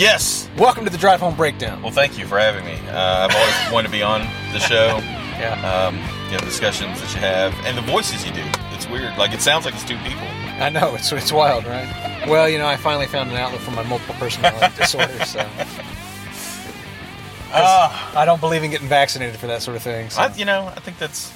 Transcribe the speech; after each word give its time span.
Yes. 0.00 0.48
Welcome 0.56 0.86
to 0.86 0.90
the 0.90 0.96
Drive 0.96 1.20
Home 1.20 1.36
Breakdown. 1.36 1.82
Well, 1.82 1.92
thank 1.92 2.16
you 2.16 2.26
for 2.26 2.38
having 2.38 2.64
me. 2.64 2.72
Uh, 2.88 3.28
I've 3.28 3.36
always 3.36 3.54
wanted 3.74 3.88
to 3.88 3.92
be 3.92 4.02
on 4.02 4.22
the 4.50 4.58
show. 4.58 4.96
Yeah. 5.38 5.60
Um, 5.60 5.96
you 6.32 6.38
know, 6.38 6.42
discussions 6.42 6.98
that 7.02 7.12
you 7.12 7.20
have 7.20 7.52
and 7.66 7.76
the 7.76 7.82
voices 7.82 8.24
you 8.24 8.32
do. 8.32 8.42
It's 8.72 8.88
weird. 8.88 9.18
Like 9.18 9.34
it 9.34 9.42
sounds 9.42 9.66
like 9.66 9.74
it's 9.74 9.84
two 9.84 9.98
people. 9.98 10.26
I 10.58 10.70
know 10.70 10.94
it's 10.94 11.12
it's 11.12 11.30
wild, 11.30 11.66
right? 11.66 12.24
Well, 12.26 12.48
you 12.48 12.56
know, 12.56 12.66
I 12.66 12.78
finally 12.78 13.08
found 13.08 13.28
an 13.30 13.36
outlet 13.36 13.60
for 13.60 13.72
my 13.72 13.82
multiple 13.82 14.14
personality 14.14 14.74
disorder, 14.78 15.22
so 15.26 15.40
Uh, 17.52 18.12
I 18.16 18.24
don't 18.24 18.40
believe 18.40 18.62
in 18.62 18.70
getting 18.70 18.88
vaccinated 18.88 19.38
for 19.38 19.48
that 19.48 19.60
sort 19.60 19.76
of 19.76 19.82
thing. 19.82 20.08
So. 20.08 20.22
I, 20.22 20.34
you 20.34 20.46
know, 20.46 20.72
I 20.74 20.80
think 20.80 20.96
that's 20.96 21.30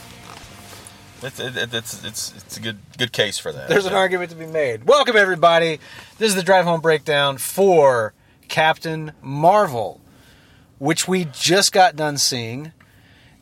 that's 1.20 1.39
it, 1.39 1.55
it's 1.75 2.03
it's 2.03 2.34
it's 2.34 2.56
a 2.56 2.61
good 2.61 2.78
good 2.97 3.12
case 3.12 3.37
for 3.37 3.53
that. 3.53 3.69
There's 3.69 3.84
an 3.84 3.92
argument 3.92 4.31
to 4.31 4.37
be 4.37 4.47
made. 4.47 4.84
Welcome 4.87 5.17
everybody. 5.17 5.81
This 6.17 6.31
is 6.31 6.34
the 6.34 6.42
Drive 6.42 6.65
Home 6.65 6.81
Breakdown 6.81 7.37
for 7.37 8.15
Captain 8.48 9.12
Marvel, 9.23 10.01
which 10.79 11.07
we 11.09 11.27
just 11.27 11.73
got 11.73 11.97
done 11.97 12.19
seeing, 12.19 12.73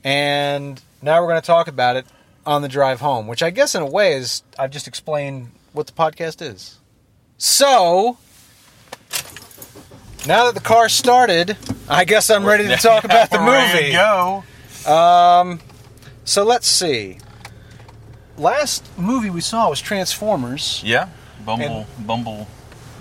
and 0.04 0.80
now 1.00 1.20
we're 1.20 1.28
going 1.28 1.40
to 1.40 1.46
talk 1.46 1.68
about 1.68 1.96
it 1.96 2.06
on 2.46 2.62
the 2.62 2.68
drive 2.68 3.00
home. 3.00 3.26
Which 3.26 3.42
I 3.42 3.50
guess, 3.50 3.74
in 3.74 3.82
a 3.82 3.86
way, 3.86 4.14
is 4.14 4.42
I've 4.58 4.70
just 4.70 4.88
explained 4.88 5.50
what 5.72 5.86
the 5.86 5.92
podcast 5.92 6.42
is. 6.42 6.78
So. 7.38 8.18
Now 10.24 10.44
that 10.44 10.54
the 10.54 10.60
car 10.60 10.88
started, 10.88 11.56
I 11.88 12.04
guess 12.04 12.30
I'm 12.30 12.44
ready 12.44 12.68
to 12.68 12.76
talk 12.76 13.02
about 13.02 13.30
the 13.30 13.40
movie. 13.40 13.90
go. 13.90 14.44
Um, 14.90 15.58
so 16.24 16.44
let's 16.44 16.68
see. 16.68 17.18
Last 18.38 18.88
movie 18.96 19.30
we 19.30 19.40
saw 19.40 19.68
was 19.68 19.80
Transformers. 19.80 20.80
Yeah. 20.84 21.08
Bumble 21.44 21.86
Bumble. 21.98 22.46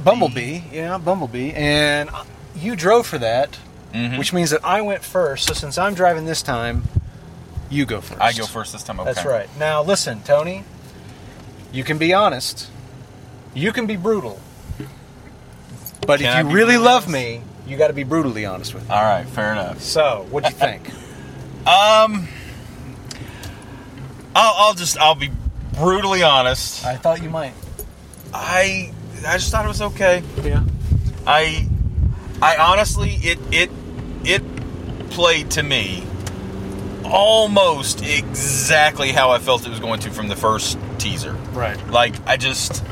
Bumblebee, 0.03 0.61
yeah, 0.71 0.97
Bumblebee, 0.97 1.51
and 1.53 2.09
you 2.55 2.75
drove 2.75 3.05
for 3.07 3.17
that, 3.19 3.57
Mhm. 3.93 4.17
which 4.17 4.33
means 4.33 4.49
that 4.51 4.63
I 4.63 4.81
went 4.81 5.03
first. 5.03 5.47
So 5.47 5.53
since 5.53 5.77
I'm 5.77 5.93
driving 5.93 6.25
this 6.25 6.41
time, 6.41 6.83
you 7.69 7.85
go 7.85 8.01
first. 8.01 8.19
I 8.21 8.33
go 8.33 8.45
first 8.45 8.73
this 8.73 8.83
time. 8.83 8.99
Okay. 8.99 9.13
That's 9.13 9.25
right. 9.25 9.47
Now 9.57 9.81
listen, 9.81 10.21
Tony. 10.23 10.63
You 11.71 11.83
can 11.83 11.97
be 11.97 12.13
honest. 12.13 12.67
You 13.53 13.71
can 13.71 13.85
be 13.87 13.95
brutal. 13.95 14.39
But 16.05 16.19
Can 16.19 16.27
if 16.29 16.45
you 16.45 16.51
really 16.51 16.73
brutally 16.73 16.77
love 16.77 17.07
me, 17.07 17.41
you 17.67 17.77
got 17.77 17.87
to 17.87 17.93
be 17.93 18.03
brutally 18.03 18.45
honest 18.45 18.73
with 18.73 18.83
me. 18.89 18.93
All 18.93 19.03
right. 19.03 19.25
Fair 19.27 19.51
enough. 19.53 19.81
So, 19.81 20.25
what'd 20.31 20.49
you 20.51 20.57
think? 20.57 20.89
Um, 21.61 22.27
I'll, 24.35 24.53
I'll 24.57 24.73
just 24.73 24.97
I'll 24.97 25.13
be 25.15 25.29
brutally 25.77 26.23
honest. 26.23 26.83
I 26.83 26.95
thought 26.97 27.21
you 27.21 27.29
might. 27.29 27.53
I 28.33 28.91
I 29.25 29.37
just 29.37 29.51
thought 29.51 29.65
it 29.65 29.67
was 29.67 29.81
okay. 29.81 30.23
Yeah. 30.43 30.63
I 31.27 31.67
I 32.41 32.57
honestly 32.57 33.11
it 33.21 33.39
it 33.51 33.69
it 34.23 34.41
played 35.11 35.51
to 35.51 35.63
me 35.63 36.03
almost 37.05 38.03
exactly 38.03 39.11
how 39.11 39.31
I 39.31 39.39
felt 39.39 39.65
it 39.65 39.69
was 39.69 39.79
going 39.79 39.99
to 40.01 40.11
from 40.11 40.27
the 40.27 40.35
first 40.35 40.77
teaser. 40.97 41.33
Right. 41.53 41.77
Like 41.89 42.15
I 42.27 42.37
just 42.37 42.83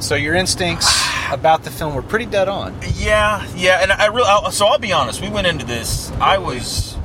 So 0.00 0.14
your 0.14 0.34
instincts 0.34 0.88
about 1.30 1.62
the 1.64 1.70
film 1.70 1.94
were 1.94 2.02
pretty 2.02 2.26
dead 2.26 2.48
on. 2.48 2.78
yeah 2.94 3.46
yeah 3.56 3.80
and 3.82 3.90
I 3.92 4.06
really 4.06 4.50
so 4.52 4.66
I'll 4.66 4.78
be 4.78 4.92
honest. 4.92 5.20
We 5.20 5.28
went 5.30 5.46
into 5.46 5.64
this. 5.66 6.10
I 6.20 6.38
was 6.38 6.96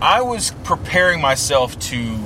I 0.00 0.20
was 0.22 0.52
preparing 0.64 1.20
myself 1.20 1.78
to 1.90 2.18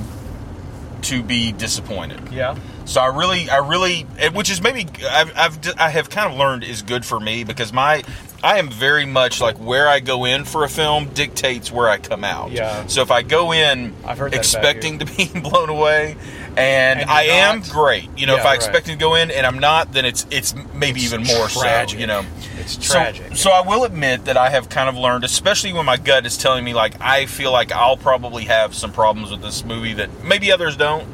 to 1.03 1.23
be 1.23 1.51
disappointed. 1.51 2.31
Yeah. 2.31 2.57
So 2.87 3.01
I 3.01 3.07
really, 3.07 3.49
I 3.49 3.57
really, 3.57 4.03
which 4.33 4.49
is 4.49 4.61
maybe 4.61 4.87
I've, 5.09 5.37
I've 5.37 5.77
I 5.77 5.89
have 5.89 6.09
kind 6.09 6.31
of 6.31 6.39
learned 6.39 6.63
is 6.63 6.81
good 6.81 7.05
for 7.05 7.19
me 7.19 7.43
because 7.43 7.73
my 7.73 8.01
I 8.41 8.59
am 8.59 8.69
very 8.69 9.05
much 9.05 9.41
like 9.41 9.57
where 9.57 9.89
I 9.89 9.99
go 9.99 10.23
in 10.23 10.45
for 10.45 10.63
a 10.63 10.69
film 10.69 11.09
dictates 11.09 11.69
where 11.69 11.89
I 11.89 11.97
come 11.97 12.23
out. 12.23 12.51
Yeah. 12.51 12.87
So 12.87 13.01
if 13.01 13.11
I 13.11 13.23
go 13.23 13.51
in 13.51 13.93
I've 14.05 14.17
heard 14.17 14.31
that 14.31 14.37
expecting 14.37 14.99
to 14.99 15.05
be 15.05 15.27
blown 15.41 15.67
away, 15.69 16.15
and, 16.55 17.01
And 17.01 17.09
I 17.09 17.23
am 17.23 17.59
not? 17.59 17.69
great, 17.69 18.09
you 18.17 18.25
know, 18.25 18.35
if 18.35 18.41
I 18.45 18.51
right. 18.51 18.55
expect 18.55 18.85
to 18.85 18.95
go 18.95 19.15
in 19.15 19.31
and 19.31 19.45
I'm 19.45 19.59
not, 19.59 19.91
then 19.91 20.05
it's 20.05 20.25
it's 20.31 20.55
maybe 20.73 21.01
It's 21.01 21.11
even 21.13 21.25
more 21.25 21.49
tragic. 21.49 21.97
so. 21.97 22.01
You 22.01 22.07
know. 22.07 22.25
It's 22.59 22.87
So- 22.87 22.93
tragic. 22.93 23.35
So, 23.35 23.51
I 23.51 23.61
will 23.67 23.83
admit 23.83 24.25
that 24.25 24.37
I 24.37 24.49
have 24.49 24.69
kind 24.69 24.87
of 24.89 24.95
learned, 24.95 25.23
especially 25.25 25.73
when 25.73 25.85
my 25.85 25.97
gut 25.97 26.25
is 26.25 26.37
telling 26.37 26.63
me 26.63 26.73
like 26.73 26.93
I 27.01 27.25
feel 27.25 27.51
like 27.51 27.71
I'll 27.73 27.97
probably 27.97 28.45
have 28.45 28.73
some 28.73 28.93
problems 28.93 29.29
with 29.29 29.41
this 29.41 29.63
movie 29.65 29.93
that 29.93 30.23
maybe 30.23 30.51
others 30.53 30.75
don't, 30.77 31.05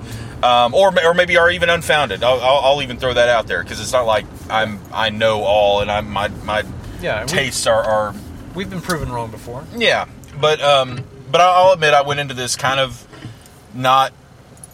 um, 0.43 0.73
or 0.73 0.93
or 1.05 1.13
maybe 1.13 1.37
are 1.37 1.49
even 1.49 1.69
unfounded. 1.69 2.23
I'll, 2.23 2.39
I'll, 2.41 2.59
I'll 2.73 2.81
even 2.81 2.97
throw 2.97 3.13
that 3.13 3.29
out 3.29 3.47
there 3.47 3.63
because 3.63 3.79
it's 3.79 3.93
not 3.93 4.05
like 4.05 4.25
I'm 4.49 4.79
I 4.91 5.09
know 5.09 5.43
all 5.43 5.81
and 5.81 5.89
I'm 5.91 6.09
my 6.09 6.27
my 6.27 6.63
Yeah. 7.01 7.23
tastes 7.25 7.65
are, 7.67 7.81
are 7.83 8.13
We've 8.53 8.69
been 8.69 8.81
proven 8.81 9.11
wrong 9.11 9.31
before. 9.31 9.63
yeah, 9.75 10.05
but 10.39 10.61
um, 10.61 11.03
but 11.31 11.41
I'll 11.41 11.71
admit 11.73 11.93
I 11.93 12.01
went 12.03 12.19
into 12.19 12.33
this 12.33 12.55
kind 12.55 12.79
of 12.79 13.07
not 13.73 14.13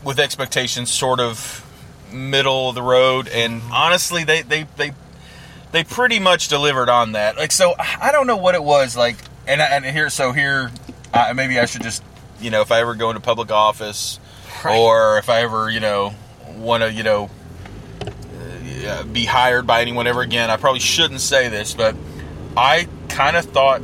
with 0.04 0.20
expectations, 0.20 0.90
sort 0.92 1.20
of 1.20 1.66
middle 2.12 2.70
of 2.70 2.76
the 2.76 2.82
road, 2.82 3.28
and 3.30 3.62
honestly, 3.72 4.24
they 4.26 4.42
they 4.42 4.64
they 4.76 4.92
they 5.72 5.84
pretty 5.84 6.20
much 6.20 6.48
delivered 6.50 6.90
on 6.90 7.12
that. 7.14 7.38
Like, 7.38 7.52
so 7.52 7.76
I 7.78 8.12
don't 8.12 8.26
know 8.28 8.38
what 8.38 8.56
it 8.56 8.64
was 8.64 8.98
like, 8.98 9.16
and 9.48 9.62
and 9.62 9.86
here, 9.86 10.10
so 10.10 10.32
here, 10.34 10.72
uh, 11.14 11.32
maybe 11.36 11.60
I 11.60 11.66
should 11.66 11.84
just, 11.84 12.04
you 12.42 12.50
know, 12.50 12.62
if 12.62 12.72
I 12.72 12.80
ever 12.82 12.96
go 12.96 13.10
into 13.12 13.22
public 13.22 13.52
office, 13.52 14.20
Right. 14.64 14.78
or 14.78 15.18
if 15.18 15.30
I 15.30 15.42
ever, 15.42 15.70
you 15.70 15.80
know, 15.80 16.14
want 16.56 16.84
to, 16.84 16.92
you 16.92 17.04
know. 17.04 17.30
uh, 18.88 19.04
Be 19.04 19.26
hired 19.26 19.66
by 19.68 19.82
anyone 19.82 20.08
ever 20.08 20.22
again. 20.22 20.50
I 20.50 20.58
probably 20.58 20.80
shouldn't 20.80 21.22
say 21.22 21.48
this, 21.50 21.74
but 21.74 21.96
I 22.58 22.88
kind 23.10 23.38
of 23.38 23.46
thought 23.46 23.82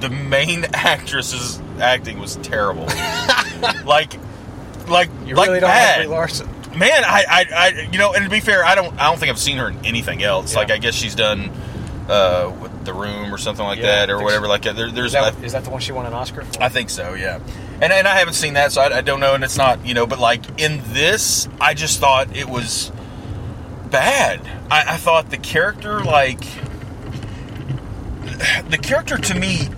the 0.00 0.10
main 0.10 0.64
actress's 0.74 1.60
acting 1.80 2.18
was 2.18 2.36
terrible. 2.36 2.86
like, 3.84 4.14
like, 4.88 5.08
You 5.26 5.34
like 5.34 5.48
really 5.48 5.60
don't 5.60 5.70
bad. 5.70 6.00
like 6.00 6.08
Larson. 6.08 6.48
Man, 6.76 7.04
I, 7.04 7.24
I, 7.28 7.46
I, 7.56 7.88
you 7.92 7.98
know, 7.98 8.12
and 8.14 8.24
to 8.24 8.30
be 8.30 8.40
fair, 8.40 8.64
I 8.64 8.74
don't, 8.74 8.98
I 9.00 9.04
don't 9.08 9.18
think 9.18 9.30
I've 9.30 9.38
seen 9.38 9.58
her 9.58 9.68
in 9.68 9.84
anything 9.86 10.22
else. 10.24 10.52
Yeah. 10.52 10.58
Like, 10.58 10.70
I 10.72 10.78
guess 10.78 10.94
she's 10.94 11.14
done 11.14 11.50
uh, 12.08 12.52
with 12.60 12.84
The 12.84 12.92
Room 12.92 13.32
or 13.32 13.38
something 13.38 13.64
like 13.64 13.78
Yeah, 13.78 14.06
that, 14.06 14.10
or 14.10 14.20
whatever. 14.22 14.46
so. 14.46 14.50
Like 14.50 14.62
that. 14.62 14.74
There, 14.76 14.86
Is 14.88 14.92
there's, 14.92 15.12
that, 15.12 15.34
I, 15.36 15.40
is 15.44 15.52
that 15.52 15.62
the 15.64 15.70
one 15.70 15.80
she 15.80 15.92
won 15.92 16.04
an 16.06 16.12
Oscar 16.14 16.42
for? 16.42 16.60
I 16.62 16.68
think 16.68 16.90
so, 16.90 17.14
yeah. 17.14 17.38
And 17.80 17.92
and 17.92 18.06
I 18.06 18.18
haven't 18.18 18.34
seen 18.34 18.54
that, 18.54 18.72
so 18.72 18.82
I, 18.82 18.98
I 18.98 19.00
don't 19.00 19.20
know. 19.20 19.34
And 19.34 19.44
it's 19.44 19.56
not, 19.56 19.84
you 19.84 19.94
know, 19.94 20.06
but 20.06 20.18
like 20.18 20.60
in 20.60 20.82
this, 20.92 21.48
I 21.60 21.74
just 21.74 22.00
thought 22.00 22.36
it 22.36 22.48
was 22.48 22.92
bad. 23.90 24.40
I, 24.70 24.94
I 24.94 24.96
thought 24.96 25.30
the 25.30 25.38
character, 25.38 26.02
like, 26.02 26.40
the 28.68 28.78
character 28.80 29.18
to 29.18 29.34
me 29.34 29.68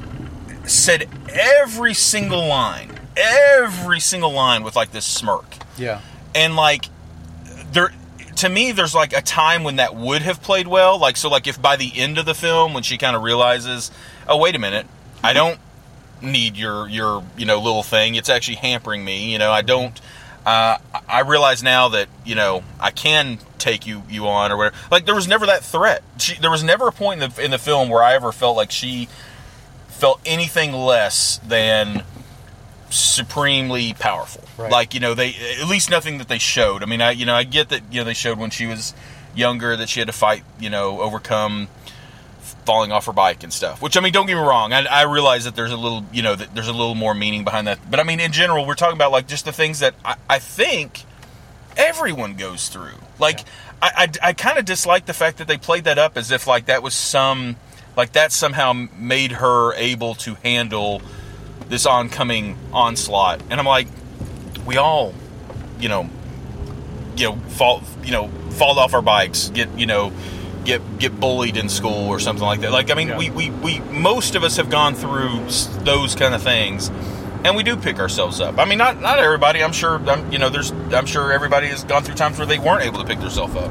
said 0.64 1.08
every 1.28 1.94
single 1.94 2.46
line, 2.46 2.92
every 3.16 4.00
single 4.00 4.32
line 4.32 4.62
with 4.62 4.76
like 4.76 4.92
this 4.92 5.04
smirk 5.04 5.56
yeah. 5.78 6.00
and 6.34 6.56
like 6.56 6.86
there 7.72 7.92
to 8.36 8.48
me 8.48 8.72
there's 8.72 8.94
like 8.94 9.16
a 9.16 9.22
time 9.22 9.64
when 9.64 9.76
that 9.76 9.94
would 9.96 10.22
have 10.22 10.42
played 10.42 10.68
well 10.68 10.98
like 10.98 11.16
so 11.16 11.28
like 11.28 11.46
if 11.46 11.60
by 11.60 11.76
the 11.76 11.92
end 11.94 12.18
of 12.18 12.26
the 12.26 12.34
film 12.34 12.74
when 12.74 12.82
she 12.82 12.98
kind 12.98 13.16
of 13.16 13.22
realizes 13.22 13.90
oh 14.28 14.36
wait 14.36 14.54
a 14.54 14.58
minute 14.58 14.86
i 15.22 15.32
don't 15.32 15.58
need 16.22 16.56
your 16.56 16.88
your 16.88 17.22
you 17.36 17.44
know 17.44 17.60
little 17.60 17.82
thing 17.82 18.14
it's 18.14 18.28
actually 18.28 18.56
hampering 18.56 19.04
me 19.04 19.30
you 19.32 19.38
know 19.38 19.52
i 19.52 19.62
don't 19.62 20.00
uh, 20.46 20.78
I 21.08 21.22
realize 21.22 21.64
now 21.64 21.88
that 21.88 22.08
you 22.24 22.36
know 22.36 22.62
I 22.78 22.92
can 22.92 23.40
take 23.58 23.84
you 23.84 24.04
you 24.08 24.28
on 24.28 24.52
or 24.52 24.56
whatever. 24.56 24.76
Like 24.92 25.04
there 25.04 25.14
was 25.14 25.26
never 25.26 25.44
that 25.46 25.64
threat. 25.64 26.04
She, 26.18 26.38
there 26.38 26.52
was 26.52 26.62
never 26.62 26.86
a 26.86 26.92
point 26.92 27.20
in 27.20 27.30
the 27.30 27.44
in 27.44 27.50
the 27.50 27.58
film 27.58 27.88
where 27.88 28.00
I 28.00 28.14
ever 28.14 28.30
felt 28.30 28.56
like 28.56 28.70
she 28.70 29.08
felt 29.88 30.20
anything 30.24 30.72
less 30.72 31.38
than 31.38 32.04
supremely 32.90 33.92
powerful. 33.94 34.44
Right. 34.56 34.70
Like 34.70 34.94
you 34.94 35.00
know, 35.00 35.14
they 35.14 35.34
at 35.60 35.66
least 35.66 35.90
nothing 35.90 36.18
that 36.18 36.28
they 36.28 36.38
showed. 36.38 36.84
I 36.84 36.86
mean, 36.86 37.02
I 37.02 37.10
you 37.10 37.26
know 37.26 37.34
I 37.34 37.42
get 37.42 37.70
that 37.70 37.82
you 37.92 38.00
know 38.00 38.04
they 38.04 38.14
showed 38.14 38.38
when 38.38 38.50
she 38.50 38.66
was 38.66 38.94
younger 39.34 39.76
that 39.76 39.88
she 39.88 39.98
had 39.98 40.06
to 40.06 40.12
fight 40.12 40.44
you 40.60 40.70
know 40.70 41.00
overcome 41.00 41.66
falling 42.66 42.92
off 42.92 43.06
her 43.06 43.12
bike 43.12 43.42
and 43.42 43.52
stuff. 43.52 43.80
Which 43.80 43.96
I 43.96 44.00
mean, 44.00 44.12
don't 44.12 44.26
get 44.26 44.34
me 44.34 44.40
wrong. 44.40 44.72
I, 44.72 44.84
I 44.84 45.02
realize 45.02 45.44
that 45.44 45.56
there's 45.56 45.72
a 45.72 45.76
little 45.76 46.04
you 46.12 46.22
know 46.22 46.34
that 46.34 46.54
there's 46.54 46.68
a 46.68 46.72
little 46.72 46.94
more 46.94 47.14
meaning 47.14 47.44
behind 47.44 47.66
that. 47.66 47.90
But 47.90 48.00
I 48.00 48.02
mean, 48.02 48.20
in 48.20 48.32
general, 48.32 48.66
we're 48.66 48.74
talking 48.74 48.96
about 48.96 49.12
like 49.12 49.26
just 49.26 49.44
the 49.44 49.52
things 49.52 49.80
that 49.80 49.94
I, 50.04 50.16
I 50.28 50.38
think 50.38 51.04
everyone 51.76 52.34
goes 52.34 52.68
through. 52.68 52.98
Like 53.18 53.40
I 53.80 54.10
I, 54.22 54.28
I 54.28 54.32
kind 54.32 54.58
of 54.58 54.64
dislike 54.64 55.06
the 55.06 55.14
fact 55.14 55.38
that 55.38 55.46
they 55.46 55.58
played 55.58 55.84
that 55.84 55.98
up 55.98 56.16
as 56.16 56.30
if 56.30 56.46
like 56.46 56.66
that 56.66 56.82
was 56.82 56.94
some 56.94 57.56
like 57.96 58.12
that 58.12 58.32
somehow 58.32 58.72
made 58.72 59.32
her 59.32 59.72
able 59.74 60.14
to 60.16 60.34
handle 60.36 61.00
this 61.68 61.86
oncoming 61.86 62.56
onslaught. 62.72 63.40
And 63.50 63.58
I'm 63.58 63.66
like, 63.66 63.88
we 64.66 64.76
all, 64.76 65.14
you 65.80 65.88
know, 65.88 66.08
you 67.16 67.30
know, 67.30 67.36
fall, 67.50 67.82
you 68.04 68.12
know, 68.12 68.28
fall 68.50 68.78
off 68.78 68.94
our 68.94 69.02
bikes, 69.02 69.48
get, 69.48 69.78
you 69.78 69.86
know, 69.86 70.12
get 70.66 70.98
get 70.98 71.18
bullied 71.18 71.56
in 71.56 71.68
school 71.68 72.08
or 72.08 72.18
something 72.20 72.44
like 72.44 72.60
that. 72.60 72.72
Like, 72.72 72.90
I 72.90 72.94
mean, 72.94 73.08
Yeah. 73.08 73.18
we, 73.18 73.30
we 73.30 73.50
we 73.50 73.78
most 73.80 74.34
of 74.34 74.44
us 74.44 74.56
have 74.58 74.68
gone 74.68 74.94
through 74.94 75.46
those 75.84 76.14
kind 76.14 76.34
of 76.34 76.42
things, 76.42 76.90
and 77.44 77.56
we 77.56 77.62
do 77.62 77.76
pick 77.76 77.98
ourselves 77.98 78.40
up. 78.40 78.58
I 78.58 78.64
mean, 78.66 78.78
not 78.78 79.00
not 79.00 79.18
everybody. 79.18 79.62
I'm 79.64 79.72
sure. 79.72 79.96
I'm, 80.08 80.30
you 80.32 80.38
know, 80.38 80.48
there's. 80.50 80.72
I'm 80.92 81.06
sure 81.06 81.32
everybody 81.32 81.68
has 81.68 81.84
gone 81.84 82.02
through 82.02 82.16
times 82.16 82.38
where 82.38 82.46
they 82.46 82.58
weren't 82.58 82.82
able 82.82 82.98
to 82.98 83.04
pick 83.06 83.20
themselves 83.20 83.54
up. 83.56 83.70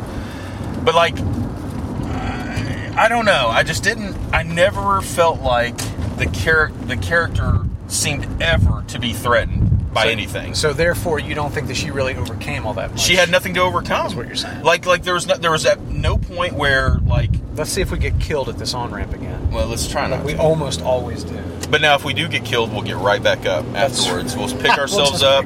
But 0.84 0.96
like, 0.96 1.18
I 1.20 2.94
I 2.98 3.10
don't 3.10 3.26
know. 3.26 3.48
I 3.50 3.64
just 3.64 3.84
didn't. 3.84 4.16
I 4.34 4.44
never 4.44 5.02
felt 5.02 5.42
like 5.42 5.78
the 6.18 6.28
character 6.28 6.78
the 6.86 6.98
character 6.98 7.60
seemed 7.88 8.42
ever 8.42 8.84
to 8.88 9.00
be 9.00 9.14
threatened 9.14 9.94
by 9.94 10.04
So- 10.04 10.10
anything. 10.10 10.56
So 10.56 10.74
therefore, 10.74 11.20
you 11.20 11.36
don't 11.36 11.54
think 11.54 11.68
that 11.68 11.76
she 11.78 11.92
really 11.92 12.16
overcame 12.16 12.66
all 12.66 12.74
that 12.74 12.92
much. 12.92 13.00
she 13.02 13.16
had 13.16 13.30
nothing 13.32 13.54
to 13.56 13.62
overcome. 13.62 14.04
That's 14.04 14.16
what 14.16 14.28
you're 14.28 14.36
saying. 14.36 14.64
Like 14.64 14.86
like 14.86 15.04
there 15.04 15.14
was 15.14 15.28
no, 15.28 15.36
there 15.36 15.52
was 15.52 15.66
at 15.66 15.82
no 15.82 16.18
point 16.18 16.54
where 16.54 16.98
like 17.06 17.30
Let's 17.56 17.72
see 17.72 17.80
if 17.82 17.90
we 17.90 17.98
get 17.98 18.20
killed 18.20 18.50
at 18.50 18.58
this 18.58 18.74
on 18.74 18.92
ramp 18.92 19.14
again. 19.14 19.50
well 19.52 19.68
let's 19.68 19.88
try 19.88 20.08
not 20.08 20.18
Like 20.18 20.26
we 20.26 20.34
to. 20.34 20.40
almost 20.40 20.82
always 20.82 21.24
do. 21.24 21.40
But 21.70 21.80
now 21.82 21.96
if 21.96 22.04
we 22.04 22.14
do 22.14 22.28
get 22.28 22.44
killed, 22.44 22.72
we'll 22.74 22.82
get 22.82 22.98
right 22.98 23.24
back 23.24 23.46
up 23.46 23.66
That's 23.72 24.00
afterwards. 24.02 24.36
We'll 24.36 24.48
We'll 24.54 24.58
pick 24.62 24.78
ourselves 24.78 25.22
just 25.22 25.24
up. 25.24 25.46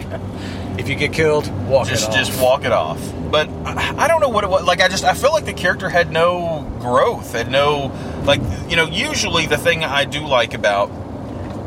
If 0.80 0.88
you 0.90 0.96
get 0.96 1.14
killed, 1.14 1.46
walk 1.68 1.88
just 1.88 2.06
it 2.06 2.10
off. 2.10 2.16
just 2.16 2.42
walk 2.42 2.64
it 2.66 2.72
off. 2.72 3.00
But 3.30 3.48
I, 3.66 4.06
I 4.06 4.08
don't 4.08 4.22
know 4.22 4.30
what 4.30 4.44
it 4.46 4.50
was. 4.50 4.64
Like 4.66 4.82
I 4.82 4.88
just 4.88 5.04
I 5.04 5.14
feel 5.14 5.32
like 5.32 5.46
the 5.46 5.54
character 5.54 5.90
had 5.90 6.12
no 6.12 6.66
growth, 6.80 7.34
had 7.34 7.52
no 7.52 7.92
like 8.26 8.42
you 8.70 8.76
know. 8.78 8.86
Usually 8.88 9.46
the 9.46 9.58
thing 9.58 9.84
I 9.84 10.06
do 10.06 10.26
like 10.26 10.54
about 10.56 10.90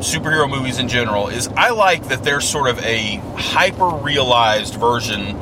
superhero 0.03 0.49
movies 0.49 0.79
in 0.79 0.89
general 0.89 1.29
is 1.29 1.49
I 1.49 1.71
like 1.71 2.09
that 2.09 2.23
they're 2.23 2.41
sort 2.41 2.69
of 2.69 2.79
a 2.81 3.17
hyper 3.37 3.89
realized 3.89 4.75
version 4.75 5.37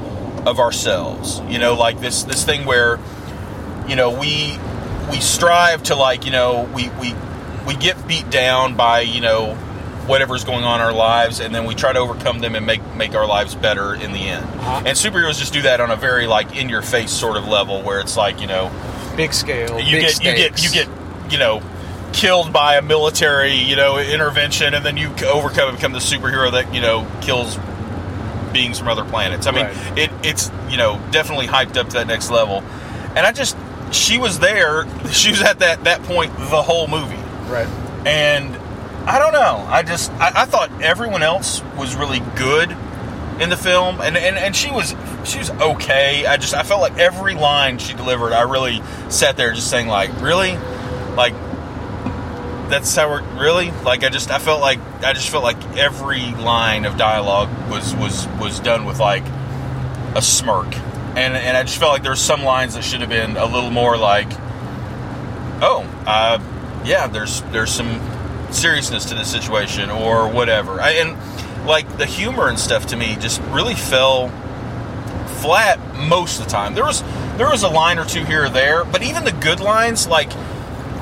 of 0.46 0.58
ourselves. 0.58 1.40
You 1.48 1.58
know, 1.58 1.74
like 1.74 2.00
this 2.00 2.22
this 2.24 2.44
thing 2.44 2.64
where 2.66 2.98
you 3.88 3.96
know 3.96 4.10
we 4.10 4.58
we 5.10 5.20
strive 5.20 5.82
to 5.84 5.96
like 5.96 6.24
you 6.24 6.30
know 6.32 6.68
we 6.74 6.88
we 7.00 7.14
we 7.66 7.74
get 7.76 8.06
beat 8.08 8.30
down 8.30 8.76
by 8.76 9.00
you 9.00 9.20
know 9.20 9.54
whatever's 10.06 10.44
going 10.44 10.64
on 10.64 10.80
in 10.80 10.86
our 10.86 10.92
lives 10.92 11.40
and 11.40 11.54
then 11.54 11.66
we 11.66 11.74
try 11.74 11.92
to 11.92 11.98
overcome 11.98 12.40
them 12.40 12.54
and 12.56 12.64
make 12.66 12.80
make 12.96 13.14
our 13.14 13.26
lives 13.26 13.54
better 13.54 13.94
in 13.94 14.12
the 14.12 14.18
end 14.18 14.44
Uh-huh. 14.44 14.82
and 14.86 14.96
superheroes 14.96 15.38
just 15.38 15.52
do 15.52 15.62
that 15.62 15.80
on 15.80 15.90
a 15.90 15.96
very 15.96 16.26
like 16.26 16.56
in 16.56 16.68
your 16.68 16.82
face 16.82 17.12
sort 17.12 17.36
of 17.36 17.46
level 17.46 17.82
where 17.82 18.00
it's 18.00 18.16
like 18.16 18.40
you 18.40 18.46
know 18.46 18.70
big 19.16 19.32
scale. 19.32 19.78
you 19.78 19.98
big 19.98 20.02
get 20.18 20.24
you 20.24 20.34
get 20.34 20.62
you 20.64 20.70
get 20.70 20.88
you 21.30 21.38
know 21.38 21.62
killed 22.12 22.52
by 22.52 22.76
a 22.76 22.82
military 22.82 23.54
you 23.54 23.76
know 23.76 23.98
intervention 23.98 24.74
and 24.74 24.84
then 24.84 24.96
you 24.96 25.12
overcome 25.26 25.68
and 25.68 25.76
become 25.78 25.92
the 25.92 25.98
superhero 25.98 26.50
that 26.52 26.74
you 26.74 26.80
know 26.80 27.06
kills 27.20 27.58
beings 28.52 28.78
from 28.78 28.88
other 28.88 29.04
planets 29.04 29.46
i 29.46 29.50
mean 29.52 29.64
Right. 29.66 29.98
it 29.98 30.10
it's 30.24 30.50
you 30.68 30.76
know 30.76 31.00
definitely 31.12 31.46
hyped 31.46 31.76
up 31.76 31.86
to 31.88 31.92
that 31.94 32.06
next 32.08 32.30
level 32.30 32.62
and 33.14 33.20
i 33.20 33.32
just 33.32 33.56
she 33.92 34.18
was 34.18 34.38
there 34.40 34.86
she 35.12 35.30
was 35.30 35.40
at 35.42 35.60
that 35.60 35.84
that 35.84 36.02
point 36.02 36.36
the 36.36 36.62
whole 36.62 36.86
movie 36.88 37.16
right. 37.48 37.68
and 38.06 38.56
I 39.06 39.18
don't 39.18 39.32
know. 39.32 39.66
I 39.66 39.82
just 39.82 40.12
I, 40.12 40.42
I 40.42 40.44
thought 40.44 40.82
everyone 40.82 41.22
else 41.22 41.62
was 41.78 41.96
really 41.96 42.20
good 42.36 42.70
in 43.40 43.48
the 43.48 43.56
film, 43.56 43.98
and, 44.02 44.14
and 44.14 44.36
and 44.36 44.54
she 44.54 44.70
was 44.70 44.94
she 45.24 45.38
was 45.38 45.50
okay. 45.50 46.26
I 46.26 46.36
just 46.36 46.52
I 46.52 46.62
felt 46.64 46.82
like 46.82 46.98
every 46.98 47.34
line 47.34 47.78
she 47.78 47.94
delivered, 47.94 48.34
I 48.34 48.42
really 48.42 48.82
sat 49.08 49.38
there 49.38 49.52
just 49.54 49.70
saying 49.70 49.88
like, 49.88 50.10
really, 50.20 50.58
like 51.16 51.32
that's 52.70 52.94
how 52.94 53.12
really 53.38 53.70
like. 53.82 54.04
I 54.04 54.08
just 54.08 54.30
I 54.30 54.38
felt 54.38 54.60
like 54.60 54.78
I 55.02 55.12
just 55.12 55.28
felt 55.28 55.44
like 55.44 55.76
every 55.76 56.30
line 56.32 56.84
of 56.84 56.96
dialogue 56.96 57.50
was 57.70 57.94
was 57.94 58.26
was 58.40 58.60
done 58.60 58.86
with 58.86 58.98
like 58.98 59.24
a 60.14 60.22
smirk, 60.22 60.74
and 61.16 61.36
and 61.36 61.56
I 61.56 61.62
just 61.64 61.78
felt 61.78 61.92
like 61.92 62.02
there 62.02 62.12
were 62.12 62.16
some 62.16 62.42
lines 62.42 62.74
that 62.74 62.84
should 62.84 63.00
have 63.00 63.10
been 63.10 63.36
a 63.36 63.46
little 63.46 63.70
more 63.70 63.96
like, 63.96 64.28
oh, 65.60 65.86
uh, 66.06 66.38
yeah, 66.84 67.06
there's 67.06 67.42
there's 67.52 67.70
some 67.70 68.00
seriousness 68.52 69.04
to 69.06 69.14
this 69.14 69.30
situation 69.30 69.90
or 69.90 70.28
whatever. 70.28 70.80
I, 70.80 70.92
and 70.92 71.16
like 71.66 71.98
the 71.98 72.06
humor 72.06 72.48
and 72.48 72.58
stuff 72.58 72.86
to 72.86 72.96
me 72.96 73.16
just 73.16 73.40
really 73.42 73.74
fell 73.74 74.28
flat 75.40 75.78
most 75.96 76.38
of 76.38 76.46
the 76.46 76.50
time. 76.50 76.74
There 76.74 76.84
was 76.84 77.02
there 77.36 77.48
was 77.48 77.62
a 77.62 77.68
line 77.68 77.98
or 77.98 78.04
two 78.04 78.24
here 78.24 78.44
or 78.44 78.48
there, 78.48 78.84
but 78.84 79.02
even 79.02 79.24
the 79.24 79.32
good 79.32 79.60
lines, 79.60 80.06
like 80.06 80.30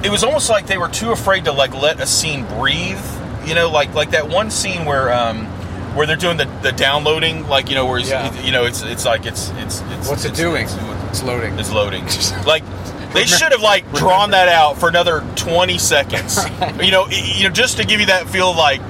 it 0.05 0.11
was 0.11 0.25
almost 0.25 0.49
like 0.51 0.67
they 0.67 0.79
were 0.79 0.89
too 0.89 1.11
afraid 1.11 1.45
to 1.47 1.53
like 1.53 1.75
let 1.75 2.01
a 2.01 2.07
scene 2.07 2.45
breathe. 2.47 3.01
You 3.47 3.55
know, 3.55 3.71
like 3.71 3.95
like 3.95 4.11
that 4.11 4.29
one 4.29 4.51
scene 4.51 4.85
where 4.85 5.13
um 5.13 5.47
where 5.95 6.07
they're 6.07 6.17
doing 6.17 6.37
the, 6.37 6.45
the 6.63 6.73
downloading, 6.73 7.49
like 7.49 7.69
you 7.69 7.75
know, 7.75 7.87
where 7.87 7.99
Yeah. 7.99 8.33
you 8.43 8.53
know, 8.53 8.65
it's 8.65 8.83
it's 8.83 9.05
like 9.05 9.27
it's 9.27 9.51
it's 9.57 9.81
it's 9.91 10.09
What's 10.09 10.25
it 10.25 10.35
doing? 10.35 10.65
It's, 10.65 10.75
It's 11.11 11.23
loading. 11.23 11.59
It's 11.59 11.73
loading. 11.73 12.05
Like 12.47 12.63
they 13.15 13.25
should 13.25 13.53
have 13.53 13.63
like 13.63 13.91
drawn 13.95 14.33
that 14.33 14.49
out 14.49 14.79
for 14.79 14.89
another 14.89 15.25
20 15.37 15.79
seconds. 15.79 16.39
You 16.83 16.91
know, 16.91 17.09
you 17.09 17.45
know 17.45 17.51
just 17.51 17.79
to 17.79 17.85
give 17.85 18.01
you 18.01 18.07
that 18.07 18.29
feel 18.29 18.55
like 18.55 18.81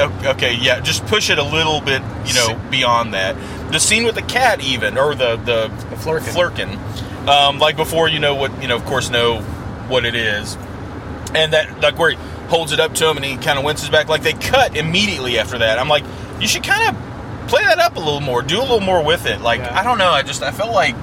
okay, 0.00 0.54
yeah, 0.54 0.80
just 0.80 1.04
push 1.06 1.28
it 1.28 1.38
a 1.38 1.42
little 1.42 1.80
bit, 1.80 2.02
you 2.24 2.34
know, 2.34 2.58
beyond 2.70 3.12
that. 3.14 3.36
The 3.72 3.78
scene 3.78 4.04
with 4.04 4.14
the 4.14 4.22
cat 4.22 4.62
even 4.62 4.96
or 4.96 5.14
the 5.14 5.36
the, 5.36 5.68
The 5.90 5.96
Flerken. 5.96 6.32
Flerken, 6.32 7.28
um, 7.28 7.58
like 7.58 7.76
before 7.76 8.08
you 8.08 8.18
know 8.18 8.34
what, 8.34 8.62
you 8.62 8.68
know, 8.68 8.76
of 8.76 8.84
course 8.86 9.10
know 9.10 9.44
what 9.90 10.04
it 10.06 10.14
is. 10.14 10.56
And 11.34 11.52
that 11.52 11.80
like 11.80 11.98
where 11.98 12.10
he 12.10 12.16
holds 12.48 12.72
it 12.72 12.80
up 12.80 12.94
to 12.94 13.08
him 13.08 13.16
and 13.16 13.24
he 13.24 13.36
kind 13.36 13.58
of 13.58 13.64
winces 13.64 13.88
back 13.90 14.08
like 14.08 14.22
they 14.22 14.32
cut 14.32 14.76
immediately 14.76 15.38
after 15.38 15.58
that. 15.58 15.78
I'm 15.78 15.88
like, 15.88 16.04
you 16.40 16.48
should 16.48 16.64
kind 16.64 16.88
of 16.96 17.48
play 17.48 17.62
that 17.64 17.78
up 17.78 17.96
a 17.96 18.00
little 18.00 18.20
more, 18.20 18.42
do 18.42 18.58
a 18.58 18.62
little 18.62 18.80
more 18.80 19.04
with 19.04 19.26
it. 19.26 19.40
Like 19.40 19.60
Yeah. 19.60 19.78
I 19.78 19.84
don't 19.84 19.98
know, 19.98 20.10
I 20.10 20.22
just 20.22 20.42
I 20.42 20.50
felt 20.52 20.72
like 20.72 20.94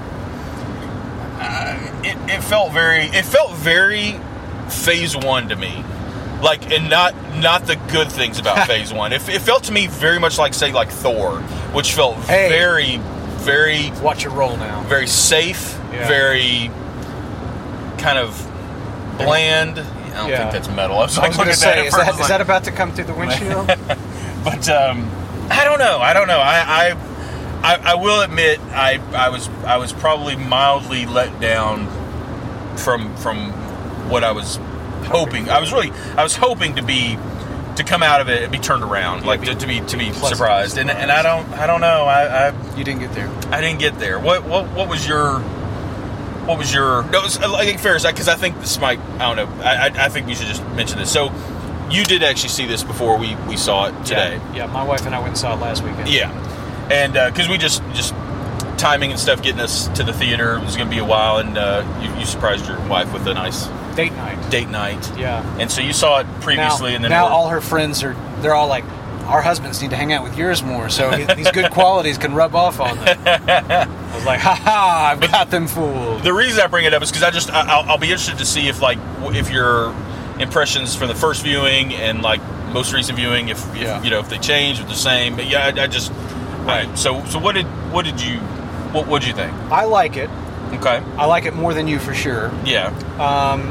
uh, 1.39 2.01
it, 2.03 2.17
it 2.37 2.41
felt 2.43 2.71
very 2.73 3.03
it 3.05 3.25
felt 3.25 3.53
very 3.53 4.19
phase 4.69 5.15
one 5.15 5.49
to 5.49 5.55
me 5.55 5.83
like 6.41 6.71
and 6.71 6.89
not 6.89 7.13
not 7.37 7.65
the 7.65 7.75
good 7.91 8.11
things 8.11 8.37
about 8.39 8.67
phase 8.67 8.91
one 8.91 9.13
it, 9.13 9.27
it 9.29 9.39
felt 9.41 9.63
to 9.63 9.71
me 9.71 9.87
very 9.87 10.19
much 10.19 10.37
like 10.37 10.53
say 10.53 10.71
like 10.71 10.89
thor 10.89 11.39
which 11.73 11.93
felt 11.93 12.15
Hey. 12.25 12.49
very 12.49 12.97
very 13.43 13.91
Watch 14.01 14.23
your 14.23 14.33
roll 14.33 14.57
now. 14.57 14.81
very 14.83 15.07
safe 15.07 15.79
Yeah. 15.93 16.07
very 16.07 16.69
kind 17.97 18.17
of 18.17 18.35
bland 19.17 19.79
i 19.79 19.83
don't 20.17 20.29
Yeah. 20.29 20.37
think 20.39 20.51
that's 20.51 20.69
metal 20.69 20.97
i 20.97 21.03
was, 21.03 21.17
I 21.17 21.27
was 21.27 21.37
looking 21.37 21.45
going 21.45 21.49
to 21.49 21.55
say, 21.55 21.79
it 21.79 21.85
is 21.87 21.93
first, 21.93 22.05
that, 22.05 22.07
I 22.07 22.11
was 22.11 22.15
is 22.15 22.19
like- 22.21 22.29
that 22.29 22.41
about 22.41 22.63
to 22.65 22.71
come 22.71 22.91
through 22.91 23.05
the 23.05 23.13
windshield? 23.13 23.67
but 24.43 24.69
um, 24.69 25.09
I 25.49 25.63
don't 25.63 25.79
know. 25.79 25.99
I 25.99 26.13
don't 26.13 26.27
know. 26.27 26.39
I, 26.39 26.91
I 26.91 26.97
I 27.63 27.91
I 27.91 27.95
will 27.95 28.21
admit 28.21 28.59
I 28.71 28.99
I 29.13 29.29
was 29.29 29.47
I 29.65 29.77
was 29.77 29.91
probably 29.93 30.35
mildly 30.35 31.05
let 31.05 31.39
down 31.39 31.87
from 32.77 33.15
from 33.17 33.51
what 34.09 34.23
I 34.23 34.31
was 34.31 34.57
hoping. 35.07 35.49
I 35.49 35.59
was 35.59 35.71
really 35.73 35.91
I 36.15 36.23
was 36.23 36.35
hoping 36.35 36.75
to 36.75 36.83
be 36.83 37.17
to 37.75 37.83
come 37.83 38.03
out 38.03 38.21
of 38.21 38.29
it 38.29 38.43
and 38.43 38.51
be 38.51 38.57
turned 38.59 38.83
around, 38.83 39.25
like 39.25 39.41
to, 39.43 39.55
to 39.55 39.67
be 39.67 39.79
to 39.81 39.97
be 39.97 40.05
pleasantly 40.09 40.29
surprised. 40.29 40.77
And 40.77 40.89
and 40.91 41.11
I 41.11 41.21
don't 41.23 41.47
I 41.53 41.67
don't 41.67 41.81
know. 41.81 42.05
I 42.05 42.47
I, 42.49 42.75
you 42.77 42.83
didn't 42.83 43.01
get 43.01 43.13
there. 43.13 43.29
I 43.51 43.61
didn't 43.61 43.79
get 43.79 43.99
there. 43.99 44.19
What 44.19 44.43
what 44.45 44.67
what 44.71 44.87
was 44.89 45.07
your 45.07 45.39
what 46.47 46.57
was 46.57 46.73
your 46.73 47.03
no? 47.11 47.21
I 47.23 47.65
think 47.65 47.79
Ferris 47.79 48.05
because 48.05 48.27
I 48.27 48.35
think 48.35 48.59
this 48.59 48.79
might 48.79 48.99
I 49.19 49.33
don't 49.35 49.35
know. 49.57 49.63
I, 49.63 49.87
I 49.87 50.05
I 50.05 50.09
think 50.09 50.27
we 50.27 50.33
should 50.35 50.47
just 50.47 50.63
mention 50.69 50.97
this. 50.97 51.11
So 51.11 51.31
you 51.91 52.03
did 52.03 52.23
actually 52.23 52.49
see 52.49 52.65
this 52.65 52.83
before 52.83 53.17
we 53.17 53.35
we 53.47 53.57
saw 53.57 53.87
it 53.87 54.05
today. 54.05 54.35
Yeah, 54.37 54.55
yeah, 54.55 54.65
my 54.67 54.83
wife 54.83 55.05
and 55.05 55.13
I 55.13 55.19
went 55.19 55.29
and 55.29 55.37
saw 55.37 55.53
it 55.55 55.61
last 55.61 55.83
weekend. 55.83 56.07
Yeah, 56.09 56.31
and 56.91 57.13
because 57.13 57.47
we 57.49 57.57
just 57.57 57.81
just 57.93 58.13
timing 58.77 59.09
and 59.11 59.19
stuff 59.19 59.41
getting 59.41 59.59
us 59.61 59.87
to 59.89 60.03
the 60.03 60.13
theater 60.13 60.55
it 60.57 60.63
was 60.63 60.75
going 60.75 60.87
to 60.87 60.93
be 60.95 60.99
a 61.01 61.05
while, 61.05 61.37
and 61.37 61.57
uh, 61.57 61.83
you, 62.01 62.19
you 62.19 62.25
surprised 62.25 62.67
your 62.67 62.79
wife 62.87 63.11
with 63.11 63.25
a 63.27 63.33
nice 63.33 63.67
Date 63.95 64.13
night. 64.13 64.51
date 64.51 64.69
night, 64.69 65.17
Yeah. 65.17 65.41
and 65.59 65.71
so 65.71 65.81
you 65.81 65.91
saw 65.93 66.19
it 66.19 66.27
previously, 66.41 66.91
now, 66.91 66.95
and 66.97 67.03
then 67.03 67.09
now 67.11 67.25
all 67.27 67.49
her 67.49 67.61
friends 67.61 68.03
are 68.03 68.15
they're 68.41 68.53
all 68.53 68.67
like 68.67 68.83
our 69.27 69.41
husbands 69.41 69.81
need 69.81 69.89
to 69.91 69.95
hang 69.97 70.13
out 70.13 70.23
with 70.23 70.37
yours 70.37 70.63
more 70.63 70.89
so 70.89 71.11
these 71.35 71.51
good 71.51 71.69
qualities 71.71 72.17
can 72.17 72.33
rub 72.33 72.55
off 72.55 72.79
on 72.79 72.95
them 72.97 73.17
i 73.25 74.15
was 74.15 74.25
like 74.25 74.39
ha 74.39 74.55
ha 74.55 75.09
i've 75.11 75.19
got 75.31 75.49
them 75.51 75.67
fooled 75.67 76.23
the 76.23 76.33
reason 76.33 76.61
I 76.63 76.67
bring 76.67 76.85
it 76.85 76.93
up 76.93 77.03
is 77.03 77.09
because 77.11 77.23
I 77.23 77.31
just 77.31 77.49
I, 77.51 77.61
I'll, 77.67 77.91
I'll 77.91 77.97
be 77.97 78.07
interested 78.07 78.37
to 78.39 78.45
see 78.45 78.67
if 78.69 78.81
like 78.81 78.97
if 79.35 79.51
your 79.51 79.93
impressions 80.39 80.95
from 80.95 81.07
the 81.09 81.15
first 81.15 81.43
viewing 81.43 81.93
and 81.93 82.21
like 82.21 82.41
most 82.73 82.93
recent 82.93 83.17
viewing 83.17 83.49
if, 83.49 83.57
if 83.75 83.81
Yeah. 83.81 84.01
you 84.03 84.09
know 84.09 84.19
if 84.19 84.29
they 84.29 84.37
change 84.37 84.79
or 84.79 84.83
the 84.83 84.93
same. 84.93 85.35
But 85.35 85.47
yeah, 85.47 85.71
I, 85.75 85.83
I 85.83 85.87
just 85.87 86.11
right. 86.65 86.87
So 86.97 87.23
so 87.25 87.39
what 87.39 87.55
did 87.55 87.65
what 87.91 88.05
did 88.05 88.21
you 88.21 88.39
what 88.91 89.21
did 89.21 89.27
you 89.29 89.33
think? 89.35 89.53
i 89.71 89.83
like 89.85 90.15
it 90.17 90.29
Okay. 90.73 91.01
i 91.17 91.25
like 91.25 91.45
it 91.45 91.53
more 91.55 91.73
than 91.73 91.87
you 91.87 91.97
for 91.99 92.13
sure 92.13 92.51
Yeah. 92.65 92.87
um, 93.19 93.61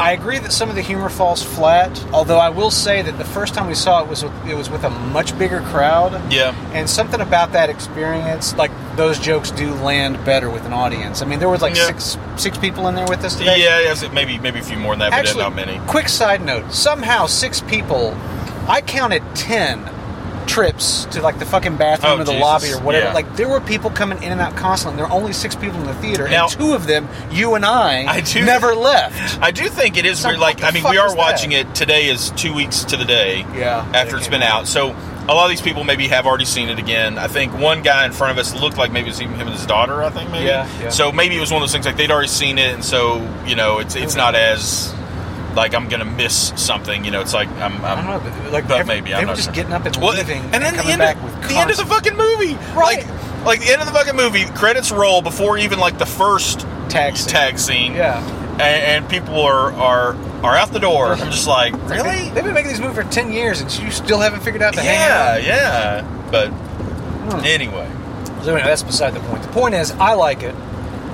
I 0.00 0.12
agree 0.12 0.38
that 0.38 0.50
some 0.50 0.70
of 0.70 0.76
the 0.76 0.80
humor 0.82 1.10
falls 1.10 1.42
flat. 1.42 1.90
Although 2.10 2.38
I 2.38 2.48
will 2.48 2.70
say 2.70 3.02
that 3.02 3.18
the 3.18 3.24
first 3.24 3.52
time 3.52 3.66
we 3.66 3.74
saw 3.74 4.02
it 4.02 4.08
was 4.08 4.24
with, 4.24 4.32
it 4.48 4.54
was 4.54 4.70
with 4.70 4.82
a 4.84 4.88
much 4.90 5.38
bigger 5.38 5.60
crowd, 5.60 6.18
Yeah. 6.32 6.54
and 6.72 6.88
something 6.88 7.20
about 7.20 7.52
that 7.52 7.68
experience, 7.68 8.54
like 8.56 8.70
those 8.96 9.18
jokes, 9.18 9.50
do 9.50 9.74
land 9.74 10.24
better 10.24 10.48
with 10.48 10.64
an 10.64 10.72
audience. 10.72 11.20
I 11.20 11.26
mean, 11.26 11.38
there 11.38 11.50
was 11.50 11.60
like 11.60 11.76
Yeah. 11.76 11.84
six 11.86 12.16
six 12.36 12.56
people 12.56 12.88
in 12.88 12.94
there 12.94 13.06
with 13.06 13.22
us 13.24 13.34
today. 13.34 13.58
Yeah. 13.62 13.78
yes, 13.80 14.02
maybe 14.12 14.38
maybe 14.38 14.58
a 14.60 14.62
few 14.62 14.78
more 14.78 14.94
than 14.94 15.00
that, 15.00 15.12
Actually, 15.12 15.42
but 15.44 15.50
not 15.50 15.54
many. 15.66 15.78
quick 15.86 16.08
side 16.08 16.40
note: 16.42 16.72
somehow 16.72 17.26
six 17.26 17.60
people. 17.60 18.16
I 18.68 18.80
counted 18.80 19.22
ten 19.34 19.84
trips 20.46 21.04
to 21.06 21.22
like 21.22 21.38
the 21.38 21.44
fucking 21.46 21.76
bathroom 21.76 22.12
Oh, 22.12 22.20
or 22.22 22.24
the 22.24 22.32
Jesus. 22.32 22.40
lobby 22.40 22.72
or 22.72 22.80
whatever. 22.80 23.06
Yeah. 23.06 23.12
Like 23.12 23.36
there 23.36 23.48
were 23.48 23.60
people 23.60 23.90
coming 23.90 24.22
in 24.22 24.32
and 24.32 24.40
out 24.40 24.56
constantly. 24.56 24.96
There 24.98 25.06
were 25.06 25.12
only 25.12 25.32
six 25.32 25.54
people 25.54 25.78
in 25.80 25.86
the 25.86 25.94
theater, 25.94 26.28
Now- 26.28 26.44
and 26.44 26.52
two 26.52 26.74
of 26.74 26.86
them, 26.86 27.08
you 27.30 27.54
and 27.54 27.64
I, 27.64 28.04
I 28.06 28.20
do- 28.20 28.44
never 28.44 28.74
left. 28.74 29.40
I 29.40 29.50
do 29.50 29.68
think 29.68 29.96
it 29.96 30.04
is 30.04 30.18
So 30.20 30.28
weird. 30.28 30.40
Like, 30.40 30.62
I 30.62 30.70
mean, 30.70 30.84
we 30.88 30.98
are 30.98 31.04
was 31.06 31.14
that? 31.14 31.18
watching 31.18 31.52
it 31.52 31.74
today. 31.74 32.08
Is 32.08 32.30
two 32.30 32.54
weeks 32.54 32.84
to 32.84 32.96
the 32.96 33.04
day 33.04 33.40
Yeah, 33.54 33.86
after 33.94 34.16
it 34.16 34.20
it's 34.20 34.28
been 34.28 34.42
out. 34.42 34.66
So 34.66 34.96
a 35.28 35.34
lot 35.34 35.44
of 35.44 35.50
these 35.50 35.60
people 35.60 35.84
maybe 35.84 36.08
have 36.08 36.26
already 36.26 36.44
seen 36.46 36.68
it 36.68 36.78
again. 36.78 37.18
I 37.18 37.28
think 37.28 37.52
one 37.56 37.82
guy 37.82 38.04
in 38.06 38.12
front 38.12 38.32
of 38.32 38.38
us 38.38 38.54
looked 38.58 38.78
like 38.78 38.90
maybe 38.90 39.06
it 39.08 39.10
was 39.12 39.22
even 39.22 39.34
him 39.34 39.46
and 39.48 39.56
his 39.56 39.66
daughter. 39.66 40.02
I 40.02 40.10
think 40.10 40.30
maybe. 40.30 40.46
Yeah, 40.46 40.68
yeah. 40.80 40.88
So 40.90 41.12
maybe 41.12 41.36
it 41.36 41.40
was 41.40 41.50
one 41.52 41.62
of 41.62 41.68
those 41.68 41.72
things 41.72 41.86
like 41.86 41.96
they'd 41.96 42.10
already 42.10 42.28
seen 42.28 42.58
it, 42.58 42.74
and 42.74 42.84
so 42.84 43.18
you 43.46 43.54
know 43.54 43.78
it's 43.78 43.94
it's 43.96 44.14
not 44.16 44.34
as 44.34 44.92
like 45.54 45.74
I'm 45.74 45.88
gonna 45.88 46.04
miss 46.04 46.52
something. 46.56 47.04
You 47.04 47.10
know, 47.10 47.20
it's 47.20 47.34
like 47.34 47.48
I'm. 47.52 47.84
I 47.84 47.92
I'm 47.94 48.04
don't 48.06 48.24
know, 48.24 48.30
but 48.42 48.52
like 48.52 48.68
But 48.68 48.80
every- 48.80 48.94
maybe, 48.96 49.10
they 49.10 49.16
I'm 49.16 49.22
were 49.22 49.26
not 49.28 49.36
just 49.36 49.48
sure. 49.48 49.54
getting 49.54 49.72
up 49.72 49.84
and 49.86 49.96
Well, 49.96 50.14
leaving, 50.14 50.42
and 50.52 50.62
then 50.62 50.76
the 50.76 50.84
end, 50.84 50.98
back 51.00 51.16
of, 51.16 51.22
with 51.24 51.48
the 51.48 51.56
end 51.56 51.70
of 51.70 51.76
the 51.76 51.86
fucking 51.86 52.16
movie, 52.16 52.54
Right. 52.74 53.04
Like, 53.06 53.44
like 53.44 53.60
the 53.60 53.72
end 53.72 53.80
of 53.80 53.86
the 53.86 53.92
fucking 53.94 54.16
movie, 54.16 54.44
credits 54.54 54.90
roll 54.92 55.22
before 55.22 55.56
even 55.58 55.78
like 55.78 55.98
the 55.98 56.06
first 56.06 56.66
tag 56.88 57.16
scene. 57.16 57.28
tag 57.32 57.58
scene. 57.58 57.94
Yeah. 57.94 58.18
and, 58.52 58.60
and 59.04 59.08
people 59.08 59.40
are 59.40 59.72
are 59.72 60.16
are 60.44 60.56
out 60.56 60.72
the 60.72 60.78
door. 60.80 61.12
I'm 61.12 61.30
just 61.30 61.46
like, 61.46 61.72
Really? 61.74 61.88
They, 61.88 61.96
really? 62.02 62.18
have 62.28 62.44
been 62.44 62.54
making 62.54 62.70
these 62.70 62.80
movies 62.80 62.96
for 62.96 63.10
ten 63.10 63.32
years, 63.32 63.60
and 63.60 63.78
you 63.78 63.90
still 63.90 64.18
haven't 64.20 64.40
figured 64.40 64.62
out 64.62 64.74
the 64.74 64.82
Yeah, 64.84 65.34
hang. 65.38 65.44
yeah. 65.46 66.02
But 66.30 66.48
Hmm. 66.50 67.44
anyway, 67.44 67.88
So 68.42 68.54
anyway, 68.54 68.62
that's 68.68 68.82
beside 68.82 69.14
the 69.14 69.20
point. 69.20 69.42
The 69.42 69.48
point 69.50 69.74
is, 69.74 69.90
I 69.92 70.14
like 70.14 70.42
it. 70.42 70.54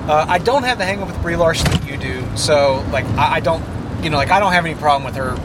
Uh, 0.07 0.25
I 0.27 0.37
don't 0.37 0.63
have 0.63 0.77
the 0.77 0.85
hang 0.85 1.01
up 1.01 1.07
with 1.09 1.21
Brie 1.21 1.35
Larson 1.35 1.69
that 1.71 1.85
you 1.89 1.97
do. 1.97 2.23
So 2.35 2.83
like, 2.91 3.03
I, 3.17 3.35
I 3.35 3.39
don't, 3.41 3.61
you 4.03 4.09
know, 4.09 4.17
like 4.17 4.31
I 4.31 4.39
don't 4.39 4.53
have 4.53 4.65
any 4.65 4.75
problem 4.75 5.03
with 5.03 5.15
her 5.15 5.35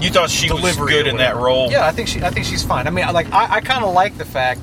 you 0.00 0.10
thought 0.10 0.30
she 0.30 0.50
was 0.50 0.76
good 0.76 1.06
in 1.06 1.18
that 1.18 1.36
role. 1.36 1.70
Yeah, 1.70 1.86
I 1.86 1.92
think 1.92 2.08
she. 2.08 2.22
I 2.22 2.30
think 2.30 2.46
she's 2.46 2.62
fine. 2.62 2.86
I 2.86 2.90
mean, 2.90 3.06
like 3.12 3.30
I, 3.32 3.56
I 3.56 3.60
kind 3.60 3.84
of 3.84 3.92
like 3.92 4.16
the 4.16 4.24
fact 4.24 4.60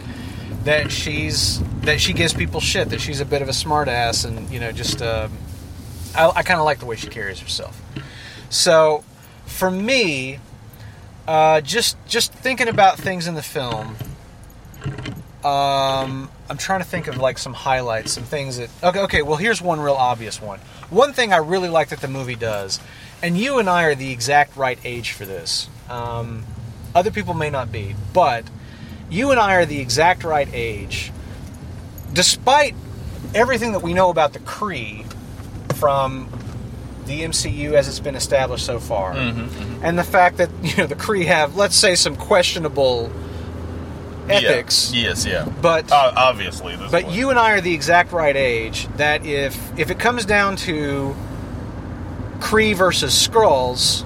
that 0.64 0.92
she's 0.92 1.62
that 1.82 2.02
she 2.02 2.14
gives 2.14 2.34
people 2.34 2.60
shit. 2.60 2.90
That 2.90 3.02
she's 3.02 3.20
a 3.20 3.26
bit 3.26 3.42
of 3.42 3.48
a 3.48 3.52
smartass, 3.52 4.26
and 4.26 4.50
you 4.50 4.60
know, 4.60 4.72
just 4.72 5.02
uh, 5.02 5.30
I, 6.16 6.32
I 6.38 6.44
kind 6.44 6.60
of 6.60 6.66
like 6.66 6.80
the 6.80 6.86
way 6.86 6.96
she 6.96 7.08
carries 7.08 7.40
herself. 7.40 7.80
So, 8.50 9.04
for 9.46 9.70
me, 9.70 10.40
uh, 11.28 11.62
just 11.62 11.98
just 12.08 12.34
thinking 12.34 12.68
about 12.68 12.98
things 12.98 13.28
in 13.28 13.36
the 13.36 13.44
film. 13.44 13.96
Um, 15.44 16.30
I'm 16.50 16.58
trying 16.58 16.80
to 16.80 16.86
think 16.86 17.08
of 17.08 17.18
like 17.18 17.38
some 17.38 17.54
highlights, 17.54 18.12
some 18.14 18.24
things 18.24 18.58
that. 18.58 18.70
Okay, 18.84 19.02
okay. 19.02 19.22
Well, 19.22 19.38
here's 19.38 19.62
one 19.62 19.80
real 19.80 19.94
obvious 19.94 20.42
one. 20.42 20.60
One 20.90 21.14
thing 21.14 21.32
I 21.32 21.38
really 21.38 21.70
like 21.70 21.90
that 21.90 22.00
the 22.02 22.08
movie 22.08 22.36
does, 22.36 22.80
and 23.24 23.38
you 23.38 23.60
and 23.60 23.70
I 23.70 23.84
are 23.84 23.96
the 23.96 24.12
exact 24.12 24.56
right 24.58 24.78
age 24.84 25.12
for 25.12 25.26
this. 25.26 25.70
Um, 25.90 26.46
other 26.96 27.12
people 27.12 27.34
may 27.34 27.50
not 27.50 27.72
be, 27.72 27.96
but 28.14 28.44
you 29.10 29.32
and 29.32 29.40
I 29.40 29.56
are 29.56 29.66
the 29.66 29.80
exact 29.80 30.24
right 30.24 30.50
age. 30.54 31.12
Despite 32.14 32.76
everything 33.36 33.72
that 33.74 33.82
we 33.82 33.94
know 33.94 34.10
about 34.10 34.34
the 34.34 34.40
Kree 34.40 35.06
from 35.76 36.30
the 37.06 37.22
MCU 37.22 37.74
as 37.74 37.88
it's 37.88 38.00
been 38.00 38.16
established 38.16 38.66
so 38.66 38.80
far, 38.80 39.14
Mm-hmm, 39.14 39.86
and 39.86 39.98
the 39.98 40.04
fact 40.04 40.38
that 40.38 40.50
you 40.64 40.76
know 40.78 40.88
the 40.88 40.96
Kree 40.96 41.26
have, 41.26 41.56
let's 41.56 41.76
say, 41.76 41.96
some 41.96 42.16
questionable 42.16 43.12
ethics, 44.30 44.92
Yeah. 44.94 45.10
Yes, 45.10 45.26
yeah. 45.26 45.46
but 45.62 45.90
Uh, 45.92 46.12
obviously, 46.16 46.76
but 46.92 47.06
one. 47.06 47.14
you 47.14 47.30
and 47.30 47.40
I 47.40 47.52
are 47.52 47.62
the 47.62 47.74
exact 47.74 48.12
right 48.12 48.36
age 48.36 48.88
that 48.98 49.26
if 49.26 49.56
if 49.80 49.90
it 49.90 50.00
comes 50.00 50.26
down 50.26 50.56
to 50.58 51.16
Kree 52.40 52.76
versus 52.76 53.14
Skrulls, 53.28 54.04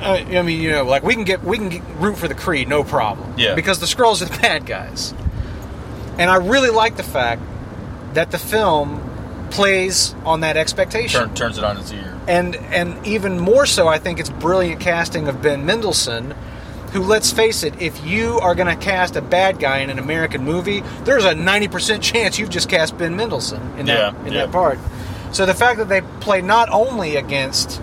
I, 0.00 0.38
I 0.38 0.42
mean, 0.42 0.60
you 0.60 0.70
know, 0.72 0.84
like 0.84 1.02
we 1.02 1.14
can 1.14 1.24
get 1.24 1.42
we 1.44 1.56
can 1.58 1.68
get, 1.68 1.82
root 1.96 2.16
for 2.18 2.28
the 2.28 2.34
Kree, 2.34 2.66
no 2.66 2.84
problem. 2.84 3.34
Yeah. 3.36 3.54
Because 3.54 3.80
the 3.80 3.86
Skrulls 3.86 4.22
are 4.22 4.26
the 4.26 4.38
bad 4.42 4.66
guys, 4.66 5.12
and 6.18 6.30
I 6.30 6.36
really 6.36 6.70
like 6.70 6.96
the 6.96 7.02
fact 7.02 7.42
that 8.14 8.30
the 8.30 8.38
film 8.38 9.02
plays 9.50 10.14
on 10.24 10.40
that 10.40 10.56
expectation. 10.56 11.20
Turn, 11.20 11.34
turns 11.34 11.58
it 11.58 11.64
on 11.64 11.76
its 11.78 11.92
ear. 11.92 12.18
And 12.28 12.56
and 12.56 13.06
even 13.06 13.38
more 13.38 13.66
so, 13.66 13.86
I 13.88 13.98
think 13.98 14.18
it's 14.18 14.30
brilliant 14.30 14.80
casting 14.80 15.28
of 15.28 15.40
Ben 15.40 15.64
Mendelsohn, 15.64 16.34
who, 16.92 17.02
let's 17.02 17.30
face 17.30 17.62
it, 17.62 17.80
if 17.80 18.04
you 18.04 18.38
are 18.40 18.54
going 18.54 18.74
to 18.76 18.82
cast 18.84 19.16
a 19.16 19.22
bad 19.22 19.58
guy 19.60 19.78
in 19.78 19.90
an 19.90 19.98
American 19.98 20.42
movie, 20.44 20.80
there's 21.04 21.24
a 21.24 21.32
90% 21.34 22.02
chance 22.02 22.38
you've 22.38 22.50
just 22.50 22.68
cast 22.68 22.96
Ben 22.98 23.14
Mendelsohn 23.16 23.78
in 23.78 23.86
that 23.86 24.14
Yeah, 24.14 24.26
in 24.26 24.32
yeah. 24.32 24.46
that 24.46 24.52
part. 24.52 24.78
So 25.36 25.44
the 25.44 25.52
fact 25.52 25.76
that 25.76 25.90
they 25.90 26.00
play 26.20 26.40
not 26.40 26.70
only 26.70 27.16
against 27.16 27.78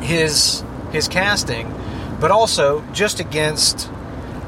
his 0.00 0.64
his 0.90 1.06
casting, 1.06 1.72
but 2.18 2.32
also 2.32 2.82
just 2.92 3.20
against 3.20 3.88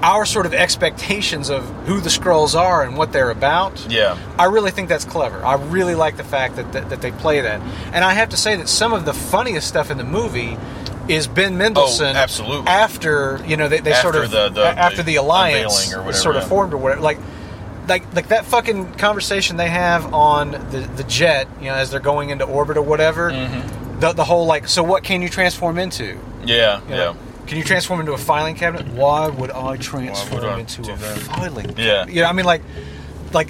our 0.02 0.26
sort 0.26 0.44
of 0.44 0.52
expectations 0.52 1.48
of 1.48 1.64
who 1.86 2.00
the 2.00 2.08
Skrulls 2.08 2.58
are 2.58 2.82
and 2.82 2.96
what 2.96 3.12
they're 3.12 3.30
about. 3.30 3.86
Yeah. 3.88 4.18
I 4.36 4.46
really 4.46 4.72
think 4.72 4.88
that's 4.88 5.04
clever. 5.04 5.46
I 5.46 5.54
really 5.54 5.94
like 5.94 6.16
the 6.16 6.24
fact 6.24 6.56
that, 6.56 6.72
that, 6.72 6.90
that 6.90 7.02
they 7.02 7.12
play 7.12 7.40
that. 7.40 7.60
And 7.92 8.02
I 8.02 8.14
have 8.14 8.30
to 8.30 8.36
say 8.36 8.56
that 8.56 8.68
some 8.68 8.92
of 8.92 9.04
the 9.04 9.14
funniest 9.14 9.68
stuff 9.68 9.88
in 9.88 9.96
the 9.96 10.02
movie 10.02 10.56
is 11.08 11.28
Ben 11.28 11.52
oh, 11.52 11.56
Mendelsohn. 11.56 12.16
Oh, 12.16 12.18
absolutely. 12.18 12.66
After 12.66 13.40
you 13.46 13.56
know 13.56 13.68
they, 13.68 13.78
they 13.78 13.94
sort 13.94 14.16
of 14.16 14.32
the- 14.32 14.48
the- 14.48 14.66
after 14.66 15.04
the 15.04 15.12
the 15.12 15.16
alliance 15.16 15.92
or 15.92 15.98
was 15.98 16.06
whatever, 16.06 16.12
sort 16.14 16.34
of 16.34 16.42
yeah. 16.42 16.48
formed 16.48 16.74
or 16.74 16.78
whatever. 16.78 17.00
Like 17.00 17.18
like 17.88 18.14
like 18.14 18.28
that 18.28 18.44
fucking 18.46 18.94
conversation 18.94 19.56
they 19.56 19.68
have 19.68 20.12
on 20.14 20.52
the 20.70 20.88
the 20.96 21.04
jet. 21.04 21.48
You 21.60 21.66
know 21.66 21.74
as 21.74 21.90
they're 21.90 22.00
going 22.00 22.30
into 22.30 22.44
orbit 22.44 22.76
or 22.76 22.82
whatever. 22.82 23.30
Mm-hmm. 23.30 24.00
The 24.00 24.12
the 24.12 24.24
whole 24.24 24.46
like 24.46 24.68
so 24.68 24.82
what 24.82 25.04
can 25.04 25.22
you 25.22 25.28
transform 25.28 25.78
into? 25.78 26.18
Yeah, 26.44 26.80
You 26.82 26.90
yeah. 26.90 26.96
know, 26.96 27.16
Can 27.46 27.56
you 27.58 27.64
transform 27.64 28.00
into 28.00 28.12
a 28.14 28.18
filing 28.18 28.56
cabinet? 28.56 28.88
Why 28.94 29.28
would 29.28 29.50
I 29.52 29.76
transform 29.76 30.44
I 30.44 30.58
into 30.60 30.82
a 30.82 30.96
that? 30.96 31.18
filing? 31.18 31.66
Yeah. 31.76 31.98
cabinet? 31.98 32.14
You 32.14 32.22
know, 32.22 32.28
I 32.28 32.32
mean, 32.32 32.46
like, 32.46 32.62
like 33.32 33.48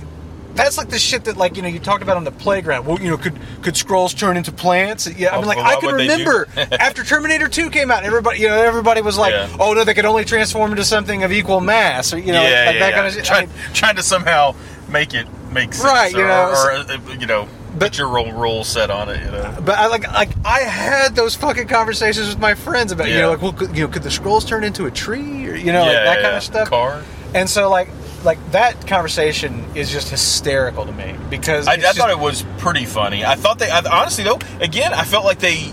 that's 0.55 0.77
like 0.79 0.89
the 0.89 0.99
shit 0.99 1.25
that, 1.25 1.37
like, 1.37 1.57
you 1.57 1.63
know, 1.63 1.69
you 1.69 1.79
talked 1.79 2.03
about 2.03 2.17
on 2.17 2.25
the 2.25 2.31
playground. 2.33 2.87
Well, 2.87 3.01
you 3.01 3.11
know, 3.11 3.17
could 3.17 3.39
could 3.63 3.75
Skrulls 3.75 4.17
turn 4.17 4.37
into 4.37 4.53
plants? 4.53 5.07
Yeah, 5.07 5.31
I 5.31 5.37
mean, 5.37 5.45
Oh, 5.45 5.49
like, 5.49 5.57
well, 5.59 5.67
I 5.67 5.77
can 5.81 5.87
would 5.93 6.01
they 6.01 6.07
do 6.07 6.13
remember 6.31 6.47
after 6.81 7.05
Terminator 7.05 7.49
Two 7.49 7.71
came 7.71 7.91
out, 7.91 8.05
everybody, 8.05 8.41
you 8.41 8.49
know, 8.49 8.57
everybody 8.63 9.01
was 9.03 9.17
like, 9.19 9.33
Yeah. 9.33 9.57
oh 9.61 9.73
no, 9.75 9.85
they 9.85 9.95
could 9.95 10.05
only 10.05 10.25
transform 10.25 10.71
into 10.73 10.85
something 10.85 11.23
of 11.25 11.33
equal 11.33 11.61
mass, 11.61 12.13
or 12.13 12.19
you 12.19 12.33
know, 12.33 12.43
yeah, 12.43 12.65
like 12.67 12.75
yeah, 12.75 12.81
that 12.81 12.91
yeah. 12.91 12.95
kind 12.95 13.07
of 13.07 13.13
shit. 13.15 13.25
I 13.25 13.27
Trying, 13.27 13.49
mean, 13.49 13.57
trying 13.75 13.97
to 13.97 14.03
somehow 14.03 14.55
make 14.89 15.15
it 15.15 15.27
make 15.53 15.73
sense, 15.73 15.85
Right, 15.85 16.13
you 16.13 16.21
or, 16.23 16.27
know, 16.29 16.51
or, 16.51 16.71
uh, 16.73 16.99
you 17.19 17.27
know, 17.27 17.49
but- 17.79 17.97
your 17.97 18.09
role, 18.09 18.31
role 18.33 18.65
set 18.65 18.91
on 18.91 19.09
it. 19.09 19.21
You 19.25 19.31
know, 19.31 19.57
But 19.65 19.79
I 19.79 19.87
like 19.87 20.07
like 20.13 20.31
I 20.45 20.61
had 20.61 21.15
those 21.17 21.35
fucking 21.35 21.69
conversations 21.69 22.29
with 22.29 22.39
my 22.39 22.55
friends 22.55 22.93
about 22.93 23.09
you 23.09 23.15
know 23.19 23.31
like 23.31 23.41
well 23.41 23.53
could, 23.55 23.75
you 23.77 23.87
know 23.87 23.89
could 23.93 24.03
the 24.03 24.11
Skrulls 24.11 24.47
turn 24.47 24.65
into 24.65 24.85
a 24.87 24.91
tree 24.91 25.49
or 25.49 25.55
you 25.57 25.73
know 25.73 25.81
like 25.83 25.93
Yeah, 25.93 26.05
that 26.05 26.05
yeah, 26.05 26.15
kind 26.15 26.23
yeah. 26.25 26.37
of 26.37 26.43
stuff. 26.43 26.69
Car. 26.69 27.03
And 27.35 27.49
so 27.49 27.71
like 27.71 27.89
like 28.25 28.39
that 28.53 28.87
conversation 28.87 29.65
is 29.75 29.91
just 29.91 30.09
hysterical 30.09 30.87
to 30.87 30.93
me 30.93 31.15
because 31.31 31.67
I, 31.69 31.73
I 31.73 31.77
just- 31.77 31.99
thought 31.99 32.11
it 32.11 32.19
was 32.19 32.45
pretty 32.59 32.85
funny. 32.85 33.25
I 33.25 33.35
thought 33.35 33.59
they, 33.59 33.71
I, 33.71 33.81
honestly 34.01 34.25
though, 34.25 34.39
again, 34.61 34.93
I 34.93 35.05
felt 35.05 35.25
like 35.25 35.39
they, 35.39 35.73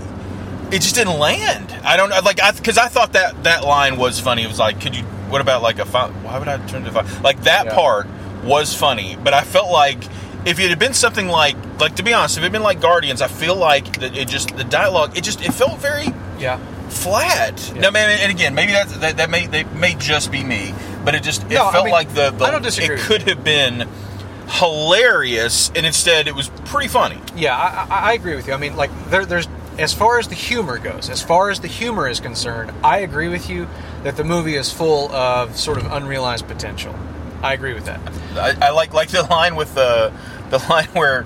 it 0.71 0.81
just 0.81 0.95
didn't 0.95 1.17
land. 1.19 1.71
I 1.83 1.97
don't 1.97 2.09
like, 2.23 2.41
I 2.41 2.51
because 2.51 2.77
I 2.77 2.87
thought 2.87 3.13
that 3.13 3.43
that 3.43 3.63
line 3.63 3.97
was 3.97 4.19
funny. 4.19 4.43
It 4.43 4.47
was 4.47 4.59
like, 4.59 4.79
could 4.81 4.95
you? 4.95 5.03
What 5.03 5.41
about 5.41 5.61
like 5.61 5.79
a? 5.79 5.85
Fi- 5.85 6.09
why 6.09 6.39
would 6.39 6.47
I 6.47 6.57
turn 6.67 6.83
to? 6.85 6.91
Fi-? 6.91 7.21
Like 7.21 7.43
that 7.43 7.65
Yeah. 7.65 7.75
part 7.75 8.07
was 8.43 8.73
funny, 8.73 9.15
but 9.23 9.33
I 9.33 9.41
felt 9.43 9.71
like 9.71 10.03
if 10.45 10.59
it 10.59 10.69
had 10.69 10.79
been 10.79 10.93
something 10.93 11.27
like, 11.27 11.55
like 11.79 11.95
to 11.97 12.03
be 12.03 12.13
honest, 12.13 12.37
if 12.37 12.41
it 12.41 12.45
had 12.45 12.51
been 12.51 12.63
like 12.63 12.79
Guardians, 12.81 13.21
I 13.21 13.27
feel 13.27 13.55
like 13.55 13.99
that 13.99 14.15
it 14.17 14.27
just 14.27 14.55
the 14.57 14.63
dialogue, 14.63 15.17
it 15.17 15.23
just 15.23 15.41
it 15.43 15.53
felt 15.53 15.79
very 15.79 16.07
yeah 16.39 16.59
flat. 16.89 17.71
Yeah. 17.75 17.81
No, 17.81 17.91
man, 17.91 18.09
and 18.21 18.31
again, 18.31 18.55
maybe 18.55 18.71
that's, 18.71 18.95
that 18.97 19.17
that 19.17 19.29
may 19.29 19.47
that 19.47 19.73
may 19.75 19.93
just 19.95 20.31
be 20.31 20.43
me, 20.43 20.73
but 21.05 21.15
it 21.15 21.23
just 21.23 21.43
it 21.43 21.49
No, 21.51 21.67
I 21.67 21.71
felt 21.71 21.85
mean, 21.85 21.91
like 21.93 22.13
the, 22.13 22.31
the 22.31 22.45
I 22.45 22.51
don't 22.51 22.61
disagree 22.61 22.95
it 22.95 23.01
could 23.01 23.23
have 23.23 23.43
been 23.43 23.87
hilarious, 24.49 25.71
and 25.75 25.85
instead 25.85 26.27
it 26.27 26.35
was 26.35 26.49
pretty 26.65 26.87
funny. 26.87 27.17
yeah 27.35 27.55
I, 27.55 27.93
I, 27.93 27.99
I 28.09 28.13
agree 28.13 28.35
with 28.35 28.47
you. 28.47 28.53
I 28.53 28.57
mean 28.57 28.75
like 28.75 28.89
there, 29.09 29.25
there's 29.25 29.47
as 29.77 29.93
far 29.93 30.19
as 30.19 30.27
the 30.27 30.35
humor 30.35 30.77
goes, 30.77 31.09
as 31.09 31.21
far 31.21 31.49
as 31.49 31.61
the 31.61 31.67
humor 31.69 32.07
is 32.09 32.19
concerned, 32.19 32.71
I 32.83 32.99
agree 32.99 33.29
with 33.29 33.49
you 33.49 33.67
that 34.03 34.17
the 34.17 34.23
movie 34.25 34.55
is 34.55 34.71
full 34.71 35.09
of 35.13 35.55
sort 35.55 35.77
of 35.77 35.91
unrealized 35.91 36.47
potential. 36.47 36.93
I 37.41 37.53
agree 37.53 37.73
with 37.73 37.85
that. 37.85 38.01
I, 38.35 38.67
I 38.67 38.69
like 38.71 38.93
like 38.93 39.09
the 39.09 39.23
line 39.23 39.55
with 39.55 39.73
the 39.75 40.11
the 40.49 40.57
line 40.69 40.87
where 40.93 41.25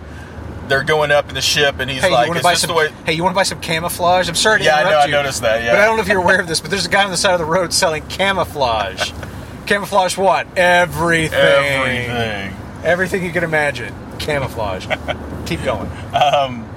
they're 0.67 0.83
going 0.83 1.11
up 1.11 1.27
in 1.29 1.35
the 1.35 1.41
ship, 1.41 1.79
and 1.79 1.89
he's 1.89 2.01
Hey, 2.01 2.09
like, 2.11 2.27
you 2.29 2.35
"Is 2.35 2.43
buy 2.43 2.53
some? 2.53 2.67
the 2.69 2.73
way?" 2.73 2.89
Hey, 3.05 3.13
you 3.13 3.23
want 3.23 3.33
to 3.33 3.35
buy 3.35 3.43
some 3.43 3.59
camouflage? 3.59 4.29
I'm 4.29 4.35
sorry 4.35 4.59
to 4.59 4.65
Yeah, 4.65 4.75
I 4.77 4.83
know, 4.83 4.89
interrupt 4.89 5.03
I 5.03 5.05
you. 5.07 5.11
noticed 5.13 5.41
that, 5.41 5.63
yeah. 5.63 5.73
but 5.73 5.81
I 5.81 5.85
don't 5.85 5.97
know 5.97 6.03
if 6.03 6.07
you're 6.07 6.21
aware 6.21 6.39
of 6.39 6.47
this. 6.47 6.61
But 6.61 6.69
there's 6.71 6.85
a 6.85 6.89
guy 6.89 7.03
on 7.03 7.11
the 7.11 7.17
side 7.17 7.33
of 7.33 7.39
the 7.39 7.45
road 7.45 7.73
selling 7.73 8.05
camouflage. 8.07 9.11
camouflage 9.65 10.17
what? 10.17 10.48
Everything. 10.58 11.39
Everything. 11.39 12.55
Everything 12.84 13.24
you 13.25 13.32
can 13.32 13.43
imagine. 13.43 13.93
Camouflage. 14.20 14.86
Keep 15.46 15.63
going. 15.63 15.89
Um, 16.13 16.67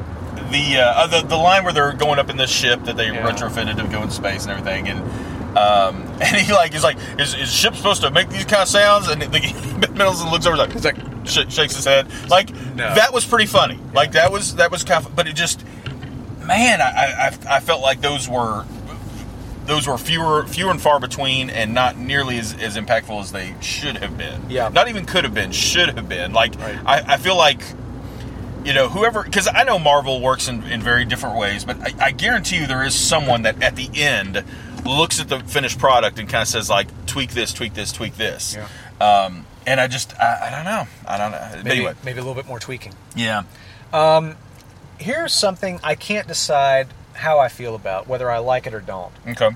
the, 0.50 0.78
uh, 0.78 1.06
the 1.08 1.22
the 1.26 1.36
line 1.36 1.64
where 1.64 1.72
they're 1.72 1.92
going 1.92 2.18
up 2.18 2.30
in 2.30 2.36
this 2.36 2.50
ship 2.50 2.84
that 2.84 2.96
they 2.96 3.06
Yeah. 3.06 3.28
retrofitted 3.30 3.76
to 3.76 3.84
go 3.88 4.02
in 4.02 4.10
space 4.10 4.46
and 4.46 4.52
everything, 4.52 4.88
and 4.88 5.00
um, 5.58 6.02
and 6.20 6.36
he 6.36 6.52
like 6.52 6.74
is 6.74 6.82
like, 6.84 6.96
is, 7.18 7.34
is 7.34 7.52
ship 7.52 7.74
supposed 7.74 8.02
to 8.02 8.10
make 8.10 8.28
these 8.28 8.44
kind 8.44 8.62
of 8.62 8.68
sounds? 8.68 9.08
And 9.08 9.20
the 9.22 9.88
Mendelsohn 9.90 10.30
looks 10.30 10.46
over, 10.46 10.56
he's 10.66 10.84
like, 10.84 10.96
he's 10.96 11.36
like 11.36 11.50
sh- 11.50 11.52
shakes 11.52 11.74
his 11.76 11.84
head, 11.84 12.06
like 12.28 12.50
No. 12.76 12.94
that 12.94 13.12
was 13.12 13.24
pretty 13.24 13.46
funny. 13.46 13.78
Like 13.92 14.12
that 14.12 14.30
was 14.30 14.56
that 14.56 14.70
was 14.70 14.84
kind 14.84 15.04
of, 15.04 15.16
but 15.16 15.26
it 15.26 15.34
just, 15.34 15.64
man, 16.44 16.80
I, 16.80 17.30
I 17.48 17.56
I 17.56 17.60
felt 17.60 17.82
like 17.82 18.00
those 18.00 18.28
were. 18.28 18.64
Those 19.66 19.86
were 19.86 19.98
fewer, 19.98 20.46
fewer 20.46 20.70
and 20.70 20.80
far 20.80 21.00
between, 21.00 21.50
and 21.50 21.74
not 21.74 21.96
nearly 21.96 22.38
as, 22.38 22.54
as 22.54 22.76
impactful 22.76 23.20
as 23.20 23.32
they 23.32 23.54
should 23.60 23.96
have 23.98 24.16
been. 24.16 24.48
Yeah. 24.48 24.68
not 24.68 24.88
even 24.88 25.06
could 25.06 25.24
have 25.24 25.34
been, 25.34 25.50
should 25.52 25.90
have 25.90 26.08
been. 26.08 26.32
Like 26.32 26.54
Right. 26.58 26.78
I, 26.86 27.14
I 27.14 27.16
feel 27.16 27.36
like 27.36 27.60
you 28.64 28.74
know, 28.74 28.88
whoever, 28.88 29.22
because 29.22 29.46
I 29.46 29.62
know 29.62 29.78
Marvel 29.78 30.20
works 30.20 30.48
in, 30.48 30.64
in 30.64 30.82
very 30.82 31.04
different 31.04 31.36
ways, 31.38 31.64
but 31.64 31.76
I, 31.80 32.06
I 32.06 32.10
guarantee 32.10 32.56
you 32.58 32.66
there 32.66 32.84
is 32.84 32.94
someone 32.96 33.42
that 33.42 33.62
at 33.62 33.76
the 33.76 33.88
end 33.94 34.42
looks 34.84 35.20
at 35.20 35.28
the 35.28 35.38
finished 35.38 35.78
product 35.78 36.18
and 36.18 36.28
kind 36.28 36.42
of 36.42 36.48
says 36.48 36.68
like 36.68 36.88
tweak 37.06 37.30
this, 37.30 37.52
tweak 37.52 37.74
this, 37.74 37.92
tweak 37.92 38.16
this. 38.16 38.56
Yeah. 38.56 38.66
Um, 39.00 39.46
and 39.68 39.80
I 39.80 39.86
just 39.86 40.18
I, 40.18 40.48
I 40.48 40.50
don't 40.50 40.64
know. 40.64 40.86
I 41.06 41.16
don't 41.16 41.30
know. 41.30 41.62
Maybe, 41.64 41.70
anyway, 41.80 41.94
maybe 42.04 42.18
a 42.18 42.22
little 42.22 42.34
bit 42.34 42.46
more 42.48 42.58
tweaking. 42.58 42.92
yeah. 43.14 43.44
Here's 44.98 45.34
something 45.34 45.78
I 45.84 45.94
can't 45.94 46.26
decide 46.26 46.88
how 47.16 47.38
I 47.38 47.48
feel 47.48 47.74
about, 47.74 48.06
whether 48.06 48.30
I 48.30 48.38
like 48.38 48.66
it 48.66 48.74
or 48.74 48.80
don't. 48.80 49.12
Okay. 49.28 49.50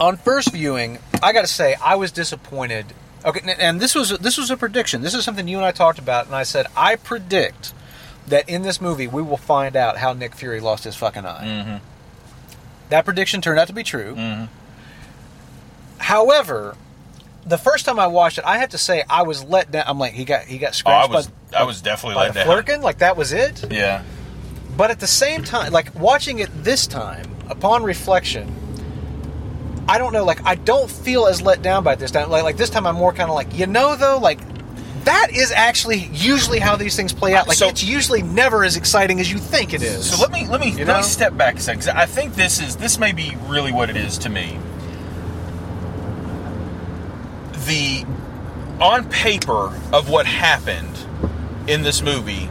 on 0.00 0.16
first 0.16 0.52
viewing, 0.52 0.98
I 1.22 1.32
got 1.32 1.42
to 1.42 1.46
say 1.46 1.74
I 1.74 1.96
was 1.96 2.10
disappointed. 2.10 2.86
Okay, 3.24 3.54
and 3.58 3.80
this 3.80 3.94
was 3.94 4.10
this 4.18 4.38
was 4.38 4.50
a 4.50 4.56
prediction. 4.56 5.02
This 5.02 5.14
is 5.14 5.24
something 5.24 5.46
you 5.46 5.58
and 5.58 5.66
I 5.66 5.72
talked 5.72 5.98
about, 5.98 6.26
and 6.26 6.34
I 6.34 6.42
said 6.42 6.66
I 6.74 6.96
predict 6.96 7.74
that 8.26 8.48
in 8.48 8.62
this 8.62 8.80
movie 8.80 9.06
we 9.06 9.20
will 9.20 9.36
find 9.36 9.76
out 9.76 9.98
how 9.98 10.14
Nick 10.14 10.34
Fury 10.34 10.60
lost 10.60 10.84
his 10.84 10.96
fucking 10.96 11.26
eye. 11.26 11.44
Mm-hmm. 11.44 11.84
That 12.88 13.04
prediction 13.04 13.42
turned 13.42 13.58
out 13.58 13.66
to 13.68 13.74
be 13.74 13.82
true. 13.82 14.14
Mm-hmm. 14.14 14.44
However, 15.98 16.76
the 17.44 17.58
first 17.58 17.84
time 17.84 17.98
I 17.98 18.06
watched 18.06 18.38
it, 18.38 18.44
I 18.44 18.58
have 18.58 18.70
to 18.70 18.78
say 18.78 19.04
I 19.08 19.22
was 19.22 19.44
let 19.44 19.70
down. 19.70 19.84
I'm 19.86 19.98
like, 19.98 20.12
he 20.14 20.24
got 20.24 20.44
he 20.44 20.58
got 20.58 20.68
Oh, 20.68 20.70
I 20.70 20.72
scratched 20.72 21.10
was 21.10 21.26
by, 21.28 21.58
I 21.58 21.62
was 21.64 21.82
definitely 21.82 22.14
by 22.14 22.28
let 22.30 22.34
down. 22.34 22.80
like 22.80 22.98
that 22.98 23.16
was 23.16 23.32
it. 23.32 23.70
Yeah. 23.70 24.02
But 24.80 24.90
at 24.90 24.98
the 24.98 25.06
same 25.06 25.44
time, 25.44 25.74
like 25.74 25.94
watching 25.94 26.38
it 26.38 26.48
this 26.64 26.86
time, 26.86 27.26
upon 27.50 27.82
reflection, 27.82 28.50
I 29.86 29.98
don't 29.98 30.14
know. 30.14 30.24
Like 30.24 30.40
I 30.46 30.54
don't 30.54 30.90
feel 30.90 31.26
as 31.26 31.42
let 31.42 31.60
down 31.60 31.84
by 31.84 31.96
this 31.96 32.10
time. 32.10 32.30
Like 32.30 32.44
like 32.44 32.56
this 32.56 32.70
time, 32.70 32.86
I'm 32.86 32.94
more 32.94 33.12
kind 33.12 33.28
of 33.28 33.34
like 33.34 33.54
you 33.54 33.66
know 33.66 33.94
though. 33.94 34.16
Like 34.16 34.40
that 35.04 35.32
is 35.36 35.52
actually 35.52 36.08
usually 36.14 36.60
how 36.60 36.76
these 36.76 36.96
things 36.96 37.12
play 37.12 37.34
out. 37.34 37.46
Like 37.46 37.58
So- 37.58 37.68
it's 37.68 37.84
usually 37.84 38.22
never 38.22 38.64
as 38.64 38.78
exciting 38.78 39.20
as 39.20 39.30
you 39.30 39.36
think 39.36 39.74
it 39.74 39.82
is. 39.82 40.12
So 40.12 40.22
let 40.22 40.32
me 40.32 40.48
let 40.48 40.62
me 40.62 40.70
You 40.70 40.86
let 40.86 40.96
me 40.96 41.02
step 41.02 41.36
back 41.36 41.56
a 41.56 41.60
second. 41.60 41.86
I 41.90 42.06
think 42.06 42.34
this 42.34 42.58
is 42.58 42.76
this 42.76 42.98
may 42.98 43.12
be 43.12 43.36
really 43.48 43.72
what 43.72 43.90
it 43.90 43.98
is 43.98 44.16
to 44.16 44.30
me. 44.30 44.58
The 47.66 48.06
on 48.80 49.10
paper 49.10 49.78
of 49.92 50.08
what 50.08 50.24
happened 50.24 50.98
in 51.68 51.82
this 51.82 52.00
movie, 52.00 52.48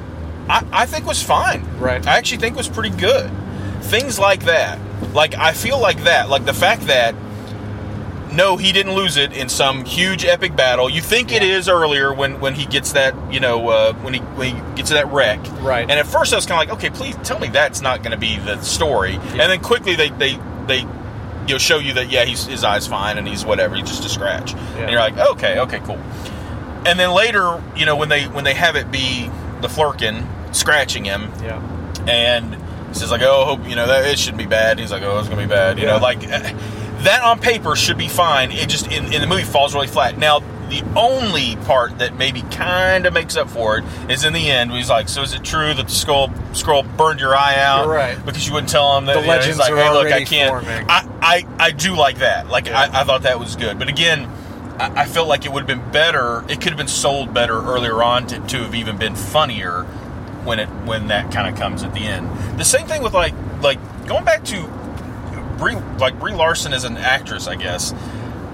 I, 0.50 0.66
I 0.72 0.86
think 0.86 1.06
was 1.06 1.22
fine. 1.22 1.64
Right. 1.80 2.06
I 2.06 2.18
actually 2.18 2.40
think 2.40 2.56
was 2.58 2.68
pretty 2.68 2.96
good. 2.96 3.30
Things 3.84 4.20
like 4.20 4.46
that, 4.46 4.80
like 5.14 5.36
I 5.36 5.54
feel 5.54 5.80
like 5.80 6.04
that, 6.04 6.30
like 6.30 6.46
the 6.46 6.54
fact 6.54 6.88
that 6.88 7.16
no, 8.32 8.58
he 8.58 8.72
didn't 8.72 8.94
lose 8.94 9.18
it 9.18 9.34
in 9.34 9.50
some 9.50 9.86
huge 9.86 10.24
epic 10.24 10.56
battle. 10.56 10.88
You 10.88 11.02
think 11.02 11.32
it 11.32 11.42
Yeah. 11.42 11.58
is 11.58 11.68
earlier 11.68 12.14
when 12.14 12.40
when 12.40 12.54
he 12.54 12.66
gets 12.68 12.92
that, 12.94 13.16
you 13.32 13.40
know, 13.40 13.70
uh, 13.70 13.94
when 13.96 14.14
he 14.14 14.20
when 14.20 14.56
he 14.56 14.62
gets 14.76 14.90
to 14.90 14.96
that 14.96 15.08
wreck. 15.12 15.40
Right. 15.62 15.82
And 15.90 15.94
at 16.00 16.06
first 16.06 16.32
I 16.34 16.36
was 16.36 16.46
kind 16.46 16.62
of 16.62 16.68
like, 16.70 16.78
okay, 16.78 16.96
please 16.96 17.16
tell 17.24 17.40
me 17.40 17.48
that's 17.48 17.82
not 17.82 18.04
going 18.04 18.12
to 18.12 18.18
be 18.18 18.38
the 18.38 18.62
story. 18.62 19.16
And 19.16 19.40
then 19.40 19.60
quickly 19.62 19.96
they 19.96 20.10
they 20.10 20.38
they 20.68 20.80
you 20.82 21.56
know 21.56 21.58
show 21.58 21.80
you 21.80 21.94
that 21.94 22.12
yeah, 22.12 22.26
he's 22.26 22.46
his 22.46 22.64
eyes 22.64 22.86
fine 22.86 23.18
and 23.18 23.28
he's 23.28 23.44
whatever, 23.46 23.76
he's 23.76 23.88
just 23.90 24.06
a 24.06 24.10
scratch. 24.10 24.54
And 24.54 24.92
you're 24.92 25.00
like, 25.00 25.18
okay, 25.18 25.60
okay, 25.62 25.80
cool. 25.80 26.00
And 26.86 27.00
then 27.00 27.12
later, 27.12 27.64
you 27.76 27.88
know, 27.88 27.96
when 27.96 28.10
they 28.10 28.26
when 28.26 28.44
they 28.44 28.54
have 28.54 28.76
it 28.76 28.92
be 28.92 29.30
the 29.62 29.68
Flerken 29.68 30.24
scratching 30.52 31.06
him, 31.06 31.32
yeah, 31.44 31.62
and 32.08 32.56
he 32.88 32.94
says 32.94 33.12
like, 33.12 33.22
"Oh, 33.22 33.46
hope 33.46 33.68
you 33.68 33.76
know 33.76 33.88
that 33.88 34.06
it 34.06 34.18
shouldn't 34.20 34.38
be 34.40 34.46
bad." 34.48 34.72
And 34.72 34.80
he's 34.80 34.92
like, 34.92 35.04
"Oh, 35.04 35.20
it's 35.20 35.28
gonna 35.30 35.42
be 35.42 35.48
bad." 35.48 35.78
You 35.78 35.86
Yeah. 35.86 35.94
know, 35.98 36.02
like 36.04 36.24
eh, 36.28 36.54
that 37.04 37.24
on 37.24 37.40
paper 37.40 37.76
should 37.76 37.98
be 37.98 38.08
fine. 38.08 38.52
It 38.52 38.68
just 38.70 38.88
in, 38.92 39.14
in 39.14 39.22
the 39.22 39.28
movie 39.28 39.44
falls 39.44 39.74
really 39.74 39.88
flat. 39.88 40.18
Now, 40.18 40.40
the 40.70 40.84
only 40.96 41.56
part 41.66 41.98
that 42.00 42.16
maybe 42.16 42.42
kind 42.52 43.06
of 43.08 43.14
makes 43.14 43.36
up 43.36 43.50
for 43.50 43.78
it 43.80 43.84
is 44.10 44.24
in 44.24 44.34
the 44.34 44.50
end. 44.52 44.72
He's 44.72 44.90
like, 44.90 45.08
"So 45.10 45.22
is 45.24 45.34
it 45.34 45.44
true 45.44 45.74
that 45.74 45.88
the 45.88 45.94
skull 45.94 46.30
Skrull 46.54 46.84
burned 46.98 47.20
your 47.20 47.36
eye 47.36 47.56
out?" 47.58 47.86
You're 47.86 47.94
right. 47.96 48.26
Because 48.26 48.48
you 48.48 48.54
wouldn't 48.54 48.70
tell 48.72 48.98
him 48.98 49.06
that. 49.06 49.14
The 49.14 49.22
you 49.22 49.28
know, 49.28 49.34
legends 49.34 49.60
like, 49.60 49.72
are 49.72 49.78
"Hey, 49.78 49.90
look, 49.92 50.12
I 50.12 50.24
can't." 50.24 50.66
I, 50.90 51.08
I 51.22 51.46
I 51.60 51.72
do 51.72 51.96
like 51.96 52.20
that. 52.20 52.50
Like 52.50 52.68
Yeah. 52.68 52.80
I, 52.92 53.02
I 53.02 53.04
thought 53.04 53.24
that 53.24 53.40
was 53.40 53.56
good. 53.56 53.78
But 53.80 53.88
again. 53.90 54.26
I 54.80 55.02
I 55.02 55.06
felt 55.08 55.28
like 55.28 55.44
it 55.46 55.52
would 55.52 55.68
have 55.70 55.80
been 55.80 55.92
better. 55.92 56.46
It 56.48 56.62
could 56.62 56.70
have 56.70 56.78
been 56.78 56.88
sold 56.88 57.34
better 57.34 57.56
earlier 57.60 58.02
on 58.02 58.28
to, 58.28 58.40
to 58.40 58.58
have 58.64 58.74
even 58.74 58.96
been 58.96 59.14
funnier 59.14 59.86
when 60.50 60.60
it 60.60 60.68
when 60.86 61.08
that 61.08 61.32
kind 61.32 61.48
of 61.48 61.58
comes 61.58 61.84
at 61.84 61.94
the 61.94 62.02
end. 62.02 62.28
The 62.60 62.66
same 62.66 62.88
thing 62.88 63.04
with 63.04 63.14
like 63.14 63.36
like 63.62 63.80
going 64.08 64.26
back 64.26 64.44
to 64.46 64.64
Brie 65.60 65.76
like 66.00 66.20
Brie 66.20 66.34
Larson 66.34 66.74
as 66.74 66.84
an 66.84 66.98
actress, 66.98 67.48
I 67.48 67.56
guess. 67.56 67.94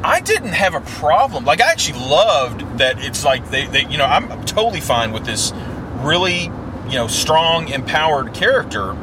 I 0.03 0.19
didn't 0.19 0.51
have 0.51 0.75
a 0.75 0.81
problem. 0.81 1.45
Like 1.45 1.61
I 1.61 1.71
actually 1.71 1.99
loved 2.01 2.79
that 2.79 3.03
it's 3.03 3.23
like 3.23 3.49
they, 3.49 3.65
they 3.67 3.85
you 3.85 3.97
know 3.97 4.05
I'm 4.05 4.27
totally 4.45 4.81
fine 4.81 5.13
with 5.13 5.25
this 5.25 5.53
really 6.01 6.43
you 6.43 6.95
know 6.95 7.07
strong 7.07 7.69
empowered 7.69 8.33
character. 8.33 8.95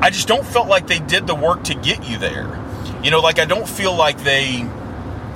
I 0.00 0.08
just 0.08 0.26
don't 0.26 0.46
felt 0.46 0.68
like 0.68 0.86
they 0.86 1.00
did 1.00 1.26
the 1.26 1.34
work 1.34 1.64
to 1.64 1.74
get 1.74 2.08
you 2.08 2.16
there. 2.16 2.58
You 3.02 3.10
know, 3.10 3.20
like 3.20 3.38
I 3.38 3.44
don't 3.44 3.68
feel 3.68 3.94
like 3.94 4.24
they 4.24 4.66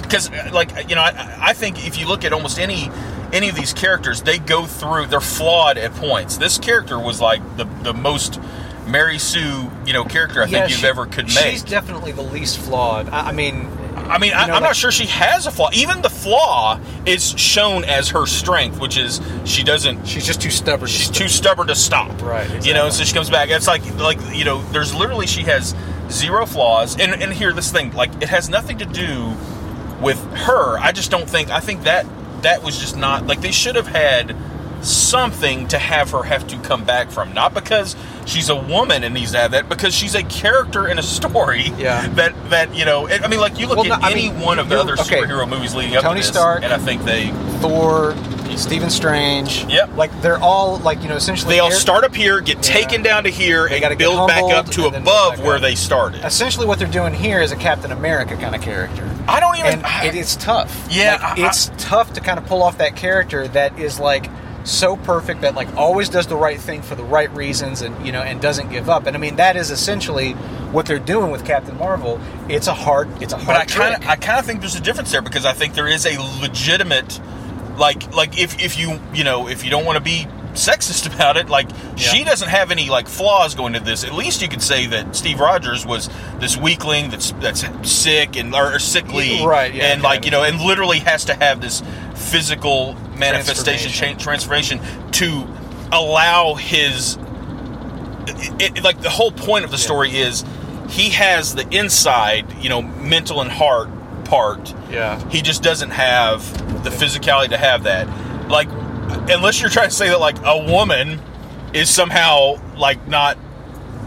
because 0.00 0.32
uh, 0.32 0.50
like 0.52 0.88
you 0.88 0.94
know 0.94 1.02
I, 1.02 1.36
I 1.40 1.52
think 1.52 1.86
if 1.86 1.98
you 1.98 2.08
look 2.08 2.24
at 2.24 2.32
almost 2.32 2.58
any 2.58 2.90
any 3.32 3.48
of 3.48 3.54
these 3.54 3.72
characters 3.72 4.22
they 4.22 4.38
go 4.38 4.66
through 4.66 5.06
they're 5.06 5.20
flawed 5.20 5.78
at 5.78 5.92
points 5.94 6.36
this 6.36 6.58
character 6.58 6.98
was 6.98 7.20
like 7.20 7.40
the 7.56 7.64
the 7.82 7.92
most 7.94 8.40
mary 8.86 9.18
sue 9.18 9.70
you 9.86 9.92
know 9.92 10.04
character 10.04 10.42
i 10.42 10.46
think 10.46 10.68
you've 10.68 10.78
she- 10.80 10.86
ever 10.86 11.06
could 11.06 11.26
make 11.26 11.52
She's 11.52 11.62
definitely 11.62 12.12
the 12.12 12.22
least 12.22 12.58
flawed. 12.58 13.08
I, 13.08 13.28
I 13.28 13.32
mean, 13.32 13.68
i 13.96 14.18
mean 14.18 14.32
I, 14.32 14.42
you 14.42 14.48
know, 14.48 14.54
i'm 14.54 14.62
like- 14.62 14.62
not 14.62 14.76
sure 14.76 14.90
she 14.90 15.06
has 15.06 15.46
a 15.46 15.50
flaw 15.52 15.70
even 15.72 16.02
the 16.02 16.10
flaw 16.10 16.80
is 17.06 17.30
shown 17.38 17.84
as 17.84 18.08
her 18.10 18.26
strength 18.26 18.80
which 18.80 18.96
is 18.98 19.20
she 19.44 19.62
doesn't 19.62 20.04
she's 20.06 20.26
just 20.26 20.40
too 20.42 20.50
stubborn. 20.50 20.88
she's 20.88 21.08
too 21.10 21.28
stubborn 21.28 21.68
to 21.68 21.74
stop. 21.74 22.20
Right, 22.20 22.64
You 22.66 22.74
know, 22.74 22.90
so 22.90 23.04
she 23.04 23.14
comes 23.14 23.30
back. 23.30 23.50
It's 23.50 23.66
like 23.66 23.82
like 23.98 24.18
you 24.34 24.44
know, 24.44 24.62
there's 24.72 24.94
literally 24.94 25.26
she 25.26 25.42
has 25.42 25.74
zero 26.10 26.44
flaws. 26.46 26.98
And 26.98 27.20
and 27.22 27.32
here 27.32 27.52
this 27.52 27.70
thing, 27.72 27.92
like 27.92 28.10
it 28.22 28.28
has 28.28 28.48
nothing 28.48 28.78
to 28.78 28.84
do 28.84 29.34
with 30.00 30.20
her. 30.34 30.78
I 30.78 30.92
just 30.92 31.10
don't 31.10 31.28
think 31.28 31.50
I 31.50 31.60
think 31.60 31.84
that 31.84 32.04
that 32.42 32.62
was 32.62 32.78
just 32.78 32.96
not 32.96 33.26
like 33.26 33.40
they 33.40 33.52
should 33.52 33.76
have 33.76 33.86
had 33.88 34.36
something 34.82 35.68
to 35.68 35.78
have 35.78 36.10
her 36.10 36.24
have 36.24 36.46
to 36.48 36.58
come 36.58 36.84
back 36.84 37.10
from. 37.10 37.32
Not 37.32 37.54
because 37.54 37.94
she's 38.26 38.48
a 38.48 38.56
woman 38.56 39.04
and 39.04 39.14
needs 39.14 39.32
to 39.32 39.38
have 39.38 39.52
uh, 39.54 39.58
that, 39.62 39.68
because 39.68 39.94
she's 39.94 40.14
a 40.14 40.22
character 40.24 40.88
in 40.88 40.98
a 40.98 41.02
story. 41.18 41.68
Yeah. 41.78 42.08
That 42.08 42.50
that 42.50 42.74
you 42.74 42.84
know, 42.84 43.08
I 43.08 43.28
mean, 43.28 43.40
like 43.40 43.58
you 43.58 43.66
look 43.66 43.78
Well, 43.78 43.92
at 43.92 44.00
no, 44.00 44.06
I 44.06 44.10
any 44.12 44.30
mean, 44.30 44.40
one 44.40 44.58
of 44.58 44.68
the 44.68 44.78
other 44.80 44.94
okay. 44.94 45.02
superhero 45.20 45.48
movies 45.48 45.74
leading 45.74 45.96
up 45.96 46.02
Tony 46.02 46.20
to 46.20 46.26
this, 46.26 46.28
Stark. 46.28 46.62
and 46.62 46.72
I 46.72 46.78
think 46.78 47.02
they 47.04 47.30
Thor, 47.60 48.12
Stephen 48.56 48.90
Strange. 48.90 49.64
Yep. 49.64 49.96
Like 49.96 50.20
they're 50.22 50.38
all 50.38 50.78
like 50.78 51.02
you 51.02 51.08
know 51.08 51.16
essentially 51.16 51.54
they 51.54 51.60
all 51.60 51.70
start 51.70 52.04
up 52.04 52.14
here, 52.14 52.40
get 52.40 52.56
Yeah. 52.56 52.62
taken 52.62 53.02
down 53.02 53.24
to 53.24 53.30
here, 53.30 53.68
They 53.68 53.82
and 53.82 53.98
build 53.98 54.28
back 54.28 54.42
up 54.44 54.66
to 54.70 54.86
and 54.86 54.94
then 54.94 55.04
build 55.04 55.16
above 55.34 55.40
where 55.44 55.56
up. 55.56 55.62
they 55.62 55.74
started. 55.74 56.24
Essentially, 56.24 56.66
what 56.66 56.78
they're 56.78 56.88
doing 56.88 57.14
here 57.14 57.40
is 57.40 57.52
a 57.52 57.56
Captain 57.56 57.92
America 57.92 58.36
kind 58.36 58.54
of 58.54 58.62
character. 58.62 59.08
I 59.28 59.40
don't 59.40 59.56
even. 59.58 59.84
and 59.84 60.06
it 60.06 60.14
is 60.14 60.36
tough. 60.36 60.86
Yeah, 60.90 61.12
Like, 61.22 61.38
I- 61.38 61.46
it's 61.48 61.70
tough 61.78 62.12
to 62.14 62.20
kind 62.20 62.38
of 62.38 62.46
pull 62.46 62.62
off 62.62 62.78
that 62.78 62.96
character 62.96 63.46
that 63.48 63.78
is 63.78 63.98
like 63.98 64.28
so 64.64 64.94
perfect 64.96 65.40
that 65.40 65.56
like 65.56 65.66
always 65.76 66.08
does 66.08 66.28
the 66.28 66.36
right 66.36 66.60
thing 66.60 66.82
for 66.82 66.94
the 66.94 67.02
right 67.02 67.34
reasons 67.34 67.82
and 67.82 68.06
you 68.06 68.12
know 68.12 68.22
and 68.22 68.40
doesn't 68.40 68.70
give 68.70 68.88
up. 68.88 69.06
And 69.06 69.16
I 69.16 69.18
mean 69.18 69.36
that 69.36 69.56
is 69.56 69.70
essentially 69.72 70.32
what 70.70 70.86
they're 70.86 70.98
doing 71.00 71.30
with 71.32 71.44
Captain 71.44 71.76
Marvel. 71.78 72.20
It's 72.48 72.66
a 72.68 72.74
hard, 72.74 73.08
it's 73.20 73.32
a 73.32 73.36
hard. 73.36 73.46
but 73.48 73.56
I 73.56 73.64
kind 73.64 73.96
of. 74.02 74.08
I 74.08 74.16
kind 74.16 74.38
of 74.38 74.46
think 74.46 74.60
there's 74.60 74.76
a 74.76 74.80
difference 74.80 75.10
there 75.10 75.20
because 75.22 75.44
I 75.44 75.52
think 75.52 75.74
there 75.74 75.88
is 75.88 76.06
a 76.06 76.16
legitimate, 76.40 77.20
like, 77.78 78.12
like 78.14 78.38
if 78.38 78.60
if 78.62 78.78
you 78.78 79.00
you 79.14 79.24
know 79.24 79.48
if 79.48 79.64
you 79.64 79.70
don't 79.70 79.84
want 79.84 79.96
to 79.96 80.02
be 80.04 80.26
sexist 80.52 81.06
about 81.14 81.36
it, 81.36 81.48
like 81.48 81.68
she 81.96 82.24
doesn't 82.24 82.48
have 82.48 82.70
any 82.70 82.88
like 82.90 83.08
flaws 83.08 83.54
going 83.54 83.72
to 83.72 83.80
this. 83.80 84.04
At 84.04 84.12
least 84.14 84.42
you 84.42 84.48
could 84.48 84.62
say 84.62 84.86
that 84.88 85.16
Steve 85.16 85.40
Rogers 85.40 85.86
was 85.86 86.08
this 86.38 86.56
weakling 86.56 87.10
that's 87.10 87.32
that's 87.32 87.64
sick 87.90 88.36
and 88.36 88.54
or 88.54 88.78
sickly, 88.78 89.44
Right, 89.44 89.74
yeah, 89.74 89.92
and 89.92 90.02
like 90.02 90.24
you 90.24 90.30
know, 90.30 90.42
and 90.44 90.60
literally 90.60 90.98
has 91.00 91.24
to 91.26 91.34
have 91.34 91.60
this 91.60 91.82
physical 92.14 92.94
manifestation, 93.16 93.90
Transformation. 93.92 94.78
transformation 94.78 95.10
to 95.12 95.46
allow 95.92 96.54
his 96.54 97.16
it, 98.26 98.76
it- 98.78 98.84
like 98.84 99.00
the 99.00 99.10
whole 99.10 99.32
point 99.32 99.64
of 99.64 99.70
the 99.70 99.78
story 99.78 100.10
is 100.16 100.44
he 100.88 101.10
has 101.10 101.54
the 101.54 101.66
inside, 101.76 102.52
you 102.60 102.68
know, 102.68 102.82
mental 102.82 103.40
and 103.40 103.50
heart 103.50 103.88
part. 104.32 104.74
Yeah. 104.90 105.22
He 105.28 105.42
just 105.42 105.62
doesn't 105.62 105.90
have 105.90 106.42
the 106.84 106.88
physicality 106.88 107.50
to 107.50 107.58
have 107.58 107.82
that. 107.82 108.08
Like, 108.48 108.68
unless 109.30 109.60
you're 109.60 109.68
trying 109.68 109.90
to 109.90 109.94
say 109.94 110.08
that 110.08 110.20
like 110.20 110.38
a 110.42 110.72
woman 110.72 111.20
is 111.74 111.90
somehow 111.90 112.54
like 112.78 113.06
not 113.06 113.36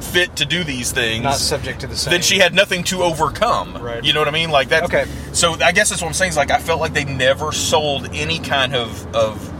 fit 0.01 0.35
to 0.37 0.45
do 0.45 0.63
these 0.63 0.91
things, 0.91 1.23
not 1.23 1.35
subject 1.35 1.81
to 1.81 1.87
the 1.87 1.95
same. 1.95 2.11
then 2.11 2.21
she 2.23 2.39
had 2.39 2.55
nothing 2.55 2.83
to 2.85 3.03
overcome. 3.03 3.77
Right. 3.77 4.03
You 4.03 4.13
know 4.13 4.19
what 4.19 4.27
I 4.27 4.31
mean? 4.31 4.49
Like 4.49 4.69
that. 4.69 4.85
Okay. 4.85 5.05
So 5.31 5.53
I 5.61 5.71
guess 5.71 5.89
that's 5.89 6.01
what 6.01 6.07
I'm 6.07 6.13
saying. 6.13 6.29
Is 6.29 6.37
like 6.37 6.49
I 6.49 6.57
felt 6.59 6.79
like 6.79 6.93
they 6.93 7.05
never 7.05 7.51
sold 7.51 8.09
any 8.11 8.39
kind 8.39 8.75
of 8.75 9.15
of 9.15 9.51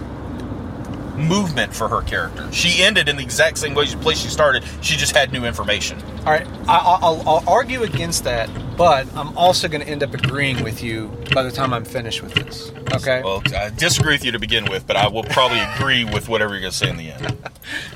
movement 1.17 1.73
for 1.73 1.87
her 1.87 2.01
character. 2.01 2.51
She 2.51 2.83
ended 2.83 3.09
in 3.09 3.15
the 3.15 3.23
exact 3.23 3.57
same 3.57 3.73
way 3.73 3.85
place 3.85 4.19
she 4.19 4.29
started. 4.29 4.63
She 4.81 4.95
just 4.97 5.15
had 5.15 5.31
new 5.31 5.45
information. 5.45 6.01
All 6.19 6.25
right, 6.25 6.47
I, 6.67 6.77
I'll, 7.01 7.21
I'll 7.27 7.43
argue 7.47 7.83
against 7.83 8.23
that, 8.25 8.49
but 8.77 9.07
I'm 9.15 9.37
also 9.37 9.67
going 9.67 9.81
to 9.81 9.87
end 9.87 10.03
up 10.03 10.13
agreeing 10.13 10.63
with 10.63 10.83
you 10.83 11.07
by 11.33 11.43
the 11.43 11.51
time 11.51 11.73
I'm 11.73 11.85
finished 11.85 12.21
with 12.21 12.33
this. 12.33 12.71
Okay. 12.93 13.21
Well, 13.23 13.41
I 13.55 13.69
disagree 13.69 14.13
with 14.13 14.25
you 14.25 14.31
to 14.31 14.39
begin 14.39 14.65
with, 14.65 14.87
but 14.87 14.95
I 14.95 15.07
will 15.07 15.23
probably 15.23 15.59
agree 15.75 16.03
with 16.05 16.29
whatever 16.29 16.53
you're 16.53 16.61
going 16.61 16.71
to 16.71 16.77
say 16.77 16.89
in 16.89 16.97
the 16.97 17.11
end. 17.11 17.37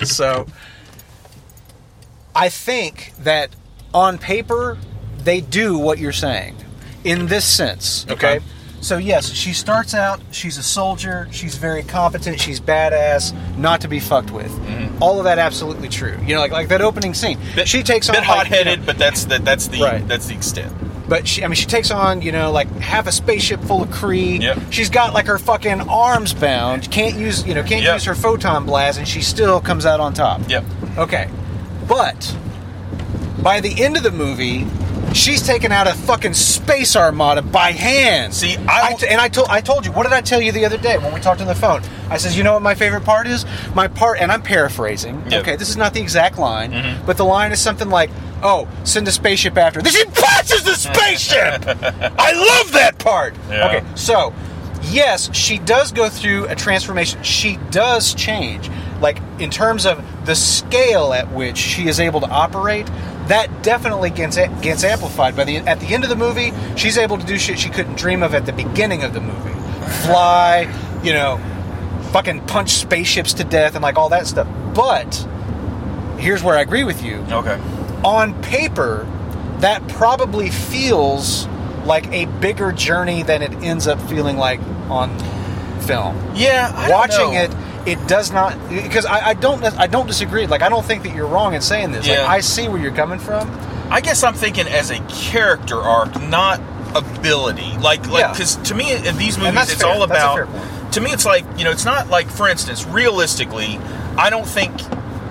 So 0.04 0.48
I 2.36 2.50
think 2.50 3.14
that 3.20 3.50
on 3.94 4.18
paper 4.18 4.78
they 5.20 5.42
do 5.42 5.78
what 5.78 6.00
you're 6.00 6.12
saying 6.12 6.56
in 7.04 7.28
this 7.28 7.46
sense. 7.46 8.06
Okay. 8.10 8.38
Okay. 8.38 8.46
So 8.82 8.98
yes, 8.98 9.30
she 9.32 9.54
starts 9.54 9.94
out. 9.94 10.22
She's 10.32 10.58
a 10.58 10.64
soldier. 10.64 11.28
She's 11.32 11.56
very 11.56 11.84
competent. 11.84 12.40
She's 12.40 12.60
badass. 12.60 13.34
Not 13.58 13.82
to 13.82 13.88
be 13.88 14.00
fucked 14.00 14.32
with. 14.32 14.52
Mm-hmm. 14.52 15.04
All 15.04 15.18
of 15.20 15.26
that 15.26 15.38
absolutely 15.40 15.90
true. 15.90 16.18
You 16.26 16.36
know, 16.36 16.42
like 16.42 16.52
like 16.52 16.68
that 16.70 16.82
opening 16.82 17.14
scene. 17.14 17.38
she 17.66 17.84
takes 17.84 18.10
on 18.10 18.16
A 18.16 18.20
bit 18.20 18.28
like, 18.28 18.28
you 18.28 18.36
hot-headed, 18.36 18.80
know- 18.80 18.86
but 18.86 18.98
that's 18.98 19.26
the, 19.26 19.40
that's 19.40 19.68
the 19.68 19.82
Right. 19.82 20.08
that's 20.08 20.28
the 20.28 20.34
extent. 20.36 20.74
but 21.10 21.28
she, 21.28 21.44
I 21.44 21.48
mean, 21.48 21.56
she 21.56 21.66
takes 21.66 21.92
on, 21.92 22.22
you 22.22 22.32
know, 22.32 22.52
like 22.52 22.70
half 22.78 23.08
a 23.08 23.12
spaceship 23.12 23.62
full 23.62 23.82
of 23.84 23.90
Kree. 23.90 24.40
Yep. 24.42 24.58
She's 24.72 24.90
got 24.90 25.14
like 25.14 25.26
her 25.28 25.38
fucking 25.40 25.82
arms 25.90 26.34
bound. 26.34 26.90
Can't 26.92 27.16
use, 27.16 27.46
you 27.48 27.54
know, 27.56 27.64
can't 27.64 27.84
Yep. 27.84 27.94
use 27.96 28.04
her 28.06 28.16
photon 28.16 28.66
blast, 28.66 28.98
and 29.00 29.08
she 29.08 29.22
still 29.22 29.60
comes 29.60 29.86
out 29.86 30.00
on 30.00 30.14
top. 30.14 30.42
Yep. 30.48 30.64
Okay, 30.98 31.28
but 31.88 32.36
by 33.42 33.60
the 33.62 33.82
end 33.84 33.98
of 33.98 34.04
the 34.04 34.12
movie, 34.12 34.66
she's 35.14 35.46
taken 35.46 35.72
out 35.72 35.88
a 35.88 35.94
fucking 35.94 36.34
space 36.34 36.96
armada 36.96 37.42
by 37.42 37.72
hand. 37.72 38.34
See, 38.34 38.58
I 38.68 38.94
t- 38.94 39.08
and 39.08 39.20
I 39.20 39.28
told 39.30 39.48
I 39.50 39.62
told 39.62 39.86
you 39.86 39.92
what 39.92 40.04
did 40.04 40.14
I 40.14 40.22
tell 40.22 40.42
you 40.42 40.52
the 40.52 40.66
other 40.66 40.78
day 40.78 40.98
when 40.98 41.14
we 41.14 41.20
talked 41.20 41.42
on 41.42 41.48
the 41.48 41.56
phone? 41.56 41.82
I 42.10 42.18
says, 42.18 42.38
you 42.38 42.44
know 42.44 42.54
what 42.54 42.62
my 42.62 42.76
favorite 42.76 43.04
part 43.06 43.28
is? 43.28 43.46
My 43.76 43.88
part, 43.88 44.20
and 44.20 44.32
I'm 44.32 44.42
paraphrasing. 44.42 45.22
Yep. 45.30 45.42
Okay, 45.42 45.56
this 45.56 45.70
is 45.70 45.78
not 45.78 45.94
the 45.94 46.02
exact 46.02 46.38
line, 46.38 46.72
Mm-hmm. 46.72 47.06
but 47.06 47.18
the 47.18 47.26
line 47.26 47.52
is 47.52 47.60
something 47.60 47.90
like, 47.90 48.10
"Oh, 48.44 48.68
send 48.84 49.08
a 49.08 49.12
spaceship 49.12 49.58
after." 49.58 49.82
This 49.82 49.96
she 49.96 50.06
passes 50.06 50.64
the 50.64 50.74
spaceship. 50.76 51.64
I 52.20 52.32
love 52.62 52.72
that 52.74 52.96
part. 53.00 53.36
Yeah. 53.50 53.68
Okay, 53.68 53.86
so 53.96 54.34
yes, 54.84 55.34
she 55.36 55.60
does 55.60 55.92
go 55.92 56.10
through 56.10 56.46
a 56.48 56.56
transformation. 56.56 57.22
She 57.24 57.58
does 57.72 58.14
change, 58.14 58.70
like 59.02 59.20
in 59.40 59.50
terms 59.50 59.86
of 59.86 60.04
the 60.26 60.36
scale 60.36 61.14
at 61.14 61.32
which 61.32 61.58
she 61.58 61.88
is 61.88 62.00
able 62.00 62.22
to 62.22 62.28
operate. 62.30 62.88
That 63.30 63.64
definitely 63.64 64.10
gets 64.10 64.36
gets 64.62 64.84
amplified 64.84 65.36
by 65.36 65.44
the 65.46 65.58
at 65.58 65.80
the 65.80 65.88
end 65.88 66.04
of 66.04 66.10
the 66.10 66.16
movie. 66.16 66.52
She's 66.76 66.98
able 66.98 67.18
to 67.18 67.26
do 67.26 67.38
shit 67.38 67.58
she 67.60 67.70
couldn't 67.70 67.96
dream 67.96 68.22
of 68.24 68.34
at 68.36 68.46
the 68.46 68.54
beginning 68.54 69.04
of 69.04 69.14
the 69.14 69.22
movie, 69.22 69.54
fly, 70.04 70.68
you 71.04 71.14
know, 71.14 71.40
fucking 72.12 72.46
punch 72.48 72.72
spaceships 72.72 73.34
to 73.36 73.44
death 73.44 73.76
and 73.76 73.84
like 73.84 73.98
all 73.98 74.10
that 74.10 74.26
stuff. 74.28 74.48
But 74.74 75.16
here's 76.18 76.44
where 76.44 76.58
I 76.58 76.62
agree 76.62 76.84
with 76.84 77.04
you 77.04 77.24
Okay. 77.32 77.60
on 78.04 78.40
paper, 78.42 79.08
that 79.60 79.88
probably 79.88 80.50
feels 80.50 81.48
like 81.86 82.08
a 82.12 82.26
bigger 82.26 82.72
journey 82.72 83.24
than 83.24 83.42
it 83.42 83.52
ends 83.64 83.88
up 83.88 84.02
feeling 84.10 84.38
like 84.38 84.60
on 84.90 85.10
film. 85.82 86.18
Yeah. 86.36 86.72
I 86.76 86.90
Watching 86.90 87.34
it, 87.34 87.52
it 87.86 88.08
does 88.08 88.32
not 88.32 88.58
because 88.70 89.06
I, 89.06 89.30
I 89.30 89.34
don't 89.34 89.64
I 89.64 89.88
don't 89.88 90.08
disagree. 90.08 90.48
Like 90.48 90.62
I 90.62 90.70
don't 90.70 90.86
think 90.86 91.04
that 91.04 91.16
you're 91.16 91.28
wrong 91.28 91.54
in 91.54 91.62
saying 91.62 91.92
this. 91.92 92.08
Yeah. 92.08 92.22
Like 92.22 92.30
I 92.30 92.40
see 92.42 92.68
where 92.68 92.80
you're 92.82 92.94
coming 92.94 93.20
from. 93.20 93.50
I 93.92 94.02
guess 94.02 94.24
I'm 94.24 94.34
thinking 94.36 94.68
as 94.68 94.92
a 94.92 95.00
character 95.10 95.78
arc, 95.78 96.22
not 96.22 96.60
ability. 96.96 97.78
Like, 97.80 98.08
like, 98.08 98.22
Yeah. 98.22 98.32
because 98.32 98.56
to 98.58 98.76
me 98.76 98.94
in 98.96 99.18
these 99.18 99.38
movies, 99.38 99.72
it's 99.72 99.82
fair. 99.82 99.92
all 99.92 100.06
That's 100.06 100.12
a 100.12 100.14
about. 100.14 100.36
fair 100.36 100.46
point. 100.46 100.94
To 100.94 101.02
me, 101.02 101.12
it's 101.12 101.26
like 101.26 101.46
you 101.58 101.64
know, 101.64 101.72
it's 101.72 101.86
not 101.86 102.08
like, 102.10 102.28
for 102.30 102.48
instance, 102.48 102.86
realistically, 102.86 103.80
I 104.18 104.30
don't 104.30 104.48
think. 104.48 104.74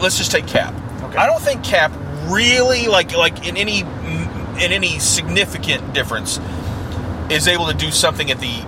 Let's 0.01 0.17
just 0.19 0.31
take 0.31 0.47
Cap. 0.47 0.75
Okay. 1.03 1.17
I 1.19 1.27
don't 1.27 1.41
think 1.43 1.65
Cap 1.65 1.93
really 2.27 2.87
like 2.87 3.17
like 3.17 3.47
in 3.47 3.57
any 3.57 3.81
in 3.81 4.73
any 4.73 4.99
significant 4.99 5.93
difference 5.93 6.41
is 7.31 7.47
able 7.49 7.67
to 7.67 7.75
do 7.75 7.91
something 7.91 8.31
at 8.31 8.39
the 8.41 8.65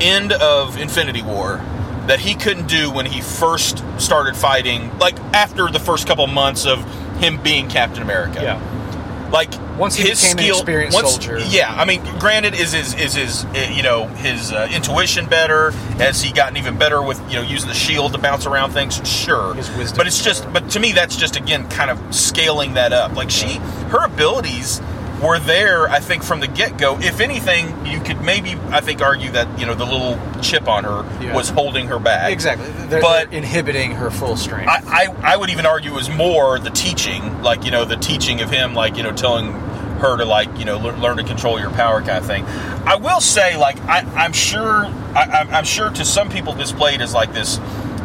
end 0.00 0.32
of 0.32 0.78
Infinity 0.78 1.22
War 1.22 1.58
that 2.06 2.20
he 2.20 2.34
couldn't 2.34 2.66
do 2.68 2.90
when 2.90 3.06
he 3.06 3.20
first 3.20 3.82
started 3.98 4.36
fighting. 4.36 4.96
Like 4.98 5.18
after 5.34 5.68
the 5.70 5.80
first 5.80 6.06
couple 6.06 6.26
months 6.26 6.66
of 6.66 6.82
him 7.18 7.42
being 7.42 7.68
Captain 7.68 8.02
America 8.02 8.40
Yeah. 8.42 9.30
like 9.32 9.50
Once 9.78 9.94
he 9.94 10.08
his 10.08 10.20
became 10.20 10.38
an 10.38 10.42
skill, 10.44 10.56
experienced 10.56 10.94
once- 10.94 11.10
soldier. 11.12 11.38
Yeah, 11.48 11.72
I 11.74 11.84
mean, 11.84 12.02
granted, 12.18 12.54
is 12.54 12.72
his 12.72 12.94
is 12.94 13.14
his 13.14 13.44
uh, 13.46 13.70
you 13.72 13.82
know 13.82 14.06
his 14.08 14.52
uh, 14.52 14.68
intuition 14.72 15.26
better? 15.26 15.70
Has 15.98 16.20
he 16.22 16.32
gotten 16.32 16.56
even 16.56 16.76
better 16.78 17.00
with 17.02 17.18
you 17.30 17.36
know 17.36 17.42
using 17.42 17.68
the 17.68 17.74
shield 17.74 18.12
to 18.12 18.18
bounce 18.18 18.46
around 18.46 18.72
things? 18.72 19.00
Sure, 19.08 19.54
His 19.54 19.70
wisdom 19.76 19.96
but 19.96 20.06
it's 20.06 20.22
just 20.22 20.52
but 20.52 20.68
to 20.70 20.80
me 20.80 20.92
that's 20.92 21.16
just 21.16 21.36
again 21.36 21.68
kind 21.70 21.90
of 21.90 21.98
scaling 22.14 22.74
that 22.74 22.92
up. 22.92 23.14
Like 23.16 23.30
she, 23.30 23.54
her 23.90 24.04
abilities 24.04 24.80
were 25.24 25.38
there. 25.38 25.88
I 25.88 26.00
think 26.00 26.22
from 26.22 26.40
the 26.40 26.46
get 26.46 26.76
go. 26.78 26.98
If 27.00 27.20
anything, 27.20 27.86
you 27.86 28.00
could 28.00 28.20
maybe 28.22 28.52
I 28.70 28.80
think 28.80 29.02
argue 29.02 29.30
that 29.32 29.58
you 29.58 29.66
know 29.66 29.74
the 29.74 29.84
little 29.84 30.18
chip 30.42 30.68
on 30.68 30.84
her 30.84 31.04
Yeah. 31.22 31.34
was 31.34 31.48
holding 31.48 31.88
her 31.88 31.98
back. 31.98 32.32
Exactly. 32.32 32.66
They're, 32.88 33.00
But- 33.00 33.30
they're 33.30 33.38
inhibiting 33.38 33.92
her 33.92 34.10
full 34.10 34.36
strength. 34.36 34.68
I, 34.68 35.06
I, 35.22 35.32
I 35.34 35.36
would 35.36 35.50
even 35.50 35.66
argue 35.66 35.90
it 35.92 35.94
was 35.96 36.10
more 36.10 36.58
the 36.58 36.70
teaching, 36.70 37.42
like 37.42 37.64
you 37.64 37.70
know, 37.70 37.84
the 37.84 37.96
teaching 37.96 38.40
of 38.42 38.50
him, 38.50 38.74
like 38.74 38.96
you 38.96 39.02
know, 39.02 39.12
telling 39.12 39.52
her 40.00 40.16
to 40.16 40.24
like 40.24 40.58
you 40.58 40.64
know 40.64 40.78
learn, 40.78 41.00
learn 41.00 41.16
to 41.16 41.24
control 41.24 41.58
your 41.58 41.70
power 41.70 42.00
kind 42.00 42.18
of 42.18 42.26
thing. 42.26 42.44
I 42.86 42.96
will 42.96 43.20
say, 43.20 43.56
like 43.56 43.80
I, 43.84 44.00
I'm 44.16 44.32
sure, 44.34 44.86
I, 45.16 45.46
I'm 45.50 45.64
sure 45.64 45.88
to 45.90 46.04
some 46.04 46.28
people 46.28 46.52
this 46.52 46.72
played 46.72 47.00
as 47.00 47.14
like 47.14 47.32
this 47.32 47.58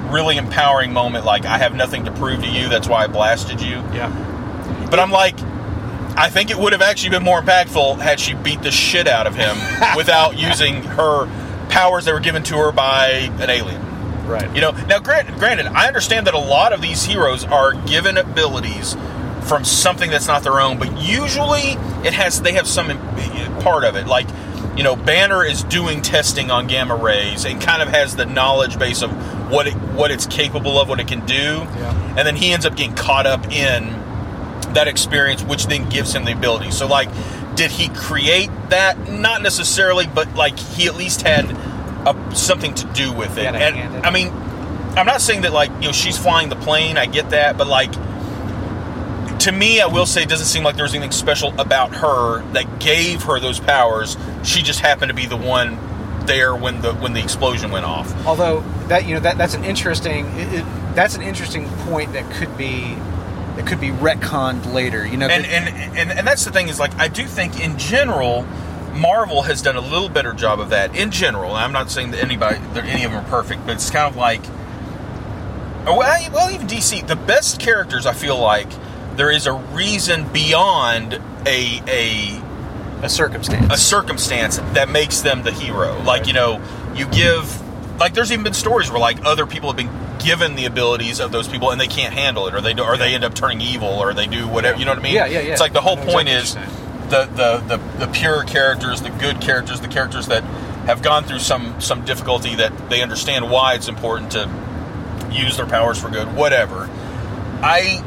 really 0.09 0.37
empowering 0.37 0.93
moment. 0.93 1.25
Like 1.25 1.45
I 1.45 1.57
have 1.57 1.75
nothing 1.75 2.05
to 2.05 2.11
prove 2.11 2.41
to 2.43 2.49
you, 2.49 2.69
that's 2.69 2.87
why 2.87 3.03
I 3.03 3.07
blasted 3.07 3.61
you. 3.61 3.75
yeah. 3.93 4.87
But 4.89 4.99
I'm 4.99 5.11
like, 5.11 5.37
I 6.19 6.29
think 6.29 6.51
it 6.51 6.57
would 6.57 6.73
have 6.73 6.81
actually 6.81 7.11
been 7.11 7.23
more 7.23 7.41
impactful 7.41 7.99
had 7.99 8.19
she 8.19 8.33
beat 8.33 8.61
the 8.61 8.71
shit 8.71 9.07
out 9.07 9.25
of 9.25 9.35
him 9.35 9.55
without 9.95 10.37
using 10.37 10.83
her 10.83 11.27
powers 11.69 12.05
that 12.05 12.13
were 12.13 12.19
given 12.19 12.43
to 12.43 12.57
her 12.57 12.71
by 12.73 13.31
an 13.39 13.49
alien. 13.49 14.27
Right. 14.27 14.53
You 14.53 14.61
know, 14.61 14.71
now 14.71 14.99
granted, 14.99 15.35
granted, 15.39 15.67
I 15.67 15.87
understand 15.87 16.27
that 16.27 16.33
a 16.33 16.39
lot 16.39 16.73
of 16.73 16.81
these 16.81 17.05
heroes 17.05 17.45
are 17.45 17.73
given 17.73 18.17
abilities 18.17 18.95
from 19.47 19.63
something 19.63 20.11
that's 20.11 20.27
not 20.27 20.43
their 20.43 20.59
own, 20.59 20.77
but 20.77 21.01
usually 21.01 21.71
it 22.05 22.13
has 22.13 22.41
they 22.41 22.53
have 22.53 22.67
some 22.67 22.89
part 23.61 23.85
of 23.85 23.95
it. 23.95 24.05
Like, 24.05 24.27
you 24.77 24.83
know, 24.83 24.95
Banner 24.95 25.43
is 25.43 25.63
doing 25.63 26.01
testing 26.01 26.51
on 26.51 26.67
gamma 26.67 26.95
rays 26.95 27.45
and 27.45 27.59
kind 27.61 27.81
of 27.81 27.87
has 27.89 28.15
the 28.15 28.25
knowledge 28.25 28.77
base 28.77 29.01
of 29.01 29.11
what 29.49 29.67
it 29.67 29.73
what 29.73 30.11
it's 30.11 30.27
capable 30.27 30.79
of, 30.79 30.89
what 30.89 30.99
it 30.99 31.07
can 31.07 31.25
do, 31.25 31.33
Yeah. 31.33 32.15
and 32.17 32.27
then 32.27 32.35
he 32.35 32.51
ends 32.51 32.65
up 32.65 32.75
getting 32.75 32.95
caught 32.95 33.25
up 33.25 33.51
in 33.51 33.85
that 34.73 34.87
experience, 34.87 35.43
which 35.43 35.67
then 35.67 35.89
gives 35.89 36.13
him 36.13 36.25
the 36.25 36.33
ability. 36.33 36.71
So, 36.71 36.87
like, 36.87 37.09
did 37.55 37.71
he 37.71 37.89
create 37.89 38.49
that? 38.69 39.09
Not 39.09 39.41
necessarily, 39.41 40.07
but 40.07 40.33
like 40.35 40.57
he 40.57 40.87
at 40.87 40.95
least 40.95 41.23
had 41.23 41.45
a, 42.05 42.35
something 42.35 42.73
to 42.75 42.85
do 42.87 43.11
with 43.11 43.37
it. 43.37 43.41
He 43.41 43.45
had 43.45 43.55
a 43.55 43.77
And 43.77 43.95
it. 43.95 44.05
I 44.05 44.11
mean, 44.11 44.29
I'm 44.95 45.05
not 45.05 45.21
saying 45.21 45.41
that 45.41 45.53
like 45.53 45.69
you 45.81 45.87
know 45.87 45.91
she's 45.91 46.17
flying 46.17 46.49
the 46.49 46.55
plane. 46.55 46.97
I 46.97 47.05
get 47.05 47.31
that, 47.31 47.57
but 47.57 47.67
like 47.67 47.91
to 49.39 49.51
me, 49.51 49.79
I 49.79 49.87
will 49.87 50.05
say 50.05 50.23
it 50.23 50.29
doesn't 50.29 50.47
seem 50.47 50.63
like 50.63 50.75
there 50.75 50.83
was 50.83 50.93
anything 50.93 51.11
special 51.11 51.57
about 51.59 51.95
her 51.95 52.43
that 52.51 52.79
gave 52.79 53.23
her 53.23 53.39
those 53.39 53.59
powers. 53.59 54.17
She 54.43 54.61
just 54.61 54.81
happened 54.81 55.09
to 55.09 55.15
be 55.15 55.25
the 55.25 55.37
one 55.37 55.77
there 56.25 56.55
when 56.55 56.81
the 56.81 56.93
when 56.93 57.13
the 57.13 57.23
explosion 57.23 57.71
went 57.71 57.85
off. 57.85 58.13
Although 58.25 58.61
that 58.87 59.05
you 59.05 59.15
know 59.15 59.19
that 59.21 59.37
that's 59.37 59.53
an 59.53 59.63
interesting 59.63 60.25
it, 60.37 60.59
it, 60.59 60.65
that's 60.95 61.15
an 61.15 61.21
interesting 61.21 61.67
point 61.85 62.13
that 62.13 62.29
could 62.31 62.55
be 62.57 62.95
that 63.59 63.67
could 63.67 63.81
be 63.81 63.89
retconned 63.89 64.73
later. 64.73 65.05
You 65.05 65.17
know, 65.17 65.27
and, 65.27 65.45
and 65.45 65.97
and 65.97 66.11
and 66.11 66.25
that's 66.25 66.45
the 66.45 66.51
thing 66.51 66.69
is 66.69 66.79
like 66.79 66.95
I 66.97 67.09
do 67.09 67.25
think 67.25 67.59
in 67.59 67.77
general 67.77 68.43
Marvel 68.93 69.41
has 69.41 69.61
done 69.61 69.75
a 69.75 69.81
little 69.81 70.07
better 70.07 70.31
job 70.31 70.61
of 70.61 70.69
that 70.69 70.95
in 70.95 71.11
general. 71.11 71.51
I'm 71.51 71.73
not 71.73 71.91
saying 71.91 72.11
that 72.11 72.23
anybody 72.23 72.59
that 72.73 72.85
any 72.85 73.03
of 73.03 73.11
them 73.11 73.25
are 73.25 73.29
perfect, 73.29 73.65
but 73.65 73.73
it's 73.73 73.89
kind 73.89 74.09
of 74.09 74.15
like 74.15 74.41
or 75.85 75.97
well, 75.97 76.31
well 76.31 76.49
even 76.51 76.67
DC 76.67 77.05
the 77.05 77.17
best 77.17 77.59
characters 77.59 78.05
I 78.05 78.13
feel 78.13 78.39
like 78.39 78.69
there 79.17 79.29
is 79.29 79.45
a 79.45 79.53
reason 79.53 80.31
beyond 80.31 81.15
a 81.45 81.81
a 81.85 82.41
a 83.03 83.09
circumstance. 83.09 83.73
a 83.73 83.77
circumstance 83.77 84.57
that 84.73 84.87
makes 84.87 85.19
them 85.19 85.43
the 85.43 85.51
hero. 85.51 86.01
Like, 86.03 86.27
you 86.27 86.33
know, 86.33 86.61
you 86.95 87.07
give 87.07 87.58
like 87.99 88.13
there's 88.13 88.31
even 88.31 88.43
been 88.43 88.53
stories 88.53 88.89
where 88.89 88.99
like 88.99 89.25
other 89.25 89.45
people 89.45 89.69
have 89.69 89.77
been 89.77 89.89
given 90.19 90.55
the 90.55 90.65
abilities 90.65 91.19
of 91.19 91.31
those 91.31 91.47
people 91.47 91.71
and 91.71 91.79
they 91.79 91.87
can't 91.87 92.13
handle 92.13 92.47
it 92.47 92.53
or 92.53 92.61
they 92.61 92.73
do, 92.73 92.83
or 92.83 92.97
they 92.97 93.13
end 93.15 93.23
up 93.23 93.33
turning 93.33 93.61
evil 93.61 93.87
or 93.87 94.13
they 94.13 94.27
do 94.27 94.47
whatever, 94.47 94.77
you 94.77 94.85
know 94.85 94.91
what 94.91 94.99
I 94.99 95.03
mean? 95.03 95.13
Yeah, 95.13 95.25
yeah, 95.25 95.39
yeah. 95.39 95.51
It's 95.51 95.61
like 95.61 95.73
the 95.73 95.81
whole 95.81 95.97
point 95.97 96.29
exactly 96.29 96.63
is 96.63 97.09
the, 97.09 97.25
the 97.25 97.77
the 97.77 98.05
the 98.05 98.11
pure 98.11 98.43
characters, 98.43 99.01
the 99.01 99.09
good 99.09 99.41
characters, 99.41 99.81
the 99.81 99.87
characters 99.87 100.27
that 100.27 100.43
have 100.85 101.01
gone 101.01 101.23
through 101.23 101.39
some 101.39 101.79
some 101.81 102.05
difficulty 102.05 102.55
that 102.55 102.89
they 102.89 103.01
understand 103.01 103.49
why 103.49 103.75
it's 103.75 103.87
important 103.87 104.31
to 104.31 104.49
use 105.31 105.57
their 105.57 105.65
powers 105.65 105.99
for 105.99 106.09
good, 106.09 106.35
whatever. 106.35 106.89
I 107.61 108.03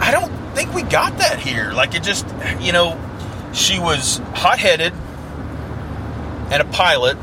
I 0.00 0.10
don't 0.10 0.32
think 0.54 0.72
we 0.74 0.82
got 0.82 1.18
that 1.18 1.38
here. 1.38 1.72
Like 1.72 1.94
it 1.94 2.02
just, 2.02 2.26
you 2.60 2.72
know, 2.72 3.00
she 3.52 3.78
was 3.78 4.18
hot-headed 4.34 4.92
and 6.50 6.62
a 6.62 6.64
pilot. 6.66 7.16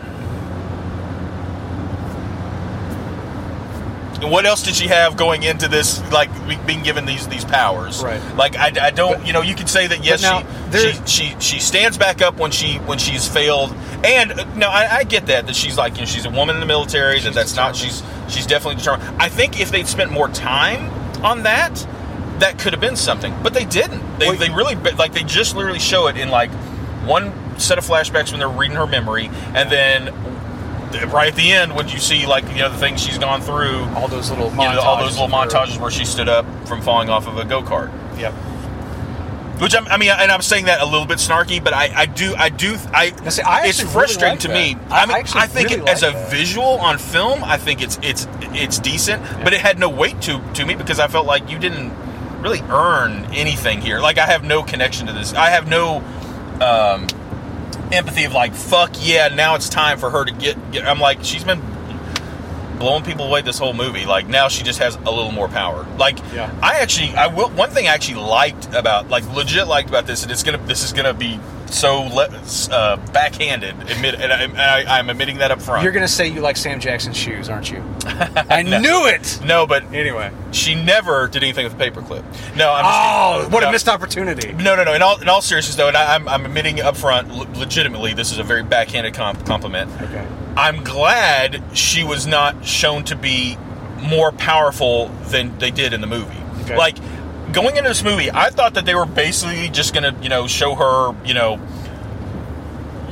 And 4.22 4.30
what 4.32 4.46
else 4.46 4.62
did 4.64 4.76
she 4.76 4.88
have 4.88 5.18
going 5.18 5.44
into 5.44 5.68
this? 5.68 6.00
Like 6.12 6.30
being 6.68 6.84
given 6.84 7.06
these 7.06 7.28
these 7.28 7.44
powers, 7.44 8.04
Right. 8.04 8.22
Like 8.36 8.56
I, 8.56 8.88
I 8.88 8.92
don't, 8.92 9.18
But- 9.18 9.28
you 9.28 9.34
know, 9.34 9.42
you 9.42 9.56
could 9.56 9.68
say 9.70 9.88
that 9.88 10.04
yes, 10.04 10.22
now, 10.22 10.44
she, 10.72 10.92
she 10.94 11.02
she 11.06 11.36
she 11.40 11.60
stands 11.60 11.98
back 11.98 12.22
up 12.22 12.38
when 12.38 12.52
she 12.52 12.78
when 12.78 12.98
she's 13.00 13.28
failed. 13.28 13.76
And 14.04 14.32
uh, 14.32 14.44
no, 14.56 14.68
I, 14.70 14.98
I 14.98 15.04
get 15.04 15.26
that 15.28 15.48
that 15.48 15.56
she's 15.56 15.78
like 15.78 15.96
you 15.96 16.02
know 16.02 16.06
she's 16.06 16.26
a 16.26 16.30
woman 16.30 16.56
in 16.56 16.60
the 16.60 16.68
military. 16.68 17.20
that 17.20 17.34
that's 17.34 17.56
not 17.56 17.76
she's 17.76 18.04
she's 18.30 18.46
definitely 18.46 18.76
determined. 18.76 19.22
I 19.22 19.28
think 19.30 19.60
if 19.60 19.72
they'd 19.72 19.88
spent 19.88 20.12
more 20.12 20.30
time 20.30 20.90
on 21.24 21.44
that, 21.44 21.76
that 22.40 22.60
could 22.60 22.74
have 22.74 22.82
been 22.82 22.96
something, 22.96 23.34
but 23.44 23.54
they 23.54 23.66
didn't. 23.66 24.20
They, 24.20 24.28
Well, 24.28 24.38
they 24.38 24.50
really 24.50 24.76
like 24.76 25.14
they 25.14 25.24
just 25.24 25.56
literally 25.56 25.80
show 25.80 26.08
it 26.08 26.18
in 26.18 26.30
like 26.30 26.52
one 27.06 27.34
set 27.60 27.78
of 27.80 27.86
flashbacks 27.86 28.32
when 28.32 28.40
they're 28.40 28.48
reading 28.50 28.78
her 28.78 28.88
memory, 28.88 29.30
and 29.56 29.72
then 29.72 30.08
right 31.12 31.30
at 31.30 31.36
the 31.36 31.52
end 31.52 31.76
when 31.76 31.88
you 31.88 32.00
see 32.00 32.26
like 32.26 32.44
you 32.50 32.60
know 32.60 32.70
the 32.70 32.78
things 32.78 33.02
she's 33.02 33.18
gone 33.18 33.42
through, 33.42 33.84
all 33.96 34.08
those 34.08 34.30
little 34.30 34.50
you 34.52 34.58
know, 34.58 34.82
all 34.82 34.98
those 34.98 35.18
montages 35.18 35.22
little 35.22 35.28
montages 35.28 35.80
where 35.80 35.92
she 35.92 36.06
stood 36.06 36.30
up 36.30 36.46
from 36.68 36.82
falling 36.82 37.10
off 37.10 37.28
of 37.28 37.38
a 37.38 37.46
go 37.46 37.62
kart. 37.62 37.92
Yep. 38.18 38.34
Which 39.62 39.76
I'm, 39.76 39.86
I 39.90 39.98
mean, 39.98 40.10
and 40.10 40.32
I'm 40.32 40.42
saying 40.42 40.66
that 40.66 40.82
a 40.82 40.86
little 40.86 41.06
bit 41.06 41.20
snarky, 41.20 41.64
but 41.64 41.72
I, 41.72 41.92
I 41.96 42.06
do, 42.08 42.34
I 42.36 42.50
do, 42.50 42.78
I. 42.94 43.12
Now, 43.24 43.30
see, 43.30 43.44
I 43.44 43.68
it's 43.68 43.80
actually 43.80 43.84
really 43.84 43.94
frustrating 43.94 44.30
like 44.30 44.40
to 44.40 44.48
that. 44.48 44.54
me. 44.56 44.76
I 44.90 45.04
I 45.04 45.06
mean, 45.06 45.26
I 45.36 45.46
think 45.46 45.70
really 45.70 45.84
it, 45.84 45.88
as 45.88 46.02
a 46.02 46.10
that. 46.10 46.32
visual 46.32 46.80
on 46.80 46.98
film, 46.98 47.44
I 47.44 47.58
think 47.58 47.84
it's 47.84 48.00
it's 48.02 48.28
it's 48.42 48.80
decent, 48.80 49.22
but 49.44 49.54
it 49.54 49.62
had 49.62 49.78
no 49.78 49.88
weight 49.88 50.20
to 50.22 50.42
to 50.56 50.66
me 50.66 50.74
because 50.74 51.00
I 51.00 51.08
felt 51.08 51.28
like 51.28 51.48
you 51.52 51.60
didn't 51.60 51.94
really 52.42 52.62
earn 52.72 53.26
anything 53.34 53.82
here. 53.82 54.00
Like 54.00 54.18
I 54.18 54.26
have 54.26 54.44
no 54.44 54.64
connection 54.64 55.06
to 55.06 55.14
this. 55.14 55.34
I 55.34 55.52
have 55.52 55.70
no 55.70 55.98
um, 56.60 57.06
empathy 57.94 58.24
of 58.24 58.34
like, 58.34 58.54
fuck 58.54 58.92
yeah, 59.00 59.28
now 59.30 59.56
it's 59.56 59.70
time 59.70 59.98
for 59.98 60.10
her 60.10 60.26
to 60.26 60.32
get. 60.32 60.72
get 60.72 60.88
I'm 60.88 61.00
like, 61.00 61.24
she's 61.24 61.44
been 61.44 61.62
blowing 62.80 63.04
people 63.04 63.28
away 63.28 63.42
this 63.42 63.60
whole 63.60 63.74
movie. 63.74 64.06
Like 64.06 64.28
now 64.28 64.48
she 64.48 64.64
just 64.64 64.80
has 64.80 64.96
a 64.96 65.12
little 65.12 65.32
more 65.32 65.48
power. 65.48 65.86
Like 65.98 66.20
Yeah. 66.34 66.52
I 66.62 66.80
actually, 66.80 67.14
I 67.16 67.28
will. 67.28 67.50
One 67.50 67.70
thing 67.70 67.88
I 67.88 67.94
actually 67.94 68.22
liked 68.22 68.74
about, 68.74 69.10
like, 69.10 69.24
legit 69.34 69.68
liked 69.68 69.90
about 69.90 70.08
this, 70.08 70.24
and 70.24 70.32
it's 70.32 70.44
gonna, 70.44 70.58
this 70.60 70.84
is 70.84 70.92
gonna 70.92 71.14
be 71.14 71.40
so 71.72 72.02
le- 72.04 72.30
uh, 72.72 72.98
backhanded. 73.12 73.76
Admit, 73.90 74.16
and, 74.16 74.32
I, 74.34 74.84
I, 74.84 75.00
I'm 75.00 75.10
admitting 75.10 75.38
that 75.40 75.52
up 75.52 75.62
front. 75.62 75.84
You're 75.84 75.92
gonna 75.92 76.08
say 76.08 76.28
you 76.28 76.42
like 76.42 76.58
Sam 76.58 76.80
Jackson's 76.80 77.18
shoes, 77.18 77.50
aren't 77.50 77.72
you? 77.72 77.84
I 78.06 78.62
knew 78.64 79.08
it. 79.08 79.40
no, 79.44 79.66
but 79.66 79.84
Anyway. 79.94 80.32
she 80.52 80.76
never 80.76 81.28
did 81.28 81.44
anything 81.44 81.64
with 81.64 81.74
a 81.74 81.78
paperclip. 81.78 82.24
No, 82.56 82.72
I'm 82.74 82.84
just 82.84 83.48
Oh, 83.48 83.54
what 83.54 83.62
No. 83.62 83.70
a 83.70 83.72
missed 83.72 83.88
opportunity. 83.90 84.52
No, 84.54 84.76
no, 84.76 84.84
no. 84.84 84.94
In 84.94 85.02
all, 85.02 85.20
in 85.22 85.30
all 85.30 85.42
seriousness, 85.42 85.76
though, 85.76 85.88
and 85.88 85.98
I, 85.98 86.16
I'm, 86.16 86.28
I'm 86.28 86.46
admitting 86.46 86.82
up 86.82 86.98
front, 86.98 87.30
le- 87.34 87.48
legitimately, 87.60 88.14
this 88.14 88.32
is 88.32 88.38
a 88.40 88.44
very 88.44 88.64
backhanded 88.64 89.14
comp- 89.14 89.46
compliment. 89.46 89.90
Okay. 90.02 90.28
I'm 90.58 90.84
glad 90.84 91.64
she 91.74 92.04
was 92.04 92.28
not 92.28 92.66
shown 92.66 93.04
to 93.06 93.16
be 93.16 93.58
more 94.02 94.32
powerful 94.32 95.08
than 95.30 95.58
they 95.60 95.72
did 95.72 95.94
in 95.94 96.02
the 96.02 96.08
movie. 96.08 96.36
Okay. 96.64 96.76
Like 96.78 96.98
going 97.52 97.78
into 97.78 97.90
this 97.90 98.04
movie, 98.04 98.32
I 98.32 98.50
thought 98.50 98.74
that 98.76 98.86
they 98.86 98.96
were 98.96 99.06
basically 99.06 99.70
just 99.70 99.94
going 99.94 100.14
to, 100.14 100.22
you 100.24 100.30
know, 100.30 100.48
show 100.48 100.76
her, 100.76 101.16
you 101.26 101.34
know, 101.34 101.58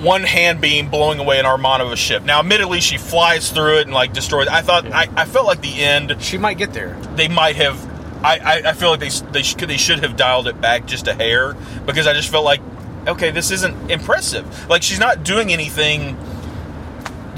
one 0.01 0.23
hand 0.23 0.61
beam 0.61 0.89
blowing 0.89 1.19
away 1.19 1.39
an 1.39 1.45
armada 1.45 1.83
of 1.85 1.91
a 1.91 1.95
ship. 1.97 2.23
Now, 2.23 2.39
admittedly, 2.39 2.79
she 2.79 2.97
flies 2.97 3.51
through 3.51 3.79
it 3.79 3.87
and 3.87 3.93
like 3.93 4.13
destroys. 4.13 4.47
I 4.47 4.61
thought 4.61 4.85
I, 4.87 5.09
I 5.15 5.25
felt 5.25 5.45
like 5.45 5.61
the 5.61 5.81
end 5.83 6.15
She 6.21 6.37
might 6.37 6.57
get 6.57 6.73
there. 6.73 6.93
they 7.15 7.27
might 7.27 7.55
have. 7.57 7.77
I, 8.23 8.37
I, 8.37 8.69
I 8.69 8.73
feel 8.73 8.89
like 8.91 8.99
they 8.99 9.09
they 9.31 9.43
should 9.43 9.59
they 9.59 9.77
should 9.77 9.99
have 9.99 10.15
dialed 10.17 10.47
it 10.47 10.59
back 10.59 10.85
just 10.85 11.07
a 11.07 11.13
hair 11.13 11.53
because 11.85 12.05
I 12.07 12.13
just 12.13 12.29
felt 12.29 12.43
like 12.43 12.61
okay 13.07 13.31
this 13.31 13.51
isn't 13.51 13.91
impressive. 13.91 14.69
Like 14.69 14.83
she's 14.83 14.99
not 14.99 15.23
doing 15.23 15.51
anything. 15.51 16.17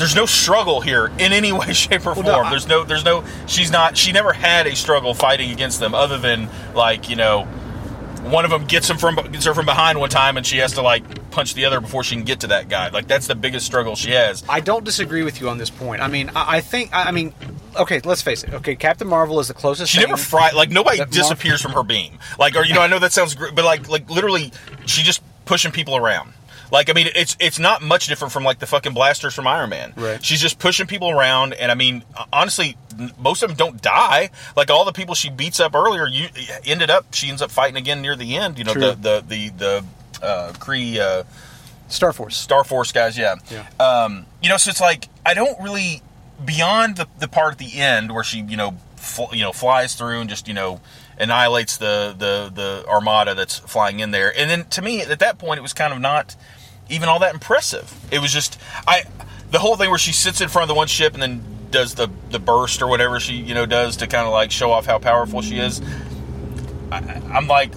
There's 0.01 0.15
no 0.15 0.25
struggle 0.25 0.81
here 0.81 1.07
in 1.19 1.31
any 1.31 1.51
way, 1.59 1.73
shape, 1.73 2.01
or 2.01 2.13
Well, 2.13 2.15
form. 2.15 2.25
no, 2.25 2.41
I- 2.41 2.49
there's 2.49 2.67
no 2.67 2.83
there's 2.83 3.05
no. 3.05 3.23
She's 3.47 3.71
not. 3.71 3.95
She 3.95 4.11
never 4.11 4.33
had 4.33 4.65
a 4.67 4.75
struggle 4.75 5.13
fighting 5.13 5.51
against 5.51 5.79
them 5.79 5.93
other 5.93 6.17
than 6.17 6.49
like 6.73 7.09
you 7.09 7.15
know. 7.15 7.47
One 8.23 8.45
of 8.45 8.51
them 8.51 8.65
gets 8.65 8.87
him 8.87 8.97
from 8.97 9.15
gets 9.31 9.45
her 9.45 9.53
from 9.55 9.65
behind 9.65 9.99
one 9.99 10.09
time, 10.09 10.37
and 10.37 10.45
she 10.45 10.57
has 10.59 10.73
to 10.73 10.81
like 10.83 11.31
punch 11.31 11.55
the 11.55 11.65
other 11.65 11.79
before 11.81 12.03
she 12.03 12.15
can 12.15 12.23
get 12.23 12.41
to 12.41 12.47
that 12.47 12.69
guy. 12.69 12.89
Like 12.89 13.07
that's 13.07 13.25
the 13.25 13.33
biggest 13.33 13.65
struggle 13.65 13.95
she 13.95 14.11
has. 14.11 14.43
I 14.47 14.59
don't 14.59 14.83
disagree 14.83 15.23
with 15.23 15.41
you 15.41 15.49
on 15.49 15.57
this 15.57 15.71
point. 15.71 16.01
I 16.03 16.07
mean, 16.07 16.29
I, 16.35 16.57
I 16.57 16.61
think, 16.61 16.93
I 16.93 17.05
I 17.05 17.11
mean, 17.11 17.33
okay, 17.79 17.99
let's 18.03 18.21
face 18.21 18.43
it. 18.43 18.53
Okay, 18.53 18.75
Captain 18.75 19.07
Marvel 19.07 19.39
is 19.39 19.47
the 19.47 19.55
closest. 19.55 19.91
She 19.91 19.99
never 20.01 20.17
fry 20.17 20.51
like 20.51 20.69
nobody 20.69 21.03
disappears 21.05 21.61
from 21.63 21.71
her 21.71 21.81
beam. 21.83 22.19
Like 22.37 22.55
or 22.55 22.63
you 22.63 22.75
know 22.75 22.81
I 22.81 22.87
know 22.87 22.99
that 22.99 23.11
sounds 23.11 23.33
great, 23.33 23.55
but 23.55 23.65
like 23.65 23.89
like 23.89 24.07
literally 24.07 24.51
she 24.85 25.01
just 25.01 25.23
pushing 25.45 25.71
people 25.71 25.95
around. 25.95 26.31
Like 26.71 26.89
I 26.89 26.93
mean 26.93 27.09
it's 27.15 27.35
it's 27.39 27.59
not 27.59 27.81
much 27.81 28.07
different 28.07 28.31
from 28.31 28.43
like 28.43 28.59
the 28.59 28.65
fucking 28.65 28.93
blasters 28.93 29.33
from 29.33 29.45
Iron 29.45 29.69
Man. 29.69 29.93
Right. 29.95 30.23
She's 30.23 30.41
just 30.41 30.57
pushing 30.57 30.87
people 30.87 31.09
around 31.09 31.53
and 31.53 31.71
I 31.71 31.75
mean 31.75 32.03
honestly 32.31 32.77
most 33.19 33.43
of 33.43 33.49
them 33.49 33.57
don't 33.57 33.81
die. 33.81 34.29
Like 34.55 34.69
all 34.69 34.85
the 34.85 34.91
people 34.93 35.13
she 35.15 35.29
beats 35.29 35.59
up 35.59 35.75
earlier 35.75 36.07
you 36.07 36.27
ended 36.65 36.89
up 36.89 37.13
she 37.13 37.29
ends 37.29 37.41
up 37.41 37.51
fighting 37.51 37.77
again 37.77 38.01
near 38.01 38.15
the 38.15 38.37
end, 38.37 38.57
you 38.57 38.63
know 38.63 38.73
True. 38.73 38.81
the 38.81 38.95
the 38.95 39.23
the 39.27 39.49
the 39.49 40.25
uh 40.25 40.53
Kree 40.53 40.97
uh 40.97 41.23
Star 41.91 42.13
Force. 42.13 42.37
Star 42.37 42.63
Force 42.63 42.91
guys, 42.91 43.17
yeah. 43.17 43.35
Yeah. 43.49 43.67
Um, 43.79 44.25
you 44.41 44.49
know, 44.49 44.57
so 44.57 44.69
it's 44.69 44.81
like 44.81 45.09
I 45.25 45.33
don't 45.33 45.61
really 45.61 46.01
beyond 46.43 46.97
the 46.97 47.07
the 47.19 47.27
part 47.27 47.53
at 47.53 47.57
the 47.57 47.79
end 47.79 48.13
where 48.13 48.23
she, 48.23 48.41
you 48.41 48.57
know, 48.57 48.77
fl- 48.95 49.33
you 49.33 49.41
know, 49.41 49.51
flies 49.51 49.95
through 49.95 50.21
and 50.21 50.29
just 50.29 50.47
you 50.47 50.53
know 50.53 50.79
annihilates 51.19 51.77
the 51.77 52.15
the 52.17 52.51
the 52.53 52.85
armada 52.87 53.35
that's 53.35 53.59
flying 53.59 53.99
in 53.99 54.11
there. 54.11 54.33
And 54.35 54.49
then 54.49 54.65
to 54.69 54.81
me, 54.81 55.01
at 55.01 55.19
that 55.19 55.37
point, 55.37 55.59
it 55.59 55.61
was 55.61 55.73
kind 55.73 55.93
of 55.93 55.99
not 55.99 56.35
even 56.91 57.09
all 57.09 57.19
that 57.19 57.33
impressive. 57.33 57.93
It 58.11 58.19
was 58.19 58.31
just 58.31 58.59
I 58.87 59.03
the 59.49 59.59
whole 59.59 59.75
thing 59.77 59.89
where 59.89 59.99
she 59.99 60.11
sits 60.13 60.41
in 60.41 60.49
front 60.49 60.63
of 60.63 60.67
the 60.69 60.75
one 60.75 60.87
ship 60.87 61.13
and 61.13 61.21
then 61.21 61.43
does 61.71 61.95
the 61.95 62.09
the 62.29 62.39
burst 62.39 62.81
or 62.81 62.87
whatever 62.87 63.19
she 63.19 63.33
you 63.33 63.53
know 63.53 63.65
does 63.65 63.97
to 63.97 64.07
kind 64.07 64.25
of 64.27 64.33
like 64.33 64.51
show 64.51 64.71
off 64.71 64.85
how 64.85 64.99
powerful 64.99 65.41
she 65.41 65.57
is. 65.59 65.81
I, 66.91 66.97
I'm 67.31 67.47
like, 67.47 67.71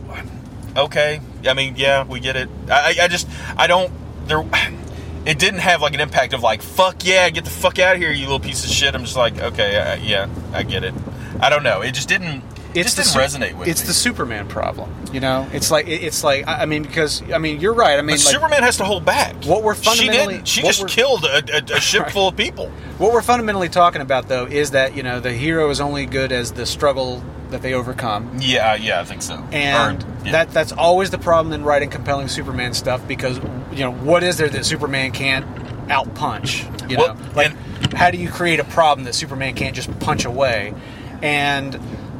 okay. 0.76 1.20
I 1.46 1.54
mean, 1.54 1.74
yeah, 1.76 2.04
we 2.04 2.20
get 2.20 2.36
it. 2.36 2.48
I, 2.68 2.94
I- 2.98 3.04
I 3.04 3.08
just, 3.08 3.28
I 3.56 3.66
don't. 3.66 3.92
There, 4.26 4.44
it 5.26 5.38
didn't 5.38 5.60
have 5.60 5.80
like 5.82 5.94
an 5.94 6.00
impact 6.00 6.32
of 6.32 6.42
like, 6.42 6.62
fuck 6.62 7.04
yeah, 7.04 7.30
get 7.30 7.44
the 7.44 7.50
fuck 7.50 7.78
out 7.78 7.94
of 7.94 8.02
here, 8.02 8.10
you 8.10 8.22
little 8.24 8.40
piece 8.40 8.64
of 8.64 8.70
shit. 8.70 8.94
I'm 8.94 9.04
just 9.04 9.16
like, 9.16 9.38
okay, 9.38 9.78
I, 9.78 9.94
yeah, 9.96 10.28
I 10.52 10.64
get 10.64 10.82
it. 10.84 10.94
I 11.40 11.50
don't 11.50 11.62
know. 11.62 11.82
It 11.82 11.92
just 11.92 12.08
didn't. 12.08 12.42
It 12.74 12.82
just 12.84 12.96
didn't 12.96 13.08
su- 13.08 13.18
resonate 13.18 13.54
with 13.54 13.68
It's 13.68 13.82
me. 13.82 13.86
the 13.88 13.92
Superman 13.94 14.48
problem. 14.48 14.90
You 15.12 15.20
know, 15.20 15.46
it's 15.52 15.70
like 15.70 15.86
it's 15.88 16.24
like 16.24 16.46
I 16.48 16.62
I 16.62 16.66
mean 16.66 16.82
because 16.82 17.22
I 17.32 17.38
mean 17.38 17.60
you're 17.60 17.74
right. 17.74 17.98
I 17.98 18.02
mean 18.02 18.16
like, 18.16 18.18
Superman 18.18 18.62
has 18.62 18.76
to 18.78 18.84
hold 18.84 19.04
back. 19.04 19.34
What 19.44 19.62
we're 19.62 19.74
she 19.76 19.82
fundamentally- 19.84 20.34
didn't. 20.34 20.48
She 20.48 20.62
just 20.62 20.86
killed 20.88 21.24
a, 21.24 21.36
a, 21.56 21.76
a 21.76 21.80
ship 21.80 22.10
full 22.10 22.28
of 22.28 22.36
people. 22.36 22.68
What 22.98 23.12
we're 23.12 23.22
fundamentally 23.22 23.68
talking 23.68 24.00
about, 24.02 24.28
though, 24.28 24.46
is 24.46 24.72
that 24.72 24.96
you 24.96 25.02
know 25.02 25.20
the 25.20 25.32
hero 25.32 25.70
is 25.70 25.80
only 25.80 26.06
good 26.06 26.32
as 26.32 26.52
the 26.52 26.66
struggle 26.66 27.22
that 27.50 27.62
they 27.62 27.74
overcome, 27.74 28.38
Yeah, 28.40 28.74
yeah, 28.74 29.00
I 29.00 29.04
think 29.04 29.22
so. 29.22 29.34
and 29.52 30.02
Or, 30.02 30.06
yeah. 30.26 30.32
that 30.32 30.50
that's 30.50 30.72
always 30.72 31.10
the 31.10 31.18
problem 31.18 31.52
in 31.52 31.62
writing 31.62 31.90
compelling 31.90 32.26
Superman 32.26 32.74
stuff 32.74 33.06
because 33.06 33.38
you 33.72 33.80
know 33.84 33.92
what 33.92 34.24
is 34.24 34.38
there 34.38 34.48
that 34.48 34.64
Superman 34.64 35.12
can't 35.12 35.46
outpunch? 35.88 36.90
You 36.90 36.96
Well, 36.98 37.14
know, 37.14 37.20
like 37.36 37.52
how 37.92 38.10
do 38.10 38.18
you 38.18 38.28
create 38.30 38.58
a 38.58 38.64
problem 38.64 39.04
that 39.04 39.14
Superman 39.14 39.54
can't 39.54 39.76
just 39.76 39.96
punch 40.00 40.24
away? 40.24 40.74
And 41.22 41.78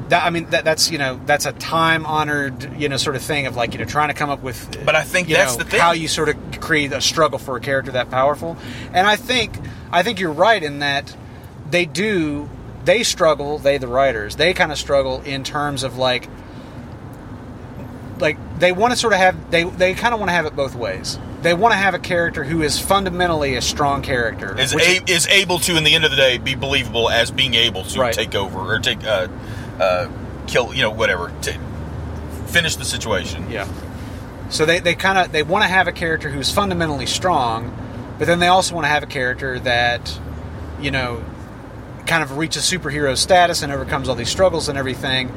that 0.09 0.25
I 0.25 0.31
mean 0.31 0.51
that 0.51 0.65
that's 0.65 0.91
you 0.91 0.99
know 0.99 1.21
that's 1.27 1.47
a 1.47 1.53
time 1.53 2.05
honored 2.07 2.79
you 2.81 2.89
know 2.89 2.97
sort 2.97 3.17
of 3.17 3.23
thing 3.23 3.47
of 3.47 3.57
like 3.57 3.73
you 3.73 3.79
know 3.79 3.85
trying 3.85 4.09
to 4.09 4.15
come 4.15 4.31
up 4.31 4.43
with. 4.43 4.85
But 4.85 4.95
I 4.95 5.03
think 5.03 5.29
that's 5.29 5.57
know, 5.57 5.65
the 5.65 5.71
thing. 5.71 5.81
how 5.81 5.93
you 5.93 6.09
sort 6.09 6.29
of 6.29 6.37
create 6.61 6.93
a 6.93 7.01
struggle 7.01 7.39
for 7.39 7.57
a 7.57 7.61
character 7.61 7.93
that 7.93 8.11
powerful. 8.11 8.57
And 8.93 9.07
I 9.07 9.17
think 9.17 9.55
I 9.91 10.03
think 10.03 10.21
you're 10.21 10.33
right 10.33 10.63
in 10.63 10.81
that 10.81 11.17
they 11.71 11.87
do 11.87 12.49
they 12.85 13.03
struggle 13.03 13.59
they 13.59 13.79
the 13.79 13.89
writers 13.89 14.37
they 14.37 14.53
kind 14.53 14.71
of 14.71 14.77
struggle 14.77 15.23
in 15.23 15.43
terms 15.43 15.83
of 15.83 15.97
like 15.97 16.29
like 18.21 18.37
they 18.59 18.73
want 18.73 18.93
to 18.93 18.97
sort 18.97 19.13
of 19.13 19.19
have 19.19 19.51
they 19.51 19.65
they 19.65 19.95
kind 19.95 20.15
of 20.15 20.21
want 20.21 20.29
to 20.29 20.35
have 20.35 20.47
it 20.47 20.55
both 20.55 20.75
ways. 20.75 21.19
They 21.43 21.53
want 21.53 21.73
to 21.73 21.77
have 21.77 21.93
a 21.93 21.99
character 21.99 22.43
who 22.43 22.63
is 22.63 22.81
fundamentally 22.81 23.55
a 23.57 23.61
strong 23.61 24.01
character. 24.01 24.59
is, 24.59 24.73
a, 24.75 25.03
is 25.07 25.27
able 25.27 25.59
to, 25.59 25.77
in 25.77 25.85
the 25.85 25.95
end 25.95 26.07
of 26.07 26.11
the 26.11 26.17
day, 26.17 26.39
be 26.39 26.55
believable 26.55 27.11
as 27.11 27.31
being 27.31 27.53
able 27.53 27.85
to 27.85 28.01
Right. 28.01 28.15
take 28.15 28.35
over 28.35 28.61
or 28.61 28.79
take, 28.79 29.05
uh, 29.05 29.29
uh, 29.81 30.09
kill, 30.47 30.75
you 30.75 30.83
know, 30.83 30.91
whatever, 30.91 31.33
to 31.43 31.59
finish 32.47 32.77
the 32.77 32.85
situation. 32.85 33.51
Yeah. 33.51 33.69
So 34.51 34.67
they, 34.67 34.79
they 34.81 34.95
kind 34.95 35.19
of 35.19 35.33
they 35.33 35.43
want 35.43 35.63
to 35.65 35.69
have 35.69 35.89
a 35.89 35.93
character 35.93 36.29
who's 36.31 36.51
fundamentally 36.51 37.07
strong, 37.07 37.77
but 38.19 38.27
then 38.27 38.39
they 38.39 38.47
also 38.47 38.75
want 38.75 38.85
to 38.85 38.89
have 38.89 39.03
a 39.03 39.07
character 39.07 39.59
that, 39.61 40.19
you 40.81 40.91
know, 40.91 41.25
kind 42.07 42.23
of 42.23 42.37
reaches 42.37 42.63
superhero 42.63 43.17
status 43.17 43.63
and 43.63 43.73
overcomes 43.73 44.09
all 44.09 44.15
these 44.15 44.29
struggles 44.29 44.69
and 44.69 44.77
everything. 44.77 45.31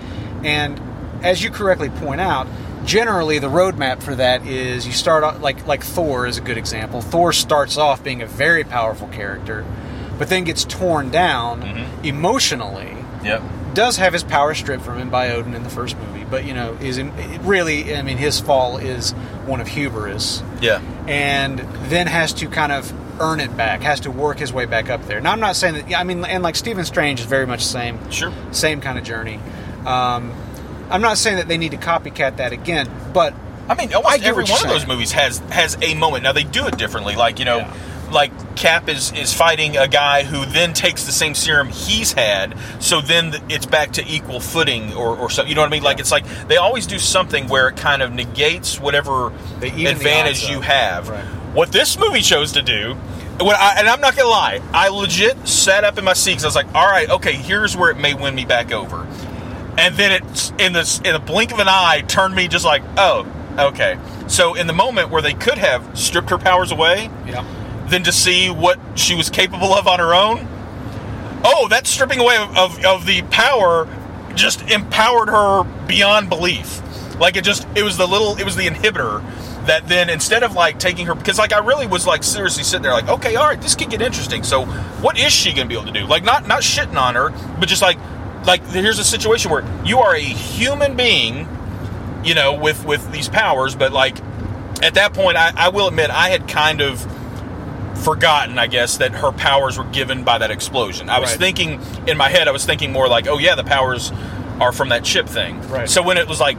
And 0.43 0.79
as 1.23 1.41
you 1.41 1.49
correctly 1.49 1.89
point 1.89 2.21
out, 2.21 2.47
generally 2.85 3.39
the 3.39 3.49
roadmap 3.49 4.03
for 4.03 4.13
that 4.15 4.45
is 4.45 4.85
you 4.85 4.93
start 4.93 5.23
off 5.23 5.41
like 5.41 5.65
like 5.65 5.83
Thor 5.83 6.27
is 6.27 6.37
a 6.37 6.41
good 6.41 6.57
example. 6.57 7.01
Thor 7.01 7.33
starts 7.33 7.77
off 7.77 8.03
being 8.03 8.21
a 8.21 8.27
very 8.27 8.63
powerful 8.63 9.07
character, 9.07 9.65
but 10.19 10.27
then 10.29 10.43
gets 10.43 10.65
torn 10.65 11.09
down 11.09 11.87
emotionally 12.03 12.97
Yep. 13.23 13.41
Does 13.77 13.97
have 13.97 14.11
his 14.11 14.23
power 14.23 14.53
stripped 14.55 14.83
from 14.83 14.97
him 14.97 15.09
by 15.11 15.29
Odin 15.31 15.53
in 15.53 15.61
the 15.63 15.69
first 15.69 15.95
movie, 15.97 16.25
but 16.29 16.45
you 16.45 16.53
know, 16.53 16.73
is 16.81 16.97
in, 16.97 17.11
really, 17.45 17.95
I 17.95 18.01
mean, 18.01 18.17
his 18.17 18.39
fall 18.39 18.77
is 18.77 19.11
one 19.45 19.61
of 19.61 19.67
hubris, 19.67 20.41
Yeah. 20.61 20.81
and 21.07 21.59
then 21.89 22.07
has 22.07 22.33
to 22.33 22.49
kind 22.49 22.71
of 22.71 22.91
earn 23.21 23.39
it 23.39 23.55
back, 23.55 23.81
has 23.83 23.99
to 24.01 24.11
work 24.11 24.39
his 24.39 24.51
way 24.51 24.65
back 24.65 24.89
up 24.89 25.05
there. 25.05 25.21
Now, 25.21 25.31
I'm 25.31 25.39
not 25.39 25.55
saying 25.55 25.75
that. 25.75 25.95
I 25.95 26.03
mean, 26.03 26.25
and 26.25 26.41
like 26.43 26.55
Stephen 26.55 26.85
Strange 26.85 27.19
is 27.19 27.27
very 27.27 27.45
much 27.45 27.59
the 27.59 27.69
same, 27.69 28.11
Sure. 28.11 28.31
same 28.51 28.81
kind 28.81 28.97
of 28.97 29.03
journey. 29.03 29.39
Um, 29.85 30.33
I'm 30.89 31.01
not 31.01 31.17
saying 31.17 31.37
that 31.37 31.47
they 31.47 31.57
need 31.57 31.71
to 31.71 31.77
copycat 31.77 32.37
that 32.37 32.51
again, 32.53 32.89
but 33.13 33.33
I 33.69 33.75
mean, 33.75 33.93
almost 33.93 34.21
I 34.21 34.25
every 34.25 34.43
one 34.43 34.47
you're 34.47 34.57
of 34.63 34.69
those 34.69 34.87
movies 34.87 35.11
has 35.11 35.39
has 35.51 35.77
a 35.81 35.93
moment. 35.93 36.23
Now 36.23 36.31
they 36.31 36.43
do 36.43 36.65
it 36.67 36.77
differently. 36.77 37.15
Like 37.15 37.37
you 37.39 37.45
know, 37.45 37.57
Yeah. 37.59 37.73
Like 38.11 38.55
Cap 38.55 38.89
is 38.89 39.11
is 39.13 39.33
fighting 39.33 39.77
a 39.77 39.87
guy 39.87 40.23
who 40.23 40.45
then 40.45 40.73
takes 40.73 41.03
the 41.05 41.11
same 41.11 41.35
serum 41.35 41.69
he's 41.69 42.13
had, 42.13 42.55
so 42.79 43.01
then 43.01 43.35
it's 43.49 43.65
back 43.65 43.91
to 43.93 44.05
equal 44.07 44.39
footing 44.39 44.93
or 44.93 45.15
or 45.15 45.29
something. 45.29 45.49
You 45.49 45.55
know 45.55 45.61
what 45.61 45.67
I 45.67 45.71
mean? 45.71 45.83
Like 45.83 45.99
it's 45.99 46.11
like 46.11 46.25
they 46.47 46.57
always 46.57 46.87
do 46.87 46.99
something 46.99 47.47
where 47.47 47.67
it 47.67 47.77
kind 47.77 48.01
of 48.01 48.13
negates 48.13 48.79
whatever 48.79 49.31
They 49.59 49.67
even 49.67 49.83
the 49.83 49.91
advantage 49.91 50.49
you 50.49 50.61
have. 50.61 51.09
Right. 51.09 51.23
What 51.53 51.71
this 51.71 51.97
movie 51.97 52.21
chose 52.21 52.53
to 52.53 52.61
do. 52.61 52.95
I, 53.39 53.75
and 53.77 53.87
I'm 53.87 54.01
not 54.01 54.15
gonna 54.15 54.29
lie, 54.29 54.61
I 54.73 54.89
legit 54.89 55.47
sat 55.47 55.83
up 55.83 55.99
in 55.99 56.03
my 56.03 56.13
seat 56.13 56.31
because 56.31 56.45
I 56.45 56.47
was 56.47 56.55
like, 56.55 56.73
"All 56.73 56.87
right, 56.87 57.07
okay, 57.07 57.33
here's 57.33 57.77
where 57.77 57.91
it 57.91 57.97
may 57.97 58.15
win 58.15 58.33
me 58.33 58.45
back 58.45 58.71
over," 58.71 59.05
and 59.77 59.95
then 59.95 60.23
it's 60.23 60.51
in 60.57 60.73
this 60.73 60.99
in 61.01 61.13
a 61.13 61.19
blink 61.19 61.51
of 61.51 61.59
an 61.59 61.67
eye 61.67 62.03
turned 62.07 62.33
me 62.33 62.47
just 62.47 62.65
like, 62.65 62.81
"Oh, 62.97 63.27
okay." 63.59 63.99
So 64.25 64.55
in 64.55 64.65
the 64.65 64.73
moment 64.73 65.11
where 65.11 65.21
they 65.21 65.33
could 65.33 65.59
have 65.59 65.97
stripped 65.97 66.31
her 66.31 66.39
powers 66.39 66.71
away, 66.71 67.11
Yeah. 67.27 67.45
Than 67.89 68.03
to 68.03 68.11
see 68.11 68.49
what 68.49 68.79
she 68.95 69.15
was 69.15 69.29
capable 69.29 69.73
of 69.73 69.87
on 69.87 69.99
her 69.99 70.13
own. 70.13 70.47
Oh, 71.43 71.67
that 71.69 71.87
stripping 71.87 72.19
away 72.19 72.37
of, 72.37 72.57
of, 72.57 72.85
of 72.85 73.05
the 73.05 73.21
power 73.23 73.87
just 74.35 74.61
empowered 74.69 75.29
her 75.29 75.63
beyond 75.87 76.29
belief. 76.29 76.81
Like 77.19 77.35
it 77.35 77.43
just, 77.43 77.67
it 77.75 77.83
was 77.83 77.97
the 77.97 78.07
little, 78.07 78.37
it 78.37 78.43
was 78.43 78.55
the 78.55 78.67
inhibitor 78.67 79.23
that 79.67 79.87
then 79.87 80.09
instead 80.09 80.43
of 80.43 80.53
like 80.53 80.79
taking 80.79 81.07
her, 81.07 81.15
because 81.15 81.37
like 81.37 81.53
I 81.53 81.59
really 81.59 81.87
was 81.87 82.07
like 82.07 82.23
seriously 82.23 82.63
sitting 82.63 82.83
there 82.83 82.93
like, 82.93 83.07
okay, 83.07 83.35
all 83.35 83.47
right, 83.47 83.61
this 83.61 83.75
could 83.75 83.89
get 83.89 84.01
interesting. 84.01 84.43
So 84.43 84.65
what 84.65 85.17
is 85.19 85.31
she 85.31 85.53
to 85.53 85.65
be 85.65 85.75
able 85.75 85.85
to 85.85 85.91
do? 85.91 86.05
Like 86.05 86.23
not 86.23 86.47
not 86.47 86.61
shitting 86.61 86.99
on 86.99 87.15
her, 87.15 87.29
but 87.59 87.67
just 87.67 87.81
like 87.81 87.97
like 88.45 88.63
here's 88.67 88.99
a 88.99 89.03
situation 89.03 89.51
where 89.51 89.65
you 89.83 89.99
are 89.99 90.15
a 90.15 90.19
human 90.19 90.95
being, 90.95 91.47
you 92.23 92.33
know, 92.33 92.53
with 92.53 92.85
with 92.85 93.11
these 93.11 93.29
powers, 93.29 93.75
but 93.75 93.91
like 93.91 94.17
at 94.81 94.93
that 94.93 95.13
point, 95.13 95.37
I, 95.37 95.51
I 95.55 95.69
will 95.69 95.87
admit 95.87 96.09
I 96.11 96.29
had 96.29 96.47
kind 96.47 96.81
of 96.81 97.05
forgotten, 97.97 98.57
I 98.59 98.67
guess, 98.67 98.97
that 98.97 99.11
her 99.13 99.31
powers 99.31 99.77
were 99.77 99.83
given 99.85 100.23
by 100.23 100.37
that 100.37 100.51
explosion. 100.51 101.09
I 101.09 101.19
was 101.19 101.31
Right. 101.31 101.39
thinking 101.39 101.81
in 102.07 102.17
my 102.17 102.29
head, 102.29 102.47
I 102.47 102.51
was 102.51 102.65
thinking 102.65 102.91
more 102.91 103.07
like, 103.07 103.27
oh 103.27 103.37
yeah, 103.37 103.55
the 103.55 103.63
powers 103.63 104.11
are 104.59 104.71
from 104.71 104.89
that 104.89 105.03
chip 105.03 105.27
thing. 105.27 105.67
Right. 105.69 105.89
So 105.89 106.01
when 106.01 106.17
it 106.17 106.27
was 106.27 106.39
like, 106.39 106.57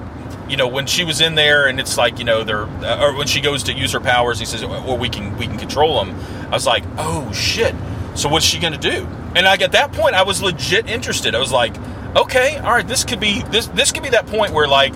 you 0.48 0.56
know, 0.56 0.66
when 0.68 0.86
she 0.86 1.04
was 1.04 1.20
in 1.20 1.34
there 1.34 1.66
and 1.66 1.78
it's 1.80 1.96
like, 1.98 2.18
you 2.18 2.24
know, 2.24 2.42
they're, 2.44 2.64
uh, 2.64 3.02
or 3.04 3.14
when 3.16 3.26
she 3.26 3.40
goes 3.40 3.64
to 3.64 3.72
use 3.72 3.92
her 3.92 4.00
powers, 4.00 4.38
he 4.38 4.44
says, 4.46 4.64
well, 4.64 4.96
we 4.96 5.08
can 5.08 5.36
we 5.38 5.46
can 5.46 5.58
control 5.58 6.02
them. 6.04 6.18
I 6.46 6.50
was 6.50 6.66
like, 6.66 6.84
oh 6.96 7.30
shit. 7.32 7.74
So 8.14 8.28
what's 8.28 8.44
she 8.46 8.58
gonna 8.58 8.78
do? 8.78 9.06
And 9.36 9.44
like 9.46 9.60
at 9.62 9.72
that 9.72 9.92
point, 9.92 10.14
I 10.14 10.22
was 10.22 10.42
legit 10.42 10.88
interested. 10.88 11.34
I 11.34 11.38
was 11.38 11.52
like, 11.52 11.74
okay, 12.16 12.56
all 12.58 12.72
right, 12.72 12.86
this 12.88 13.04
could 13.04 13.20
be 13.20 13.42
this 13.50 13.66
this 13.68 13.92
could 13.92 14.02
be 14.02 14.08
that 14.10 14.26
point 14.26 14.52
where 14.52 14.66
like 14.66 14.94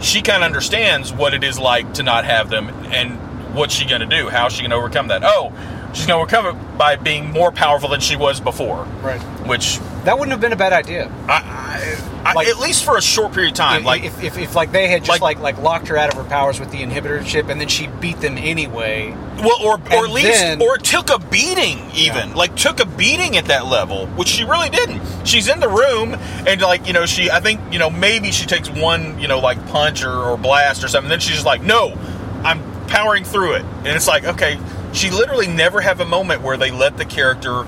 she 0.00 0.20
kind 0.22 0.42
of 0.42 0.46
understands 0.46 1.12
what 1.12 1.32
it 1.34 1.42
is 1.44 1.58
like 1.58 1.94
to 1.94 2.02
not 2.02 2.24
have 2.24 2.50
them 2.50 2.68
and 2.92 3.18
what's 3.54 3.74
she 3.74 3.84
going 3.86 4.00
to 4.02 4.06
do 4.06 4.28
how's 4.28 4.52
she 4.52 4.60
going 4.62 4.70
to 4.70 4.76
overcome 4.76 5.08
that 5.08 5.22
oh 5.24 5.50
she's 5.94 6.06
going 6.06 6.18
to 6.18 6.24
recover 6.36 6.52
by 6.76 6.96
being 6.96 7.30
more 7.30 7.50
powerful 7.52 7.88
than 7.88 8.00
she 8.00 8.16
was 8.16 8.40
before 8.40 8.84
Right. 9.02 9.20
which 9.46 9.78
That 10.04 10.18
wouldn't 10.18 10.30
have 10.32 10.40
been 10.40 10.52
a 10.52 10.56
bad 10.56 10.72
idea. 10.72 11.10
I, 11.28 11.98
I, 12.24 12.30
I 12.30 12.32
Like- 12.34 12.48
at 12.48 12.58
least 12.58 12.84
for 12.84 12.96
a 12.96 13.02
short 13.02 13.32
period 13.32 13.52
of 13.52 13.56
time 13.56 13.80
If- 13.80 13.86
like 13.86 14.04
if, 14.04 14.22
if, 14.22 14.38
if 14.38 14.54
like 14.54 14.72
they 14.72 14.88
had 14.88 15.04
just 15.04 15.20
like- 15.20 15.38
like, 15.38 15.56
like 15.56 15.62
locked 15.64 15.88
her 15.88 15.96
out 15.96 16.08
of 16.10 16.14
her 16.14 16.24
powers 16.28 16.60
with 16.60 16.70
the 16.70 16.78
inhibitor 16.78 17.24
chip 17.24 17.48
and 17.48 17.60
then 17.60 17.68
she 17.68 17.86
beat 18.00 18.20
them 18.20 18.36
anyway. 18.38 19.14
well 19.42 19.56
or, 19.62 19.74
or 19.92 20.06
at 20.06 20.10
least 20.10 20.28
then- 20.40 20.60
or 20.62 20.76
took 20.78 21.10
a 21.10 21.18
beating 21.18 21.78
even 21.94 22.28
Yeah. 22.28 22.34
like 22.34 22.54
took 22.56 22.80
a 22.80 22.86
beating 22.86 23.36
at 23.36 23.46
that 23.46 23.66
level 23.66 24.06
which 24.08 24.28
she 24.28 24.44
really 24.44 24.68
didn't 24.70 25.00
she's 25.24 25.48
in 25.48 25.60
the 25.60 25.68
room 25.68 26.14
and 26.46 26.60
like 26.60 26.86
you 26.86 26.92
know 26.92 27.06
she 27.06 27.30
i 27.30 27.40
think 27.40 27.60
you 27.72 27.78
know 27.78 27.88
maybe 27.90 28.30
she 28.32 28.46
takes 28.46 28.68
one 28.70 29.18
you 29.20 29.28
know 29.28 29.38
like 29.40 29.64
punch 29.68 30.02
or, 30.04 30.12
or 30.12 30.36
blast 30.36 30.82
or 30.84 30.88
something 30.88 31.08
then 31.08 31.20
she's 31.20 31.34
just 31.34 31.46
like 31.46 31.62
no 31.62 31.96
i'm 32.44 32.60
powering 32.88 33.22
through 33.24 33.54
it 33.54 33.62
and 33.78 33.88
it's 33.88 34.08
like 34.08 34.24
okay 34.24 34.58
she 34.98 35.10
literally 35.10 35.46
never 35.46 35.80
have 35.80 36.00
a 36.00 36.04
moment 36.04 36.42
where 36.42 36.56
they 36.56 36.70
let 36.70 36.96
the 36.96 37.04
character 37.04 37.64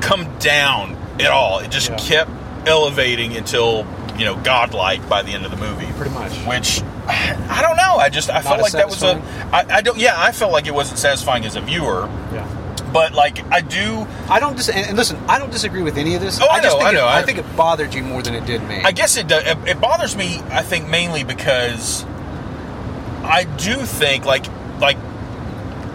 come 0.00 0.38
down 0.38 0.96
at 1.20 1.30
all 1.30 1.58
it 1.60 1.70
just 1.70 1.90
Yeah. 1.90 1.96
kept 1.96 2.30
elevating 2.66 3.36
until 3.36 3.86
you 4.16 4.24
know 4.24 4.36
godlike 4.36 5.08
by 5.08 5.22
the 5.22 5.32
end 5.32 5.44
of 5.44 5.50
the 5.50 5.56
movie 5.56 5.86
Pretty 5.96 6.12
much. 6.14 6.32
which 6.46 6.82
I 7.10 7.60
don't 7.62 7.76
know. 7.78 7.96
I 7.96 8.10
just 8.10 8.28
I 8.28 8.42
felt 8.42 8.56
as 8.58 8.62
like 8.64 8.72
that 8.72 8.88
was 8.88 9.02
a? 9.02 9.22
I, 9.52 9.76
I 9.78 9.80
don't 9.80 9.96
yeah 9.98 10.14
I 10.16 10.30
felt 10.32 10.52
like 10.52 10.66
it 10.66 10.74
wasn't 10.74 10.98
satisfying 10.98 11.46
as 11.46 11.56
a 11.56 11.60
viewer, 11.62 12.06
Yeah. 12.34 12.46
but 12.92 13.14
like 13.14 13.42
I 13.50 13.60
do 13.62 14.06
I 14.28 14.40
don't 14.40 14.56
dis- 14.56 14.68
and 14.68 14.94
listen. 14.96 15.16
I 15.26 15.38
don't 15.38 15.50
disagree 15.50 15.82
with 15.82 15.96
any 15.96 16.14
of 16.16 16.20
this. 16.20 16.38
Oh, 16.40 16.46
I 16.48 16.60
just 16.60 16.76
know, 16.76 16.84
think 16.84 16.88
I 16.88 16.92
know. 16.92 17.06
It, 17.06 17.10
I 17.10 17.18
I- 17.20 17.22
think 17.22 17.38
it 17.38 17.56
bothered 17.56 17.94
you 17.94 18.02
more 18.02 18.20
than 18.22 18.34
it 18.34 18.44
did 18.44 18.62
me. 18.68 18.82
I 18.84 18.92
guess 18.92 19.16
it 19.16 19.26
does, 19.26 19.42
it, 19.46 19.56
it 19.66 19.80
bothers 19.80 20.16
me. 20.16 20.40
I 20.50 20.62
think 20.62 20.88
mainly 20.88 21.24
because 21.24 22.04
I 23.24 23.44
do 23.56 23.76
think 23.76 24.26
like 24.26 24.44
like 24.80 24.98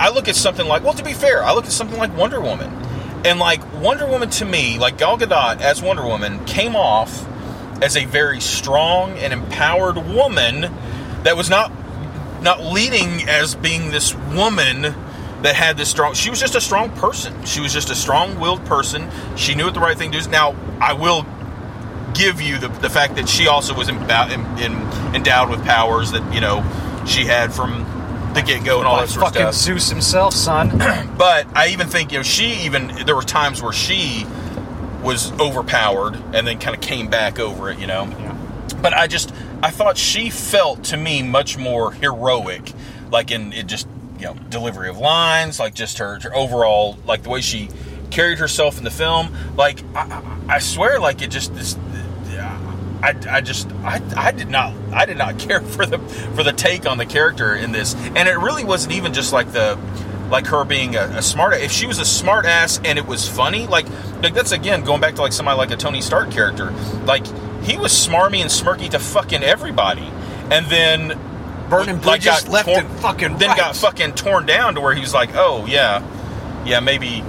I 0.03 0.09
look 0.09 0.27
at 0.27 0.35
something 0.35 0.67
like 0.67 0.83
well 0.83 0.93
to 0.95 1.03
be 1.03 1.13
fair 1.13 1.41
I 1.45 1.53
look 1.53 1.63
at 1.63 1.71
something 1.71 1.97
like 1.97 2.13
Wonder 2.17 2.41
Woman. 2.41 2.69
And 3.25 3.39
like 3.39 3.61
Wonder 3.75 4.05
Woman 4.05 4.29
to 4.31 4.43
me 4.43 4.77
like 4.77 4.97
Gal 4.97 5.17
Gadot 5.17 5.61
as 5.61 5.81
Wonder 5.81 6.05
Woman 6.05 6.43
came 6.43 6.75
off 6.75 7.25
as 7.81 7.95
a 7.95 8.03
very 8.03 8.41
strong 8.41 9.17
and 9.17 9.31
empowered 9.31 9.95
woman 9.95 10.73
that 11.23 11.37
was 11.37 11.49
not 11.49 11.71
not 12.41 12.61
leading 12.61 13.29
as 13.29 13.55
being 13.55 13.91
this 13.91 14.13
woman 14.13 14.81
that 15.41 15.55
had 15.55 15.77
this 15.77 15.89
strong 15.89 16.13
she 16.15 16.29
was 16.29 16.41
just 16.41 16.55
a 16.55 16.61
strong 16.61 16.89
person. 16.97 17.45
She 17.45 17.61
was 17.61 17.71
just 17.71 17.89
a 17.89 17.95
strong-willed 17.95 18.65
person. 18.65 19.09
She 19.37 19.55
knew 19.55 19.63
what 19.63 19.73
the 19.73 19.79
right 19.79 19.97
thing 19.97 20.11
to 20.11 20.19
do 20.19 20.29
now 20.29 20.53
i 20.81 20.91
will 20.91 21.25
give 22.13 22.41
you 22.41 22.59
the, 22.59 22.67
the 22.67 22.89
fact 22.89 23.15
that 23.15 23.29
she 23.29 23.47
also 23.47 23.73
was 23.73 23.87
in, 23.87 23.95
in, 24.59 24.73
endowed 25.15 25.49
with 25.49 25.63
powers 25.63 26.11
that 26.11 26.33
you 26.33 26.41
know 26.41 26.61
she 27.07 27.25
had 27.25 27.53
from 27.53 27.85
the 28.33 28.41
get-go 28.41 28.79
and 28.79 28.87
all 28.87 28.97
that 28.97 29.09
sort 29.09 29.27
of 29.27 29.33
fucking 29.33 29.53
stuff 29.53 29.55
Zeus 29.55 29.89
himself, 29.89 30.33
son. 30.33 30.69
but 31.17 31.47
I 31.55 31.69
even 31.69 31.87
think 31.87 32.11
you 32.11 32.19
know 32.19 32.23
she 32.23 32.65
even 32.65 33.05
there 33.05 33.15
were 33.15 33.21
times 33.21 33.61
where 33.61 33.73
she 33.73 34.25
was 35.03 35.31
overpowered 35.39 36.15
and 36.33 36.47
then 36.47 36.59
kind 36.59 36.75
of 36.75 36.81
came 36.81 37.09
back 37.09 37.39
over 37.39 37.69
it, 37.69 37.77
you 37.79 37.87
know. 37.87 38.05
Yeah. 38.05 38.37
But 38.81 38.93
I 38.93 39.07
just 39.07 39.33
I 39.61 39.69
thought 39.69 39.97
she 39.97 40.29
felt 40.29 40.83
to 40.85 40.97
me 40.97 41.21
much 41.23 41.57
more 41.57 41.91
heroic, 41.91 42.73
like 43.11 43.31
in 43.31 43.53
it 43.53 43.67
just 43.67 43.87
you 44.17 44.25
know 44.25 44.33
delivery 44.49 44.89
of 44.89 44.97
lines, 44.97 45.59
like 45.59 45.73
just 45.73 45.97
her, 45.99 46.19
her 46.19 46.35
overall 46.35 46.97
like 47.05 47.23
the 47.23 47.29
way 47.29 47.41
she 47.41 47.69
carried 48.11 48.39
herself 48.39 48.77
in 48.77 48.83
the 48.83 48.91
film. 48.91 49.35
Like 49.55 49.83
I, 49.95 50.01
I 50.49 50.55
I 50.55 50.59
swear, 50.59 50.99
like 50.99 51.21
it 51.21 51.31
just 51.31 51.53
this. 51.55 51.77
I, 53.03 53.15
I 53.29 53.41
just 53.41 53.69
I, 53.83 54.01
I 54.15 54.31
did 54.31 54.49
not 54.49 54.73
I 54.93 55.05
did 55.05 55.17
not 55.17 55.37
care 55.39 55.59
for 55.59 55.85
the 55.85 55.99
for 55.99 56.43
the 56.43 56.53
take 56.53 56.87
on 56.87 56.97
the 56.97 57.05
character 57.05 57.53
in 57.53 57.73
this, 57.73 57.95
and 57.95 58.29
it 58.29 58.37
really 58.37 58.63
wasn't 58.63 58.93
even 58.93 59.13
just 59.13 59.33
like 59.33 59.51
the 59.51 59.77
like 60.31 60.47
her 60.47 60.63
being 60.63 60.95
a, 60.95 61.03
a 61.17 61.21
smart. 61.21 61.55
If 61.55 61.71
she 61.71 61.85
was 61.85 61.99
a 61.99 62.05
smart 62.05 62.45
ass 62.45 62.79
and 62.85 62.97
it 62.97 63.05
was 63.05 63.27
funny, 63.27 63.67
like 63.67 63.87
like 64.21 64.33
that's 64.33 64.53
again 64.53 64.83
going 64.83 65.01
back 65.01 65.15
to 65.15 65.21
like 65.21 65.33
somebody 65.33 65.57
like 65.57 65.71
a 65.71 65.75
Tony 65.75 65.99
Stark 65.99 66.31
character. 66.31 66.71
Like 67.05 67.27
he 67.63 67.77
was 67.77 67.91
smarmy 67.91 68.39
and 68.39 68.49
smirky 68.49 68.89
to 68.91 68.99
fucking 68.99 69.43
everybody, 69.43 70.09
and 70.49 70.65
then 70.67 71.19
Burning 71.69 71.95
like, 71.95 72.21
bridges 72.21 72.43
got 72.43 72.47
left 72.47 72.69
torn- 72.69 72.85
and 72.85 72.99
fucking 72.99 73.37
then 73.37 73.49
right. 73.49 73.57
got 73.57 73.75
fucking 73.75 74.13
torn 74.13 74.45
down 74.45 74.75
to 74.75 74.81
where 74.81 74.93
he 74.93 75.01
was 75.01 75.13
like, 75.13 75.31
oh 75.33 75.65
yeah, 75.65 76.05
yeah 76.65 76.79
maybe 76.79 77.21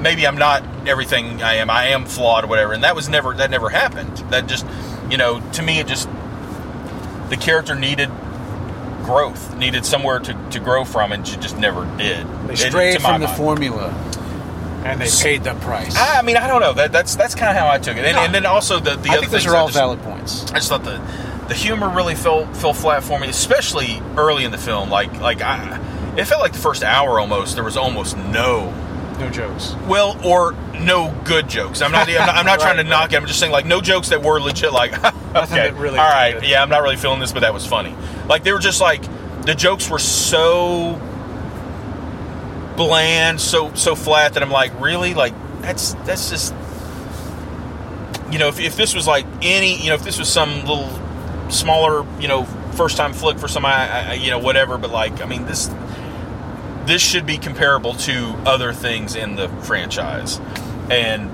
maybe 0.00 0.26
I'm 0.26 0.36
not 0.38 0.62
everything 0.88 1.42
I 1.42 1.54
am. 1.54 1.70
I 1.70 1.88
am 1.88 2.04
flawed 2.06 2.44
or 2.44 2.46
whatever. 2.48 2.72
And 2.72 2.82
that 2.84 2.94
was 2.96 3.08
never 3.08 3.34
that 3.34 3.50
never 3.50 3.68
happened. 3.68 4.16
That 4.30 4.46
just 4.46 4.66
you 5.10 5.16
know 5.16 5.40
to 5.52 5.62
me 5.62 5.78
it 5.80 5.86
just 5.86 6.08
the 7.28 7.36
character 7.36 7.74
needed 7.74 8.10
growth, 9.04 9.56
needed 9.56 9.84
somewhere 9.84 10.18
to, 10.20 10.34
to 10.50 10.60
grow 10.60 10.84
from, 10.84 11.12
and 11.12 11.26
she 11.26 11.36
just 11.36 11.56
never 11.58 11.84
did. 11.96 12.26
They 12.46 12.56
strayed 12.56 12.96
to 12.96 13.02
my 13.02 13.12
from 13.12 13.20
the 13.20 13.26
mind. 13.28 13.36
formula, 13.36 13.88
and 14.84 15.00
they 15.00 15.08
paid 15.22 15.44
the 15.44 15.54
price. 15.54 15.96
I, 15.96 16.18
I 16.18 16.22
mean, 16.22 16.36
I 16.36 16.46
don't 16.46 16.60
know. 16.60 16.72
That 16.72 16.92
that's 16.92 17.16
that's 17.16 17.34
kind 17.34 17.50
of 17.50 17.56
how 17.56 17.68
I 17.70 17.78
took 17.78 17.96
it. 17.96 18.04
And, 18.04 18.16
No. 18.16 18.22
and 18.22 18.34
then 18.34 18.46
also 18.46 18.78
the 18.78 18.96
the 18.96 19.10
I 19.10 19.12
other 19.14 19.20
think 19.20 19.32
those 19.32 19.42
things 19.42 19.52
are 19.52 19.56
all 19.56 19.68
just- 19.68 19.78
valid 19.78 20.00
points. 20.02 20.50
I 20.52 20.56
just 20.56 20.68
thought 20.68 20.84
the 20.84 21.00
the 21.48 21.54
humor 21.54 21.88
really 21.88 22.14
fell 22.14 22.46
fell 22.54 22.72
flat 22.74 23.02
for 23.02 23.18
me, 23.18 23.28
especially 23.28 24.00
early 24.16 24.44
in 24.44 24.50
the 24.52 24.58
film. 24.58 24.90
Like 24.90 25.20
like 25.20 25.40
I, 25.40 25.78
it 26.16 26.24
felt 26.26 26.42
like 26.42 26.52
the 26.52 26.58
first 26.58 26.82
hour 26.84 27.18
almost 27.18 27.54
there 27.54 27.64
was 27.64 27.76
almost 27.76 28.16
no 28.16 28.72
No 29.20 29.30
jokes. 29.30 29.74
well 29.86 30.18
or 30.26 30.52
no 30.80 31.14
good 31.24 31.48
jokes. 31.48 31.82
I'm 31.82 31.92
not 31.92 32.08
I'm 32.08 32.14
not, 32.26 32.28
I'm 32.36 32.46
not 32.46 32.58
trying 32.60 32.76
to 32.78 32.82
Right, 32.82 32.88
knock 32.90 33.12
it. 33.12 33.16
I'm 33.16 33.26
just 33.26 33.38
saying 33.38 33.52
like 33.52 33.66
no 33.66 33.80
jokes 33.80 34.08
that 34.08 34.22
were 34.22 34.40
legit. 34.40 34.72
Like 34.72 34.92
okay, 35.04 35.14
that 35.34 35.74
really 35.74 35.98
all 35.98 36.08
right, 36.08 36.34
good. 36.40 36.48
yeah, 36.48 36.62
I'm 36.62 36.70
not 36.70 36.82
really 36.82 36.96
feeling 36.96 37.20
this, 37.20 37.32
but 37.32 37.40
that 37.40 37.52
was 37.54 37.66
funny. 37.66 37.94
Like 38.26 38.42
they 38.44 38.52
were 38.52 38.58
just 38.58 38.80
like 38.80 39.02
the 39.44 39.54
jokes 39.54 39.88
were 39.90 39.98
so 39.98 41.00
bland, 42.76 43.40
so 43.40 43.72
so 43.74 43.94
flat 43.94 44.34
that 44.34 44.42
I'm 44.42 44.50
like 44.50 44.78
really 44.80 45.14
like 45.14 45.34
that's 45.60 45.94
that's 46.04 46.30
just 46.30 46.54
you 48.30 48.38
know, 48.38 48.46
if, 48.48 48.60
if 48.60 48.76
this 48.76 48.94
was 48.94 49.08
like 49.08 49.26
any, 49.42 49.76
you 49.82 49.88
know, 49.88 49.96
if 49.96 50.04
this 50.04 50.16
was 50.18 50.28
some 50.28 50.60
little 50.60 50.88
smaller, 51.50 52.06
you 52.20 52.28
know, 52.28 52.44
first 52.76 52.96
time 52.96 53.12
flick 53.12 53.38
for 53.38 53.48
somebody, 53.48 53.74
I, 53.74 54.10
I, 54.10 54.14
you 54.14 54.30
know, 54.30 54.38
whatever, 54.38 54.78
but 54.78 54.90
like, 54.92 55.20
I 55.20 55.26
mean, 55.26 55.46
this 55.46 55.68
this 56.90 57.02
should 57.02 57.26
be 57.26 57.38
comparable 57.38 57.94
to 57.94 58.34
other 58.44 58.72
things 58.72 59.14
in 59.14 59.36
the 59.36 59.48
franchise, 59.62 60.40
and 60.90 61.30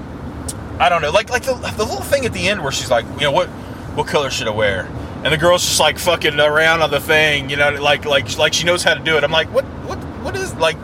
I 0.80 0.88
don't 0.88 1.02
know, 1.02 1.10
like 1.10 1.30
like 1.30 1.42
the, 1.42 1.54
the 1.54 1.84
little 1.84 2.02
thing 2.02 2.26
at 2.26 2.32
the 2.32 2.48
end 2.48 2.62
where 2.62 2.72
she's 2.72 2.90
like, 2.90 3.06
you 3.14 3.22
know, 3.22 3.32
what 3.32 3.48
what 3.96 4.06
color 4.06 4.30
should 4.30 4.48
I 4.48 4.50
wear? 4.52 4.88
And 5.24 5.32
the 5.32 5.38
girl's 5.38 5.62
just 5.62 5.80
like 5.80 5.98
fucking 5.98 6.38
around 6.38 6.82
on 6.82 6.90
the 6.90 7.00
thing, 7.00 7.50
you 7.50 7.56
know, 7.56 7.70
like 7.70 8.04
like 8.04 8.36
like 8.36 8.52
she 8.52 8.64
knows 8.64 8.84
how 8.84 8.94
to 8.94 9.02
do 9.02 9.16
it. 9.16 9.24
I'm 9.24 9.32
like, 9.32 9.52
what 9.52 9.64
what 9.64 9.98
what 10.22 10.36
is 10.36 10.54
like? 10.54 10.76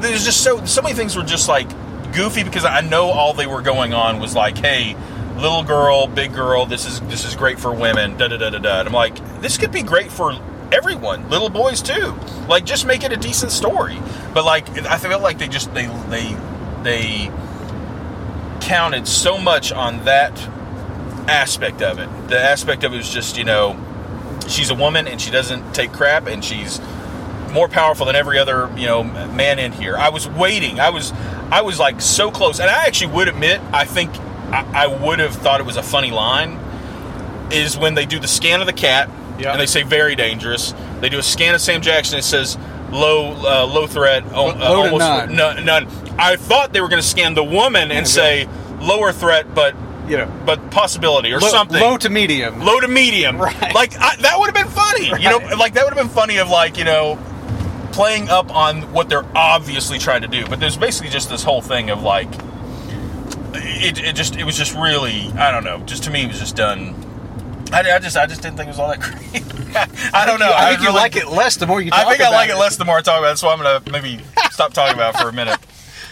there's 0.00 0.24
just 0.24 0.42
so 0.42 0.64
so 0.64 0.82
many 0.82 0.94
things 0.94 1.16
were 1.16 1.22
just 1.22 1.48
like 1.48 1.68
goofy 2.12 2.42
because 2.42 2.64
I 2.64 2.80
know 2.80 3.06
all 3.10 3.34
they 3.34 3.46
were 3.46 3.62
going 3.62 3.92
on 3.92 4.20
was 4.20 4.34
like, 4.34 4.56
hey, 4.58 4.96
little 5.36 5.62
girl, 5.62 6.06
big 6.06 6.32
girl, 6.34 6.66
this 6.66 6.86
is 6.86 7.00
this 7.02 7.24
is 7.24 7.36
great 7.36 7.58
for 7.58 7.72
women, 7.72 8.16
da 8.16 8.28
da 8.28 8.36
da 8.36 8.50
da 8.50 8.58
da. 8.58 8.80
And 8.80 8.88
I'm 8.88 8.94
like, 8.94 9.40
this 9.40 9.58
could 9.58 9.72
be 9.72 9.82
great 9.82 10.10
for 10.10 10.32
everyone, 10.72 11.28
little 11.30 11.48
boys 11.48 11.82
too. 11.82 12.14
Like, 12.48 12.64
just 12.64 12.86
make 12.86 13.04
it 13.04 13.12
a 13.12 13.16
decent 13.16 13.52
story. 13.52 13.98
But 14.34 14.44
like, 14.44 14.68
I 14.86 14.98
feel 14.98 15.20
like 15.20 15.38
they 15.38 15.48
just 15.48 15.72
they 15.74 15.86
they 16.08 16.36
they 16.82 17.30
counted 18.60 19.08
so 19.08 19.38
much 19.38 19.72
on 19.72 20.04
that 20.04 20.38
aspect 21.28 21.82
of 21.82 21.98
it. 21.98 22.08
The 22.28 22.38
aspect 22.38 22.84
of 22.84 22.92
it 22.92 22.96
was 22.96 23.12
just 23.12 23.36
you 23.36 23.44
know, 23.44 23.78
she's 24.48 24.70
a 24.70 24.74
woman 24.74 25.06
and 25.08 25.20
she 25.20 25.30
doesn't 25.30 25.74
take 25.74 25.92
crap 25.92 26.26
and 26.26 26.44
she's 26.44 26.80
more 27.52 27.68
powerful 27.68 28.06
than 28.06 28.16
every 28.16 28.38
other 28.38 28.70
you 28.76 28.86
know 28.86 29.02
man 29.04 29.58
in 29.58 29.72
here. 29.72 29.96
I 29.96 30.10
was 30.10 30.28
waiting. 30.28 30.80
I 30.80 30.90
was 30.90 31.12
I 31.50 31.62
was 31.62 31.78
like 31.78 32.00
so 32.00 32.30
close, 32.30 32.60
and 32.60 32.68
I 32.68 32.86
actually 32.86 33.12
would 33.14 33.28
admit 33.28 33.60
I 33.72 33.84
think 33.84 34.14
I, 34.52 34.84
I 34.84 34.86
would 34.86 35.18
have 35.18 35.34
thought 35.34 35.60
it 35.60 35.66
was 35.66 35.76
a 35.76 35.82
funny 35.82 36.10
line. 36.10 36.58
Is 37.50 37.78
when 37.78 37.94
they 37.94 38.04
do 38.04 38.18
the 38.18 38.28
scan 38.28 38.60
of 38.60 38.66
the 38.66 38.74
cat 38.74 39.08
Yeah. 39.38 39.52
and 39.52 39.60
they 39.60 39.66
say 39.66 39.82
very 39.82 40.14
dangerous. 40.16 40.74
They 41.00 41.08
do 41.08 41.18
a 41.18 41.22
scan 41.22 41.54
of 41.54 41.60
Sam 41.60 41.80
Jackson. 41.80 42.18
It 42.18 42.22
says 42.24 42.56
low 42.90 43.32
uh, 43.32 43.66
low 43.66 43.86
threat, 43.86 44.24
oh, 44.32 44.50
uh, 44.50 44.74
almost 44.74 44.98
none. 44.98 45.34
no- 45.36 45.62
none. 45.62 45.86
I 46.18 46.36
thought 46.36 46.72
they 46.72 46.80
were 46.80 46.88
going 46.88 47.02
to 47.02 47.06
scan 47.08 47.34
the 47.34 47.44
woman 47.44 47.92
and 47.92 48.06
say 48.08 48.48
lower 48.80 49.12
threat, 49.12 49.54
but 49.54 49.74
You 50.08 50.16
know, 50.16 50.42
but 50.46 50.70
possibility 50.70 51.32
or 51.32 51.38
low, 51.38 51.48
something 51.48 51.80
low 51.80 51.96
to 51.98 52.08
medium. 52.08 52.60
low 52.60 52.80
to 52.80 52.88
medium. 52.88 53.36
Right. 53.38 53.74
Like 53.74 53.94
I, 53.98 54.16
that 54.16 54.38
would 54.38 54.46
have 54.46 54.54
been 54.54 54.72
funny. 54.74 55.06
You 55.06 55.30
know, 55.30 55.56
like 55.56 55.74
that 55.74 55.84
would 55.84 55.92
have 55.94 56.02
been 56.02 56.14
funny 56.14 56.38
of 56.38 56.48
like 56.48 56.78
you 56.78 56.84
know 56.84 57.18
playing 57.92 58.28
up 58.28 58.54
on 58.54 58.92
what 58.92 59.08
they're 59.08 59.26
obviously 59.36 59.98
trying 59.98 60.22
to 60.22 60.28
do. 60.28 60.46
But 60.46 60.60
there's 60.60 60.76
basically 60.76 61.10
just 61.10 61.28
this 61.30 61.42
whole 61.44 61.60
thing 61.62 61.90
of 61.90 62.02
like 62.02 62.28
it, 63.54 63.98
it 63.98 64.16
just 64.16 64.36
it 64.36 64.44
was 64.44 64.56
just 64.56 64.74
really 64.74 65.28
I 65.36 65.50
don't 65.52 65.64
know. 65.64 65.78
Just 65.86 66.04
to 66.04 66.10
me, 66.10 66.24
it 66.24 66.28
was 66.28 66.38
just 66.40 66.56
done. 66.56 66.94
I, 67.72 67.80
I 67.92 67.98
just 67.98 68.16
I 68.16 68.26
just 68.26 68.42
didn't 68.42 68.56
think 68.56 68.68
it 68.68 68.70
was 68.70 68.78
all 68.78 68.88
that 68.88 69.00
great. 69.70 70.14
I 70.14 70.24
don't 70.26 70.38
know. 70.40 70.50
I 70.54 70.70
think 70.70 70.80
you 70.82 70.86
really- 70.88 70.98
like 71.00 71.16
it 71.16 71.28
less 71.28 71.56
the 71.56 71.66
more 71.66 71.80
you 71.80 71.90
talk 71.90 72.06
I 72.06 72.10
think 72.10 72.20
I 72.22 72.30
like 72.30 72.50
it 72.50 72.56
less 72.56 72.76
the 72.76 72.84
more 72.84 72.98
I 72.98 73.02
talk 73.02 73.18
about 73.18 73.32
it, 73.34 73.36
so 73.38 73.48
I'm 73.48 73.58
gonna 73.58 73.82
maybe 73.90 74.20
stop 74.50 74.72
talking 74.72 74.94
about 74.94 75.14
it 75.14 75.20
for 75.20 75.28
a 75.28 75.32
minute. 75.32 75.58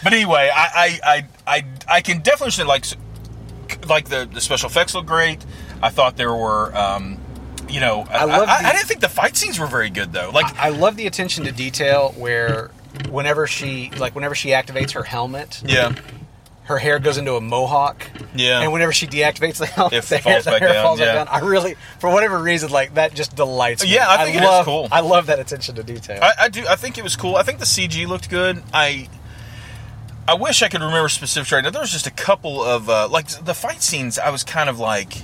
But 0.05 0.13
anyway, 0.13 0.51
I 0.55 0.69
I, 0.75 1.01
I, 1.47 1.57
I, 1.57 1.65
I 1.97 2.01
can 2.03 2.19
definitely 2.19 2.47
understand 2.65 2.69
like 2.69 2.85
like 3.89 4.09
the, 4.09 4.29
the 4.33 4.41
special 4.41 4.69
effects 4.69 4.95
look 4.95 5.07
great. 5.07 5.45
I 5.83 5.89
thought 5.91 6.17
there 6.17 6.35
were 6.35 6.77
um, 6.77 7.19
you 7.69 7.81
know 7.81 8.07
I, 8.11 8.19
I 8.19 8.25
love 8.25 8.49
I, 8.49 8.63
the- 8.63 8.69
I 8.69 8.73
didn't 8.73 8.87
think 8.89 9.01
the 9.01 9.09
fight 9.09 9.37
scenes 9.37 9.59
were 9.59 9.67
very 9.67 9.91
good 9.91 10.13
though. 10.13 10.31
Like 10.33 10.55
I 10.59 10.69
love 10.69 10.97
the 10.97 11.07
attention 11.07 11.45
to 11.45 11.53
detail 11.53 12.13
where 12.17 12.71
whenever 13.11 13.47
she 13.47 13.91
like 13.99 14.15
whenever 14.15 14.35
she 14.35 14.51
activates 14.51 14.93
her 14.93 15.03
helmet, 15.03 15.63
yeah, 15.67 15.95
her 16.67 16.79
hair 16.79 16.99
goes 16.99 17.17
into 17.17 17.35
a 17.35 17.41
mohawk. 17.41 18.09
Yeah. 18.35 18.61
And 18.61 18.73
whenever 18.73 18.93
she 18.93 19.07
deactivates 19.07 19.59
the 19.59 19.67
helmet, 19.67 19.95
It 19.95 20.05
the 20.05 20.19
hair, 20.19 20.35
falls 20.35 20.45
the 20.45 20.51
back 20.51 20.61
hair 20.61 20.73
down, 20.73 20.85
falls 20.85 21.01
yeah. 21.01 21.15
back 21.15 21.29
down. 21.29 21.43
I 21.43 21.47
really, 21.47 21.77
for 22.01 22.11
whatever 22.11 22.39
reason, 22.39 22.71
like 22.71 22.95
that 22.95 23.15
just 23.15 23.37
delights 23.37 23.85
me. 23.85 23.95
Yeah, 23.95 24.07
I 24.09 24.25
think 24.25 24.37
it 24.37 24.43
is 24.43 24.49
love, 24.49 24.65
cool. 24.65 24.89
I 24.91 25.01
love 25.01 25.27
that 25.27 25.39
attention 25.39 25.77
to 25.77 25.83
detail. 25.83 26.19
I, 26.23 26.33
I 26.41 26.49
do. 26.49 26.67
I 26.67 26.77
think 26.77 26.99
it 26.99 27.05
was 27.05 27.15
cool. 27.15 27.37
I 27.37 27.45
think 27.45 27.61
the 27.61 27.65
CG 27.65 28.07
looked 28.07 28.29
good. 28.29 28.63
I 28.75 29.09
I 30.29 30.35
wish 30.35 30.61
I 30.63 30.69
could 30.69 30.81
remember 30.81 31.09
specifics 31.09 31.53
right 31.53 31.63
now. 31.63 31.71
There 31.71 31.81
was 31.81 31.93
just 31.93 32.09
a 32.09 32.13
couple 32.13 32.63
of 32.63 32.91
uh, 32.91 33.09
like 33.09 33.29
the 33.45 33.55
fight 33.55 33.81
scenes. 33.81 34.19
I 34.19 34.31
was 34.31 34.43
kind 34.43 34.69
of 34.69 34.81
like 34.81 35.23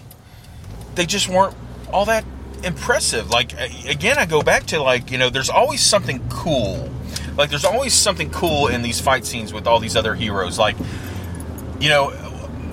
they 0.95 1.07
just 1.07 1.29
weren't 1.29 1.57
all 1.93 2.05
that 2.05 2.25
impressive. 2.63 3.31
Like 3.31 3.53
again, 3.89 4.17
I 4.17 4.27
go 4.27 4.43
back 4.43 4.67
to 4.67 4.81
like 4.81 5.11
you 5.11 5.19
know, 5.19 5.29
there's 5.29 5.51
always 5.51 5.81
something 5.81 6.23
cool. 6.29 6.89
Like 7.37 7.51
there's 7.51 7.65
always 7.65 7.95
something 7.95 8.31
cool 8.31 8.69
in 8.69 8.83
these 8.83 9.01
fight 9.01 9.27
scenes 9.27 9.53
with 9.53 9.67
all 9.67 9.81
these 9.81 9.97
other 9.97 10.15
heroes. 10.15 10.57
Like 10.57 10.77
you 11.83 11.89
know, 11.91 12.11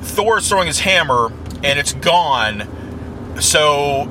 Thor's 0.02 0.48
throwing 0.48 0.68
his 0.68 0.80
hammer 0.80 1.32
and 1.64 1.78
it's 1.80 1.94
gone. 1.94 2.68
So 3.42 4.08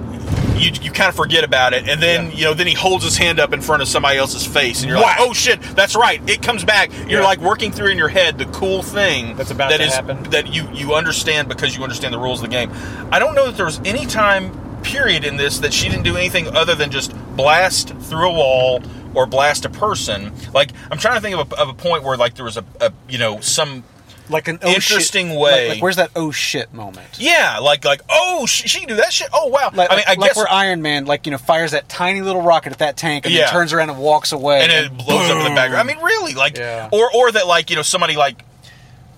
you, 0.57 0.73
you 0.83 0.91
kind 0.91 1.09
of 1.09 1.15
forget 1.15 1.45
about 1.45 1.73
it, 1.73 1.89
and 1.89 2.03
then 2.03 2.31
Yeah. 2.31 2.37
you 2.37 2.45
know 2.47 2.55
then 2.55 2.67
he 2.67 2.75
holds 2.75 3.05
his 3.05 3.17
hand 3.17 3.39
up 3.39 3.53
in 3.53 3.61
front 3.61 3.81
of 3.83 3.89
somebody 3.89 4.19
else's 4.19 4.45
face, 4.47 4.81
and 4.81 4.89
you're 4.91 4.99
like, 5.01 5.17
oh 5.21 5.33
shit, 5.33 5.61
that's 5.77 5.95
right, 5.95 6.21
it 6.29 6.43
comes 6.43 6.65
back. 6.65 6.91
You're 7.09 7.21
Yeah. 7.21 7.27
like 7.27 7.39
working 7.41 7.71
through 7.71 7.89
in 7.91 7.99
your 7.99 8.09
head 8.09 8.39
the 8.39 8.47
cool 8.47 8.83
thing 8.83 9.37
That's 9.37 9.51
about 9.53 9.71
that 9.71 9.77
to 9.79 9.85
is- 9.85 9.95
happen. 9.95 10.23
that 10.31 10.53
you 10.53 10.69
you 10.73 10.95
understand 10.95 11.49
because 11.49 11.77
you 11.77 11.83
understand 11.83 12.13
the 12.13 12.19
rules 12.19 12.43
of 12.43 12.51
the 12.51 12.55
game. 12.55 12.73
I 13.13 13.19
don't 13.19 13.35
know 13.35 13.47
that 13.47 13.57
there 13.57 13.67
was 13.67 13.81
any 13.85 14.05
time 14.07 14.51
period 14.83 15.25
in 15.25 15.37
this 15.37 15.59
that 15.59 15.73
she 15.73 15.89
didn't 15.89 16.05
do 16.05 16.17
anything 16.17 16.55
other 16.57 16.75
than 16.75 16.91
just 16.91 17.13
blast 17.37 17.95
through 18.01 18.29
a 18.29 18.33
wall 18.33 18.83
or 19.15 19.27
blast 19.27 19.65
a 19.65 19.69
person. 19.69 20.33
Like 20.55 20.73
I'm 20.91 20.99
trying 20.99 21.15
to 21.17 21.21
think 21.21 21.37
of 21.37 21.53
a, 21.53 21.57
of 21.57 21.69
a 21.69 21.75
point 21.75 22.03
where 22.03 22.17
like 22.17 22.35
there 22.35 22.45
was 22.45 22.57
a, 22.57 22.65
a 22.81 22.93
you 23.09 23.19
know 23.19 23.39
some 23.41 23.85
like 24.31 24.49
an 24.49 24.59
oh 24.63 24.69
interesting 24.69 25.29
shit, 25.29 25.39
way. 25.39 25.69
Like, 25.69 25.75
like, 25.77 25.83
where's 25.83 25.97
that 25.97 26.11
oh 26.17 26.31
shit 26.31 26.73
moment? 26.75 27.07
yeah 27.19 27.59
like 27.59 27.85
like 27.85 28.03
oh 28.11 28.47
she, 28.47 28.69
she 28.69 28.79
can 28.81 28.89
do 28.89 28.97
that 28.97 29.13
shit. 29.13 29.29
Oh 29.33 29.47
wow. 29.49 29.71
Like, 29.75 29.91
I 29.91 29.97
mean 29.97 30.05
I 30.07 30.11
like 30.15 30.21
guess 30.31 30.37
where 30.37 30.51
Iron 30.51 30.83
Man, 30.83 31.07
like 31.07 31.27
you 31.27 31.33
know, 31.33 31.39
fires 31.39 31.71
that 31.73 31.89
tiny 31.89 32.21
little 32.23 32.43
rocket 32.43 32.73
at 32.73 32.79
that 32.79 32.97
tank 32.97 33.25
and 33.27 33.35
Yeah. 33.35 33.43
then 33.47 33.53
turns 33.53 33.73
around 33.73 33.91
and 33.91 33.99
walks 33.99 34.33
away, 34.33 34.61
and 34.63 34.71
it 34.73 34.97
blows 34.97 35.31
up 35.31 35.39
in 35.39 35.45
the 35.45 35.51
background. 35.57 35.77
I 35.89 35.93
mean, 35.95 36.03
really, 36.03 36.35
like, 36.35 36.57
Yeah. 36.59 36.89
or 36.93 37.11
or 37.15 37.33
that 37.33 37.47
like 37.47 37.71
you 37.71 37.77
know 37.77 37.83
somebody 37.83 38.17
like 38.17 38.45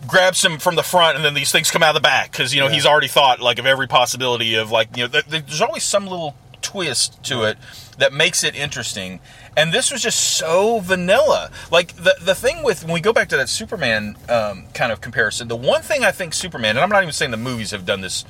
grabs 0.06 0.44
him 0.44 0.58
from 0.58 0.74
the 0.76 0.82
front 0.82 1.16
and 1.16 1.24
then 1.24 1.34
these 1.34 1.52
things 1.52 1.70
come 1.70 1.82
out 1.82 1.90
of 1.90 1.94
the 1.94 2.00
back 2.00 2.30
because 2.32 2.54
you 2.54 2.60
know 2.60 2.66
Yeah. 2.66 2.72
he's 2.74 2.86
already 2.86 3.08
thought 3.08 3.40
like 3.40 3.58
of 3.58 3.66
every 3.66 3.86
possibility 3.86 4.54
of 4.54 4.70
like 4.70 4.96
you 4.96 5.04
know 5.04 5.08
th- 5.08 5.26
th- 5.28 5.44
there's 5.46 5.60
always 5.60 5.84
some 5.84 6.06
little 6.06 6.34
twist 6.62 7.22
to 7.24 7.44
it 7.44 7.58
that 7.98 8.12
makes 8.12 8.42
it 8.42 8.54
interesting 8.54 9.20
and 9.56 9.72
this 9.72 9.90
was 9.90 10.02
just 10.02 10.36
so 10.36 10.80
vanilla. 10.80 11.50
Like 11.70 11.96
the 11.96 12.14
the 12.20 12.34
thing 12.34 12.62
with 12.62 12.84
when 12.84 12.92
we 12.92 13.00
go 13.00 13.12
back 13.12 13.28
to 13.30 13.36
that 13.36 13.48
superman 13.48 14.16
um, 14.28 14.64
kind 14.74 14.92
of 14.92 15.00
comparison 15.00 15.48
the 15.48 15.56
one 15.56 15.82
thing 15.82 16.04
i 16.04 16.10
think 16.10 16.34
superman 16.34 16.76
and 16.76 16.80
i'm 16.80 16.88
not 16.88 17.02
even 17.02 17.12
saying 17.12 17.30
the 17.30 17.36
movies 17.36 17.70
have 17.70 17.84
done 17.84 18.00
this 18.00 18.24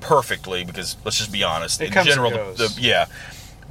perfectly 0.00 0.64
because 0.64 0.96
let's 1.04 1.18
just 1.18 1.32
be 1.32 1.42
honest 1.42 1.80
It 1.80 1.94
in 1.94 2.04
general 2.04 2.30
the, 2.30 2.68
the 2.68 2.78
yeah. 2.80 3.06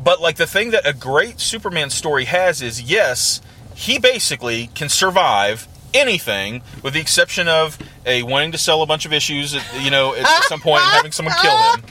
But 0.04 0.20
like 0.20 0.36
the 0.38 0.48
thing 0.48 0.72
that 0.72 0.88
a 0.88 0.94
great 0.94 1.40
Superman 1.40 1.90
story 1.90 2.26
has 2.26 2.62
is 2.62 2.82
yes, 2.82 3.42
he 3.76 4.00
basically 4.00 4.68
can 4.74 4.90
survive 4.90 5.68
anything 5.94 6.64
with 6.82 6.96
the 6.96 7.00
exception 7.00 7.48
of 7.48 7.78
a 8.06 8.24
wanting 8.24 8.52
to 8.52 8.58
sell 8.58 8.82
a 8.82 8.86
bunch 8.88 9.06
of 9.06 9.14
issues 9.14 9.54
at, 9.56 9.64
you 9.84 9.92
know 9.92 10.16
at 10.16 10.26
some 10.46 10.60
point 10.60 10.82
and 10.82 10.92
having 10.92 11.12
someone 11.12 11.36
kill 11.42 11.56
him. 11.74 11.84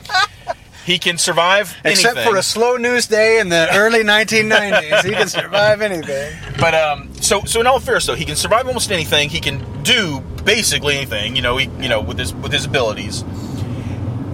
He 0.85 0.99
can 0.99 1.16
survive 1.18 1.76
Except 1.85 2.16
anything. 2.16 2.33
for 2.33 2.39
a 2.39 2.43
slow 2.43 2.76
news 2.76 3.07
day 3.07 3.39
in 3.41 3.49
the 3.49 3.68
early 3.72 4.03
1990s, 4.03 5.05
he 5.05 5.11
can 5.12 5.28
survive 5.28 5.80
anything. 5.80 6.33
But 6.59 6.74
um, 6.74 7.14
so 7.20 7.43
so 7.45 7.61
in 7.61 7.66
all 7.66 7.78
fairness, 7.80 8.07
though, 8.07 8.14
he 8.14 8.24
can 8.24 8.37
survive 8.37 8.66
almost 8.66 8.91
anything. 8.91 9.28
He 9.28 9.41
can 9.41 9.83
do 9.83 10.20
basically 10.45 10.97
anything. 10.97 11.37
You 11.37 11.43
know, 11.43 11.57
he 11.57 11.70
you 11.80 11.89
know 11.89 12.01
with 12.01 12.18
his 12.18 12.35
with 12.35 12.53
his 12.53 12.64
abilities. 12.64 13.22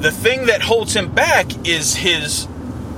The 0.00 0.10
thing 0.12 0.46
that 0.46 0.62
holds 0.62 0.94
him 0.94 1.12
back 1.12 1.66
is 1.66 1.94
his 1.96 2.46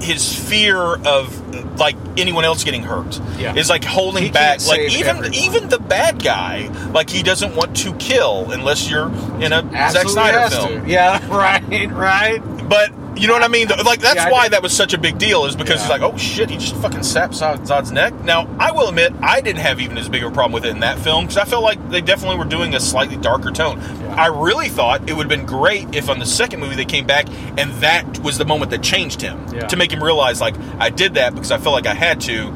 his 0.01 0.33
fear 0.35 0.77
of 1.07 1.79
like 1.79 1.97
anyone 2.17 2.45
else 2.45 2.63
getting 2.65 2.83
hurt. 2.83 3.21
Yeah. 3.39 3.55
Is 3.55 3.69
like 3.69 3.85
holding 3.85 4.25
He 4.25 4.31
back. 4.31 4.65
Like 4.67 4.81
even 4.93 5.17
everyone. 5.17 5.35
even 5.35 5.69
the 5.69 5.79
bad 5.79 6.23
guy, 6.23 6.69
like 6.93 7.11
he 7.11 7.23
doesn't 7.23 7.55
want 7.57 7.77
to 7.79 7.95
kill 7.95 8.51
unless 8.53 8.89
you're 8.91 9.09
in 9.43 9.53
a 9.53 9.63
Zack 9.93 10.09
Snyder 10.09 10.49
film. 10.55 10.85
to. 10.85 10.91
Yeah, 10.91 11.27
right, 11.35 11.91
right. 11.91 12.43
But 12.71 12.93
you 13.21 13.27
know 13.27 13.35
what 13.35 13.43
I 13.43 13.49
mean? 13.49 13.67
Like 13.85 14.01
that's 14.01 14.15
Yeah, 14.15 14.31
why 14.31 14.49
that 14.49 14.63
was 14.63 14.73
such 14.73 14.95
a 14.95 14.99
big 14.99 15.19
deal. 15.19 15.45
Is 15.45 15.57
because 15.57 15.77
Yeah. 15.77 15.83
he's 15.83 15.91
like, 15.91 16.01
oh 16.03 16.17
shit, 16.17 16.49
he 16.49 16.57
just 16.57 16.77
fucking 16.77 17.03
sapped 17.03 17.35
Zod- 17.35 17.67
Zod's 17.67 17.91
neck. 17.93 18.15
Now 18.25 18.49
I 18.61 18.71
will 18.71 18.89
admit, 18.89 19.13
I 19.23 19.41
didn't 19.41 19.61
have 19.61 19.81
even 19.81 19.99
as 19.99 20.09
big 20.09 20.23
of 20.23 20.31
a 20.31 20.35
problem 20.35 20.53
with 20.53 20.65
it 20.65 20.71
in 20.71 20.81
that 20.81 20.99
film 21.01 21.25
because 21.27 21.37
I 21.37 21.45
felt 21.45 21.65
like 21.65 21.91
they 21.91 22.01
definitely 22.01 22.39
were 22.39 22.45
doing 22.45 22.75
a 22.75 22.81
slightly 22.81 23.17
darker 23.17 23.51
tone. 23.51 23.81
I 24.17 24.29
really 24.29 24.69
thought 24.69 25.11
it 25.11 25.15
would 25.15 25.25
have 25.31 25.39
been 25.41 25.47
great 25.47 25.95
if 25.95 26.09
on 26.09 26.21
the 26.21 26.27
second 26.27 26.61
movie 26.61 26.77
they 26.77 26.85
came 26.85 27.07
back 27.07 27.27
and 27.59 27.73
that 27.83 28.21
was 28.21 28.39
the 28.39 28.45
moment 28.47 28.71
that 28.71 28.83
changed 28.83 29.21
him 29.21 29.45
Yeah. 29.53 29.67
to 29.67 29.77
make 29.77 29.93
him 29.93 30.03
realize 30.03 30.41
like 30.41 30.55
I 30.79 30.89
did 30.91 31.15
that 31.15 31.35
because 31.35 31.51
I 31.51 31.59
felt 31.59 31.75
like 31.75 31.87
I 31.89 31.95
had 31.95 32.21
to. 32.23 32.53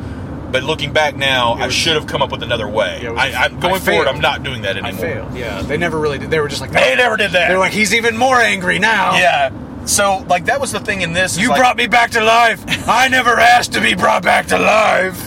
But 0.52 0.62
looking 0.62 0.92
back 0.92 1.16
now, 1.16 1.54
I 1.54 1.68
should 1.68 1.96
have 1.96 2.06
come 2.06 2.22
up 2.22 2.30
with 2.30 2.44
another 2.44 2.68
way. 2.68 3.00
Yeah, 3.02 3.10
was- 3.10 3.18
I, 3.20 3.26
I'm 3.46 3.56
I 3.56 3.60
going 3.60 3.80
forward. 3.80 4.06
I'm 4.06 4.20
not 4.20 4.44
doing 4.44 4.62
that 4.62 4.76
anymore. 4.76 4.92
I 4.92 5.12
failed. 5.14 5.36
Yeah, 5.36 5.62
they 5.62 5.76
never 5.76 5.98
really 5.98 6.18
did. 6.20 6.30
They 6.30 6.38
were 6.38 6.46
just 6.46 6.60
like, 6.60 6.70
They 6.70 6.94
never 6.94 7.16
did 7.16 7.32
that. 7.32 7.48
They're 7.48 7.58
like, 7.58 7.72
he's 7.72 7.92
even 7.92 8.16
more 8.16 8.40
angry 8.40 8.78
now. 8.78 9.16
yeah. 9.16 9.50
So 9.86 10.24
like 10.28 10.46
that 10.46 10.60
was 10.60 10.72
the 10.72 10.80
thing 10.80 11.02
in 11.02 11.12
this. 11.12 11.36
You 11.38 11.48
like- 11.50 11.58
brought 11.60 11.76
me 11.76 11.86
back 11.86 12.10
to 12.12 12.22
life. 12.24 12.62
I 12.88 13.08
never 13.08 13.38
asked 13.38 13.72
to 13.74 13.80
be 13.80 13.94
brought 13.94 14.22
back 14.22 14.46
to 14.46 14.58
life. 14.58 15.20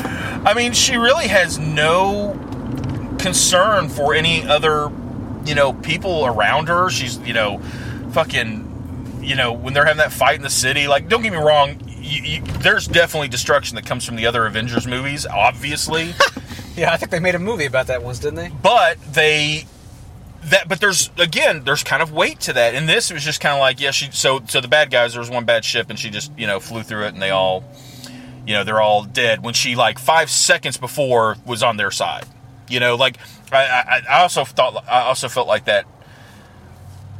I 0.45 0.53
mean, 0.53 0.73
she 0.73 0.97
really 0.97 1.27
has 1.27 1.57
no 1.59 2.33
concern 3.19 3.89
for 3.89 4.13
any 4.13 4.47
other, 4.47 4.89
you 5.45 5.55
know, 5.55 5.73
people 5.73 6.25
around 6.25 6.67
her. 6.69 6.89
She's, 6.89 7.17
you 7.19 7.33
know, 7.33 7.59
fucking, 8.11 9.19
you 9.21 9.35
know, 9.35 9.51
when 9.53 9.73
they're 9.73 9.85
having 9.85 9.97
that 9.97 10.13
fight 10.13 10.35
in 10.35 10.41
the 10.43 10.49
city. 10.49 10.87
Like, 10.87 11.09
don't 11.09 11.21
get 11.23 11.31
me 11.33 11.37
wrong. 11.39 11.81
You, 11.99 12.21
you, 12.21 12.41
there's 12.59 12.87
definitely 12.87 13.27
destruction 13.27 13.75
that 13.75 13.85
comes 13.85 14.05
from 14.05 14.15
the 14.15 14.25
other 14.27 14.45
Avengers 14.45 14.87
movies, 14.87 15.25
obviously, 15.25 16.13
Yeah, 16.77 16.93
I 16.93 16.97
think 16.97 17.09
they 17.09 17.19
made 17.19 17.33
a 17.35 17.39
movie 17.39 17.65
about 17.65 17.87
that 17.87 18.03
once, 18.03 18.19
didn't 18.19 18.35
they? 18.35 18.51
but 18.61 19.01
they 19.11 19.65
that 20.49 20.67
but 20.67 20.79
there's 20.79 21.11
again 21.17 21.63
there's 21.63 21.83
kind 21.83 22.01
of 22.01 22.11
weight 22.11 22.39
to 22.41 22.53
that. 22.53 22.75
and 22.75 22.87
this, 22.87 23.11
was 23.11 23.23
just 23.23 23.41
kind 23.41 23.53
of 23.53 23.59
like 23.59 23.79
yeah, 23.79 23.91
she 23.91 24.09
so 24.11 24.41
so 24.47 24.61
the 24.61 24.67
bad 24.67 24.89
guys 24.91 25.13
there 25.13 25.19
was 25.19 25.29
one 25.29 25.45
bad 25.45 25.65
ship 25.65 25.89
and 25.89 25.99
she 25.99 26.09
just 26.09 26.31
you 26.37 26.47
know 26.47 26.59
flew 26.59 26.83
through 26.83 27.05
it 27.05 27.13
and 27.13 27.21
they 27.21 27.31
all 27.31 27.63
you 28.45 28.53
know 28.53 28.63
they're 28.63 28.81
all 28.81 29.03
dead 29.03 29.43
when 29.43 29.53
she 29.53 29.75
like 29.75 29.99
five 29.99 30.29
seconds 30.29 30.77
before 30.77 31.35
was 31.45 31.61
on 31.61 31.77
their 31.77 31.91
side. 31.91 32.25
You 32.69 32.79
know, 32.79 32.95
like 32.95 33.17
I, 33.51 33.57
I, 33.57 34.01
I 34.09 34.21
also 34.21 34.43
thought 34.45 34.83
I 34.87 35.01
also 35.01 35.29
felt 35.29 35.47
like 35.47 35.65
that. 35.65 35.85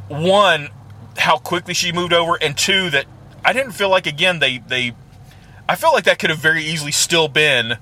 One, 0.08 0.68
how 1.16 1.36
quickly 1.36 1.74
she 1.74 1.92
moved 1.92 2.14
over, 2.14 2.38
and 2.40 2.56
two, 2.56 2.90
that 2.90 3.06
I 3.44 3.52
didn't 3.52 3.72
feel 3.72 3.90
like 3.90 4.06
again 4.06 4.38
they 4.38 4.58
they. 4.58 4.94
I 5.68 5.76
felt 5.76 5.94
like 5.94 6.04
that 6.04 6.18
could 6.18 6.30
have 6.30 6.38
very 6.38 6.64
easily 6.64 6.92
still 6.92 7.28
been 7.28 7.76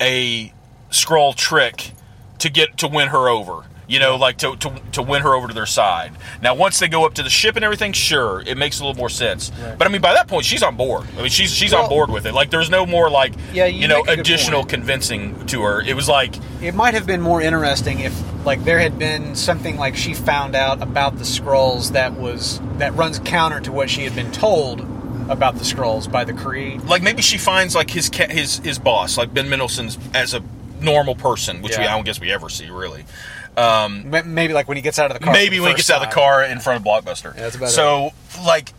a 0.00 0.52
Skrull 0.90 1.34
trick 1.34 1.92
to 2.38 2.48
get 2.48 2.78
to 2.78 2.88
win 2.88 3.08
her 3.08 3.28
over. 3.28 3.64
You 3.90 3.98
know, 3.98 4.16
like 4.16 4.38
to, 4.38 4.54
to, 4.56 4.80
to 4.92 5.02
win 5.02 5.22
her 5.22 5.34
over 5.34 5.48
to 5.48 5.54
their 5.54 5.66
side. 5.66 6.12
Now, 6.40 6.54
once 6.54 6.78
they 6.78 6.86
go 6.88 7.04
up 7.04 7.14
to 7.14 7.22
the 7.24 7.28
ship 7.28 7.56
and 7.56 7.64
everything, 7.64 7.92
sure, 7.92 8.40
it 8.46 8.56
makes 8.56 8.78
a 8.78 8.84
little 8.84 8.96
more 8.96 9.08
sense. 9.10 9.50
Right. 9.60 9.76
But 9.76 9.88
I 9.88 9.90
mean, 9.90 10.00
by 10.00 10.14
that 10.14 10.28
point, 10.28 10.44
she's 10.44 10.62
on 10.62 10.76
board. 10.76 11.06
I 11.18 11.22
mean, 11.22 11.28
she's 11.28 11.52
she's 11.52 11.72
Well- 11.72 11.82
on 11.82 11.88
board 11.88 12.08
with 12.10 12.24
it. 12.24 12.32
Like, 12.32 12.50
there's 12.50 12.70
no 12.70 12.86
more 12.86 13.10
like 13.10 13.34
Yeah, 13.52 13.66
you 13.66 13.80
you, 13.80 13.88
know 13.88 13.96
make 14.02 14.04
a 14.04 14.16
good 14.16 14.20
additional 14.20 14.64
convincing 14.64 15.44
to 15.46 15.62
her. 15.62 15.80
It 15.80 15.96
was 15.96 16.08
like 16.08 16.36
It 16.62 16.74
might 16.74 16.94
have 16.94 17.06
been 17.06 17.20
more 17.20 17.42
interesting 17.42 17.98
if, 18.00 18.14
like, 18.46 18.62
there 18.64 18.78
had 18.78 18.96
been 18.98 19.34
something 19.34 19.76
like 19.76 19.96
she 19.96 20.14
found 20.14 20.54
out 20.54 20.80
about 20.80 21.18
the 21.18 21.24
Skrulls 21.24 21.90
that 21.92 22.12
was 22.14 22.60
that 22.78 22.94
runs 22.94 23.18
counter 23.18 23.60
to 23.60 23.72
what 23.72 23.90
she 23.90 24.04
had 24.04 24.14
been 24.14 24.30
told 24.30 24.86
about 25.28 25.56
the 25.56 25.64
Skrulls 25.64 26.10
by 26.10 26.24
the 26.24 26.32
Kree. 26.32 26.82
like 26.88 27.02
maybe 27.02 27.22
she 27.22 27.38
finds 27.38 27.74
like 27.74 27.90
his 27.90 28.08
his 28.14 28.58
his 28.58 28.78
boss, 28.78 29.18
like 29.18 29.34
Ben 29.34 29.48
Mendelsohn's, 29.48 29.98
as 30.14 30.32
a 30.34 30.42
normal 30.80 31.14
person, 31.14 31.60
which 31.60 31.76
we 31.76 31.84
I 31.84 31.94
don't 31.94 32.04
guess 32.04 32.20
we 32.20 32.32
ever 32.32 32.48
see 32.48 32.70
really. 32.70 33.04
M- 33.56 34.34
Maybe 34.34 34.52
like 34.54 34.68
when 34.68 34.76
he 34.76 34.82
gets 34.82 34.98
out 34.98 35.10
of 35.10 35.18
the 35.18 35.24
car. 35.24 35.32
maybe 35.32 35.56
for 35.58 35.62
when 35.64 35.70
he 35.72 35.76
gets 35.76 35.88
first 35.88 35.96
out 35.98 36.02
of 36.04 36.08
the 36.10 36.14
car 36.14 36.42
in 36.44 36.60
front 36.60 36.78
of 36.80 36.84
Blockbuster. 36.86 37.34
Yeah, 37.34 37.42
that's 37.42 37.56
about 37.56 37.68
so 37.70 38.10
like, 38.44 38.72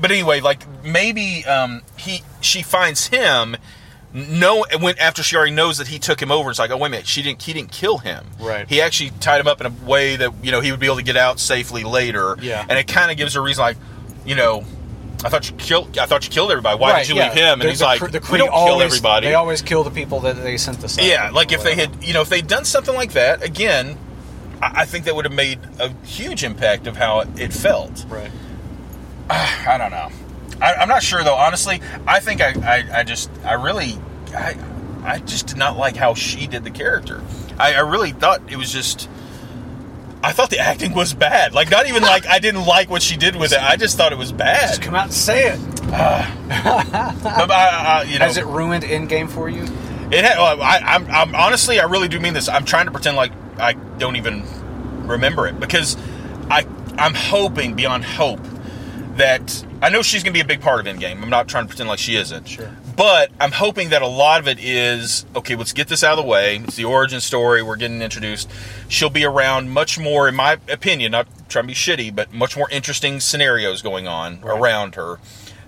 but 0.00 0.10
anyway, 0.10 0.40
like 0.40 0.62
maybe 0.84 1.44
um, 1.44 1.82
he 1.96 2.22
she 2.40 2.62
finds 2.62 3.06
him. 3.06 3.56
No, 4.14 4.64
when 4.80 4.98
after 4.98 5.22
she 5.22 5.36
already 5.36 5.52
knows 5.52 5.76
that 5.78 5.88
he 5.88 5.98
took 5.98 6.20
him 6.22 6.32
over, 6.32 6.48
it's 6.48 6.58
like, 6.58 6.70
oh 6.70 6.78
wait 6.78 6.86
a 6.86 6.90
minute, 6.90 7.06
she 7.06 7.20
didn't. 7.22 7.42
He 7.42 7.52
didn't 7.52 7.70
kill 7.72 7.98
him. 7.98 8.24
Right. 8.40 8.66
He 8.66 8.80
actually 8.80 9.10
tied 9.20 9.40
him 9.40 9.46
up 9.46 9.60
in 9.60 9.66
a 9.66 9.72
way 9.86 10.16
that 10.16 10.32
you 10.42 10.50
know 10.52 10.60
he 10.60 10.70
would 10.70 10.80
be 10.80 10.86
able 10.86 10.96
to 10.96 11.02
get 11.02 11.16
out 11.18 11.38
safely 11.38 11.84
later. 11.84 12.36
Yeah. 12.40 12.64
And 12.68 12.78
it 12.78 12.86
kind 12.88 13.10
of 13.10 13.18
gives 13.18 13.34
her 13.34 13.40
a 13.40 13.42
reason, 13.42 13.60
like, 13.62 13.76
you 14.24 14.34
know, 14.34 14.64
I 15.22 15.28
thought 15.28 15.50
you 15.50 15.56
killed. 15.56 15.98
I 15.98 16.06
thought 16.06 16.24
you 16.24 16.30
killed 16.30 16.50
everybody. 16.50 16.78
Why 16.78 16.92
Right, 16.92 16.98
did 17.06 17.10
you 17.10 17.16
yeah. 17.16 17.24
leave 17.28 17.34
him? 17.34 17.52
And 17.60 17.62
The- 17.62 17.68
he's 17.70 17.80
the 17.80 17.84
like, 17.84 18.00
Kree- 18.00 18.12
the 18.12 18.28
we 18.32 18.38
don't 18.38 18.50
kill 18.52 18.80
everybody. 18.80 19.26
They 19.26 19.34
always 19.34 19.60
kill 19.60 19.84
the 19.84 19.90
people 19.90 20.20
that 20.20 20.36
they 20.42 20.56
sent 20.56 20.80
to. 20.80 21.02
Yeah, 21.04 21.28
like 21.30 21.52
if 21.52 21.62
they 21.62 21.74
had, 21.74 22.02
you 22.02 22.14
know, 22.14 22.22
if 22.22 22.30
they'd 22.30 22.46
done 22.46 22.64
something 22.64 22.94
like 22.94 23.12
that 23.12 23.42
again, 23.42 23.98
I, 24.62 24.84
think 24.84 25.04
that 25.04 25.14
would 25.14 25.24
have 25.24 25.34
made 25.34 25.58
a 25.78 25.90
huge 26.04 26.44
impact 26.44 26.86
of 26.86 26.96
how 26.96 27.20
it, 27.36 27.52
felt. 27.52 28.04
Right. 28.08 28.30
Ah, 29.28 29.74
I 29.74 29.78
don't 29.78 29.90
know. 29.90 30.08
I, 30.64 30.74
I'm 30.74 30.88
not 30.88 31.02
sure 31.02 31.22
though. 31.24 31.34
Honestly, 31.34 31.80
I 32.06 32.20
think 32.20 32.40
I, 32.40 32.52
I, 32.64 33.00
I 33.00 33.02
just, 33.04 33.30
I 33.44 33.54
really, 33.54 33.98
I, 34.34 34.56
I 35.02 35.18
just 35.18 35.48
did 35.48 35.56
not 35.56 35.76
like 35.76 35.96
how 35.96 36.14
she 36.14 36.46
did 36.46 36.64
the 36.64 36.70
character. 36.70 37.22
I, 37.58 37.74
I 37.74 37.80
really 37.80 38.12
thought 38.12 38.50
it 38.50 38.56
was 38.56 38.72
just. 38.72 39.08
I 40.22 40.32
thought 40.32 40.50
the 40.50 40.58
acting 40.58 40.92
was 40.94 41.12
bad. 41.14 41.52
Like 41.52 41.70
not 41.70 41.86
even 41.86 42.02
like 42.02 42.26
I 42.26 42.38
didn't 42.40 42.64
like 42.66 42.90
what 42.90 43.02
she 43.02 43.16
did 43.16 43.36
with 43.36 43.52
it. 43.52 43.60
I 43.62 43.76
just 43.76 43.96
thought 43.96 44.12
it 44.12 44.18
was 44.18 44.32
bad. 44.32 44.68
Just 44.68 44.82
come 44.82 44.94
out 44.94 45.04
and 45.04 45.14
say 45.14 45.50
it. 45.52 45.60
Ah. 45.92 46.32
But 47.46 47.50
I- 47.50 48.00
I- 48.00 48.02
you 48.04 48.18
know, 48.18 48.24
Has 48.24 48.36
it 48.36 48.46
ruined 48.46 48.82
Endgame 48.82 49.28
for 49.30 49.48
you? 49.48 49.62
It 50.10 50.24
had, 50.24 50.38
well, 50.38 50.60
I, 50.62 50.78
I'm, 50.78 51.06
I'm 51.08 51.34
honestly, 51.34 51.78
I 51.80 51.84
really 51.84 52.08
do 52.08 52.18
mean 52.18 52.32
this. 52.34 52.48
I'm 52.48 52.64
trying 52.64 52.86
to 52.86 52.92
pretend 52.92 53.16
like 53.16 53.32
I 53.58 53.72
don't 53.98 54.16
even 54.16 54.44
remember 55.06 55.46
it 55.46 55.58
because 55.60 55.96
I, 56.50 56.66
I'm 56.98 57.14
hoping 57.14 57.74
beyond 57.74 58.04
hope 58.04 58.40
that 59.16 59.64
I 59.82 59.88
know 59.88 60.02
she's 60.02 60.22
going 60.22 60.32
to 60.32 60.36
be 60.36 60.40
a 60.40 60.44
big 60.46 60.60
part 60.60 60.80
of 60.80 60.86
Endgame. 60.94 61.22
I'm 61.22 61.30
not 61.30 61.48
trying 61.48 61.64
to 61.64 61.68
pretend 61.68 61.88
like 61.88 61.98
she 61.98 62.16
isn't. 62.16 62.48
Sure. 62.48 62.70
But 62.96 63.30
I'm 63.40 63.52
hoping 63.52 63.90
that 63.90 64.00
a 64.02 64.06
lot 64.06 64.40
of 64.40 64.48
it 64.48 64.58
is 64.58 65.26
okay. 65.34 65.54
Let's 65.54 65.72
get 65.72 65.88
this 65.88 66.02
out 66.02 66.18
of 66.18 66.24
the 66.24 66.28
way. 66.30 66.56
It's 66.56 66.76
the 66.76 66.84
origin 66.84 67.20
story. 67.20 67.62
We're 67.62 67.76
getting 67.76 68.00
introduced. 68.00 68.50
She'll 68.88 69.10
be 69.10 69.24
around 69.24 69.70
much 69.70 69.98
more, 69.98 70.28
in 70.28 70.34
my 70.34 70.58
opinion. 70.68 71.12
Not 71.12 71.28
trying 71.50 71.64
to 71.64 71.68
be 71.68 71.74
shitty, 71.74 72.14
but 72.14 72.32
much 72.32 72.56
more 72.56 72.68
interesting 72.70 73.20
scenarios 73.20 73.82
going 73.82 74.06
on 74.08 74.40
Right. 74.40 74.58
around 74.58 74.94
her. 74.94 75.18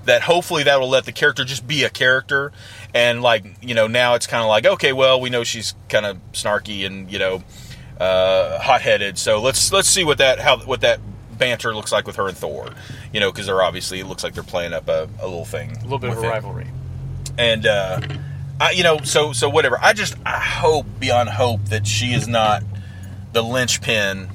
That 0.04 0.22
hopefully 0.22 0.62
that 0.62 0.80
will 0.80 0.88
let 0.88 1.04
the 1.04 1.12
character 1.12 1.44
just 1.44 1.66
be 1.66 1.84
a 1.84 1.90
character, 1.90 2.50
and 2.94 3.20
like 3.20 3.44
you 3.60 3.74
know 3.74 3.86
now 3.86 4.14
it's 4.14 4.26
kind 4.26 4.42
of 4.42 4.48
like 4.48 4.64
okay, 4.64 4.94
well 4.94 5.20
we 5.20 5.28
know 5.28 5.44
she's 5.44 5.74
kind 5.90 6.06
of 6.06 6.16
snarky 6.32 6.86
and 6.86 7.12
you 7.12 7.18
know 7.18 7.42
uh, 7.98 8.58
hot 8.60 8.80
headed, 8.82 9.18
so 9.18 9.40
let's 9.40 9.72
let's 9.72 9.88
see 9.88 10.04
what 10.04 10.18
that 10.18 10.38
how 10.38 10.58
what 10.60 10.80
that 10.82 11.00
banter 11.36 11.74
looks 11.74 11.92
like 11.92 12.06
with 12.06 12.16
her 12.16 12.28
and 12.28 12.36
Thor, 12.36 12.70
you 13.12 13.20
know, 13.20 13.30
because 13.30 13.46
they're 13.46 13.62
obviously 13.62 14.00
it 14.00 14.06
looks 14.06 14.22
like 14.24 14.34
they're 14.34 14.42
playing 14.42 14.72
up 14.72 14.88
a, 14.88 15.08
a 15.20 15.26
little 15.26 15.44
thing, 15.44 15.76
A 15.76 15.82
little 15.82 15.98
bit 15.98 16.10
of 16.10 16.18
a 16.18 16.26
it 16.26 16.28
rivalry. 16.28 16.66
and 17.38 17.66
uh, 17.66 18.00
I, 18.60 18.72
you 18.72 18.82
know, 18.82 18.98
so 19.02 19.32
so 19.32 19.48
whatever. 19.48 19.78
I 19.80 19.92
just 19.92 20.14
I 20.26 20.38
hope 20.38 20.86
beyond 20.98 21.28
hope 21.28 21.64
that 21.66 21.86
she 21.86 22.12
is 22.12 22.26
not 22.26 22.62
the 23.32 23.42
linchpin 23.42 24.28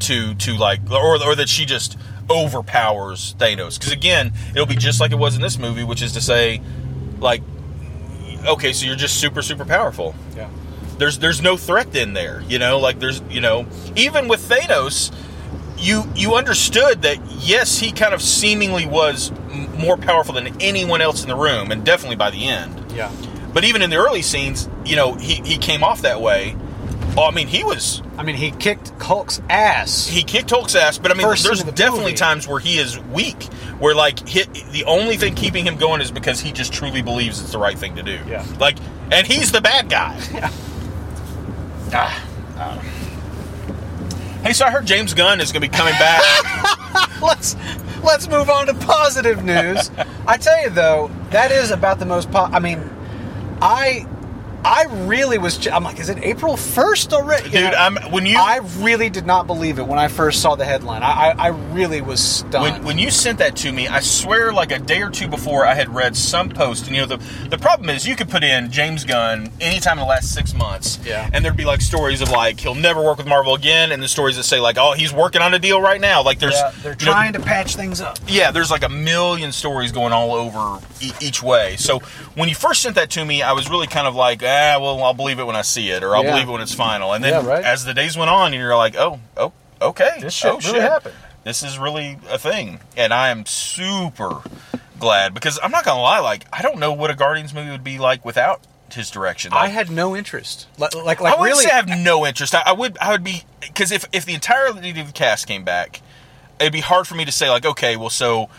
to 0.00 0.34
to 0.34 0.56
like, 0.56 0.80
or 0.90 1.22
or 1.22 1.34
that 1.34 1.48
she 1.48 1.64
just 1.64 1.96
overpowers 2.28 3.34
Thanos. 3.38 3.78
Because 3.78 3.92
again, 3.92 4.32
it'll 4.50 4.66
be 4.66 4.76
just 4.76 5.00
like 5.00 5.12
it 5.12 5.18
was 5.18 5.34
in 5.36 5.42
this 5.42 5.58
movie, 5.58 5.84
which 5.84 6.02
is 6.02 6.12
to 6.12 6.20
say, 6.20 6.60
like, 7.20 7.42
okay, 8.46 8.72
so 8.72 8.86
you're 8.86 8.96
just 8.96 9.18
super 9.20 9.42
super 9.42 9.64
powerful. 9.64 10.14
Yeah. 10.36 10.48
There's 11.00 11.18
there's 11.18 11.42
no 11.42 11.56
threat 11.56 11.96
in 11.96 12.12
there, 12.12 12.42
you 12.48 12.58
know. 12.60 12.78
Like 12.78 13.00
there's 13.00 13.20
you 13.30 13.40
know 13.40 13.66
even 13.96 14.28
with 14.28 14.48
Thanos, 14.48 15.10
you 15.78 16.04
you 16.14 16.34
understood 16.34 17.02
that 17.02 17.18
yes, 17.40 17.78
he 17.78 17.90
kind 17.90 18.14
of 18.14 18.20
seemingly 18.22 18.86
was 18.86 19.32
m- 19.50 19.76
more 19.78 19.96
powerful 19.96 20.34
than 20.34 20.60
anyone 20.60 21.00
else 21.00 21.22
in 21.22 21.28
the 21.28 21.34
room, 21.36 21.72
and 21.72 21.84
definitely 21.84 22.16
by 22.16 22.30
the 22.30 22.46
end. 22.46 22.92
Yeah. 22.92 23.10
But 23.52 23.64
even 23.64 23.82
in 23.82 23.90
the 23.90 23.96
early 23.96 24.22
scenes, 24.22 24.68
you 24.84 24.94
know, 24.94 25.14
he, 25.14 25.36
he 25.36 25.56
came 25.58 25.82
off 25.82 26.02
that 26.02 26.20
way. 26.20 26.54
Well, 27.16 27.24
I 27.26 27.32
mean, 27.32 27.48
he 27.48 27.64
was 27.64 28.02
I 28.16 28.22
mean, 28.22 28.36
he 28.36 28.50
kicked 28.52 28.90
Hulk's 29.02 29.40
ass. 29.50 30.06
he 30.06 30.22
kicked 30.22 30.50
Hulk's 30.50 30.74
ass, 30.76 30.98
but 30.98 31.10
I 31.10 31.14
mean, 31.14 31.26
First 31.26 31.44
there's 31.44 31.64
the 31.64 31.72
definitely 31.72 32.12
movie. 32.12 32.16
times 32.16 32.46
where 32.46 32.60
he 32.60 32.78
is 32.78 32.98
weak, 32.98 33.42
where 33.80 33.94
like 33.94 34.28
hit, 34.28 34.52
the 34.70 34.84
only 34.84 35.16
thing 35.16 35.34
keeping 35.34 35.66
him 35.66 35.76
going 35.76 36.00
is 36.02 36.10
because 36.12 36.40
he 36.40 36.52
just 36.52 36.72
truly 36.72 37.02
believes 37.02 37.40
it's 37.40 37.50
the 37.52 37.58
right 37.58 37.76
thing 37.76 37.96
to 37.96 38.02
do. 38.02 38.18
Yeah. 38.28 38.44
Like, 38.60 38.76
and 39.10 39.26
he's 39.26 39.50
the 39.50 39.60
bad 39.62 39.88
guy. 39.88 40.20
Yeah. 40.32 40.50
Ah, 41.92 42.26
I. 42.56 42.78
Hey, 44.42 44.52
so 44.52 44.64
I 44.64 44.70
heard 44.70 44.86
James 44.86 45.12
Gunn 45.12 45.40
is 45.40 45.52
going 45.52 45.62
to 45.62 45.68
be 45.68 45.76
coming 45.76 45.92
back. 45.94 46.22
let's 47.22 47.56
let's 48.02 48.26
move 48.28 48.48
on 48.48 48.66
to 48.66 48.74
positive 48.74 49.44
news. 49.44 49.90
I 50.26 50.36
tell 50.38 50.60
you 50.62 50.70
though, 50.70 51.10
that 51.30 51.50
is 51.50 51.70
about 51.70 51.98
the 51.98 52.06
most. 52.06 52.30
Po- 52.30 52.44
I 52.52 52.58
mean, 52.58 52.88
I 53.60 54.06
I 54.64 54.84
really 55.06 55.38
was. 55.38 55.66
I'm 55.68 55.84
like, 55.84 55.98
is 55.98 56.08
it 56.10 56.18
April 56.22 56.56
first 56.56 57.12
already? 57.12 57.46
You 57.46 57.58
Dude, 57.60 57.72
know, 57.72 57.78
I'm 57.78 57.96
when 58.12 58.26
you 58.26 58.36
I 58.38 58.58
really 58.78 59.08
did 59.08 59.26
not 59.26 59.46
believe 59.46 59.78
it 59.78 59.86
when 59.86 59.98
I 59.98 60.08
first 60.08 60.42
saw 60.42 60.54
the 60.54 60.64
headline. 60.64 61.02
I 61.02 61.30
I, 61.30 61.30
I 61.30 61.46
really 61.48 62.00
was 62.02 62.20
stunned. 62.22 62.62
When, 62.74 62.84
when 62.84 62.98
you 62.98 63.10
sent 63.10 63.38
that 63.38 63.56
to 63.56 63.72
me, 63.72 63.88
I 63.88 64.00
swear, 64.00 64.52
like 64.52 64.70
a 64.70 64.78
day 64.78 65.02
or 65.02 65.10
two 65.10 65.28
before, 65.28 65.64
I 65.64 65.74
had 65.74 65.88
read 65.94 66.14
some 66.16 66.48
post, 66.50 66.86
and 66.86 66.94
you 66.94 67.02
know 67.02 67.16
the 67.16 67.48
the 67.48 67.58
problem 67.58 67.88
is 67.88 68.06
you 68.06 68.16
could 68.16 68.28
put 68.28 68.44
in 68.44 68.70
James 68.70 69.04
Gunn 69.04 69.50
anytime 69.60 69.94
in 69.98 70.00
the 70.04 70.08
last 70.08 70.34
six 70.34 70.52
months, 70.54 70.98
Yeah. 71.04 71.28
and 71.32 71.44
there'd 71.44 71.56
be 71.56 71.64
like 71.64 71.80
stories 71.80 72.20
of 72.20 72.30
like 72.30 72.60
he'll 72.60 72.74
never 72.74 73.02
work 73.02 73.16
with 73.18 73.26
Marvel 73.26 73.54
again, 73.54 73.92
and 73.92 74.02
the 74.02 74.08
stories 74.08 74.36
that 74.36 74.44
say 74.44 74.60
like 74.60 74.76
oh 74.78 74.92
he's 74.92 75.12
working 75.12 75.40
on 75.42 75.54
a 75.54 75.58
deal 75.58 75.80
right 75.80 76.00
now. 76.00 76.22
Like 76.22 76.38
there's 76.38 76.54
yeah, 76.54 76.72
they're 76.82 76.96
you 77.00 77.06
know, 77.06 77.12
trying 77.12 77.32
to 77.32 77.40
patch 77.40 77.76
things 77.76 78.00
up. 78.00 78.18
yeah, 78.28 78.50
there's 78.50 78.70
like 78.70 78.84
a 78.84 78.88
million 78.90 79.52
stories 79.52 79.90
going 79.90 80.12
all 80.12 80.32
over 80.34 80.84
e- 81.00 81.12
each 81.20 81.42
way. 81.42 81.76
So 81.76 82.00
when 82.34 82.48
you 82.50 82.54
first 82.54 82.82
sent 82.82 82.96
that 82.96 83.08
to 83.10 83.24
me, 83.24 83.42
I 83.42 83.52
was 83.52 83.70
really 83.70 83.86
kind 83.86 84.06
of 84.06 84.14
like, 84.14 84.42
ah, 84.50 84.78
well, 84.80 85.02
I'll 85.02 85.14
believe 85.14 85.38
it 85.38 85.44
when 85.44 85.56
I 85.56 85.62
see 85.62 85.90
it, 85.90 86.02
or 86.02 86.14
I'll 86.14 86.24
Yeah. 86.24 86.32
believe 86.32 86.48
it 86.48 86.52
when 86.52 86.60
it's 86.60 86.74
final. 86.74 87.12
And 87.12 87.22
then 87.24 87.44
Yeah, 87.44 87.48
right. 87.48 87.64
as 87.64 87.84
the 87.84 87.94
days 87.94 88.16
went 88.16 88.30
on, 88.30 88.52
you're 88.52 88.76
like, 88.76 88.96
oh, 88.96 89.20
oh, 89.36 89.52
okay, 89.80 90.16
This 90.20 90.34
shit 90.34 90.52
oh, 90.52 90.58
really 90.58 90.80
happened. 90.80 91.14
This 91.44 91.62
is 91.62 91.78
really 91.78 92.18
a 92.28 92.38
thing, 92.38 92.80
and 92.96 93.14
I 93.14 93.30
am 93.30 93.46
super 93.46 94.42
glad 94.98 95.32
because 95.32 95.58
I'm 95.62 95.70
not 95.70 95.84
gonna 95.84 96.02
lie, 96.02 96.18
like 96.18 96.44
I 96.52 96.60
don't 96.62 96.78
know 96.78 96.92
what 96.92 97.10
a 97.10 97.14
Guardians 97.14 97.54
movie 97.54 97.70
would 97.70 97.84
be 97.84 97.98
like 97.98 98.24
without 98.24 98.60
his 98.92 99.10
direction. 99.10 99.52
I 99.54 99.68
had 99.68 99.90
no 99.90 100.14
interest. 100.14 100.66
Like 100.76 100.94
like, 100.94 101.20
I 101.20 101.30
wouldn't 101.30 101.42
really. 101.42 101.64
say 101.64 101.70
I 101.70 101.76
have 101.76 101.88
no 101.88 102.26
interest. 102.26 102.54
I, 102.54 102.62
I 102.66 102.72
would 102.72 102.98
I 102.98 103.12
would 103.12 103.24
be 103.24 103.44
because 103.62 103.90
if 103.92 104.04
if 104.12 104.26
the 104.26 104.34
entirety 104.34 104.90
of 105.00 105.06
the 105.06 105.12
cast 105.12 105.46
came 105.46 105.64
back, 105.64 106.02
it'd 106.58 106.72
be 106.72 106.80
hard 106.80 107.06
for 107.06 107.14
me 107.14 107.24
to 107.24 107.32
say 107.32 107.48
like, 107.48 107.64
okay, 107.64 107.96
well, 107.96 108.10
so 108.10 108.50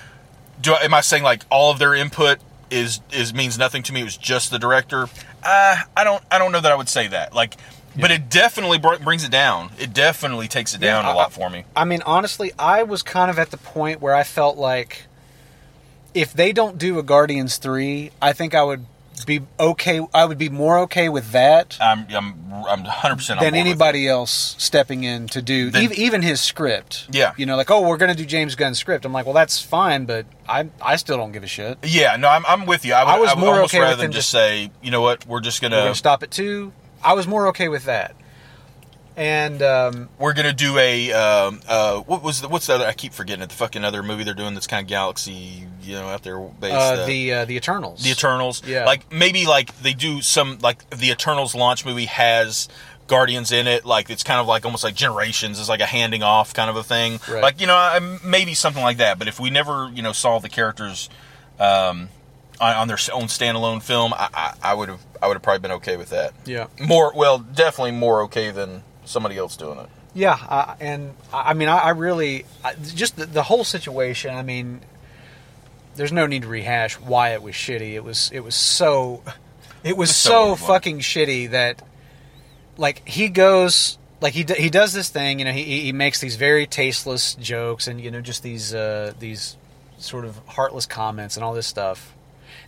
do 0.59 0.73
I, 0.73 0.83
am 0.83 0.93
I 0.93 1.01
saying 1.01 1.23
like 1.23 1.43
all 1.51 1.71
of 1.71 1.77
their 1.79 1.93
input 1.93 2.39
is 2.71 3.01
is 3.11 3.33
means 3.33 3.57
nothing 3.59 3.83
to 3.83 3.93
me? 3.93 4.01
It 4.01 4.05
was 4.05 4.17
just 4.17 4.49
the 4.51 4.59
director. 4.59 5.07
Uh, 5.43 5.77
I 5.95 6.03
don't 6.03 6.23
I 6.29 6.37
don't 6.37 6.51
know 6.51 6.61
that 6.61 6.71
I 6.71 6.75
would 6.75 6.89
say 6.89 7.07
that. 7.07 7.33
Like, 7.33 7.55
but 7.99 8.11
it 8.11 8.29
definitely 8.29 8.77
br- 8.77 8.97
brings 9.03 9.23
it 9.23 9.31
down. 9.31 9.71
It 9.79 9.93
definitely 9.93 10.47
takes 10.47 10.73
it 10.73 10.81
down 10.81 11.05
Yeah, 11.05 11.13
a 11.13 11.15
lot 11.15 11.33
for 11.33 11.49
me. 11.49 11.65
I 11.75 11.85
mean, 11.85 12.01
honestly, 12.05 12.51
I 12.57 12.83
was 12.83 13.01
kind 13.01 13.29
of 13.29 13.39
at 13.39 13.51
the 13.51 13.57
point 13.57 14.01
where 14.01 14.15
I 14.15 14.23
felt 14.23 14.57
like 14.57 15.03
if 16.13 16.33
they 16.33 16.51
don't 16.51 16.77
do 16.77 16.99
a 16.99 17.03
Guardians 17.03 17.57
three, 17.57 18.11
I 18.21 18.33
think 18.33 18.53
I 18.53 18.63
would 18.63 18.85
be 19.25 19.41
okay. 19.59 20.01
I 20.13 20.25
would 20.25 20.37
be 20.37 20.49
more 20.49 20.79
okay 20.79 21.07
with 21.09 21.31
that 21.31 21.77
I'm 21.79 22.07
I'm 22.09 22.35
I'm 22.67 22.83
100 22.83 23.15
percent 23.15 23.39
than 23.39 23.53
anybody 23.55 24.07
else 24.07 24.55
stepping 24.57 25.03
in 25.03 25.27
to 25.29 25.41
do 25.41 25.69
Then- 25.69 25.83
even, 25.83 25.97
even 25.97 26.21
his 26.21 26.41
script. 26.41 27.07
Yeah. 27.11 27.33
you 27.37 27.45
know, 27.45 27.55
like 27.55 27.69
oh, 27.69 27.87
we're 27.87 27.97
to 27.97 28.15
do 28.15 28.25
James 28.25 28.55
Gunn's 28.55 28.79
script. 28.79 29.05
I'm 29.05 29.13
like, 29.13 29.25
well, 29.25 29.33
that's 29.35 29.61
fine, 29.61 30.05
but 30.05 30.25
I 30.49 30.69
I 30.81 30.95
still 30.95 31.17
don't 31.17 31.31
give 31.31 31.43
a 31.43 31.47
shit. 31.47 31.77
Yeah, 31.83 32.15
no, 32.17 32.27
I'm, 32.29 32.45
I'm 32.47 32.65
with 32.65 32.83
you. 32.85 32.93
I, 32.93 33.03
would, 33.03 33.09
I 33.11 33.19
was 33.19 33.29
I 33.29 33.33
would 33.35 33.39
more 33.41 33.53
almost 33.55 33.73
okay 33.73 33.79
with 33.79 33.89
rather 33.89 34.01
than 34.01 34.11
just 34.11 34.31
just- 34.31 34.31
say, 34.31 34.71
you 34.81 34.91
know 34.91 35.01
what, 35.01 35.25
we're 35.27 35.39
just 35.41 35.61
We're 35.61 35.69
gonna. 35.69 35.81
going 35.83 35.93
to 35.93 35.97
stop 35.97 36.23
at 36.23 36.31
two. 36.31 36.73
I 37.03 37.13
was 37.13 37.27
more 37.27 37.47
okay 37.47 37.67
with 37.67 37.85
that. 37.85 38.15
And 39.17 39.61
um, 39.61 40.09
We're 40.17 40.33
gonna 40.33 40.53
do 40.53 40.77
a 40.77 41.11
um, 41.11 41.61
uh, 41.67 41.99
what 42.01 42.23
was 42.23 42.41
the, 42.41 42.47
what's 42.47 42.67
the 42.67 42.75
other? 42.75 42.85
I 42.85 42.93
keep 42.93 43.13
forgetting 43.13 43.43
it. 43.43 43.49
The 43.49 43.55
fucking 43.55 43.83
other 43.83 44.01
movie 44.03 44.23
they're 44.23 44.33
doing 44.33 44.53
that's 44.53 44.67
kind 44.67 44.83
of 44.83 44.87
galaxy, 44.87 45.67
you 45.83 45.95
know, 45.95 46.07
out 46.07 46.23
there 46.23 46.39
based. 46.39 46.73
uh, 46.75 47.05
the 47.05 47.33
uh, 47.33 47.45
the 47.45 47.55
Eternals. 47.57 48.03
the 48.03 48.11
Eternals. 48.11 48.65
Yeah. 48.65 48.85
Like 48.85 49.11
maybe 49.11 49.45
like 49.45 49.77
they 49.81 49.93
do 49.93 50.21
some 50.21 50.59
like 50.61 50.89
the 50.91 51.09
Eternals 51.11 51.53
launch 51.53 51.85
movie 51.85 52.05
has 52.05 52.69
Guardians 53.07 53.51
in 53.51 53.67
it. 53.67 53.85
Like 53.85 54.09
it's 54.09 54.23
kind 54.23 54.39
of 54.39 54.47
like 54.47 54.63
almost 54.63 54.83
like 54.85 54.95
Generations 54.95 55.59
is 55.59 55.67
like 55.67 55.81
a 55.81 55.85
handing 55.85 56.23
off 56.23 56.53
kind 56.53 56.69
of 56.69 56.77
a 56.77 56.83
thing. 56.83 57.19
Right. 57.29 57.43
Like 57.43 57.59
you 57.59 57.67
know 57.67 57.75
I- 57.75 58.17
maybe 58.23 58.53
something 58.53 58.81
like 58.81 58.97
that. 58.97 59.19
But 59.19 59.27
if 59.27 59.39
we 59.41 59.49
never 59.49 59.91
you 59.93 60.01
know 60.01 60.13
saw 60.13 60.39
the 60.39 60.49
characters 60.49 61.09
um, 61.59 62.07
on, 62.61 62.75
on 62.75 62.87
their 62.87 62.97
own 63.11 63.23
standalone 63.23 63.83
film, 63.83 64.13
I, 64.13 64.29
I, 64.33 64.53
I 64.71 64.73
would 64.73 64.87
have 64.87 65.01
I 65.21 65.27
would 65.27 65.33
have 65.35 65.43
probably 65.43 65.59
been 65.59 65.71
okay 65.73 65.97
with 65.97 66.11
that. 66.11 66.33
Yeah. 66.45 66.67
More 66.79 67.11
well, 67.13 67.39
definitely 67.39 67.91
more 67.91 68.21
okay 68.23 68.51
than 68.51 68.83
somebody 69.05 69.37
else 69.37 69.55
doing 69.55 69.79
it. 69.79 69.89
Yeah, 70.13 70.37
uh, 70.49 70.75
and 70.79 71.13
I 71.33 71.53
mean, 71.53 71.69
I, 71.69 71.77
I 71.77 71.89
really 71.91 72.45
I, 72.63 72.73
just 72.73 73.15
the, 73.15 73.25
the 73.25 73.43
whole 73.43 73.63
situation. 73.63 74.35
I 74.35 74.43
mean, 74.43 74.81
there's 75.95 76.11
no 76.11 76.27
need 76.27 76.41
to 76.41 76.47
rehash 76.47 76.99
why 76.99 77.29
it 77.29 77.41
was 77.41 77.55
shitty. 77.55 77.93
It 77.93 78.03
was 78.03 78.29
it 78.33 78.41
was 78.41 78.55
so 78.55 79.23
it 79.83 79.95
was 79.95 80.15
so 80.15 80.55
so, 80.55 80.65
fucking 80.67 80.99
shitty 80.99 81.51
that 81.51 81.81
like 82.77 83.07
he 83.07 83.29
goes 83.29 83.97
like 84.19 84.33
he 84.33 84.45
he 84.57 84.69
does 84.69 84.93
this 84.93 85.09
thing. 85.09 85.39
You 85.39 85.45
know, 85.45 85.51
he 85.51 85.81
he 85.81 85.93
makes 85.93 86.19
these 86.19 86.35
very 86.35 86.67
tasteless 86.67 87.35
jokes 87.35 87.87
and 87.87 88.01
you 88.01 88.11
know 88.11 88.21
just 88.21 88.43
these 88.43 88.73
uh, 88.73 89.13
these 89.19 89.57
sort 89.97 90.25
of 90.25 90.37
heartless 90.47 90.85
comments 90.85 91.37
and 91.37 91.43
all 91.43 91.53
this 91.53 91.67
stuff. 91.67 92.13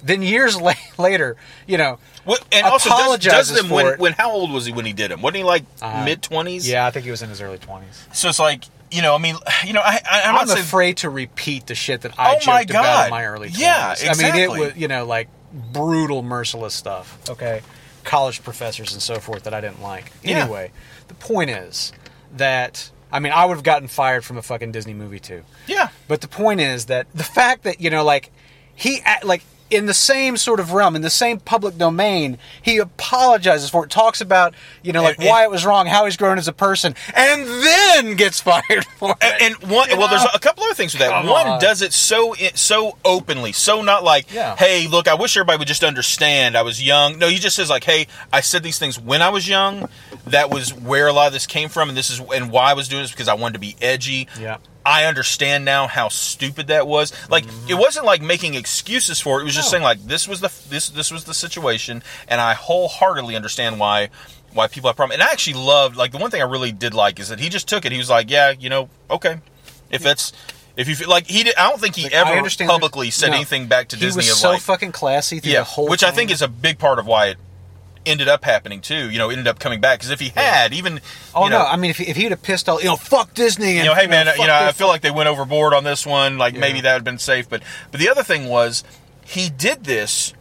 Then 0.04 0.22
years 0.22 0.60
la- 0.62 0.74
later, 0.97 1.38
you 1.66 1.78
know, 1.78 1.97
What, 2.26 2.43
and 2.51 2.66
also 2.66 2.89
does, 2.89 3.20
does 3.20 3.49
them 3.54 3.68
for 3.68 3.74
when, 3.76 3.86
it. 3.88 3.99
when 3.99 4.14
how 4.14 4.32
old 4.32 4.51
was 4.51 4.66
he 4.66 4.72
when 4.74 4.86
he 4.86 4.93
did 4.93 5.12
them? 5.12 5.22
Wasn't 5.22 5.38
he 5.38 5.43
like 5.43 5.64
Uh, 5.82 6.04
mid 6.06 6.22
twenties? 6.22 6.68
yeah, 6.70 6.86
I 6.86 6.91
think 6.91 7.06
he 7.06 7.12
was 7.12 7.22
in 7.22 7.30
his 7.30 7.41
early 7.41 7.58
twenties. 7.58 8.06
So 8.14 8.30
it's 8.30 8.39
like 8.39 8.64
you 8.91 9.01
know, 9.01 9.16
I 9.16 9.18
mean, 9.18 9.36
you 9.66 9.74
know, 9.74 9.82
I, 9.82 9.99
I 10.10 10.22
I'm, 10.22 10.30
I'm 10.30 10.36
not 10.36 10.47
saying 10.49 10.60
afraid 10.62 10.97
to 10.97 11.10
repeat 11.10 11.66
the 11.68 11.74
shit 11.76 12.01
that 12.01 12.14
I 12.20 12.32
Oh 12.32 12.34
joked 12.36 12.47
my 12.47 12.62
about 12.62 13.06
in 13.06 13.10
my 13.12 13.26
early 13.26 13.49
20s. 13.49 13.60
Yeah, 13.60 13.95
I 14.10 14.16
mean, 14.16 14.36
it 14.36 14.49
was, 14.49 14.76
you 14.78 14.88
know, 14.88 15.06
like 15.06 15.30
brutal, 15.72 16.22
merciless 16.22 16.74
stuff. 16.76 17.18
Okay. 17.30 17.62
College 18.04 18.43
professors 18.43 18.93
and 18.93 19.01
so 19.01 19.16
forth 19.20 19.43
that 19.43 19.54
I 19.54 19.62
didn't 19.62 19.82
like. 19.82 20.12
Yeah. 20.24 20.39
Anyway, 20.41 20.72
the 21.08 21.14
point 21.16 21.49
is 21.49 21.91
that, 22.36 22.91
I 23.12 23.20
mean, 23.20 23.32
I 23.34 23.45
would 23.45 23.56
have 23.56 23.64
gotten 23.64 23.88
fired 23.88 24.24
from 24.26 24.38
a 24.38 24.41
fucking 24.41 24.72
Disney 24.72 24.93
movie 24.93 25.20
too. 25.20 25.43
yeah. 25.68 25.89
But 26.08 26.22
the 26.22 26.28
point 26.28 26.60
is 26.62 26.86
that 26.88 27.08
the 27.16 27.24
fact 27.24 27.64
that, 27.64 27.80
you 27.82 27.89
know, 27.89 28.04
like, 28.04 28.32
he, 28.76 29.01
like, 29.24 29.43
in 29.74 29.86
the 29.88 29.93
same 29.93 30.38
sort 30.38 30.59
of 30.59 30.71
realm, 30.74 30.95
in 30.95 31.01
the 31.01 31.09
same 31.09 31.39
public 31.39 31.78
domain, 31.78 32.38
he 32.61 32.78
apologizes 32.78 33.69
for 33.69 33.84
it, 33.86 33.89
talks 33.89 34.21
about, 34.21 34.53
you 34.84 34.93
know, 34.93 35.01
like 35.03 35.17
And- 35.17 35.28
why 35.28 35.43
it 35.43 35.51
was 35.51 35.65
wrong, 35.65 35.88
how 35.88 36.05
he's 36.05 36.17
grown 36.17 36.38
as 36.38 36.47
a 36.47 36.53
person, 36.53 36.95
and 37.15 37.45
then 37.47 38.15
gets 38.15 38.39
fired 38.49 38.86
for 38.97 39.11
it. 39.11 39.17
And, 39.21 39.55
and 39.61 39.71
one, 39.71 39.89
You 39.89 39.97
well, 39.97 40.07
there's 40.07 40.24
a 40.34 40.39
couple 40.39 40.63
other 40.63 40.74
things 40.74 40.93
with 40.93 40.99
that. 41.01 41.09
Come 41.11 41.28
one 41.28 41.47
on. 41.47 41.59
does 41.59 41.82
it 41.82 41.93
so 41.93 42.34
so 42.55 42.97
openly, 43.03 43.51
so 43.51 43.82
not 43.82 44.03
like, 44.03 44.32
Yeah. 44.32 44.55
hey, 44.55 44.88
look, 44.88 45.07
I 45.07 45.13
wish 45.15 45.36
everybody 45.38 45.57
would 45.59 45.67
just 45.67 45.84
understand. 45.84 46.55
I 46.57 46.61
was 46.61 46.82
young. 46.82 47.17
No, 47.19 47.28
he 47.28 47.38
just 47.38 47.55
says 47.55 47.69
like, 47.69 47.84
hey, 47.84 48.07
I 48.32 48.41
said 48.41 48.63
these 48.63 48.80
things 48.80 48.99
when 48.99 49.21
I 49.21 49.30
was 49.30 49.47
young. 49.47 49.89
That 50.28 50.49
was 50.49 50.74
where 50.74 51.07
a 51.07 51.13
lot 51.13 51.28
of 51.28 51.34
this 51.34 51.45
came 51.47 51.67
from, 51.69 51.89
and 51.89 51.97
this 51.97 52.09
is 52.09 52.19
and 52.34 52.49
why 52.51 52.71
I 52.71 52.74
was 52.74 52.88
doing 52.88 53.01
this 53.03 53.11
because 53.11 53.28
I 53.28 53.34
wanted 53.34 53.53
to 53.53 53.59
be 53.59 53.76
edgy. 53.82 54.28
Yeah. 54.39 54.57
I 54.86 55.05
understand 55.05 55.65
now 55.65 55.88
how 55.88 56.09
stupid 56.09 56.67
that 56.67 56.88
was. 56.88 57.13
Like 57.29 57.45
it 57.69 57.75
wasn't 57.75 58.05
like 58.05 58.21
making 58.21 58.55
excuses 58.55 59.19
for 59.19 59.39
it. 59.39 59.43
It 59.43 59.45
was 59.45 59.55
just. 59.55 59.67
No. 59.67 59.71
saying 59.77 59.84
like 59.84 60.03
this 60.05 60.27
was 60.27 60.41
the 60.41 60.51
this 60.69 60.89
this 60.89 61.11
was 61.11 61.23
the 61.23 61.34
situation, 61.34 62.03
and 62.27 62.41
I 62.41 62.53
wholeheartedly 62.53 63.36
understand 63.36 63.79
why 63.79 64.09
why 64.53 64.67
people 64.67 64.89
have 64.89 64.95
problems. 64.95 65.19
And 65.19 65.23
I 65.23 65.31
actually 65.31 65.55
loved 65.55 65.95
like 65.95 66.11
the 66.11 66.17
one 66.17 66.31
thing 66.31 66.41
I 66.41 66.45
really 66.45 66.71
did 66.71 66.93
like 66.93 67.19
is 67.19 67.29
that 67.29 67.39
he 67.39 67.49
just 67.49 67.67
took 67.67 67.86
it. 67.86 67.91
He 67.91 67.97
was 67.97 68.09
like, 68.09 68.29
yeah, 68.29 68.51
you 68.51 68.69
know, 68.69 68.89
okay, 69.09 69.39
if 69.89 70.03
that's 70.03 70.34
if 70.75 70.88
you 70.88 70.95
feel 70.95 71.09
like 71.09 71.27
he 71.27 71.43
did, 71.43 71.55
I 71.55 71.69
don't 71.69 71.79
think 71.79 71.95
he 71.95 72.03
Like, 72.03 72.13
ever 72.13 72.49
publicly 72.65 73.11
said 73.11 73.29
no. 73.29 73.36
anything 73.36 73.67
back 73.67 73.89
to 73.89 73.95
he 73.95 74.01
Disney 74.01 74.19
was 74.19 74.31
of 74.31 74.38
so 74.38 74.49
like 74.49 74.61
fucking 74.61 74.91
classy 74.91 75.39
through 75.39 75.51
yeah, 75.51 75.59
the 75.59 75.65
whole 75.65 75.88
which 75.88 76.03
I 76.03 76.11
think 76.11 76.31
is 76.31 76.41
a 76.41 76.47
big 76.47 76.79
part 76.79 76.99
of 76.99 77.05
why 77.07 77.27
it 77.27 77.38
ended 78.06 78.28
up 78.28 78.43
happening 78.45 78.82
too. 78.82 79.10
You 79.10 79.18
know, 79.18 79.30
ended 79.30 79.47
up 79.47 79.60
coming 79.60 79.82
back 79.82 79.99
because 79.99 80.12
if 80.12 80.20
he 80.20 80.30
had 80.30 80.74
even 80.74 80.99
Oh 81.36 81.45
you 81.45 81.49
know, 81.49 81.60
no! 81.60 81.66
I 81.66 81.76
mean, 81.78 81.91
if, 81.91 81.97
he- 81.97 82.08
if 82.10 82.16
he'd 82.18 82.32
have 82.32 82.41
pissed 82.43 82.68
all, 82.70 82.80
you 82.80 82.86
know, 82.88 82.95
fuck 82.95 83.34
Disney, 83.34 83.68
and 83.70 83.78
you 83.78 83.84
know, 83.86 83.95
hey 83.95 84.08
man, 84.08 84.28
uh, 84.28 84.32
fuck 84.32 84.39
you 84.41 84.47
know, 84.47 84.54
I 84.56 84.72
feel 84.72 84.88
like 84.88 85.01
they 85.01 85.12
went 85.12 85.30
overboard 85.30 85.74
on 85.74 85.84
this 85.84 86.06
one. 86.06 86.38
Like 86.38 86.54
Yeah. 86.56 86.60
maybe 86.62 86.82
that 86.82 86.91
would 86.93 86.97
have 86.99 87.04
been 87.04 87.20
safe, 87.20 87.49
but 87.49 87.62
but 87.91 87.99
the 87.99 88.10
other 88.10 88.24
thing 88.24 88.47
was 88.47 88.84
he 89.26 89.49
did 89.49 89.84
this 89.86 90.34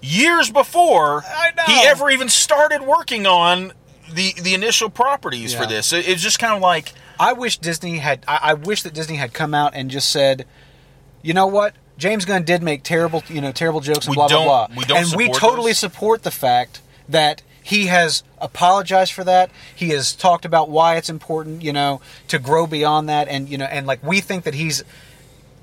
years 0.00 0.50
before 0.50 1.22
he 1.66 1.80
ever 1.86 2.08
even 2.10 2.28
started 2.28 2.82
working 2.82 3.26
on 3.26 3.72
the 4.12 4.32
the 4.40 4.54
initial 4.54 4.88
properties 4.90 5.54
for 5.54 5.62
Yeah. 5.62 5.68
this. 5.68 5.92
It, 5.92 6.08
it's 6.08 6.22
just 6.22 6.38
kind 6.38 6.54
of 6.54 6.60
like 6.62 6.92
I 7.20 7.32
wish 7.32 7.58
Disney 7.58 7.98
had. 7.98 8.24
I, 8.28 8.38
I 8.42 8.54
wish 8.54 8.82
that 8.84 8.94
Disney 8.94 9.16
had 9.16 9.32
come 9.32 9.54
out 9.54 9.72
and 9.74 9.90
just 9.90 10.10
said, 10.10 10.46
you 11.20 11.34
know 11.34 11.46
what, 11.48 11.74
James 11.98 12.24
Gunn 12.24 12.44
did 12.44 12.62
make 12.62 12.82
terrible, 12.84 13.22
you 13.28 13.40
know, 13.40 13.52
terrible 13.52 13.80
jokes 13.80 14.06
and 14.06 14.12
We 14.12 14.14
blah 14.16 14.28
blah 14.28 14.44
blah. 14.66 14.68
we 14.76 14.84
don't 14.84 14.98
and 14.98 15.16
we 15.16 15.28
totally 15.30 15.70
those. 15.72 15.78
support 15.78 16.22
the 16.22 16.30
fact 16.30 16.80
that 17.08 17.42
he 17.62 17.86
has 17.86 18.22
apologized 18.40 19.12
for 19.12 19.24
that. 19.24 19.50
He 19.74 19.90
has 19.90 20.14
talked 20.14 20.44
about 20.46 20.70
why 20.70 20.96
it's 20.96 21.10
important, 21.10 21.62
you 21.62 21.72
know, 21.72 22.00
to 22.28 22.38
grow 22.38 22.66
beyond 22.66 23.08
that, 23.10 23.28
and 23.28 23.48
you 23.48 23.58
know, 23.58 23.66
and 23.66 23.86
like 23.86 24.02
we 24.02 24.20
think 24.20 24.44
that 24.44 24.54
he's. 24.54 24.82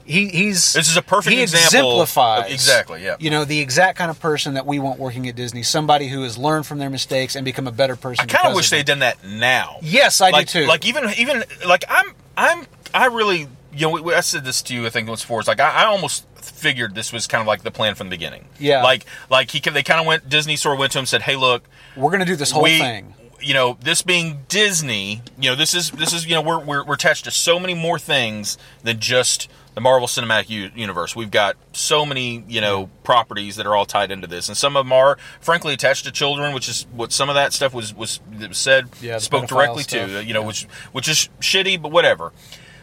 He, 0.08 0.28
he's 0.28 0.74
This 0.74 0.88
is 0.88 0.98
a 0.98 1.02
perfect 1.02 1.36
he 1.36 1.42
example 1.42 2.00
of- 2.00 2.12
exactly, 2.48 3.04
yeah. 3.04 3.16
you 3.20 3.32
know 3.32 3.44
the 3.44 3.60
exact 3.60 3.98
kind 3.98 4.12
of 4.12 4.20
person 4.20 4.54
that 4.54 4.68
we 4.68 4.78
want 4.78 5.00
working 5.00 5.28
at 5.28 5.36
Disney 5.36 5.64
somebody 5.64 6.08
who 6.10 6.22
has 6.22 6.38
learned 6.38 6.68
from 6.68 6.78
their 6.78 6.92
mistakes 6.92 7.36
and 7.36 7.44
become 7.44 7.66
a 7.66 7.72
better 7.72 7.96
person 7.96 8.22
I 8.22 8.28
kind 8.28 8.48
of 8.48 8.54
wish 8.56 8.70
they'd 8.70 8.86
done 8.86 9.00
that 9.00 9.26
now. 9.26 9.80
yes 9.82 10.22
I 10.22 10.30
like, 10.30 10.46
do 10.52 10.62
too 10.62 10.68
Like 10.68 10.86
even 10.86 11.10
even 11.18 11.44
like 11.68 11.86
I'm 11.90 12.14
I'm 12.38 12.68
I 12.94 13.08
really 13.08 13.48
you 13.76 13.90
know 13.90 14.12
I 14.12 14.22
said 14.22 14.44
this 14.46 14.62
to 14.64 14.74
you 14.74 14.86
I 14.86 14.90
think 14.90 15.08
once 15.08 15.22
before. 15.22 15.40
It's 15.40 15.48
like 15.48 15.60
I, 15.60 15.84
I 15.84 15.86
almost 15.86 16.26
figured 16.36 16.96
this 16.96 17.12
was 17.12 17.28
kind 17.28 17.42
of 17.42 17.48
like 17.48 17.64
the 17.64 17.72
plan 17.72 17.96
from 17.96 18.08
the 18.08 18.16
beginning. 18.16 18.48
Yeah. 18.60 18.84
Like 18.84 19.06
like 19.30 19.52
he 19.52 19.60
they 19.60 19.84
kind 19.84 20.00
of 20.00 20.06
went 20.06 20.30
Disney 20.30 20.56
sort 20.56 20.74
of 20.74 20.80
went 20.80 20.92
to 20.94 21.00
him 21.00 21.04
and 21.04 21.10
said, 21.10 21.24
hey 21.24 21.36
look, 21.36 21.68
we're 21.96 22.12
gonna 22.12 22.26
do 22.26 22.36
this 22.36 22.52
whole 22.52 22.64
we, 22.64 22.80
thing 22.80 23.14
You 23.42 23.54
know, 23.54 23.78
this 23.82 24.02
being 24.02 24.46
Disney, 24.48 25.22
you 25.40 25.50
know, 25.50 25.56
this 25.56 25.74
is 25.74 25.92
this 25.92 26.14
is 26.14 26.26
you 26.26 26.36
know 26.36 26.42
we're 26.42 26.64
we're, 26.64 26.84
we're 26.86 26.96
attached 26.96 27.26
to 27.26 27.32
so 27.32 27.60
many 27.60 27.74
more 27.74 28.00
things 28.00 28.58
than 28.84 29.00
just 29.00 29.50
the 29.76 29.82
Marvel 29.82 30.08
Cinematic 30.08 30.50
U- 30.50 30.72
Universe. 30.74 31.18
We've 31.18 31.30
got 31.30 31.58
so 31.74 32.06
many 32.06 32.46
you 32.48 32.62
know 32.62 32.90
properties 33.04 33.58
that 33.58 33.66
are 33.68 33.76
all 33.76 33.86
tied 33.86 34.10
into 34.10 34.26
this, 34.26 34.48
and 34.48 34.56
some 34.58 34.78
of 34.78 34.86
them 34.86 34.94
are 34.94 35.18
frankly 35.42 35.74
attached 35.74 36.06
to 36.06 36.12
children, 36.12 36.54
which 36.54 36.70
is 36.70 36.88
what 36.94 37.12
some 37.12 37.28
of 37.28 37.36
that 37.36 37.52
stuff 37.52 37.74
was 37.74 37.94
was, 37.94 38.22
was 38.40 38.58
said 38.58 38.88
Yeah, 39.02 39.18
spoke 39.18 39.48
directly 39.48 39.84
stuff. 39.84 40.08
to. 40.08 40.24
You 40.24 40.34
know, 40.34 40.44
which 40.44 40.64
which 40.94 41.10
is 41.10 41.30
shitty, 41.42 41.82
but 41.82 41.92
whatever. 41.92 42.32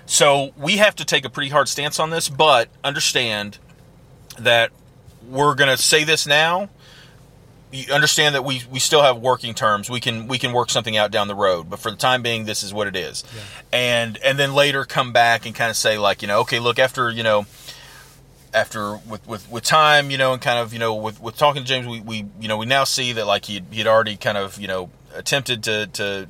So 0.07 0.53
we 0.57 0.79
have 0.79 0.97
to 0.97 1.05
take 1.05 1.25
a 1.25 1.31
pretty 1.31 1.51
hard 1.51 1.69
stance 1.69 1.99
on 1.99 2.11
this, 2.11 2.29
but 2.29 2.69
understand 2.85 3.59
that 4.39 4.71
we're 5.29 5.55
going 5.55 5.71
to 5.75 5.83
say 5.83 6.05
this 6.05 6.27
now 6.27 6.69
you 7.73 7.93
understand 7.93 8.35
that 8.35 8.45
we, 8.45 8.63
we 8.71 8.79
still 8.79 9.03
have 9.03 9.19
working 9.19 9.55
terms. 9.55 9.89
We 9.89 9.99
can 9.99 10.29
we 10.29 10.39
can 10.39 10.53
work 10.53 10.71
something 10.71 10.97
out 10.97 11.11
down 11.11 11.27
the 11.27 11.35
road, 11.35 11.71
but 11.71 11.79
for 11.79 11.91
the 11.91 11.97
time 11.97 12.23
being, 12.23 12.45
this 12.45 12.63
is 12.63 12.73
what 12.73 12.87
it 12.87 12.95
is. 12.95 13.25
And 13.73 14.19
and 14.19 14.39
then 14.39 14.55
later 14.55 14.85
come 14.85 15.13
back 15.13 15.47
and 15.47 15.55
kind 15.55 15.71
of 15.71 15.77
say 15.77 15.99
like 15.99 16.23
you 16.23 16.29
know 16.29 16.41
okay 16.41 16.61
look 16.61 16.79
after 16.79 17.11
you 17.11 17.23
know 17.23 17.47
after 18.53 18.97
with, 18.97 19.27
with, 19.27 19.51
with 19.51 19.65
time 19.65 20.11
you 20.11 20.19
know 20.19 20.35
and 20.35 20.43
kind 20.43 20.59
of 20.59 20.75
you 20.75 20.79
know 20.79 20.95
with, 20.95 21.21
with 21.21 21.37
talking 21.37 21.63
to 21.63 21.69
James 21.69 21.87
we, 21.87 22.01
we 22.01 22.27
you 22.39 22.49
know 22.49 22.59
we 22.59 22.67
now 22.67 22.85
see 22.85 23.15
that 23.15 23.27
like 23.27 23.47
he 23.47 23.63
he'd 23.71 23.87
already 23.87 24.17
kind 24.17 24.37
of 24.37 24.61
you 24.61 24.69
know 24.69 24.91
attempted 25.15 25.63
to 25.63 25.87
to 25.87 26.29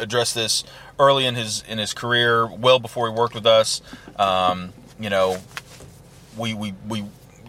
address 0.00 0.34
this 0.34 0.64
early 0.98 1.26
in 1.26 1.34
his 1.34 1.62
in 1.68 1.78
his 1.78 1.92
career 1.94 2.46
well 2.46 2.78
before 2.78 3.08
he 3.08 3.14
worked 3.14 3.34
with 3.34 3.46
us. 3.46 3.80
Um, 4.16 4.72
you 5.00 5.10
know 5.10 5.38
we 6.36 6.54
we 6.54 6.74
we 6.88 7.04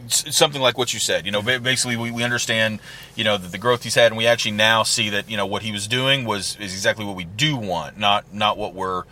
something 0.07 0.61
like 0.61 0.77
what 0.77 0.93
you 0.93 0.99
said. 0.99 1.25
You 1.25 1.31
know, 1.31 1.41
basically 1.41 1.97
we, 1.97 2.11
we 2.11 2.23
understand, 2.23 2.79
you 3.15 3.23
know, 3.23 3.37
the, 3.37 3.47
the 3.47 3.57
growth 3.57 3.83
he's 3.83 3.95
had, 3.95 4.07
and 4.11 4.17
we 4.17 4.27
actually 4.27 4.51
now 4.51 4.83
see 4.83 5.09
that 5.09 5.29
you 5.29 5.35
know 5.37 5.45
what 5.47 5.63
he 5.63 5.71
was 5.71 5.87
doing 5.87 6.25
was 6.25 6.55
is 6.59 6.73
exactly 6.73 7.05
what 7.05 7.15
we 7.15 7.23
do 7.23 7.55
want, 7.57 7.97
not 7.97 8.31
not 8.33 8.57
what 8.57 8.73
we're 8.73 9.03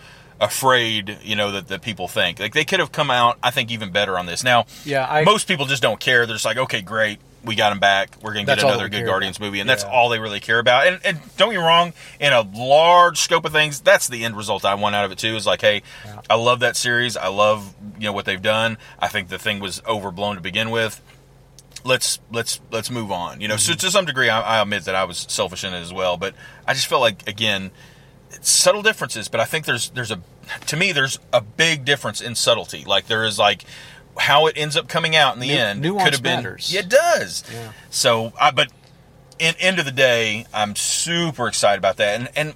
afraid, 0.41 1.17
you 1.23 1.35
know, 1.35 1.51
that, 1.51 1.67
that 1.69 1.81
people 1.81 2.07
think. 2.07 2.39
Like 2.39 2.53
they 2.53 2.65
could 2.65 2.79
have 2.79 2.91
come 2.91 3.09
out, 3.09 3.37
I 3.41 3.49
think, 3.51 3.71
even 3.71 3.91
better 3.91 4.17
on 4.17 4.25
this. 4.25 4.43
Now, 4.43 4.65
Yeah, 4.83 5.07
I- 5.09 5.23
most 5.23 5.47
people 5.47 5.65
just 5.65 5.81
don't 5.81 5.99
care. 5.99 6.25
They're 6.25 6.35
just 6.35 6.43
like, 6.45 6.57
okay, 6.57 6.81
great, 6.81 7.19
we 7.43 7.55
got 7.55 7.71
him 7.71 7.79
back. 7.79 8.15
We're 8.21 8.33
gonna 8.33 8.45
get 8.45 8.59
another 8.63 8.87
good 8.89 9.05
Guardians 9.05 9.37
about. 9.37 9.45
movie, 9.47 9.59
and 9.59 9.69
that's 9.69 9.83
all 9.83 10.09
they 10.09 10.19
really 10.19 10.39
care 10.39 10.59
about. 10.59 10.87
And, 10.87 10.99
and 11.03 11.19
don't 11.37 11.51
get 11.51 11.59
me 11.59 11.65
wrong, 11.65 11.93
in 12.19 12.31
a 12.33 12.41
large 12.41 13.19
scope 13.19 13.45
of 13.45 13.51
things, 13.51 13.81
that's 13.81 14.07
the 14.07 14.23
end 14.23 14.37
result 14.37 14.63
I 14.65 14.75
want 14.75 14.95
out 14.95 15.05
of 15.05 15.11
it 15.11 15.17
too. 15.17 15.35
Is 15.35 15.45
like, 15.45 15.61
hey, 15.61 15.81
Yeah. 16.05 16.21
I 16.29 16.35
love 16.35 16.61
that 16.61 16.75
series. 16.77 17.17
I 17.17 17.27
love 17.27 17.73
you 17.99 18.05
know 18.05 18.13
what 18.13 18.25
they've 18.25 18.41
done. 18.41 18.77
I 18.99 19.07
think 19.09 19.27
the 19.29 19.37
thing 19.39 19.59
was 19.59 19.81
overblown 19.87 20.35
to 20.35 20.41
begin 20.41 20.69
with. 20.71 21.01
Let's 21.85 22.19
let's 22.31 22.61
let's 22.71 22.89
move 22.89 23.11
on. 23.11 23.41
You 23.41 23.47
know, 23.49 23.55
Mm-hmm. 23.55 23.71
so 23.73 23.87
to 23.87 23.91
some 23.91 24.05
degree, 24.05 24.29
I, 24.29 24.39
I 24.39 24.61
admit 24.61 24.85
that 24.85 24.95
I 24.95 25.03
was 25.03 25.25
selfish 25.29 25.63
in 25.65 25.73
it 25.73 25.81
as 25.81 25.91
well. 25.91 26.15
But 26.17 26.33
I 26.65 26.73
just 26.73 26.87
felt 26.87 27.01
like 27.01 27.27
again, 27.27 27.71
it's 28.31 28.49
subtle 28.49 28.81
differences. 28.81 29.27
But 29.27 29.41
I 29.41 29.45
think 29.45 29.65
there's 29.65 29.89
there's 29.89 30.11
a 30.11 30.21
to 30.67 30.77
me 30.77 30.93
there's 30.93 31.19
a 31.33 31.41
big 31.41 31.83
difference 31.83 32.21
in 32.21 32.35
subtlety. 32.35 32.85
Like 32.85 33.07
there 33.07 33.25
is 33.25 33.37
like 33.37 33.65
how 34.17 34.47
it 34.47 34.53
ends 34.57 34.77
up 34.77 34.87
coming 34.87 35.15
out 35.15 35.33
in 35.35 35.39
the 35.39 35.51
end 35.51 35.81
nuance 35.81 36.03
could 36.03 36.13
have 36.13 36.23
been. 36.23 36.43
matters. 36.43 36.73
Yeah, 36.73 36.81
it 36.81 36.89
does. 36.89 37.43
Yeah. 37.51 37.71
So, 37.89 38.33
I, 38.39 38.51
but 38.51 38.71
in 39.39 39.55
end 39.59 39.79
of 39.79 39.85
the 39.85 39.91
day, 39.91 40.45
I'm 40.53 40.75
super 40.75 41.47
excited 41.47 41.79
about 41.79 41.97
that. 41.97 42.19
And 42.19 42.29
and 42.35 42.55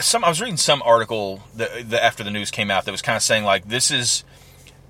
some 0.00 0.24
I 0.24 0.28
was 0.28 0.40
reading 0.40 0.56
some 0.56 0.82
article 0.82 1.42
that, 1.54 1.90
that 1.90 2.04
after 2.04 2.24
the 2.24 2.30
news 2.30 2.50
came 2.50 2.70
out 2.70 2.84
that 2.84 2.92
was 2.92 3.02
kind 3.02 3.16
of 3.16 3.22
saying 3.22 3.44
like 3.44 3.68
this 3.68 3.90
is 3.90 4.24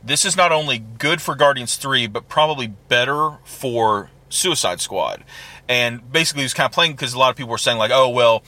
this 0.02 0.24
is 0.24 0.36
not 0.36 0.52
only 0.52 0.78
good 0.78 1.20
for 1.20 1.34
Guardians 1.34 1.76
3 1.76 2.06
but 2.06 2.28
probably 2.28 2.68
better 2.68 3.32
for 3.44 4.10
Suicide 4.28 4.80
Squad. 4.80 5.24
And 5.68 6.10
basically 6.10 6.42
he 6.42 6.44
was 6.44 6.54
kind 6.54 6.66
of 6.66 6.72
playing 6.72 6.92
because 6.92 7.12
a 7.12 7.18
lot 7.18 7.30
of 7.30 7.36
people 7.36 7.50
were 7.50 7.58
saying 7.58 7.78
like, 7.78 7.90
"Oh, 7.92 8.08
well, 8.08 8.42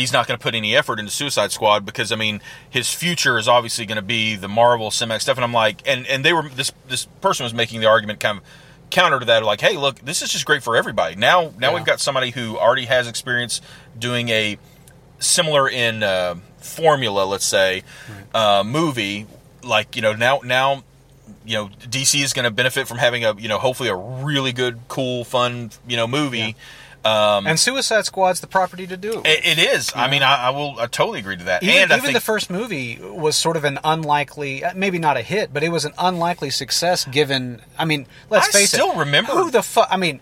he's 0.00 0.12
not 0.12 0.26
going 0.26 0.38
to 0.38 0.42
put 0.42 0.54
any 0.54 0.76
effort 0.76 0.98
into 1.00 1.10
Suicide 1.10 1.50
Squad 1.52 1.84
because 1.84 2.12
I 2.12 2.16
mean, 2.16 2.40
his 2.70 2.92
future 2.92 3.36
is 3.38 3.48
obviously 3.48 3.84
going 3.86 3.96
to 3.96 4.02
be 4.02 4.36
the 4.36 4.48
Marvel 4.48 4.90
cinematic 4.90 5.20
stuff." 5.22 5.36
And 5.36 5.44
I'm 5.44 5.52
like, 5.52 5.82
and 5.86 6.06
and 6.06 6.24
they 6.24 6.32
were 6.32 6.48
this 6.48 6.72
this 6.88 7.06
person 7.20 7.44
was 7.44 7.52
making 7.54 7.80
the 7.80 7.86
argument 7.86 8.20
kind 8.20 8.38
of 8.38 8.44
counter 8.90 9.18
to 9.18 9.24
that 9.26 9.42
like, 9.42 9.60
"Hey, 9.60 9.76
look, 9.76 9.98
this 10.00 10.22
is 10.22 10.30
just 10.32 10.44
great 10.46 10.62
for 10.62 10.76
everybody." 10.76 11.16
Now 11.16 11.52
now 11.58 11.68
Yeah. 11.70 11.74
we've 11.74 11.84
got 11.84 12.00
somebody 12.00 12.30
who 12.30 12.56
already 12.58 12.86
has 12.86 13.06
experience 13.08 13.60
doing 13.98 14.28
a 14.30 14.56
similar 15.18 15.68
in 15.68 16.02
uh, 16.02 16.36
formula, 16.58 17.24
let's 17.24 17.44
say, 17.46 17.82
uh, 18.34 18.62
movie. 18.64 19.26
Like 19.62 19.96
you 19.96 20.02
know 20.02 20.12
now 20.14 20.40
now 20.44 20.84
you 21.44 21.54
know 21.56 21.68
DC 21.68 22.22
is 22.22 22.32
going 22.32 22.44
to 22.44 22.50
benefit 22.50 22.86
from 22.88 22.98
having 22.98 23.24
a 23.24 23.34
you 23.34 23.48
know 23.48 23.58
hopefully 23.58 23.88
a 23.88 23.96
really 23.96 24.52
good, 24.52 24.78
cool, 24.88 25.24
fun 25.24 25.70
you 25.86 25.96
know 25.96 26.06
movie. 26.06 26.56
Um, 27.04 27.46
and 27.46 27.58
Suicide 27.58 28.04
Squad's 28.06 28.40
the 28.40 28.46
property 28.46 28.86
to 28.86 28.96
do 28.96 29.22
it. 29.24 29.44
it, 29.44 29.58
is. 29.58 29.92
I 29.94 30.10
mean, 30.10 30.22
I, 30.22 30.48
I 30.48 30.50
will 30.50 30.78
I 30.78 30.86
totally 30.86 31.20
agree 31.20 31.36
to 31.36 31.44
that. 31.44 31.62
Even, 31.62 31.76
and 31.76 31.92
I 31.92 31.96
even 31.96 32.06
think 32.06 32.14
the 32.14 32.20
first 32.20 32.50
movie 32.50 32.98
was 33.00 33.36
sort 33.36 33.56
of 33.56 33.64
an 33.64 33.78
unlikely, 33.84 34.64
uh, 34.64 34.72
maybe 34.74 34.98
not 34.98 35.16
a 35.16 35.22
hit, 35.22 35.52
but 35.52 35.62
it 35.62 35.70
was 35.70 35.84
an 35.84 35.92
unlikely 35.98 36.50
success 36.50 37.04
given. 37.04 37.62
I 37.78 37.84
mean, 37.84 38.06
let's 38.30 38.48
I 38.48 38.52
face 38.52 38.74
it. 38.74 38.80
I 38.80 38.82
still 38.82 38.96
remember- 38.96 39.32
who 39.32 39.50
the 39.50 39.62
fuck. 39.62 39.88
I 39.90 39.96
mean, 39.96 40.20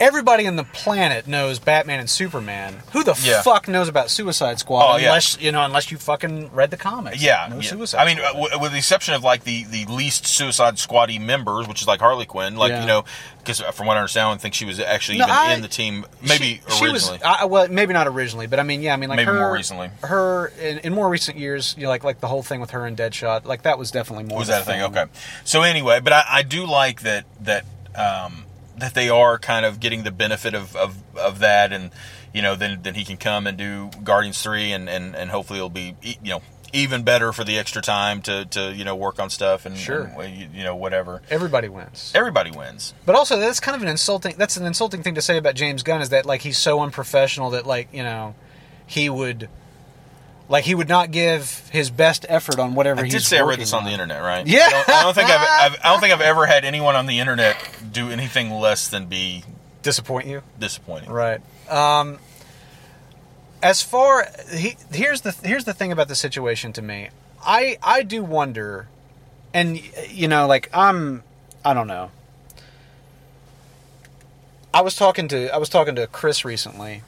everybody 0.00 0.46
on 0.46 0.56
the 0.56 0.64
planet 0.64 1.26
knows 1.26 1.58
Batman 1.58 2.00
and 2.00 2.10
Superman. 2.10 2.82
Who 2.92 3.04
the 3.04 3.18
Yeah. 3.22 3.42
fuck 3.42 3.68
knows 3.68 3.88
about 3.88 4.10
Suicide 4.10 4.58
Squad 4.58 4.94
Oh, 4.94 4.96
yeah. 4.96 5.06
unless 5.08 5.38
you 5.40 5.52
know 5.52 5.64
unless 5.64 5.90
you 5.90 5.98
fucking 5.98 6.50
read 6.52 6.70
the 6.70 6.76
comics? 6.76 7.22
Yeah, 7.22 7.46
no 7.50 7.56
yeah. 7.56 7.62
Suicide. 7.70 7.98
I 8.00 8.04
mean, 8.06 8.18
uh, 8.18 8.32
w- 8.32 8.58
with 8.58 8.72
the 8.72 8.78
exception 8.78 9.14
of 9.14 9.22
like 9.24 9.44
the 9.44 9.64
the 9.64 9.84
least 9.86 10.26
Suicide 10.26 10.76
Squaddy 10.76 11.20
members, 11.20 11.68
which 11.68 11.80
is 11.82 11.86
like 11.88 12.00
Harley 12.00 12.26
Quinn, 12.26 12.56
like 12.56 12.70
Yeah. 12.70 12.80
you 12.80 12.86
know, 12.86 13.04
because 13.38 13.60
from 13.60 13.86
what 13.86 13.96
I 13.96 14.00
understand, 14.00 14.26
I 14.26 14.30
don't 14.30 14.40
think 14.40 14.54
she 14.54 14.64
was 14.64 14.80
actually 14.80 15.18
No, 15.18 15.24
even 15.26 15.36
I- 15.36 15.54
in 15.54 15.62
the 15.62 15.68
team. 15.68 16.04
Maybe 16.22 16.62
she, 16.68 16.76
she 16.76 16.88
was 16.90 17.08
originally. 17.10 17.22
uh, 17.22 17.46
well, 17.46 17.68
maybe 17.68 17.92
not 17.92 18.06
originally, 18.08 18.46
but 18.46 18.58
I 18.58 18.62
mean, 18.62 18.82
yeah, 18.82 18.94
I 18.94 18.96
mean, 18.96 19.08
like 19.10 19.16
Maybe 19.16 19.30
her, 19.30 19.38
more 19.38 19.52
recently. 19.52 19.90
Her 20.02 20.48
in, 20.60 20.78
in 20.78 20.94
more 20.94 21.08
recent 21.08 21.38
years, 21.38 21.74
you 21.76 21.84
know, 21.84 21.88
like 21.90 22.04
like 22.04 22.20
the 22.20 22.28
whole 22.28 22.42
thing 22.42 22.60
with 22.60 22.70
her 22.70 22.84
and 22.86 22.96
Deadshot, 22.96 23.44
like 23.44 23.62
that 23.62 23.78
was 23.78 23.90
definitely 23.90 24.24
more. 24.24 24.38
was 24.38 24.48
that 24.48 24.62
a 24.62 24.64
thing? 24.64 24.82
Okay. 24.82 25.04
So 25.44 25.62
anyway, 25.62 26.00
but 26.00 26.12
I, 26.12 26.24
I 26.28 26.42
do 26.42 26.66
like 26.66 27.02
that 27.02 27.24
that 27.42 27.64
um, 27.94 28.44
that 28.78 28.94
they 28.94 29.08
are 29.08 29.38
kind 29.38 29.64
of 29.66 29.80
getting 29.80 30.02
the 30.02 30.10
benefit 30.10 30.54
of, 30.54 30.74
of, 30.76 30.96
of 31.16 31.38
that, 31.40 31.72
and 31.72 31.90
you 32.32 32.42
know, 32.42 32.56
then 32.56 32.80
then 32.82 32.94
he 32.94 33.04
can 33.04 33.16
come 33.16 33.46
and 33.46 33.56
do 33.56 33.90
Guardians 34.02 34.42
three, 34.42 34.72
and, 34.72 34.88
and, 34.88 35.14
and 35.14 35.30
hopefully 35.30 35.58
it'll 35.58 35.68
be 35.70 35.94
you 36.02 36.30
know 36.30 36.42
even 36.72 37.04
better 37.04 37.32
for 37.32 37.44
the 37.44 37.56
extra 37.56 37.80
time 37.80 38.20
to, 38.22 38.44
to 38.46 38.72
you 38.74 38.84
know 38.84 38.96
work 38.96 39.20
on 39.20 39.30
stuff 39.30 39.64
and, 39.64 39.76
Sure. 39.76 40.10
and, 40.18 40.36
you- 40.36 40.48
you 40.52 40.64
know 40.64 40.74
whatever. 40.74 41.22
Everybody 41.30 41.68
wins. 41.68 42.10
Everybody 42.16 42.50
wins. 42.50 42.94
But 43.06 43.14
also, 43.14 43.38
that's 43.38 43.60
kind 43.60 43.76
of 43.76 43.82
an 43.82 43.88
insulting. 43.88 44.34
That's 44.36 44.56
an 44.56 44.66
insulting 44.66 45.02
thing 45.04 45.14
to 45.14 45.22
say 45.22 45.36
about 45.38 45.54
James 45.54 45.82
Gunn 45.84 46.02
is 46.02 46.08
that 46.08 46.26
like 46.26 46.40
he's 46.42 46.58
so 46.58 46.80
unprofessional 46.80 47.50
that 47.50 47.64
like 47.66 47.88
you 47.92 48.02
know 48.02 48.34
he 48.86 49.08
would 49.08 49.48
like 50.48 50.64
he 50.64 50.74
would 50.74 50.88
not 50.88 51.10
give 51.10 51.68
his 51.72 51.90
best 51.90 52.26
effort 52.28 52.58
on 52.58 52.74
whatever 52.74 53.00
I 53.00 53.04
he's. 53.04 53.12
did 53.14 53.22
say 53.22 53.38
I 53.38 53.42
read 53.42 53.58
this 53.58 53.72
on 53.72 53.84
the 53.84 53.90
internet, 53.90 54.22
right? 54.22 54.46
Yeah. 54.46 54.66
I 54.66 54.70
don't, 54.70 54.88
I 54.90 55.02
don't 55.02 55.14
think 55.14 55.30
I've, 55.30 55.72
I've 55.72 55.80
I 55.84 55.90
don't 55.90 56.00
think 56.00 56.12
I've 56.12 56.20
ever 56.20 56.46
had 56.46 56.64
anyone 56.64 56.96
on 56.96 57.06
the 57.06 57.18
internet 57.20 57.56
do 57.92 58.10
anything 58.10 58.50
less 58.50 58.88
than 58.88 59.06
be 59.06 59.44
Disappoint 59.82 60.26
you, 60.26 60.42
disappointing. 60.58 61.10
right? 61.10 61.40
Um, 61.70 62.18
as 63.62 63.82
far 63.82 64.28
he, 64.54 64.76
here's 64.92 65.22
the 65.22 65.32
here's 65.42 65.64
the 65.64 65.72
thing 65.74 65.92
about 65.92 66.08
the 66.08 66.14
situation 66.14 66.72
to 66.74 66.82
me. 66.82 67.08
I 67.44 67.76
I 67.82 68.02
do 68.02 68.22
wonder, 68.24 68.88
and 69.52 69.78
you 70.10 70.28
know, 70.28 70.46
like 70.46 70.68
I'm 70.74 71.22
I 71.64 71.72
don't 71.74 71.86
know. 71.86 72.10
I 74.72 74.80
was 74.80 74.96
talking 74.96 75.28
to 75.28 75.54
I 75.54 75.56
was 75.58 75.68
talking 75.68 75.94
to 75.96 76.06
Chris 76.06 76.44
recently, 76.44 77.02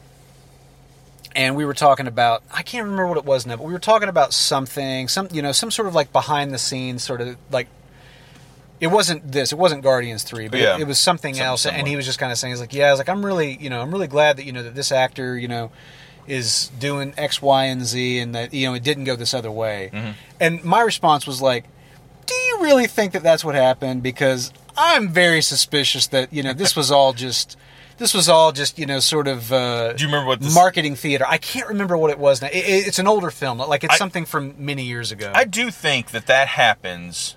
and 1.36 1.54
we 1.54 1.64
were 1.64 1.74
talking 1.74 2.06
about 2.08 2.42
I 2.52 2.62
can't 2.62 2.82
remember 2.84 3.06
what 3.06 3.18
it 3.18 3.24
was 3.24 3.46
now, 3.46 3.56
but 3.56 3.64
we 3.66 3.72
were 3.72 3.78
talking 3.78 4.08
about 4.08 4.32
something, 4.32 5.06
some 5.06 5.28
you 5.30 5.42
know, 5.42 5.52
some 5.52 5.70
sort 5.70 5.86
of 5.86 5.94
like 5.94 6.12
behind 6.12 6.52
the 6.52 6.58
scenes 6.58 7.04
sort 7.04 7.20
of 7.20 7.36
like. 7.52 7.68
It 8.78 8.88
wasn't 8.88 9.32
this. 9.32 9.52
It 9.52 9.58
wasn't 9.58 9.82
Guardians 9.82 10.22
three, 10.22 10.48
but 10.48 10.60
Yeah. 10.60 10.74
it, 10.76 10.82
it 10.82 10.86
was 10.86 10.98
something, 10.98 11.32
Something 11.32 11.46
else. 11.46 11.64
And 11.64 11.88
he 11.88 11.96
was 11.96 12.04
just 12.04 12.18
kind 12.18 12.30
of 12.30 12.36
saying, 12.36 12.52
"He's 12.52 12.60
like, 12.60 12.74
yeah, 12.74 12.88
I 12.88 12.90
was 12.90 12.98
like, 12.98 13.08
I'm 13.08 13.24
really, 13.24 13.56
you 13.56 13.70
know, 13.70 13.80
I'm 13.80 13.90
really 13.90 14.06
glad 14.06 14.36
that 14.36 14.44
you 14.44 14.52
know 14.52 14.62
that 14.62 14.74
this 14.74 14.92
actor, 14.92 15.38
you 15.38 15.48
know, 15.48 15.70
is 16.26 16.70
doing 16.78 17.14
X, 17.16 17.40
Y, 17.40 17.64
and 17.64 17.86
Z, 17.86 18.18
and 18.18 18.34
that 18.34 18.52
you 18.52 18.66
know 18.66 18.74
it 18.74 18.82
didn't 18.82 19.04
go 19.04 19.16
this 19.16 19.32
other 19.32 19.50
way." 19.50 19.90
Mm-hmm. 19.94 20.10
And 20.40 20.62
my 20.64 20.82
response 20.82 21.26
was 21.26 21.40
like, 21.40 21.64
"Do 22.26 22.34
you 22.34 22.58
really 22.60 22.86
think 22.86 23.12
that 23.12 23.22
that's 23.22 23.42
what 23.44 23.54
happened?" 23.54 24.02
Because 24.02 24.52
I'm 24.76 25.08
very 25.08 25.40
suspicious 25.40 26.06
that 26.08 26.30
you 26.30 26.42
know 26.42 26.52
this 26.52 26.76
was 26.76 26.90
all 26.90 27.14
just 27.14 27.56
this 27.98 28.12
was 28.14 28.28
all 28.28 28.52
just 28.52 28.78
you 28.78 28.86
know 28.86 29.00
sort 29.00 29.28
of 29.28 29.52
uh, 29.52 29.92
Do 29.94 30.02
you 30.04 30.08
remember 30.08 30.28
what 30.28 30.40
this- 30.40 30.54
marketing 30.54 30.96
theater. 30.96 31.24
I 31.28 31.38
can't 31.38 31.68
remember 31.68 31.96
what 31.96 32.10
it 32.10 32.18
was 32.18 32.42
now. 32.42 32.48
It, 32.48 32.56
it- 32.56 32.86
it's 32.88 32.98
an 32.98 33.06
older 33.06 33.30
film, 33.30 33.58
like 33.58 33.84
it's 33.84 33.94
I- 33.94 33.98
something 33.98 34.24
from 34.24 34.54
many 34.58 34.84
years 34.84 35.12
ago. 35.12 35.32
I 35.34 35.44
do 35.44 35.70
think 35.70 36.10
that 36.10 36.26
that 36.26 36.48
happens. 36.48 37.36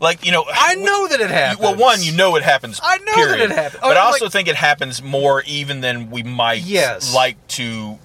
Like 0.00 0.26
you 0.26 0.32
know, 0.32 0.44
I 0.52 0.74
know 0.74 1.06
that 1.08 1.20
it 1.20 1.30
happens. 1.30 1.60
Well, 1.60 1.76
one, 1.76 2.02
you 2.02 2.10
know 2.12 2.34
it 2.36 2.42
happens. 2.42 2.80
I 2.82 2.98
know 2.98 3.04
that 3.04 3.14
period. 3.14 3.50
it 3.52 3.54
happens. 3.54 3.80
but 3.82 3.96
Oh, 3.96 4.00
I 4.00 4.04
also 4.04 4.24
like- 4.24 4.32
think 4.32 4.48
it 4.48 4.56
happens 4.56 5.00
more 5.02 5.42
even 5.46 5.80
than 5.80 6.10
we 6.10 6.24
might 6.24 6.62
Yes. 6.62 7.14
like 7.14 7.36
to, 7.58 7.98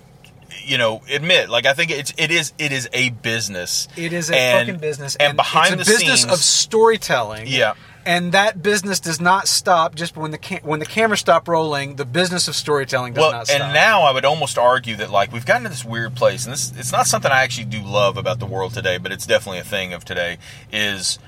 you 0.63 0.77
know, 0.77 1.01
admit. 1.09 1.49
Like 1.49 1.65
I 1.65 1.73
think 1.73 1.89
it's 1.89 2.13
it 2.17 2.29
is 2.29 2.53
it 2.59 2.71
is 2.71 2.87
a 2.93 3.09
business. 3.09 3.87
It 3.95 4.13
is 4.13 4.29
a 4.29 4.35
And- 4.37 4.67
fucking 4.67 4.79
business, 4.79 5.15
and, 5.15 5.35
behind 5.35 5.73
it's 5.79 5.89
a 5.89 5.91
the 5.91 5.97
business 5.97 6.21
scenes, 6.21 6.33
of 6.33 6.39
storytelling. 6.39 7.47
Yeah. 7.47 7.73
And 8.07 8.31
that 8.31 8.63
business 8.63 9.01
does 9.01 9.19
not 9.19 9.49
stop 9.49 9.93
just 9.93 10.15
when 10.15 10.31
the 10.31 10.37
ca- 10.37 10.61
when 10.63 10.79
the 10.79 10.85
camera 10.85 11.17
stop 11.17 11.47
rolling. 11.47 11.97
The 11.97 12.05
business 12.05 12.47
of 12.47 12.55
storytelling 12.55 13.13
does 13.13 13.21
well, 13.21 13.31
not 13.33 13.47
stop. 13.47 13.59
and 13.61 13.73
now 13.73 14.03
I 14.03 14.11
would 14.11 14.23
almost 14.23 14.57
argue 14.57 14.95
that 14.95 15.11
like 15.11 15.33
we've 15.33 15.45
gotten 15.45 15.63
to 15.63 15.69
this 15.69 15.83
weird 15.83 16.15
place, 16.15 16.45
and 16.45 16.53
this 16.53 16.71
it's 16.77 16.93
not 16.93 17.05
something 17.05 17.29
I 17.29 17.43
actually 17.43 17.65
do 17.65 17.81
love 17.81 18.15
about 18.15 18.39
the 18.39 18.45
world 18.45 18.73
today, 18.73 18.97
but 18.97 19.11
it's 19.11 19.25
definitely 19.25 19.59
a 19.59 19.65
thing 19.65 19.91
of 19.93 20.05
today. 20.05 20.37
Is 20.71 21.19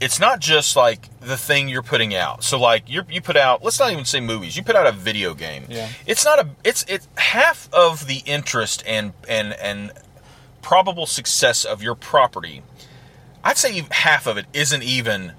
it's 0.00 0.18
not 0.18 0.40
just 0.40 0.74
like 0.74 1.08
the 1.20 1.36
thing 1.36 1.68
you're 1.68 1.82
putting 1.82 2.14
out. 2.14 2.42
So 2.42 2.58
like 2.58 2.88
you 2.88 3.02
you 3.10 3.20
put 3.20 3.36
out, 3.36 3.62
let's 3.62 3.78
not 3.78 3.92
even 3.92 4.06
say 4.06 4.20
movies. 4.20 4.56
You 4.56 4.62
put 4.62 4.74
out 4.74 4.86
a 4.86 4.92
video 4.92 5.34
game. 5.34 5.66
Yeah. 5.68 5.90
It's 6.06 6.24
not 6.24 6.38
a. 6.38 6.48
It's 6.64 6.82
it's 6.88 7.06
half 7.18 7.68
of 7.74 8.06
the 8.06 8.22
interest 8.24 8.82
and 8.86 9.12
and 9.28 9.52
and 9.52 9.92
probable 10.62 11.04
success 11.04 11.66
of 11.66 11.82
your 11.82 11.94
property. 11.94 12.62
I'd 13.44 13.58
say 13.58 13.84
half 13.90 14.26
of 14.26 14.38
it 14.38 14.46
isn't 14.54 14.82
even 14.82 15.32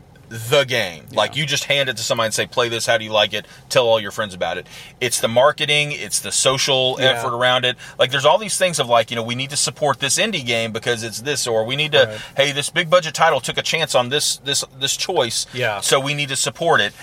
the 0.50 0.64
game. 0.64 1.06
Like 1.12 1.36
you 1.36 1.46
just 1.46 1.66
hand 1.66 1.90
it 1.90 1.98
to 1.98 2.04
somebody 2.04 2.26
and 2.26 2.34
say, 2.34 2.48
"Play 2.48 2.68
this. 2.68 2.88
How 2.88 2.98
do 2.98 3.04
you 3.06 3.12
like 3.12 3.34
it?" 3.34 3.46
Tell 3.70 3.88
all 3.88 4.00
your 4.00 4.10
friends 4.10 4.34
about 4.34 4.58
it. 4.58 4.66
It's 5.00 5.20
the 5.20 5.28
marketing. 5.28 5.92
It's 5.92 6.20
the 6.22 6.32
social 6.32 6.98
Yeah. 7.00 7.12
effort 7.12 7.36
around 7.36 7.66
it. 7.66 7.78
Like 8.00 8.10
there's 8.10 8.26
all 8.26 8.40
these 8.40 8.58
things 8.58 8.80
of 8.80 8.88
like 8.90 9.12
you 9.12 9.16
know 9.16 9.22
we 9.24 9.36
need 9.36 9.52
to 9.52 9.58
support 9.58 10.00
this 10.00 10.18
indie 10.18 10.44
game 10.46 10.72
because 10.72 11.04
it's 11.04 11.22
this, 11.22 11.46
or 11.46 11.64
we 11.64 11.76
need 11.76 11.92
to 11.92 12.06
Right. 12.08 12.22
hey 12.36 12.52
this 12.52 12.70
big 12.72 12.90
budget 12.90 13.14
title 13.14 13.40
took 13.42 13.58
a 13.58 13.62
chance 13.62 13.94
on 13.94 14.10
this 14.10 14.38
this 14.38 14.64
this 14.80 14.98
choice. 14.98 15.46
Yeah. 15.54 15.82
So 15.82 16.00
we 16.00 16.14
need 16.16 16.30
to 16.30 16.36
support 16.36 16.82
it. 16.82 16.94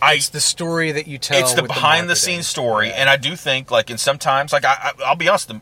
I 0.00 0.14
it's 0.14 0.28
the 0.28 0.40
story 0.40 0.92
that 0.92 1.06
you 1.08 1.18
tell. 1.18 1.38
it's 1.40 1.54
the 1.54 1.62
behind 1.62 2.04
the, 2.04 2.14
marketing. 2.14 2.16
scenes 2.34 2.46
story, 2.46 2.88
Yeah. 2.88 2.94
and 2.94 3.10
I 3.10 3.16
do 3.16 3.34
think 3.36 3.70
like 3.70 3.90
in 3.90 3.98
sometimes 3.98 4.52
like 4.52 4.64
I, 4.64 4.92
I 4.98 5.04
I'll 5.04 5.16
be 5.16 5.28
honest, 5.28 5.48
the 5.48 5.60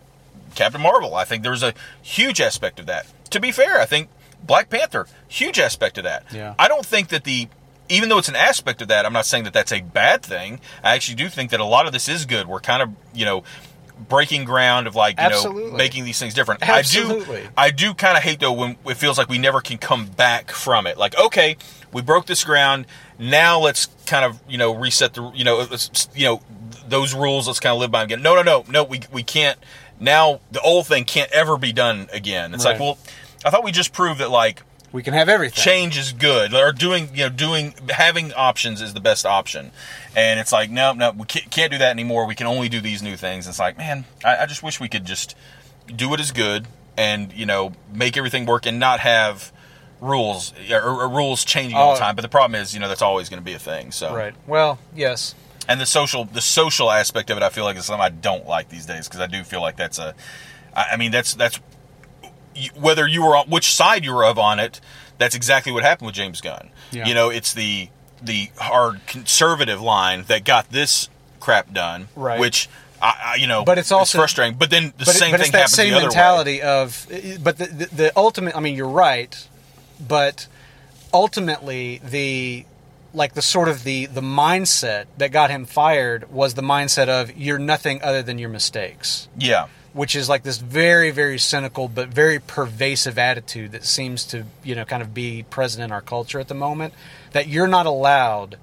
Captain 0.55 0.81
Marvel, 0.81 1.15
I 1.15 1.25
think 1.25 1.43
there's 1.45 1.63
a 1.63 1.73
huge 2.03 2.41
aspect 2.41 2.79
of 2.81 2.87
that. 2.87 3.07
To 3.31 3.41
be 3.41 3.53
fair, 3.53 3.81
I 3.81 3.87
think 3.87 4.09
Black 4.43 4.71
Panther, 4.71 5.07
huge 5.29 5.59
aspect 5.59 5.99
of 5.99 6.05
that. 6.05 6.25
Yeah. 6.33 6.55
I 6.59 6.69
don't 6.69 6.85
think 6.85 7.09
that 7.09 7.25
the 7.25 7.49
even 7.89 8.09
though 8.09 8.19
it's 8.19 8.29
an 8.29 8.37
aspect 8.37 8.81
of 8.83 8.89
that, 8.89 9.05
I'm 9.05 9.13
not 9.13 9.27
saying 9.27 9.45
that 9.45 9.53
that's 9.53 9.73
a 9.73 9.81
bad 9.81 10.23
thing. 10.23 10.61
I 10.83 10.95
actually 10.95 11.17
do 11.17 11.29
think 11.29 11.51
that 11.51 11.59
a 11.61 11.65
lot 11.65 11.87
of 11.87 11.93
this 11.93 12.09
is 12.09 12.25
good. 12.25 12.47
We're 12.47 12.61
kind 12.61 12.83
of 12.83 12.91
you 13.13 13.25
know 13.25 13.43
breaking 14.09 14.45
ground 14.45 14.87
of 14.87 14.95
like 14.97 15.19
you 15.19 15.25
Absolutely. 15.27 15.71
know 15.71 15.77
making 15.77 16.05
these 16.05 16.19
things 16.19 16.35
different. 16.35 16.67
Absolutely. 16.67 17.41
I 17.41 17.43
do 17.43 17.49
I 17.57 17.71
do 17.71 17.95
kind 17.95 18.17
of 18.17 18.23
hate 18.23 18.41
though 18.41 18.53
when 18.53 18.77
it 18.87 18.97
feels 18.97 19.19
like 19.19 19.29
we 19.29 19.39
never 19.39 19.61
can 19.61 19.79
come 19.79 20.07
back 20.07 20.51
from 20.51 20.87
it. 20.87 20.97
Like 20.97 21.19
okay, 21.19 21.57
we 21.93 22.03
broke 22.03 22.27
this 22.27 22.45
ground. 22.45 22.87
Now 23.19 23.61
let's 23.61 23.87
kind 24.07 24.25
of 24.25 24.41
you 24.49 24.59
know 24.59 24.75
reset 24.75 25.15
the 25.15 25.31
you 25.33 25.45
know 25.45 25.67
let's, 25.71 26.09
you 26.15 26.27
know 26.27 26.41
those 26.89 27.15
rules. 27.15 27.47
Let's 27.47 27.61
kind 27.61 27.75
of 27.75 27.81
live 27.81 27.91
by 27.91 28.01
them 28.01 28.07
again. 28.07 28.23
No, 28.23 28.35
no, 28.35 28.43
no, 28.43 28.65
no. 28.69 28.85
We 28.85 29.03
we 29.13 29.23
can't. 29.23 29.59
Now 29.99 30.41
the 30.51 30.61
old 30.61 30.87
thing 30.87 31.05
can't 31.05 31.31
ever 31.33 31.59
be 31.59 31.73
done 31.73 32.09
again. 32.13 32.55
It's 32.55 32.65
like 32.65 32.81
well, 32.81 32.99
I 33.45 33.51
thought 33.51 33.65
we 33.65 33.73
just 33.73 33.93
proved 33.93 34.21
that 34.21 34.31
like 34.31 34.63
we 34.93 35.03
can 35.03 35.15
have 35.15 35.29
everything. 35.29 35.63
change 35.63 35.97
is 35.97 36.13
good 36.13 36.53
or 36.53 36.73
doing 36.73 37.09
you 37.15 37.25
know 37.25 37.29
doing 37.29 37.75
having 37.91 38.33
options 38.33 38.81
is 38.83 38.93
the 38.93 39.01
best 39.01 39.25
option 39.25 39.71
and 40.17 40.41
it's 40.41 40.53
like 40.53 40.69
no 40.71 40.93
no 40.93 41.13
we 41.13 41.25
can't, 41.27 41.71
do 41.71 41.79
that 41.79 41.91
anymore 41.91 42.27
we 42.27 42.35
can 42.35 42.47
only 42.49 42.69
do 42.69 42.81
these 42.81 43.01
new 43.03 43.17
things 43.17 43.47
it's 43.47 43.59
like 43.61 43.79
man 43.79 44.05
I, 44.25 44.39
I 44.39 44.47
just 44.47 44.63
wish 44.65 44.81
we 44.81 44.89
could 44.89 45.05
just 45.05 45.37
do 45.95 46.09
what 46.09 46.19
is 46.21 46.33
good 46.33 46.67
and 46.97 47.33
you 47.33 47.47
know 47.47 47.73
make 47.93 48.17
everything 48.17 48.47
work 48.47 48.67
and 48.67 48.81
not 48.81 48.99
have 49.01 49.53
rules 50.01 50.53
or, 50.71 50.83
or 50.83 51.09
rules 51.09 51.45
changing 51.45 51.77
all 51.79 51.93
the 51.93 51.97
Oh. 51.99 52.01
time 52.01 52.17
but 52.17 52.23
the 52.23 52.29
problem 52.29 52.61
is 52.61 52.75
you 52.75 52.81
know 52.81 52.89
that's 52.89 53.03
always 53.03 53.29
going 53.29 53.41
to 53.41 53.45
be 53.45 53.53
a 53.55 53.59
thing 53.61 53.93
so 53.93 54.13
Right. 54.15 54.35
Well, 54.47 54.79
yes. 54.95 55.35
and 55.69 55.81
the 55.81 55.87
social 55.87 56.25
the 56.25 56.41
social 56.41 56.91
aspect 56.91 57.31
of 57.31 57.37
it 57.37 57.43
i 57.45 57.49
feel 57.49 57.63
like 57.65 57.77
is 57.77 57.85
something 57.85 58.03
i 58.05 58.09
don't 58.09 58.47
like 58.47 58.71
these 58.71 58.87
days 58.87 59.07
because 59.07 59.21
i 59.21 59.27
do 59.29 59.45
feel 59.45 59.61
like 59.61 59.77
that's 59.77 59.99
a 60.01 60.15
I, 60.75 60.91
I 60.93 60.97
mean, 60.97 61.11
that's 61.11 61.35
that's 61.35 61.59
whether 62.75 63.07
you 63.07 63.23
were 63.25 63.37
on 63.37 63.49
which 63.49 63.73
side 63.75 64.05
you 64.05 64.13
were 64.15 64.25
of 64.25 64.39
on 64.39 64.59
it. 64.59 64.81
That's 65.19 65.35
exactly 65.35 65.71
what 65.73 65.83
happened 65.83 66.07
with 66.07 66.15
James 66.15 66.41
Gunn. 66.41 66.71
Yeah. 66.93 67.07
You 67.07 67.15
know, 67.15 67.29
it's 67.31 67.53
the 67.55 67.89
the 68.23 68.51
hard 68.59 69.01
conservative 69.07 69.81
line 69.81 70.25
that 70.29 70.45
got 70.45 70.71
this 70.71 71.09
crap 71.41 71.73
done, 71.73 72.09
Right. 72.15 72.39
Which 72.39 72.69
I, 73.01 73.33
I 73.33 73.35
you 73.37 73.47
know, 73.47 73.65
But 73.65 73.79
it's 73.79 73.91
also- 73.93 74.19
frustrating. 74.19 74.57
But 74.59 74.69
then 74.71 74.93
the 74.99 75.05
but, 75.07 75.09
it- 75.09 75.19
same 75.19 75.31
but 75.31 75.41
thing 75.41 75.53
happens 75.53 75.73
same 75.73 75.91
the 75.91 75.97
other 75.97 76.05
way. 76.05 76.09
mentality 76.09 76.63
of 76.63 77.07
but 77.43 77.57
the, 77.59 77.67
the, 77.67 77.87
the 77.87 78.13
ultimate 78.17 78.55
i 78.57 78.61
mean 78.61 78.75
you're 78.77 78.89
right 78.89 79.47
but 80.07 80.47
ultimately 81.13 82.01
the 82.05 82.65
like 83.13 83.35
the 83.35 83.43
sort 83.43 83.69
of 83.69 83.85
the 83.85 84.07
the 84.07 84.21
mindset 84.21 85.07
that 85.19 85.33
got 85.33 85.51
him 85.51 85.65
fired 85.65 86.31
was 86.31 86.55
the 86.55 86.63
mindset 86.63 87.09
of 87.09 87.37
you're 87.37 87.59
nothing 87.59 88.01
other 88.03 88.23
than 88.23 88.39
your 88.39 88.49
mistakes 88.51 89.29
Yeah, 89.37 89.67
which 89.93 90.15
is 90.15 90.29
like 90.29 90.43
this 90.43 90.59
very 90.59 91.11
very 91.11 91.39
cynical 91.39 91.89
but 91.89 92.09
very 92.09 92.39
pervasive 92.39 93.19
attitude 93.19 93.73
that 93.73 93.85
seems 93.85 94.25
to 94.25 94.45
you 94.63 94.75
know 94.75 94.85
kind 94.85 95.03
of 95.03 95.13
be 95.13 95.43
present 95.51 95.83
in 95.85 95.91
our 95.93 96.01
culture 96.01 96.39
at 96.41 96.49
the 96.49 96.55
moment 96.55 96.95
that 97.33 97.49
you're 97.49 97.67
not 97.69 97.87
allowed 97.87 98.57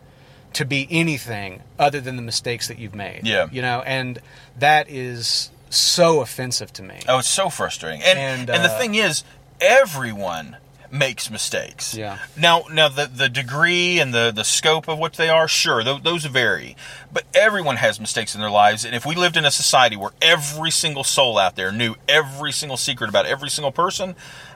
to 0.53 0.65
be 0.65 0.87
anything 0.89 1.61
other 1.77 1.99
than 2.01 2.15
the 2.15 2.21
mistakes 2.21 2.67
that 2.67 2.79
you've 2.79 2.95
made 2.95 3.21
Yeah. 3.23 3.47
you 3.51 3.61
know 3.61 3.81
and 3.85 4.19
that 4.57 4.89
is 4.89 5.51
so 5.69 6.21
offensive 6.21 6.71
to 6.73 6.83
me 6.83 6.99
Oh, 7.07 7.19
it's 7.19 7.27
so 7.27 7.49
frustrating. 7.49 8.01
And 8.03 8.17
And, 8.17 8.49
and, 8.49 8.63
the 8.63 8.71
uh, 8.73 8.77
thing 8.79 8.95
is, 8.95 9.23
everyone 9.59 10.55
makes 10.91 11.29
mistakes. 11.29 11.95
Yeah. 11.95 12.19
Now, 12.35 12.63
now 12.71 12.89
the 12.89 13.05
the 13.05 13.29
degree 13.29 13.99
and 13.99 14.13
the 14.13 14.31
the 14.33 14.43
scope 14.43 14.87
of 14.87 14.99
what 14.99 15.13
they 15.13 15.29
are, 15.29 15.47
sure, 15.47 15.83
th- 15.83 16.03
those 16.03 16.25
vary. 16.25 16.75
But 17.11 17.25
everyone 17.33 17.77
has 17.77 17.99
mistakes 17.99 18.35
in 18.35 18.41
their 18.41 18.49
lives, 18.49 18.85
and 18.85 18.95
if 18.95 19.05
we 19.05 19.15
lived 19.15 19.37
in 19.37 19.45
a 19.45 19.51
society 19.51 19.95
where 19.95 20.11
every 20.21 20.71
single 20.71 21.03
soul 21.03 21.37
out 21.37 21.55
there 21.55 21.71
knew 21.71 21.95
every 22.07 22.51
single 22.51 22.77
secret 22.77 23.09
about 23.09 23.25
every 23.25 23.49
single 23.49 23.71
person, 23.71 24.15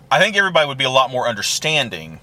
I 0.10 0.20
think 0.20 0.36
everybody 0.36 0.68
would 0.68 0.78
be 0.78 0.84
a 0.84 0.90
lot 0.90 1.12
more 1.12 1.28
understanding 1.28 2.20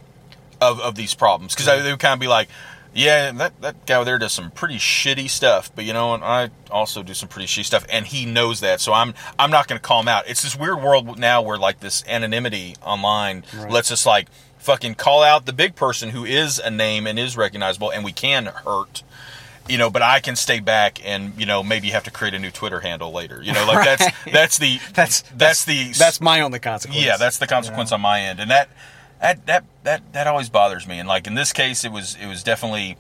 of, 0.61 0.81
of 0.81 0.95
these 0.95 1.15
problems 1.15 1.55
because 1.55 1.67
they 1.67 1.91
would 1.91 2.01
kind 2.01 2.15
of 2.15 2.21
be 2.21 2.29
like, 2.29 2.49
yeah, 2.95 3.31
that, 3.33 3.61
that 3.61 3.87
guy 3.87 4.03
there 4.05 4.19
does 4.19 4.33
some 4.33 4.51
pretty 4.51 4.77
shitty 4.79 5.29
stuff, 5.31 5.71
but 5.75 5.85
you 5.85 5.93
know 5.93 6.09
what? 6.09 6.23
I 6.23 6.51
also 6.71 7.03
do 7.03 7.15
some 7.15 7.29
pretty 7.29 7.47
shitty 7.47 7.65
stuff, 7.65 7.87
and 7.91 8.07
he 8.07 8.25
knows 8.27 8.61
that, 8.61 8.81
so 8.81 8.93
I'm 8.93 9.15
I'm 9.39 9.51
not 9.51 9.69
going 9.69 9.79
to 9.79 9.83
call 9.87 10.01
him 10.01 10.09
out. 10.09 10.29
It's 10.29 10.43
this 10.43 10.57
weird 10.59 10.83
world 10.83 11.19
now 11.19 11.43
where 11.43 11.59
like 11.59 11.81
this 11.81 12.03
anonymity 12.09 12.75
online 12.83 13.45
Right. 13.55 13.71
lets 13.71 13.91
us 13.93 14.05
like 14.07 14.29
fucking 14.59 14.95
call 14.97 15.23
out 15.23 15.47
the 15.47 15.53
big 15.53 15.75
person 15.77 16.11
who 16.11 16.25
is 16.25 16.59
a 16.59 16.71
name 16.71 17.07
and 17.07 17.19
is 17.19 17.37
recognizable, 17.37 17.91
and 17.91 18.05
we 18.05 18.13
can 18.13 18.47
hurt. 18.47 19.03
You 19.69 19.77
know, 19.77 19.91
but 19.91 20.01
I 20.01 20.21
can 20.21 20.35
stay 20.35 20.61
back 20.61 21.05
and 21.07 21.39
you 21.39 21.45
know 21.45 21.63
maybe 21.63 21.91
have 21.91 22.05
to 22.05 22.11
create 22.11 22.33
a 22.33 22.39
new 22.39 22.51
Twitter 22.51 22.81
handle 22.81 23.13
later. 23.13 23.43
You 23.43 23.53
know, 23.53 23.67
like 23.67 23.85
that's 23.85 24.03
Right. 24.03 24.33
that's 24.33 24.59
the 24.59 24.81
that's 24.95 25.21
that's 25.37 25.65
the 25.67 25.93
that's 25.93 26.21
my 26.23 26.41
only 26.41 26.59
consequence 26.59 27.05
yeah, 27.05 27.19
that's 27.19 27.37
the 27.39 27.47
consequence 27.47 27.93
on 27.93 28.01
my 28.01 28.23
end, 28.23 28.41
and 28.41 28.51
that 28.51 28.71
that 29.21 29.47
that 29.47 29.65
that 29.85 30.13
that 30.13 30.27
always 30.27 30.49
bothers 30.49 30.87
me. 30.87 30.99
And 30.99 31.09
like 31.09 31.27
in 31.27 31.35
this 31.35 31.53
case, 31.53 31.85
it 31.85 31.93
was 31.93 32.17
it 32.23 32.27
was 32.27 32.43
definitely 32.43 32.97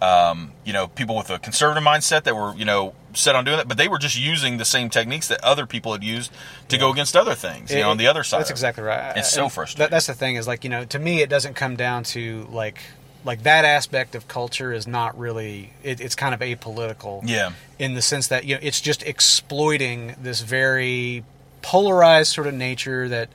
um, 0.00 0.52
you 0.64 0.72
know 0.72 0.88
people 0.88 1.16
with 1.16 1.30
a 1.30 1.38
conservative 1.38 1.82
mindset 1.84 2.24
that 2.24 2.34
were 2.34 2.54
you 2.56 2.64
know 2.64 2.94
set 3.14 3.36
on 3.36 3.44
doing 3.44 3.58
that, 3.58 3.68
but 3.68 3.76
they 3.76 3.88
were 3.88 3.98
just 3.98 4.18
using 4.18 4.56
the 4.56 4.64
same 4.64 4.88
techniques 4.90 5.28
that 5.28 5.42
other 5.44 5.66
people 5.66 5.92
had 5.92 6.02
used 6.02 6.32
to 6.68 6.78
go 6.78 6.90
against 6.90 7.14
other 7.16 7.34
things. 7.34 7.70
You 7.70 7.78
It- 7.78 7.80
know, 7.82 7.90
on 7.90 7.98
the 7.98 8.06
other 8.08 8.24
side. 8.24 8.40
That's 8.40 8.50
exactly 8.50 8.82
right. 8.84 9.16
It's 9.16 9.30
so 9.30 9.48
frustrating. 9.48 9.84
That, 9.84 9.90
that's 9.90 10.06
the 10.06 10.14
thing 10.14 10.36
is 10.36 10.46
like 10.48 10.64
you 10.64 10.70
know 10.70 10.84
to 10.86 10.98
me 10.98 11.20
it 11.22 11.28
doesn't 11.30 11.54
come 11.54 11.76
down 11.76 12.04
to 12.04 12.46
like 12.50 12.78
like 13.24 13.44
that 13.44 13.64
aspect 13.64 14.16
of 14.16 14.26
culture 14.26 14.72
is 14.72 14.88
not 14.88 15.16
really 15.16 15.72
it, 15.84 16.00
it's 16.00 16.16
kind 16.16 16.34
of 16.34 16.40
apolitical. 16.40 17.20
Yeah. 17.24 17.52
In 17.78 17.94
the 17.94 18.02
sense 18.02 18.26
that 18.28 18.44
you 18.44 18.56
know 18.56 18.60
it's 18.62 18.80
just 18.80 19.02
exploiting 19.04 20.16
this 20.20 20.40
very 20.40 21.22
polarized 21.60 22.32
sort 22.32 22.46
of 22.48 22.54
nature 22.54 23.08
that 23.08 23.28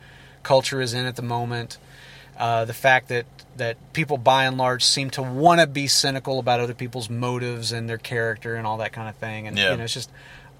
culture 0.43 0.81
is 0.81 0.93
in 0.93 1.05
at 1.05 1.15
the 1.15 1.21
moment. 1.21 1.77
Uh, 2.37 2.65
the 2.65 2.73
fact 2.73 3.07
that 3.09 3.25
that 3.57 3.77
people 3.93 4.17
by 4.19 4.45
and 4.45 4.57
large 4.57 4.83
seem 4.85 5.09
to 5.09 5.23
want 5.23 5.59
to 5.59 5.65
be 5.65 5.87
cynical 5.87 6.37
about 6.37 6.59
other 6.59 6.75
people's 6.75 7.09
motives 7.09 7.71
and 7.71 7.89
their 7.89 7.97
character 7.97 8.55
and 8.55 8.67
all 8.67 8.77
that 8.77 8.93
kind 8.93 9.09
of 9.09 9.15
thing, 9.15 9.47
and 9.47 9.57
Yeah. 9.57 9.71
you 9.71 9.77
know 9.77 9.83
it's 9.83 9.93
just 9.93 10.11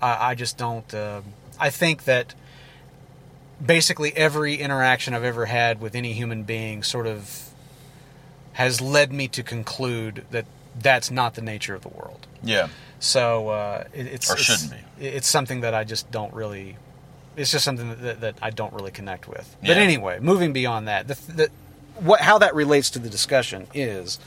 I, 0.01 0.31
I 0.31 0.35
just 0.35 0.57
don't. 0.57 0.91
Uh, 0.93 1.21
I 1.59 1.69
think 1.69 2.05
that 2.05 2.33
basically 3.63 4.15
every 4.15 4.55
interaction 4.55 5.13
I've 5.13 5.23
ever 5.23 5.45
had 5.45 5.81
with 5.81 5.95
any 5.95 6.13
human 6.13 6.43
being 6.43 6.83
sort 6.83 7.07
of 7.07 7.49
has 8.53 8.81
led 8.81 9.11
me 9.11 9.27
to 9.29 9.43
conclude 9.43 10.25
that 10.31 10.45
that's 10.79 11.09
not 11.11 11.35
the 11.35 11.41
nature 11.41 11.73
of 11.75 11.81
the 11.81 11.89
world. 11.89 12.27
Yeah. 12.43 12.69
So 12.99 13.49
uh, 13.49 13.83
it, 13.93 14.07
it's 14.07 14.29
Or 14.29 14.33
it's- 14.33 14.45
shouldn't 14.45 14.71
be. 14.99 15.05
It's 15.05 15.27
something 15.27 15.61
that 15.61 15.73
I 15.75 15.83
just 15.83 16.09
don't 16.11 16.33
really. 16.33 16.77
It's 17.35 17.51
just 17.51 17.63
something 17.65 17.95
that, 18.01 18.21
that 18.21 18.35
I 18.41 18.49
don't 18.49 18.73
really 18.73 18.89
connect 18.89 19.27
with. 19.27 19.55
But 19.61 19.77
anyway, 19.77 20.17
moving 20.19 20.53
beyond 20.53 20.87
that, 20.87 21.07
the, 21.07 21.13
the 21.31 21.49
what 21.99 22.21
how 22.21 22.37
that 22.37 22.55
relates 22.55 22.89
to 22.91 22.99
the 22.99 23.09
discussion 23.09 23.67
is 23.73 24.19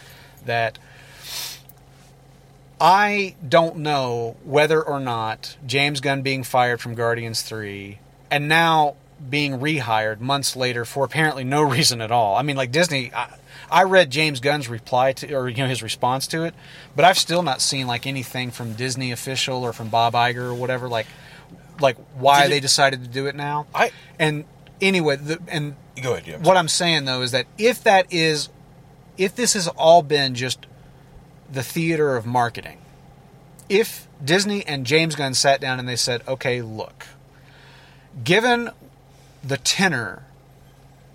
that 0.45 0.79
I 2.81 3.35
don't 3.47 3.77
know 3.79 4.37
whether 4.43 4.83
or 4.83 5.01
not 5.01 5.57
James 5.67 6.01
Gunn 6.01 6.23
being 6.23 6.43
fired 6.43 6.81
from 6.81 6.95
Guardians 6.95 7.43
3 7.43 7.99
and 8.31 8.49
now 8.49 8.97
being 9.29 9.59
rehired 9.59 10.21
months 10.21 10.57
later 10.57 10.87
for 10.87 11.05
apparently 11.05 11.45
no 11.45 11.61
reason 11.77 12.01
at 12.01 12.11
all. 12.11 12.37
I 12.37 12.43
mean, 12.43 12.57
like 12.57 12.73
Disney, 12.73 13.13
I, 13.13 13.37
I 13.71 13.83
read 13.85 14.11
James 14.11 14.41
Gunn's 14.41 14.69
reply 14.69 15.13
to, 15.13 15.35
or 15.35 15.49
you 15.49 15.59
know, 15.59 15.69
his 15.69 15.83
response 15.83 16.27
to 16.29 16.45
it, 16.45 16.55
but 16.97 17.05
I've 17.05 17.19
still 17.19 17.43
not 17.43 17.61
seen 17.61 17.87
like 17.87 18.07
anything 18.07 18.51
from 18.51 18.73
Disney 18.73 19.13
official 19.13 19.63
or 19.63 19.75
from 19.75 19.91
Bob 19.91 20.15
Iger 20.15 20.37
or 20.37 20.55
whatever, 20.55 20.89
like, 20.89 21.07
like 21.81 21.97
why 22.15 22.45
Did 22.45 22.53
they 22.53 22.61
decided 22.61 23.03
to 23.05 23.09
do 23.09 23.27
it 23.27 23.35
now. 23.35 23.67
I 23.75 23.93
And 24.19 24.45
anyway, 24.81 25.17
the, 25.17 25.39
and 25.49 25.77
go 26.01 26.15
ahead. 26.15 26.27
Yeah. 26.27 26.39
what 26.39 26.57
I'm 26.57 26.69
saying 26.69 27.05
though 27.05 27.23
is 27.23 27.33
that 27.33 27.47
if 27.59 27.83
that 27.85 28.13
is, 28.13 28.49
if 29.17 29.35
this 29.35 29.55
has 29.55 29.69
all 29.69 30.03
been 30.03 30.35
just 30.35 30.67
the 31.51 31.63
theater 31.63 32.17
of 32.17 32.27
marketing, 32.27 32.79
if 33.69 34.07
Disney 34.23 34.67
and 34.67 34.85
James 34.85 35.15
Gunn 35.15 35.35
sat 35.35 35.61
down 35.61 35.79
and 35.79 35.89
they 35.89 35.97
said, 35.97 36.23
okay, 36.27 36.63
look, 36.63 37.07
given 38.23 38.71
the 39.43 39.57
tenor, 39.57 40.25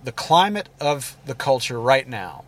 the 0.03 0.11
climate 0.11 0.69
of 0.79 1.17
the 1.25 1.35
culture 1.35 1.79
right 1.79 2.07
now, 2.07 2.43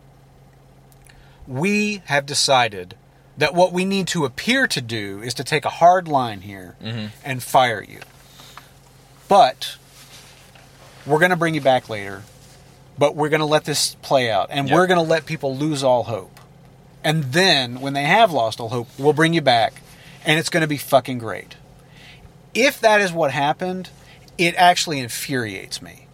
we 1.46 2.02
have 2.06 2.26
decided 2.26 2.94
that 3.36 3.54
what 3.54 3.72
we 3.72 3.84
need 3.84 4.08
to 4.08 4.24
appear 4.24 4.66
to 4.66 4.80
do 4.80 5.20
is 5.22 5.32
to 5.34 5.44
take 5.44 5.64
a 5.64 5.70
hard 5.70 6.08
line 6.08 6.40
here 6.40 6.76
mm-hmm. 6.82 7.06
and 7.24 7.42
fire 7.42 7.82
you. 7.82 8.00
But 9.28 9.76
we're 11.08 11.18
going 11.18 11.30
to 11.30 11.36
bring 11.36 11.54
you 11.54 11.60
back 11.60 11.88
later, 11.88 12.22
but 12.98 13.16
we're 13.16 13.28
going 13.28 13.40
to 13.40 13.46
let 13.46 13.64
this 13.64 13.94
play 14.02 14.30
out, 14.30 14.48
and 14.50 14.68
Yep. 14.68 14.74
we're 14.74 14.86
going 14.86 14.98
to 14.98 15.08
let 15.10 15.26
people 15.26 15.56
lose 15.56 15.82
all 15.82 16.04
hope. 16.04 16.38
And 17.04 17.24
then, 17.24 17.80
when 17.80 17.92
they 17.92 18.04
have 18.04 18.32
lost 18.32 18.60
all 18.60 18.68
hope, 18.68 18.88
we'll 18.98 19.12
bring 19.12 19.32
you 19.34 19.40
back, 19.40 19.80
and 20.24 20.38
it's 20.38 20.48
going 20.50 20.62
to 20.62 20.66
be 20.66 20.76
fucking 20.78 21.18
great. 21.18 21.56
If 22.54 22.80
that 22.80 23.00
is 23.00 23.12
what 23.12 23.30
happened, 23.30 23.90
it 24.36 24.54
actually 24.56 24.98
infuriates 25.00 25.80
me. 25.80 26.06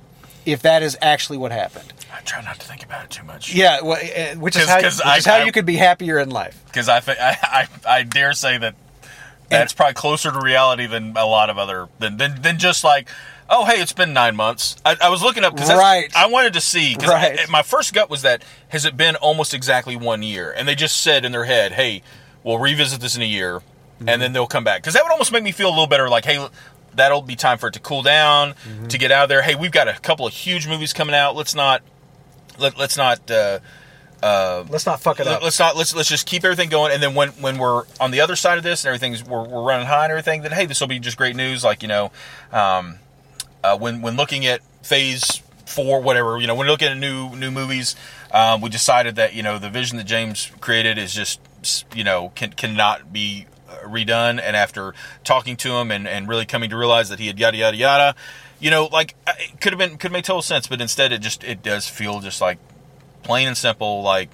If 0.44 0.60
that 0.62 0.82
is 0.82 0.96
actually 1.00 1.38
what 1.38 1.52
happened, 1.52 1.92
I 2.14 2.20
try 2.20 2.42
not 2.42 2.60
to 2.60 2.66
think 2.66 2.84
about 2.84 3.04
it 3.04 3.10
too 3.10 3.24
much. 3.24 3.54
yeah, 3.54 3.80
well, 3.80 3.98
uh, 3.98 4.38
which 4.38 4.56
is 4.56 4.68
how, 4.68 4.76
which 4.76 5.00
I- 5.04 5.16
is 5.16 5.24
how 5.24 5.36
I- 5.36 5.44
you 5.44 5.52
could 5.52 5.64
be 5.66 5.76
happier 5.76 6.18
in 6.18 6.28
life. 6.30 6.62
because 6.66 6.88
I, 6.88 6.98
I 6.98 7.36
I 7.42 7.66
I 7.98 8.02
dare 8.02 8.34
say 8.34 8.58
that 8.58 8.74
that's 9.48 9.72
probably 9.72 9.94
closer 9.94 10.30
to 10.30 10.38
reality 10.40 10.86
than 10.86 11.16
a 11.16 11.24
lot 11.26 11.48
of 11.48 11.56
other 11.58 11.88
than 11.98 12.18
than, 12.18 12.42
than 12.42 12.58
just 12.58 12.84
like 12.84 13.08
oh 13.50 13.64
hey 13.64 13.80
it's 13.80 13.92
been 13.92 14.12
nine 14.12 14.34
months. 14.36 14.76
I, 14.84 14.96
I 15.02 15.08
was 15.10 15.22
looking 15.22 15.44
up 15.44 15.54
because 15.54 15.70
Right. 15.70 16.10
I 16.16 16.26
wanted 16.26 16.54
to 16.54 16.60
see 16.60 16.94
because 16.94 17.10
Right. 17.10 17.38
my 17.50 17.62
first 17.62 17.92
gut 17.94 18.08
was 18.10 18.22
that 18.22 18.42
has 18.68 18.84
it 18.84 18.96
been 18.96 19.16
almost 19.16 19.54
exactly 19.54 19.96
one 19.96 20.22
year 20.22 20.52
and 20.56 20.66
they 20.68 20.74
just 20.74 21.00
said 21.02 21.24
in 21.24 21.32
their 21.32 21.44
head 21.44 21.72
hey 21.72 22.02
we'll 22.42 22.58
revisit 22.58 23.00
this 23.00 23.16
in 23.16 23.22
a 23.22 23.26
year 23.26 23.62
and 24.06 24.20
then 24.20 24.32
they'll 24.32 24.46
come 24.46 24.64
back 24.64 24.82
because 24.82 24.94
that 24.94 25.02
would 25.04 25.12
almost 25.12 25.32
make 25.32 25.42
me 25.42 25.52
feel 25.52 25.68
a 25.68 25.70
little 25.70 25.86
better 25.86 26.08
like 26.08 26.24
hey. 26.24 26.46
That'll 26.96 27.22
be 27.22 27.34
time 27.34 27.58
for 27.58 27.66
it 27.66 27.72
to 27.72 27.80
cool 27.80 28.02
down, 28.02 28.54
to 28.88 28.98
get 28.98 29.10
out 29.10 29.24
of 29.24 29.28
there. 29.28 29.42
Hey, 29.42 29.56
we've 29.56 29.72
got 29.72 29.88
a 29.88 29.94
couple 29.94 30.28
of 30.28 30.32
huge 30.32 30.68
movies 30.68 30.92
coming 30.92 31.12
out. 31.12 31.34
Let's 31.34 31.52
not, 31.52 31.82
let, 32.56 32.78
let's 32.78 32.96
not 32.96 33.28
uh, 33.32 33.58
Let's 34.70 34.86
not 34.86 35.00
fuck 35.00 35.18
it 35.18 35.26
up. 35.26 35.42
Let's 35.42 35.58
not 35.58 35.76
let's 35.76 35.92
let's 35.92 36.08
just 36.08 36.24
keep 36.24 36.44
everything 36.44 36.68
going, 36.68 36.92
and 36.92 37.02
then 37.02 37.16
when 37.16 37.30
when 37.30 37.58
we're 37.58 37.82
on 37.98 38.12
the 38.12 38.20
other 38.20 38.36
side 38.36 38.58
of 38.58 38.64
this 38.64 38.84
and 38.84 38.94
everything's 38.94 39.24
we're, 39.24 39.42
we're 39.42 39.64
running 39.64 39.88
high 39.88 40.04
and 40.04 40.12
everything, 40.12 40.42
then 40.42 40.52
hey, 40.52 40.66
this 40.66 40.80
will 40.80 40.86
be 40.86 41.00
just 41.00 41.16
great 41.16 41.34
news. 41.34 41.64
Like 41.64 41.82
you 41.82 41.88
know, 41.88 42.12
um, 42.52 43.00
uh, 43.64 43.78
when 43.78 44.02
when 44.02 44.16
looking 44.16 44.44
at 44.46 44.60
phase 44.82 45.42
four, 45.64 46.00
whatever 46.00 46.38
you 46.38 46.46
know, 46.46 46.54
when 46.54 46.66
looking 46.68 46.88
at 46.88 46.98
new 46.98 47.34
new 47.34 47.50
movies, 47.50 47.96
um, 48.30 48.60
we 48.60 48.68
decided 48.68 49.16
that 49.16 49.34
you 49.34 49.42
know 49.42 49.58
the 49.58 49.70
vision 49.70 49.96
that 49.96 50.04
James 50.04 50.50
created 50.60 50.98
is 50.98 51.14
just 51.14 51.40
you 51.94 52.04
know 52.04 52.30
can 52.34 52.52
cannot 52.52 53.12
be 53.12 53.46
uh, 53.68 53.76
redone. 53.86 54.38
And 54.40 54.54
after 54.54 54.94
talking 55.24 55.56
to 55.56 55.72
him 55.72 55.90
and 55.90 56.06
and 56.06 56.28
really 56.28 56.44
coming 56.44 56.68
to 56.70 56.76
realize 56.76 57.08
that 57.08 57.18
he 57.18 57.26
had 57.26 57.38
yada 57.40 57.56
yada 57.56 57.76
yada. 57.76 58.14
You 58.60 58.70
know, 58.70 58.84
like 58.92 59.14
uh, 59.26 59.32
it 59.38 59.60
could 59.60 59.72
have 59.72 59.78
been 59.78 59.96
could 59.96 60.12
make 60.12 60.24
total 60.24 60.42
sense, 60.42 60.66
but 60.66 60.80
instead 60.80 61.12
it 61.12 61.22
just 61.22 61.42
it 61.42 61.62
does 61.62 61.88
feel 61.88 62.20
just 62.20 62.40
like 62.40 62.58
plain 63.22 63.48
and 63.48 63.56
simple 63.56 64.02
like 64.02 64.28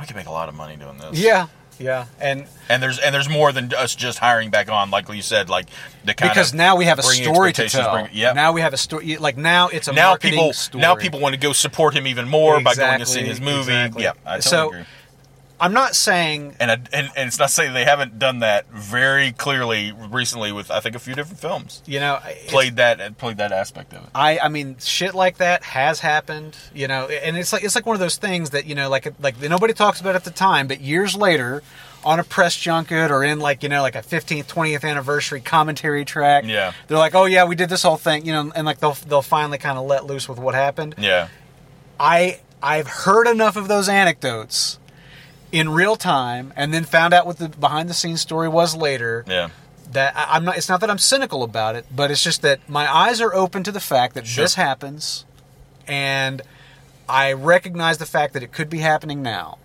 we 0.00 0.06
could 0.06 0.16
make 0.16 0.26
a 0.26 0.30
lot 0.32 0.48
of 0.48 0.54
money 0.54 0.76
doing 0.76 0.98
this. 0.98 1.18
Yeah, 1.20 1.48
yeah, 1.78 2.06
and 2.20 2.46
And 2.68 2.82
there's 2.82 2.98
and 2.98 3.14
there's 3.14 3.28
more 3.28 3.52
than 3.52 3.72
us 3.74 3.94
just 3.94 4.18
hiring 4.18 4.50
back 4.50 4.70
on, 4.70 4.90
like 4.90 5.08
you 5.08 5.22
said, 5.22 5.48
like 5.48 5.66
the 6.04 6.14
kind 6.14 6.30
because 6.30 6.52
now 6.52 6.76
we 6.76 6.84
have 6.86 6.98
a 6.98 7.02
story 7.02 7.52
to 7.52 7.68
tell. 7.68 7.92
bring- 7.92 8.08
yep. 8.12 8.34
Now 8.34 8.52
we 8.52 8.60
have 8.60 8.72
a 8.74 8.76
story. 8.76 9.16
Like 9.16 9.36
now 9.36 9.68
it's 9.68 9.88
a 9.88 9.92
now 9.92 10.10
marketing 10.10 10.38
people 10.38 10.52
story. 10.52 10.82
now 10.82 10.94
people 10.96 11.20
want 11.20 11.34
to 11.34 11.40
go 11.40 11.52
support 11.52 11.94
him 11.94 12.06
even 12.06 12.28
more 12.28 12.60
by 12.60 12.74
going 12.74 12.94
and 13.00 13.08
seeing 13.08 13.26
his 13.26 13.40
movie. 13.40 13.72
exactly. 13.72 14.02
Yeah, 14.04 14.12
I 14.26 14.38
totally 14.38 14.42
So- 14.42 14.68
agree. 14.68 14.84
I'm 15.60 15.72
not 15.72 15.96
saying 15.96 16.54
And, 16.60 16.70
I, 16.70 16.74
and 16.92 17.10
and 17.16 17.26
it's 17.28 17.38
not 17.38 17.50
saying 17.50 17.74
they 17.74 17.84
haven't 17.84 18.18
done 18.18 18.38
that 18.40 18.70
very 18.70 19.32
clearly 19.32 19.92
recently 19.92 20.52
with 20.52 20.70
I 20.70 20.80
think 20.80 20.94
a 20.94 20.98
few 21.00 21.14
different 21.14 21.40
films 21.40 21.82
you 21.86 21.98
know 22.00 22.18
played 22.46 22.76
that 22.76 23.18
played 23.18 23.38
that 23.38 23.50
aspect 23.52 23.92
of 23.92 24.04
it. 24.04 24.08
I 24.14 24.38
I 24.38 24.48
mean 24.48 24.76
shit 24.78 25.14
like 25.14 25.38
that 25.38 25.62
has 25.64 26.00
happened, 26.00 26.56
you 26.74 26.86
know, 26.88 27.06
and 27.08 27.36
it's 27.36 27.52
like 27.52 27.64
it's 27.64 27.74
like 27.74 27.86
one 27.86 27.94
of 27.96 28.00
those 28.00 28.16
things 28.16 28.50
that 28.50 28.66
you 28.66 28.74
know 28.74 28.88
like 28.88 29.12
like 29.20 29.40
nobody 29.40 29.74
talks 29.74 30.00
about 30.00 30.14
at 30.14 30.24
the 30.24 30.30
time, 30.30 30.68
but 30.68 30.80
years 30.80 31.16
later 31.16 31.62
on 32.04 32.20
a 32.20 32.24
press 32.24 32.56
junket 32.56 33.10
or 33.10 33.24
in 33.24 33.40
like 33.40 33.64
you 33.64 33.68
know 33.68 33.82
like 33.82 33.96
a 33.96 34.02
15th 34.02 34.44
20th 34.46 34.88
anniversary 34.88 35.40
commentary 35.40 36.04
track, 36.04 36.44
Yeah. 36.46 36.72
they're 36.86 36.96
like, 36.96 37.16
"Oh 37.16 37.24
yeah, 37.24 37.44
we 37.44 37.56
did 37.56 37.68
this 37.68 37.82
whole 37.82 37.96
thing," 37.96 38.24
you 38.24 38.32
know, 38.32 38.52
and 38.54 38.64
like 38.64 38.78
they'll 38.78 38.92
they'll 39.08 39.22
finally 39.22 39.58
kind 39.58 39.76
of 39.76 39.84
let 39.86 40.06
loose 40.06 40.28
with 40.28 40.38
what 40.38 40.54
happened. 40.54 40.94
Yeah, 40.98 41.26
I 41.98 42.40
I've 42.62 42.86
heard 42.86 43.26
enough 43.26 43.56
of 43.56 43.66
those 43.66 43.88
anecdotes 43.88 44.78
in 45.52 45.68
real 45.70 45.96
time 45.96 46.52
and 46.56 46.72
then 46.74 46.84
found 46.84 47.14
out 47.14 47.26
what 47.26 47.38
the 47.38 47.48
behind 47.48 47.88
the 47.88 47.94
scenes 47.94 48.20
story 48.20 48.48
was 48.48 48.74
later 48.76 49.24
yeah, 49.26 49.48
that 49.92 50.14
I- 50.16 50.36
I'm 50.36 50.44
not. 50.44 50.56
It's 50.56 50.68
not 50.68 50.80
that 50.80 50.90
I'm 50.90 50.98
cynical 50.98 51.42
about 51.42 51.74
it, 51.76 51.86
but 51.94 52.10
it's 52.10 52.22
just 52.22 52.42
that 52.42 52.68
my 52.68 52.92
eyes 52.92 53.20
are 53.20 53.34
open 53.34 53.62
to 53.64 53.72
the 53.72 53.80
fact 53.80 54.14
that 54.14 54.26
Sure. 54.26 54.44
this 54.44 54.54
happens, 54.54 55.24
and 55.86 56.42
I 57.08 57.32
recognize 57.32 57.98
the 57.98 58.06
fact 58.06 58.34
that 58.34 58.42
it 58.42 58.52
could 58.52 58.68
be 58.68 58.78
happening 58.78 59.22
now. 59.22 59.58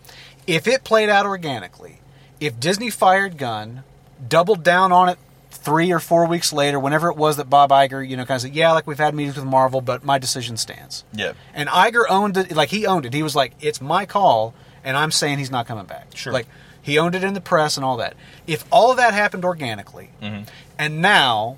If 0.48 0.68
it 0.68 0.84
played 0.84 1.10
out 1.10 1.26
organically, 1.26 2.00
if 2.40 2.60
Disney 2.60 2.90
fired 2.90 3.38
Gunn, 3.38 3.84
doubled 4.28 4.64
down 4.64 4.92
on 4.92 5.10
it 5.10 5.18
three 5.52 5.92
or 5.92 6.00
four 6.00 6.26
weeks 6.26 6.52
later, 6.52 6.80
whenever 6.80 7.10
it 7.10 7.16
was 7.18 7.38
that 7.38 7.50
Bob 7.50 7.70
Iger, 7.72 8.06
you 8.08 8.18
know, 8.18 8.26
kind 8.26 8.36
of 8.38 8.42
said, 8.42 8.54
"Yeah, 8.56 8.72
like 8.72 8.86
we've 8.88 8.98
had 8.98 9.14
meetings 9.14 9.36
with 9.36 9.46
Marvel, 9.46 9.82
but 9.82 10.04
my 10.04 10.18
decision 10.18 10.58
stands." 10.58 11.04
yeah. 11.14 11.34
And 11.54 11.68
Iger 11.70 12.04
owned 12.10 12.38
it, 12.38 12.56
like 12.56 12.70
he 12.70 12.86
owned 12.86 13.06
it. 13.06 13.14
He 13.14 13.24
was 13.24 13.36
like, 13.36 13.54
"It's 13.62 13.80
my 13.82 14.06
call, 14.06 14.54
and 14.84 14.96
I'm 14.98 15.12
saying 15.12 15.38
he's 15.40 15.52
not 15.52 15.68
coming 15.68 15.86
back." 15.86 16.16
Sure. 16.16 16.34
Like 16.34 16.48
he 16.82 16.98
owned 17.00 17.16
it 17.16 17.24
in 17.24 17.34
the 17.34 17.42
press 17.42 17.78
and 17.78 17.86
all 17.86 17.98
that. 17.98 18.16
If 18.48 18.66
all 18.72 18.92
of 18.92 18.98
that 18.98 19.14
happened 19.14 19.46
organically, 19.46 20.10
Mm-hmm. 20.22 20.44
and 20.78 21.02
now 21.02 21.58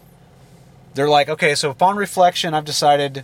they're 0.93 1.09
like, 1.09 1.30
"Okay, 1.30 1.55
so 1.55 1.69
upon 1.69 1.95
reflection, 1.97 2.53
I've 2.53 2.65
decided, 2.65 3.23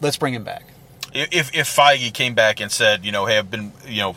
let's 0.00 0.16
bring 0.16 0.34
him 0.34 0.44
back." 0.44 0.64
If 1.12 1.54
if 1.54 1.68
Feige 1.74 2.12
came 2.12 2.34
back 2.34 2.60
and 2.60 2.70
said, 2.70 3.04
you 3.04 3.10
know, 3.12 3.26
hey, 3.26 3.38
I've 3.38 3.50
been, 3.50 3.72
you 3.86 4.00
know, 4.00 4.16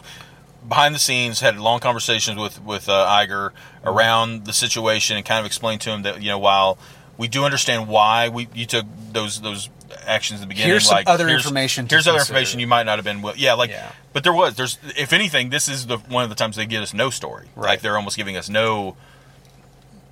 behind 0.68 0.94
the 0.94 1.00
scenes, 1.00 1.40
had 1.40 1.58
long 1.58 1.80
conversations 1.80 2.38
with 2.40 2.62
with 2.64 2.88
uh, 2.88 3.06
Iger 3.08 3.52
around 3.84 4.46
the 4.46 4.54
situation, 4.54 5.18
and 5.18 5.26
kind 5.26 5.40
of 5.40 5.46
explained 5.46 5.82
to 5.82 5.90
him 5.92 6.04
that, 6.04 6.22
you 6.22 6.30
know, 6.30 6.38
while 6.38 6.78
we 7.18 7.28
do 7.28 7.46
understand 7.46 7.88
why 7.88 8.30
we 8.30 8.48
you 8.54 8.66
took 8.68 8.86
those 9.12 9.42
those 9.42 9.70
actions 10.08 10.40
in 10.40 10.48
the 10.48 10.48
beginning, 10.48 10.70
Here's 10.72 10.86
some 10.88 10.96
like 10.96 11.08
other 11.10 11.28
here's- 11.28 11.44
information 11.44 11.88
to 11.88 11.96
Here's 11.96 12.08
other 12.08 12.18
consider. 12.20 12.34
information 12.38 12.60
you 12.60 12.68
might 12.68 12.84
not 12.86 12.98
have 12.98 13.06
been. 13.06 13.18
wi- 13.18 13.36
Yeah, 13.38 13.54
like, 13.54 13.70
Yeah. 13.70 13.92
but 14.14 14.24
there 14.24 14.34
was. 14.34 14.56
There's, 14.56 14.78
if 14.98 15.14
anything, 15.14 15.50
this 15.50 15.68
is 15.68 15.88
the 15.88 15.98
one 15.98 16.24
of 16.24 16.30
the 16.30 16.36
times 16.36 16.56
they 16.56 16.66
give 16.66 16.82
us 16.84 16.94
no 16.94 17.10
story. 17.10 17.48
Right. 17.56 17.70
Like 17.70 17.82
they're 17.82 17.96
almost 17.98 18.18
giving 18.18 18.38
us 18.38 18.50
no. 18.50 18.96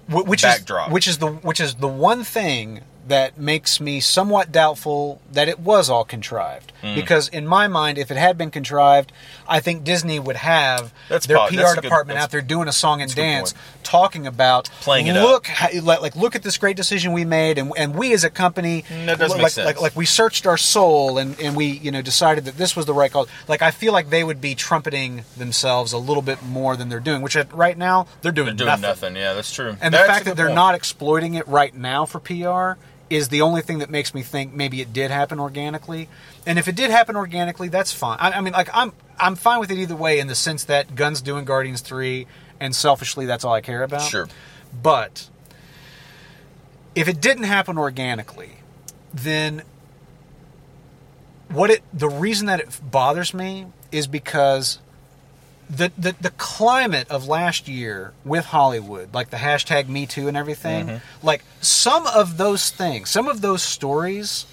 Wh- 0.07 0.27
which 0.27 0.41
Backdrop. 0.41 0.87
is 0.89 0.93
which 0.93 1.07
is 1.07 1.17
the 1.19 1.27
which 1.27 1.59
is 1.59 1.75
the 1.75 1.87
one 1.87 2.23
thing 2.23 2.81
that 3.07 3.37
makes 3.37 3.81
me 3.81 3.99
somewhat 3.99 4.51
doubtful 4.51 5.21
that 5.31 5.47
it 5.49 5.59
was 5.59 5.89
all 5.89 6.03
contrived. 6.03 6.71
Hmm. 6.81 6.95
Because 6.95 7.27
in 7.27 7.45
my 7.47 7.67
mind, 7.67 7.97
if 7.97 8.11
it 8.11 8.17
had 8.17 8.37
been 8.37 8.51
contrived, 8.51 9.11
I 9.47 9.59
think 9.59 9.83
Disney 9.83 10.19
would 10.19 10.35
have 10.37 10.93
That's 11.09 11.25
their 11.25 11.37
po- 11.37 11.47
PR 11.47 11.53
a 11.53 11.75
good- 11.75 11.81
department 11.81 12.19
out 12.19 12.31
there 12.31 12.41
doing 12.41 12.67
a 12.67 12.71
song 12.71 13.01
and 13.01 13.13
dance, 13.13 13.53
talking 13.83 14.25
about 14.27 14.69
Playing 14.81 15.07
it 15.07 15.13
look 15.13 15.47
how, 15.47 15.69
like, 15.81 16.01
like 16.01 16.15
look 16.15 16.35
at 16.35 16.43
this 16.43 16.57
great 16.57 16.77
decision 16.77 17.11
we 17.11 17.25
made, 17.25 17.57
and 17.57 17.71
and 17.77 17.95
we 17.95 18.13
as 18.13 18.23
a 18.23 18.29
company, 18.29 18.85
make 18.89 19.19
like, 19.19 19.51
sense. 19.51 19.65
like 19.65 19.81
like 19.81 19.95
we 19.95 20.05
searched 20.05 20.45
our 20.47 20.57
soul 20.57 21.17
and 21.17 21.39
and 21.39 21.55
we 21.55 21.65
you 21.65 21.91
know 21.91 22.01
decided 22.01 22.45
that 22.45 22.57
this 22.57 22.75
was 22.75 22.85
the 22.85 22.93
right 22.93 23.11
call. 23.11 23.27
Like 23.47 23.61
I 23.61 23.71
feel 23.71 23.93
like 23.93 24.09
they 24.09 24.23
would 24.23 24.39
be 24.41 24.55
trumpeting 24.55 25.23
themselves 25.37 25.91
a 25.93 25.97
little 25.97 26.23
bit 26.23 26.41
more 26.43 26.75
than 26.75 26.89
they're 26.89 26.99
doing, 26.99 27.21
which 27.21 27.35
at, 27.35 27.51
right 27.53 27.77
now 27.77 28.07
they're 28.21 28.31
doing, 28.31 28.55
They're 28.55 28.67
doing 28.67 28.81
nothing. 28.81 29.15
Yeah, 29.15 29.33
that's 29.33 29.53
true. 29.53 29.75
and 29.81 29.93
That's 29.93 30.07
the 30.07 30.13
fact 30.13 30.25
that 30.25 30.37
they're 30.37 30.47
point. 30.47 30.55
not 30.55 30.75
exploiting 30.75 31.33
it 31.35 31.47
right 31.47 31.73
now 31.75 32.05
for 32.05 32.19
PR 32.19 32.79
is 33.11 33.27
the 33.27 33.41
only 33.41 33.61
thing 33.61 33.79
that 33.79 33.89
makes 33.89 34.13
me 34.13 34.23
think 34.23 34.53
maybe 34.53 34.79
it 34.79 34.93
did 34.93 35.11
happen 35.11 35.37
organically. 35.37 36.07
And 36.47 36.57
if 36.57 36.69
it 36.69 36.75
did 36.75 36.89
happen 36.91 37.17
organically, 37.17 37.67
that's 37.67 37.91
fine. 37.91 38.17
I, 38.21 38.31
I 38.31 38.41
mean, 38.41 38.53
like 38.53 38.69
I'm 38.73 38.93
I'm 39.19 39.35
fine 39.35 39.59
with 39.59 39.69
it 39.69 39.77
either 39.77 39.97
way 39.97 40.19
in 40.19 40.27
the 40.27 40.35
sense 40.35 40.63
that 40.63 40.95
Gunn's 40.95 41.21
doing 41.21 41.43
Guardians 41.43 41.81
three, 41.81 42.25
and 42.59 42.73
selfishly 42.73 43.25
that's 43.25 43.43
all 43.43 43.53
I 43.53 43.59
care 43.59 43.83
about. 43.83 44.03
Sure. 44.03 44.29
But 44.81 45.29
if 46.95 47.09
it 47.09 47.19
didn't 47.19 47.43
happen 47.43 47.77
organically, 47.77 48.53
then 49.13 49.63
what 51.49 51.69
it 51.69 51.83
the 51.93 52.09
reason 52.09 52.47
that 52.47 52.61
it 52.61 52.79
bothers 52.81 53.33
me 53.33 53.67
is 53.91 54.07
because 54.07 54.79
the, 55.71 55.91
the 55.97 56.15
the 56.19 56.31
climate 56.31 57.09
of 57.09 57.27
last 57.27 57.67
year 57.67 58.13
with 58.25 58.45
Hollywood, 58.45 59.13
like 59.13 59.29
the 59.29 59.37
hashtag 59.37 59.87
Me 59.87 60.05
Too 60.05 60.27
and 60.27 60.35
everything, 60.35 60.87
mm-hmm. 60.87 61.25
like 61.25 61.43
some 61.61 62.05
of 62.07 62.37
those 62.37 62.69
things, 62.69 63.09
some 63.09 63.27
of 63.27 63.41
those 63.41 63.63
stories 63.63 64.45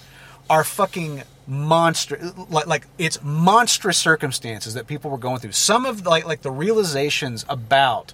are 0.49 0.63
fucking 0.63 1.23
monster 1.45 2.31
like 2.49 2.67
like 2.67 2.87
it's 2.97 3.21
monstrous 3.23 3.97
circumstances 3.97 4.75
that 4.75 4.87
people 4.87 5.11
were 5.11 5.17
going 5.17 5.39
through. 5.39 5.51
Some 5.51 5.85
of 5.85 6.05
like 6.05 6.25
like 6.25 6.41
the 6.41 6.51
realizations 6.51 7.45
about 7.49 8.13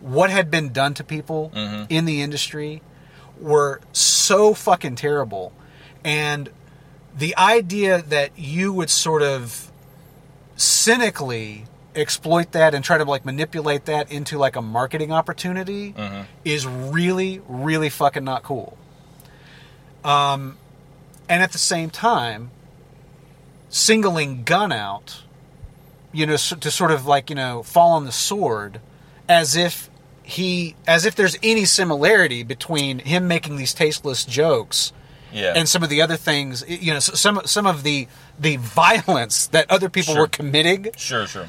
what 0.00 0.30
had 0.30 0.50
been 0.50 0.72
done 0.72 0.94
to 0.94 1.04
people 1.04 1.52
mm-hmm. 1.54 1.84
in 1.88 2.06
the 2.06 2.22
industry 2.22 2.82
were 3.40 3.80
so 3.92 4.52
fucking 4.52 4.96
terrible. 4.96 5.52
And 6.04 6.50
the 7.16 7.36
idea 7.36 8.02
that 8.02 8.36
you 8.36 8.72
would 8.72 8.90
sort 8.90 9.22
of 9.22 9.70
cynically 10.56 11.66
exploit 11.94 12.52
that 12.52 12.74
and 12.74 12.84
try 12.84 12.96
to 12.98 13.04
like 13.04 13.24
manipulate 13.24 13.84
that 13.84 14.10
into 14.10 14.38
like 14.38 14.56
a 14.56 14.62
marketing 14.62 15.12
opportunity 15.12 15.94
is 16.44 16.66
really 16.66 17.40
really 17.48 17.88
fucking 17.90 18.24
not 18.24 18.42
cool 18.42 18.76
um 20.04 20.56
and 21.28 21.42
at 21.42 21.52
the 21.52 21.58
same 21.58 21.90
time 21.90 22.50
singling 23.68 24.44
Gunn 24.44 24.72
out 24.72 25.22
you 26.12 26.26
know 26.26 26.36
to 26.36 26.70
sort 26.70 26.90
of 26.90 27.06
like 27.06 27.30
you 27.30 27.36
know 27.36 27.62
fall 27.62 27.92
on 27.92 28.04
the 28.04 28.12
sword 28.12 28.80
as 29.28 29.56
if 29.56 29.88
he 30.22 30.74
as 30.86 31.04
if 31.06 31.14
there's 31.14 31.36
any 31.42 31.64
similarity 31.64 32.42
between 32.42 32.98
him 33.00 33.26
making 33.28 33.56
these 33.56 33.72
tasteless 33.74 34.24
jokes 34.24 34.92
Yeah. 35.32 35.54
and 35.56 35.68
some 35.68 35.82
of 35.82 35.88
the 35.88 36.02
other 36.02 36.16
things 36.16 36.64
you 36.68 36.92
know 36.92 37.00
some 37.00 37.40
some 37.44 37.66
of 37.66 37.82
the 37.82 38.08
the 38.38 38.56
violence 38.56 39.46
that 39.48 39.70
other 39.70 39.88
people 39.88 40.14
Sure. 40.14 40.22
were 40.22 40.28
committing 40.28 40.88
sure, 40.96 41.26
sure. 41.26 41.48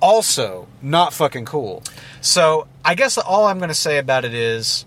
Also 0.00 0.66
not 0.82 1.12
fucking 1.12 1.44
cool. 1.44 1.82
So 2.20 2.66
i 2.88 2.94
guess 2.94 3.18
all 3.18 3.44
i'm 3.46 3.58
going 3.58 3.68
to 3.68 3.74
say 3.74 3.98
about 3.98 4.24
it 4.24 4.32
is 4.32 4.86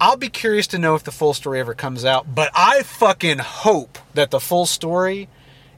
i'll 0.00 0.16
be 0.16 0.30
curious 0.30 0.66
to 0.66 0.78
know 0.78 0.94
if 0.94 1.04
the 1.04 1.12
full 1.12 1.34
story 1.34 1.60
ever 1.60 1.74
comes 1.74 2.02
out 2.02 2.34
but 2.34 2.50
i 2.54 2.82
fucking 2.82 3.38
hope 3.38 3.98
that 4.14 4.30
the 4.30 4.40
full 4.40 4.64
story 4.64 5.28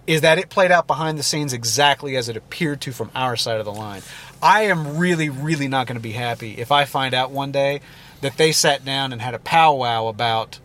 is 0.06 0.20
that 0.20 0.38
it 0.38 0.48
played 0.48 0.70
out 0.70 0.86
behind 0.86 1.18
the 1.18 1.22
scenes 1.24 1.52
exactly 1.52 2.16
as 2.16 2.28
it 2.28 2.36
appeared 2.36 2.80
to 2.80 2.92
from 2.92 3.10
our 3.14 3.36
side 3.36 3.58
of 3.58 3.64
the 3.64 3.72
line. 3.72 4.02
I 4.40 4.62
am 4.62 4.96
really 4.96 5.28
really 5.28 5.66
not 5.66 5.88
going 5.88 5.96
to 5.96 6.02
be 6.02 6.12
happy 6.12 6.52
if 6.58 6.70
i 6.70 6.84
find 6.84 7.14
out 7.14 7.32
one 7.32 7.50
day 7.50 7.80
that 8.20 8.36
they 8.36 8.52
sat 8.52 8.84
down 8.84 9.12
and 9.12 9.20
had 9.20 9.34
a 9.34 9.38
powwow 9.40 10.06
about 10.06 10.60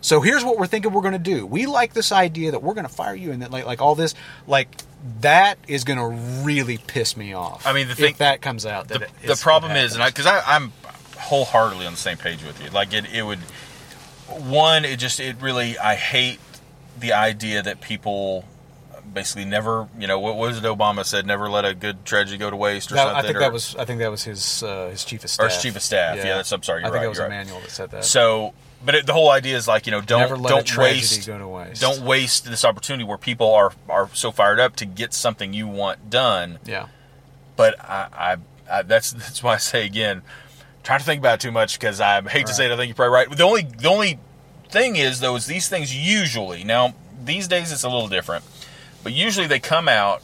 so 0.00 0.20
here's 0.20 0.44
what 0.44 0.58
we're 0.58 0.66
thinking 0.66 0.92
we're 0.92 1.02
going 1.02 1.12
to 1.12 1.18
do. 1.18 1.46
We 1.46 1.66
like 1.66 1.92
this 1.92 2.12
idea 2.12 2.52
that 2.52 2.62
we're 2.62 2.74
going 2.74 2.86
to 2.86 2.92
fire 2.92 3.14
you, 3.14 3.32
and 3.32 3.42
that 3.42 3.50
like 3.50 3.66
like 3.66 3.80
all 3.80 3.94
this 3.94 4.14
like 4.46 4.68
that 5.20 5.58
is 5.68 5.84
going 5.84 5.98
to 5.98 6.44
really 6.44 6.78
piss 6.78 7.16
me 7.16 7.32
off. 7.32 7.66
I 7.66 7.72
mean, 7.72 7.86
the 7.86 7.92
if 7.92 7.98
thing- 7.98 8.14
that 8.18 8.40
comes 8.40 8.66
out, 8.66 8.88
that 8.88 9.08
the, 9.22 9.28
the 9.28 9.36
problem 9.36 9.72
is, 9.72 9.94
and 9.94 10.02
I 10.02 10.08
because 10.08 10.26
I, 10.26 10.40
I'm 10.46 10.72
wholeheartedly 11.18 11.86
on 11.86 11.92
the 11.92 11.98
same 11.98 12.16
page 12.18 12.44
with 12.44 12.62
you. 12.62 12.70
Like 12.70 12.92
it, 12.92 13.06
it 13.12 13.22
would 13.22 13.40
one, 14.28 14.84
it 14.84 14.98
just 14.98 15.20
it 15.20 15.40
really 15.40 15.78
I 15.78 15.94
hate 15.94 16.40
the 16.98 17.12
idea 17.12 17.62
that 17.62 17.80
people 17.80 18.44
basically 19.12 19.44
never, 19.44 19.88
you 19.98 20.06
know, 20.06 20.18
what 20.18 20.36
was 20.36 20.58
it 20.58 20.64
Obama 20.64 21.04
said, 21.04 21.26
never 21.26 21.48
let 21.48 21.64
a 21.64 21.74
good 21.74 22.04
tragedy 22.04 22.36
go 22.36 22.50
to 22.50 22.56
waste 22.56 22.90
or 22.90 22.96
That- 22.96 23.04
something. 23.04 23.16
I 23.16 23.22
think 23.22 23.36
or, 23.36 23.40
that 23.40 23.52
was 23.52 23.76
I 23.76 23.84
think 23.84 24.00
that 24.00 24.10
was 24.10 24.24
his 24.24 24.62
uh, 24.62 24.88
his 24.90 25.04
chief 25.04 25.24
of 25.24 25.30
staff 25.30 25.46
Or 25.46 25.48
his 25.48 25.62
chief 25.62 25.76
of 25.76 25.82
staff. 25.82 26.16
Yeah, 26.16 26.24
that's- 26.24 26.52
I'm 26.52 26.62
sorry, 26.62 26.82
I 26.82 26.86
think 26.86 26.94
right, 26.96 27.04
it 27.04 27.08
was 27.08 27.18
you're 27.18 27.28
right. 27.28 27.46
That 27.46 27.70
said 27.70 27.90
that. 27.90 28.04
so. 28.04 28.54
But 28.84 28.94
it, 28.94 29.06
the 29.06 29.12
whole 29.12 29.30
idea 29.30 29.56
is 29.56 29.66
like 29.66 29.86
you 29.86 29.90
know 29.92 30.00
don't 30.00 30.20
don't 30.50 30.76
waste 30.78 31.24
to 31.24 31.48
waste. 31.48 31.80
don't 31.80 32.02
waste 32.06 32.44
this 32.44 32.64
opportunity 32.64 33.04
where 33.04 33.18
people 33.18 33.52
are 33.52 33.72
are 33.88 34.08
so 34.12 34.30
fired 34.30 34.60
up 34.60 34.76
to 34.76 34.84
get 34.86 35.12
something 35.12 35.52
you 35.52 35.66
want 35.66 36.10
done 36.10 36.58
yeah, 36.66 36.86
but 37.56 37.74
I, 37.80 38.36
I, 38.68 38.78
I 38.78 38.82
that's 38.82 39.12
that's 39.12 39.42
why 39.42 39.54
I 39.54 39.58
say 39.58 39.86
again, 39.86 40.22
try 40.84 40.98
to 40.98 41.04
think 41.04 41.20
about 41.20 41.34
it 41.34 41.40
too 41.40 41.52
much 41.52 41.78
because 41.80 42.00
I 42.00 42.20
hate 42.22 42.46
to 42.46 42.54
say 42.54 42.66
it. 42.66 42.72
I 42.72 42.76
think 42.76 42.88
you're 42.88 42.94
probably 42.94 43.14
right. 43.14 43.30
The 43.36 43.44
only 43.44 43.62
the 43.62 43.88
only 43.88 44.18
thing 44.68 44.96
is 44.96 45.20
though 45.20 45.36
is 45.36 45.46
these 45.46 45.68
things 45.68 45.94
usually 45.96 46.62
now 46.62 46.94
these 47.24 47.48
days 47.48 47.72
it's 47.72 47.82
a 47.82 47.88
little 47.88 48.08
different, 48.08 48.44
but 49.02 49.12
usually 49.12 49.46
they 49.46 49.58
come 49.58 49.88
out 49.88 50.22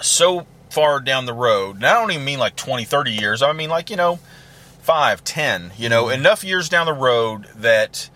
so 0.00 0.46
far 0.70 1.00
down 1.00 1.26
the 1.26 1.32
road, 1.32 1.76
and 1.76 1.86
I 1.86 1.94
don't 1.94 2.10
even 2.10 2.24
mean 2.24 2.38
like 2.38 2.56
20, 2.56 2.84
30 2.84 3.10
years. 3.12 3.42
I 3.42 3.52
mean 3.52 3.70
like 3.70 3.90
you 3.90 3.96
know, 3.96 4.18
five, 4.82 5.24
ten. 5.24 5.72
You 5.76 5.88
know, 5.88 6.08
enough 6.08 6.44
years 6.44 6.68
down 6.68 6.86
the 6.86 6.92
road 6.92 7.46
that 7.56 8.10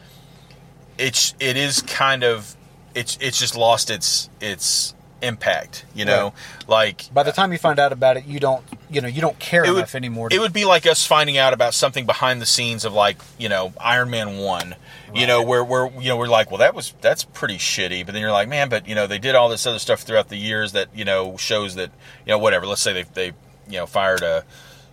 it's 0.98 1.34
it 1.40 1.56
is 1.56 1.82
kind 1.82 2.22
of 2.22 2.56
it's 2.94 3.18
it's 3.20 3.38
just 3.38 3.56
lost 3.56 3.90
its 3.90 4.28
its 4.40 4.94
impact. 5.22 5.84
You 5.94 6.04
know, 6.04 6.34
like 6.68 7.12
By 7.12 7.22
the 7.22 7.32
time 7.32 7.52
you 7.52 7.58
find 7.58 7.78
out 7.78 7.92
about 7.92 8.16
it, 8.16 8.26
you 8.26 8.38
don't, 8.38 8.64
you 8.90 9.00
know, 9.00 9.08
you 9.08 9.20
don't 9.20 9.38
care 9.38 9.64
it 9.64 9.70
would, 9.70 9.78
enough 9.78 9.94
anymore. 9.94 10.28
To, 10.28 10.36
It 10.36 10.38
would 10.38 10.52
be 10.52 10.64
like 10.64 10.86
us 10.86 11.06
finding 11.06 11.38
out 11.38 11.52
about 11.52 11.74
something 11.74 12.06
behind 12.06 12.40
the 12.40 12.46
scenes 12.46 12.84
of 12.84 12.92
like 12.92 13.16
you 13.38 13.48
know 13.48 13.72
Iron 13.80 14.10
Man 14.10 14.38
one, 14.38 14.76
you 15.14 15.26
know 15.26 15.42
where 15.42 15.64
where 15.64 15.90
you 16.00 16.08
know 16.08 16.16
we're 16.16 16.28
like, 16.28 16.50
well 16.50 16.58
that 16.58 16.74
was 16.74 16.94
that's 17.00 17.24
pretty 17.24 17.56
shitty, 17.56 18.04
but 18.04 18.12
then 18.12 18.20
you're 18.20 18.32
like, 18.32 18.48
man, 18.48 18.68
but 18.68 18.88
you 18.88 18.94
know 18.94 19.06
they 19.06 19.18
did 19.18 19.34
all 19.34 19.48
this 19.48 19.66
other 19.66 19.78
stuff 19.78 20.02
throughout 20.02 20.28
the 20.28 20.36
years 20.36 20.72
that 20.72 20.88
you 20.94 21.04
know 21.04 21.36
shows 21.36 21.74
that 21.74 21.90
you 22.26 22.30
know 22.30 22.38
whatever. 22.38 22.66
Let's 22.66 22.82
say 22.82 22.92
they 22.92 23.02
they 23.02 23.26
you 23.68 23.78
know 23.78 23.86
fired 23.86 24.22
a 24.22 24.44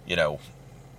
you 0.07 0.15
know 0.15 0.39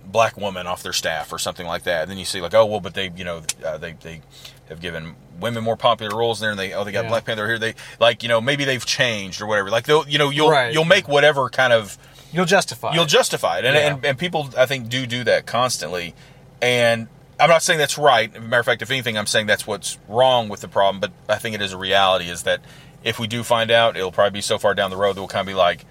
black 0.05 0.37
woman 0.37 0.67
off 0.67 0.83
their 0.83 0.93
staff 0.93 1.31
or 1.33 1.39
something 1.39 1.65
like 1.67 1.83
that. 1.83 2.03
And 2.03 2.11
then 2.11 2.17
you 2.17 2.25
see 2.25 2.41
like, 2.41 2.53
oh 2.53 2.65
well, 2.65 2.79
but 2.79 2.93
they 2.93 3.11
you 3.15 3.23
know 3.23 3.41
uh, 3.65 3.77
they 3.77 3.93
they 3.93 4.21
have 4.69 4.79
given 4.81 5.15
women 5.39 5.63
more 5.63 5.75
popular 5.77 6.17
roles 6.17 6.39
there, 6.39 6.51
and 6.51 6.59
they 6.59 6.73
oh 6.73 6.83
they 6.83 6.91
got 6.91 7.03
Yeah. 7.05 7.09
Black 7.09 7.25
Panther 7.25 7.47
here. 7.47 7.59
They 7.59 7.75
like 7.99 8.23
you 8.23 8.29
know 8.29 8.41
maybe 8.41 8.65
they've 8.65 8.85
changed 8.85 9.41
or 9.41 9.45
whatever. 9.47 9.69
Like 9.69 9.85
they'll 9.85 10.07
you 10.07 10.17
know 10.17 10.29
you'll 10.29 10.49
Right. 10.49 10.73
you'll 10.73 10.85
make 10.85 11.07
whatever 11.07 11.49
kind 11.49 11.73
of 11.73 11.97
you'll 12.31 12.45
justify. 12.45 12.93
you'll 12.93 13.03
it. 13.03 13.09
justify 13.09 13.59
it, 13.59 13.65
and, 13.65 13.75
Yeah. 13.75 13.93
and 13.95 14.05
and 14.05 14.17
people 14.17 14.49
I 14.57 14.65
think 14.65 14.89
do 14.89 15.05
do 15.05 15.23
that 15.25 15.45
constantly. 15.45 16.13
And 16.61 17.07
I'm 17.39 17.49
not 17.49 17.61
saying 17.63 17.79
that's 17.79 17.97
right. 17.97 18.29
As 18.31 18.37
a 18.37 18.41
matter 18.41 18.59
of 18.59 18.65
fact, 18.65 18.81
if 18.81 18.91
anything, 18.91 19.17
I'm 19.17 19.25
saying 19.25 19.47
that's 19.47 19.65
what's 19.67 19.97
wrong 20.07 20.49
with 20.49 20.61
the 20.61 20.67
problem. 20.67 20.99
But 21.01 21.11
I 21.27 21.37
think 21.37 21.55
it 21.55 21.61
is 21.61 21.73
a 21.73 21.77
reality 21.77 22.29
is 22.29 22.43
that 22.43 22.61
if 23.03 23.19
we 23.19 23.27
do 23.27 23.43
find 23.43 23.69
out, 23.71 23.97
it'll 23.97 24.11
probably 24.11 24.31
be 24.37 24.41
so 24.41 24.57
far 24.57 24.73
down 24.73 24.89
the 24.91 24.95
road 24.97 25.15
that 25.15 25.21
we'll 25.21 25.27
kind 25.27 25.41
of 25.41 25.47
be 25.47 25.53
like, 25.57 25.83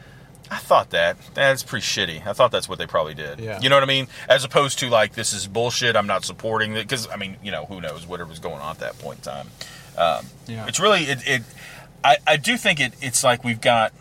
I 0.52 0.58
thought 0.58 0.90
that. 0.90 1.16
That's 1.32 1.62
pretty 1.62 1.84
shitty. 1.84 2.26
I 2.26 2.34
thought 2.34 2.50
that's 2.50 2.68
what 2.68 2.78
they 2.78 2.86
probably 2.86 3.14
did. 3.14 3.40
Yeah. 3.40 3.58
You 3.58 3.70
know 3.70 3.76
what 3.76 3.82
I 3.82 3.86
mean? 3.86 4.06
As 4.28 4.44
opposed 4.44 4.78
to 4.80 4.90
like, 4.90 5.14
this 5.14 5.32
is 5.32 5.46
bullshit. 5.46 5.96
I'm 5.96 6.06
not 6.06 6.24
supporting 6.26 6.72
it 6.76 6.82
because 6.82 7.08
I 7.08 7.16
mean, 7.16 7.36
you 7.42 7.50
know, 7.50 7.64
who 7.64 7.80
knows 7.80 8.06
whatever 8.06 8.28
was 8.28 8.38
going 8.38 8.60
on 8.60 8.72
at 8.72 8.80
that 8.80 8.98
point 8.98 9.20
in 9.20 9.24
time. 9.24 9.48
Um, 9.96 10.26
Yeah. 10.46 10.66
It's 10.66 10.78
really 10.78 11.04
it. 11.04 11.26
it 11.26 11.42
I, 12.04 12.18
I 12.26 12.36
do 12.36 12.58
think 12.58 12.80
it. 12.80 12.92
It's 13.00 13.24
like 13.24 13.44
we've 13.44 13.60
got 13.60 13.94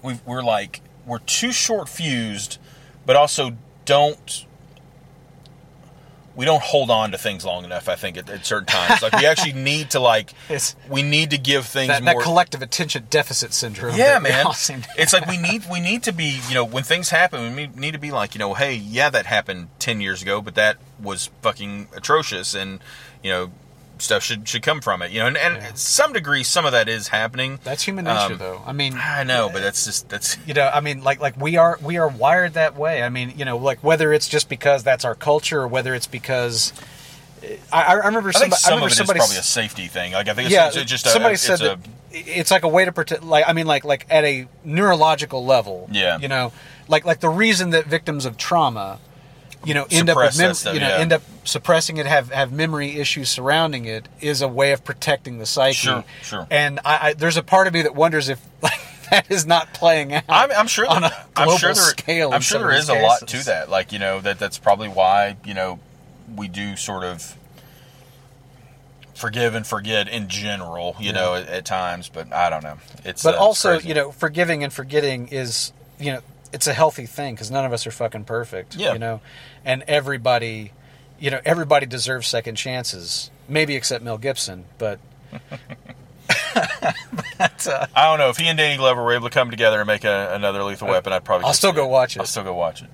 we've, 0.00 0.24
we're 0.24 0.44
like 0.44 0.80
we're 1.06 1.18
too 1.18 1.50
short 1.50 1.88
fused, 1.88 2.58
but 3.04 3.16
also 3.16 3.56
don't 3.84 4.46
we 6.36 6.44
don't 6.44 6.62
hold 6.62 6.90
on 6.90 7.12
to 7.12 7.18
things 7.18 7.44
long 7.44 7.64
enough. 7.64 7.88
I 7.88 7.94
think 7.94 8.16
at, 8.16 8.28
at 8.28 8.44
certain 8.44 8.66
times, 8.66 9.02
like 9.02 9.12
we 9.12 9.24
actually 9.26 9.52
need 9.70 9.90
to 9.90 10.00
like 10.00 10.30
It's- 10.48 10.74
we 10.88 11.02
need 11.02 11.30
to 11.30 11.38
give 11.38 11.66
things 11.66 11.88
that, 11.88 12.04
that 12.04 12.18
collective 12.20 12.60
attention 12.62 13.06
deficit 13.10 13.52
syndrome. 13.52 13.96
yeah, 13.96 14.18
man. 14.18 14.46
all 14.46 14.52
seem 14.54 14.82
to 14.82 14.88
It's 14.98 15.12
like 15.12 15.26
we 15.28 15.36
need 15.36 15.62
we 15.70 15.80
need 15.80 16.02
to 16.04 16.12
be 16.12 16.40
you 16.48 16.54
know 16.54 16.64
when 16.64 16.82
things 16.82 17.10
happen 17.10 17.54
we 17.54 17.66
need 17.68 17.92
to 17.92 17.98
be 17.98 18.10
like 18.10 18.34
you 18.34 18.38
know 18.38 18.54
hey 18.54 18.74
yeah 18.74 19.10
that 19.10 19.26
happened 19.26 19.68
ten 19.78 20.00
years 20.00 20.22
ago 20.22 20.40
but 20.40 20.54
that 20.56 20.76
was 21.00 21.30
fucking 21.42 21.88
atrocious 21.94 22.54
and 22.54 22.80
you 23.22 23.30
know 23.30 23.50
stuff 23.98 24.22
should 24.22 24.48
should 24.48 24.62
come 24.62 24.80
from 24.80 25.02
it 25.02 25.10
you 25.12 25.20
know 25.20 25.26
and, 25.26 25.36
and 25.36 25.56
Yeah. 25.56 25.70
some 25.74 26.12
degree 26.12 26.42
some 26.42 26.66
of 26.66 26.72
that 26.72 26.88
is 26.88 27.08
happening. 27.08 27.58
That's 27.64 27.82
human 27.84 28.04
nature, 28.06 28.32
Um, 28.34 28.38
though. 28.38 28.62
I 28.66 28.72
mean, 28.72 28.94
I 29.00 29.22
know, 29.24 29.48
but 29.52 29.62
that's 29.62 29.84
just 29.84 30.08
that's 30.08 30.36
you 30.46 30.54
know, 30.54 30.68
I 30.72 30.80
mean, 30.80 31.02
like 31.04 31.20
like 31.20 31.40
we 31.40 31.56
are 31.56 31.78
we 31.82 31.96
are 31.98 32.08
wired 32.08 32.54
that 32.54 32.76
way. 32.76 33.02
I 33.02 33.08
mean, 33.08 33.32
you 33.36 33.44
know, 33.44 33.56
like 33.56 33.82
whether 33.84 34.12
it's 34.12 34.28
just 34.28 34.48
because 34.48 34.82
that's 34.82 35.04
our 35.04 35.14
culture 35.14 35.60
or 35.62 35.68
whether 35.68 35.94
it's 35.94 36.06
because 36.08 36.72
I, 37.72 37.82
I 37.84 37.92
remember 38.06 38.30
I 38.30 38.32
somebody, 38.32 38.50
think 38.50 38.54
some 38.54 38.70
remember 38.74 38.86
of 38.86 38.88
it 38.88 38.92
is 38.92 38.96
somebody 38.98 39.18
probably 39.20 39.36
a 39.36 39.42
safety 39.42 39.86
thing. 39.86 40.12
Like 40.12 40.28
I 40.28 40.34
think 40.34 40.46
it's, 40.46 40.54
yeah, 40.54 40.68
it's 40.74 40.90
just 40.90 41.06
a, 41.06 41.10
somebody 41.10 41.34
it's 41.34 41.42
said 41.42 41.60
a, 41.60 41.64
that 41.64 41.78
it's 42.10 42.50
like 42.50 42.64
a 42.64 42.68
way 42.68 42.84
to 42.84 42.92
protect. 42.92 43.22
Like 43.22 43.44
I 43.46 43.52
mean, 43.52 43.66
like 43.66 43.84
like 43.84 44.06
at 44.10 44.24
a 44.24 44.48
neurological 44.64 45.44
level. 45.44 45.88
Yeah. 45.92 46.18
you 46.18 46.28
know, 46.28 46.52
like 46.88 47.04
like 47.04 47.20
the 47.20 47.28
reason 47.28 47.70
that 47.70 47.86
victims 47.86 48.24
of 48.26 48.36
trauma, 48.36 48.98
you 49.66 49.74
know, 49.74 49.86
end 49.90 50.10
up 50.10 50.16
with 50.16 50.38
mem- 50.38 50.74
you 50.74 50.80
know 50.80 50.88
yeah. 50.88 50.98
end 50.98 51.12
up 51.12 51.22
suppressing 51.44 51.96
it, 51.96 52.06
have 52.06 52.30
have 52.30 52.52
memory 52.52 52.98
issues 52.98 53.28
surrounding 53.28 53.84
it, 53.84 54.08
is 54.20 54.42
a 54.42 54.48
way 54.48 54.72
of 54.72 54.84
protecting 54.84 55.38
the 55.38 55.46
psyche. 55.46 55.74
Sure, 55.74 56.04
sure. 56.22 56.46
And 56.50 56.80
I, 56.84 57.08
I 57.08 57.12
there's 57.14 57.36
a 57.36 57.42
part 57.42 57.66
of 57.66 57.74
me 57.74 57.82
that 57.82 57.94
wonders 57.94 58.28
if 58.28 58.40
like 58.62 58.78
that 59.10 59.30
is 59.30 59.46
not 59.46 59.74
playing 59.74 60.12
out. 60.14 60.24
I'm, 60.28 60.50
I'm 60.52 60.66
sure 60.66 60.86
on 60.86 61.02
that, 61.02 61.12
a 61.12 61.40
I'm 61.40 61.46
global 61.46 61.58
sure 61.58 61.74
there, 61.74 61.82
scale 61.82 62.32
I'm 62.32 62.40
sure 62.40 62.60
there 62.60 62.72
is 62.72 62.86
these 62.88 62.96
a 62.96 63.02
lot 63.02 63.26
to 63.28 63.44
that. 63.44 63.68
Like 63.70 63.92
you 63.92 63.98
know 63.98 64.20
that 64.20 64.38
that's 64.38 64.58
probably 64.58 64.88
why 64.88 65.36
you 65.44 65.54
know 65.54 65.78
we 66.34 66.48
do 66.48 66.76
sort 66.76 67.04
of 67.04 67.36
forgive 69.14 69.54
and 69.54 69.66
forget 69.66 70.08
in 70.08 70.28
general. 70.28 70.96
You 70.98 71.12
know 71.12 71.34
at, 71.34 71.48
at 71.48 71.64
times, 71.64 72.08
but 72.08 72.32
I 72.32 72.50
don't 72.50 72.62
know. 72.64 72.78
It's 73.04 73.22
But 73.22 73.34
uh, 73.36 73.38
also, 73.38 73.74
crazy. 73.74 73.88
you 73.88 73.94
know, 73.94 74.10
forgiving 74.12 74.64
and 74.64 74.72
forgetting 74.72 75.28
is, 75.28 75.72
you 75.98 76.12
know, 76.12 76.20
it's 76.54 76.66
a 76.68 76.72
healthy 76.72 77.04
thing 77.04 77.34
because 77.34 77.50
none 77.50 77.64
of 77.64 77.72
us 77.72 77.86
are 77.86 77.90
fucking 77.90 78.24
perfect. 78.24 78.76
Yeah. 78.76 78.92
You 78.92 78.98
know, 79.00 79.20
and 79.64 79.82
everybody, 79.88 80.72
you 81.18 81.30
know, 81.30 81.40
everybody 81.44 81.84
deserves 81.84 82.28
second 82.28 82.54
chances. 82.54 83.30
Maybe 83.48 83.74
except 83.74 84.04
Mel 84.04 84.18
Gibson, 84.18 84.64
but. 84.78 85.00
but 87.34 87.66
uh, 87.66 87.86
I 87.94 88.04
don't 88.04 88.18
know 88.18 88.30
if 88.30 88.36
he 88.36 88.46
and 88.46 88.56
Danny 88.56 88.76
Glover 88.76 89.02
were 89.02 89.12
able 89.12 89.28
to 89.28 89.34
come 89.34 89.50
together 89.50 89.80
and 89.80 89.86
make 89.86 90.04
a, 90.04 90.32
another 90.32 90.62
Lethal 90.62 90.88
Weapon. 90.88 91.12
I'd 91.12 91.24
probably. 91.24 91.46
I'll 91.46 91.52
still 91.52 91.72
go 91.72 91.88
watch 91.88 92.16
it. 92.16 92.20
I'll 92.20 92.26
still 92.26 92.44
go 92.44 92.54
watch 92.54 92.82
it. 92.82 92.88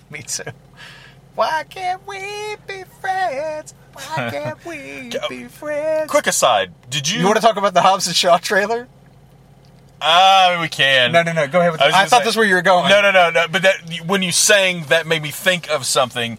me 0.10 0.22
too. 0.22 0.44
Why 1.34 1.64
can't 1.68 2.06
we 2.06 2.56
be 2.66 2.84
friends? 3.00 3.74
Why 3.92 4.30
can't 4.30 4.64
we 4.64 5.10
be 5.28 5.44
friends? 5.48 6.10
Quick 6.10 6.28
aside, 6.28 6.72
did 6.88 7.10
you? 7.10 7.18
You 7.18 7.26
want 7.26 7.36
to 7.36 7.42
talk 7.42 7.56
about 7.56 7.74
the 7.74 7.82
Hobbs 7.82 8.06
and 8.06 8.14
Shaw 8.14 8.38
trailer? 8.38 8.88
Ah, 10.00 10.58
we 10.60 10.68
can. 10.68 11.12
No, 11.12 11.22
no, 11.22 11.32
no. 11.32 11.46
Go 11.48 11.60
ahead 11.60 11.72
with 11.72 11.80
I 11.80 11.86
I, 11.86 12.02
was 12.02 12.10
thought 12.10 12.18
say- 12.20 12.24
this 12.24 12.32
is 12.34 12.36
where 12.36 12.46
you 12.46 12.54
were 12.54 12.62
going. 12.62 12.88
No, 12.90 13.00
no, 13.00 13.10
no, 13.10 13.30
no. 13.30 13.46
But 13.48 13.62
that 13.62 13.76
when 14.06 14.22
you 14.22 14.32
sang 14.32 14.84
that 14.88 15.06
made 15.06 15.22
me 15.22 15.30
think 15.30 15.70
of 15.70 15.86
something. 15.86 16.38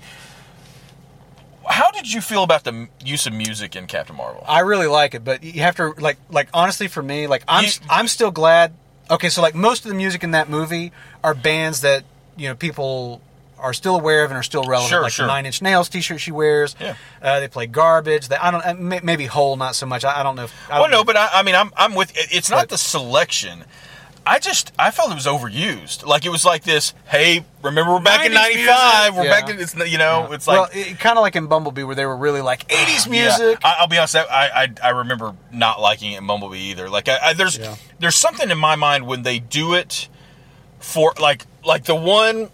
How 1.69 1.91
did 1.91 2.13
you 2.13 2.21
feel 2.21 2.43
about 2.43 2.63
the 2.63 2.87
use 3.03 3.27
of 3.27 3.33
music 3.33 3.75
in 3.75 3.87
Captain 3.87 4.15
Marvel? 4.15 4.41
I 4.47 4.61
really 4.61 4.87
like 4.87 5.13
it, 5.15 5.25
but 5.25 5.43
you 5.43 5.61
have 5.61 5.75
to 5.77 5.93
like 5.97 6.17
like 6.29 6.47
honestly 6.53 6.87
for 6.87 7.03
me, 7.03 7.27
like 7.27 7.43
I'm 7.47 7.65
You- 7.65 7.71
I'm 7.89 8.07
still 8.07 8.31
glad. 8.31 8.73
Okay, 9.11 9.29
so 9.29 9.41
like 9.41 9.53
most 9.55 9.83
of 9.83 9.89
the 9.89 9.95
music 9.95 10.23
in 10.23 10.31
that 10.31 10.49
movie 10.49 10.91
are 11.23 11.33
bands 11.33 11.81
that 11.81 12.03
you 12.37 12.47
know 12.47 12.55
people 12.55 13.21
are 13.59 13.73
still 13.73 13.95
aware 13.95 14.23
of 14.23 14.31
and 14.31 14.37
are 14.37 14.43
still 14.43 14.63
relevant. 14.63 14.89
Sure, 14.89 15.01
like 15.01 15.11
sure. 15.11 15.25
the 15.25 15.31
Nine 15.33 15.45
Inch 15.45 15.61
Nails 15.61 15.89
T-shirt 15.89 16.19
she 16.21 16.31
wears. 16.31 16.75
Yeah. 16.79 16.95
uh, 17.21 17.39
they 17.39 17.47
play 17.47 17.67
Garbage. 17.67 18.27
They, 18.27 18.35
I 18.37 18.51
don't 18.51 18.65
uh, 18.65 18.99
maybe 19.03 19.25
Hole 19.25 19.55
not 19.57 19.75
so 19.75 19.85
much. 19.85 20.03
I, 20.05 20.19
I 20.19 20.23
don't 20.23 20.35
know. 20.35 20.43
If, 20.45 20.53
I 20.69 20.73
Well, 20.79 20.83
don't 20.83 20.91
no, 20.91 20.97
know. 20.97 21.03
but 21.03 21.17
I, 21.17 21.29
I 21.33 21.43
mean, 21.43 21.55
I'm 21.55 21.71
I'm 21.75 21.95
with. 21.95 22.11
It's 22.15 22.49
not 22.49 22.63
But- 22.63 22.69
the 22.69 22.77
selection. 22.77 23.63
I 24.29 24.39
just 24.39 24.73
I 24.77 24.91
felt 24.91 25.09
it 25.09 25.15
was 25.15 25.25
overused. 25.25 26.05
Like 26.05 26.25
it 26.25 26.29
was 26.29 26.43
like 26.43 26.63
this. 26.63 26.93
Hey, 27.05 27.45
remember 27.63 27.93
we're 27.93 28.01
back 28.01 28.25
in 28.25 28.34
'95. 28.34 29.15
We're 29.15 29.23
music. 29.23 29.39
back 29.39 29.49
in. 29.49 29.59
It's 29.61 29.73
you 29.89 29.97
know. 29.97 30.34
It's 30.34 30.45
like 30.47 30.57
well, 30.59 30.69
it, 30.73 30.99
kind 30.99 31.17
of 31.17 31.21
like 31.21 31.38
in 31.38 31.47
Bumblebee 31.47 31.84
where 31.84 31.95
they 31.95 32.05
were 32.05 32.17
really 32.17 32.41
like 32.41 32.67
'80s 32.67 33.05
Yeah. 33.05 33.11
music. 33.38 33.59
I, 33.63 33.75
I'll 33.79 33.88
be 33.88 33.97
honest. 33.97 34.17
I, 34.17 34.23
I 34.53 34.67
I 34.84 34.89
remember 34.89 35.34
not 35.53 35.79
liking 35.79 36.11
it 36.11 36.17
in 36.17 36.27
Bumblebee 36.27 36.57
either. 36.59 36.89
Like 36.89 37.07
I, 37.07 37.17
I, 37.23 37.34
there's 37.35 37.57
Yeah. 37.57 37.77
there's 37.99 38.17
something 38.17 38.49
in 38.51 38.57
my 38.57 38.75
mind 38.75 39.07
when 39.07 39.23
they 39.23 39.39
do 39.39 39.73
it 39.75 40.09
for 40.79 41.13
like 41.21 41.45
like 41.65 41.85
the 41.85 41.95
one. 41.95 42.49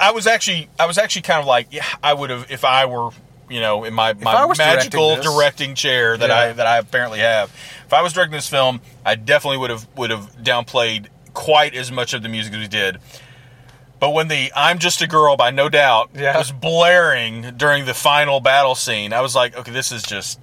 I- 0.00 0.10
was 0.12 0.26
actually 0.26 0.68
I 0.78 0.86
was 0.86 0.98
actually 0.98 1.22
kind 1.22 1.40
of 1.40 1.46
like 1.46 1.68
yeah 1.70 1.84
I 2.02 2.12
would 2.14 2.30
have 2.30 2.50
if 2.50 2.64
I 2.64 2.86
were 2.86 3.10
you 3.48 3.60
know 3.60 3.84
in 3.84 3.94
my 3.94 4.12
my 4.14 4.46
magical 4.58 5.10
directing 5.16 5.32
directing 5.32 5.74
chair 5.74 6.16
that 6.16 6.30
I 6.30 6.52
that 6.52 6.66
I 6.66 6.78
apparently 6.78 7.20
have. 7.20 7.50
If 7.86 7.92
I 7.92 8.02
was 8.02 8.12
directing 8.12 8.34
this 8.36 8.48
film, 8.48 8.80
I 9.04 9.14
definitely 9.14 9.58
would 9.58 9.70
have 9.70 9.86
would 9.96 10.10
have 10.10 10.36
downplayed 10.42 11.06
quite 11.34 11.74
as 11.74 11.92
much 11.92 12.14
of 12.14 12.22
the 12.22 12.28
music 12.28 12.52
as 12.54 12.58
we 12.60 12.68
did. 12.68 12.98
But 13.98 14.10
when 14.10 14.28
the 14.28 14.52
"I'm 14.54 14.78
Just 14.78 15.00
a 15.00 15.06
Girl" 15.06 15.36
by 15.36 15.50
No 15.50 15.68
Doubt 15.68 16.10
Yeah. 16.14 16.36
was 16.36 16.52
blaring 16.52 17.54
during 17.56 17.86
the 17.86 17.94
final 17.94 18.40
battle 18.40 18.74
scene, 18.74 19.12
I 19.12 19.20
was 19.22 19.34
like, 19.34 19.56
okay, 19.56 19.70
this 19.72 19.90
is 19.92 20.02
just 20.02 20.38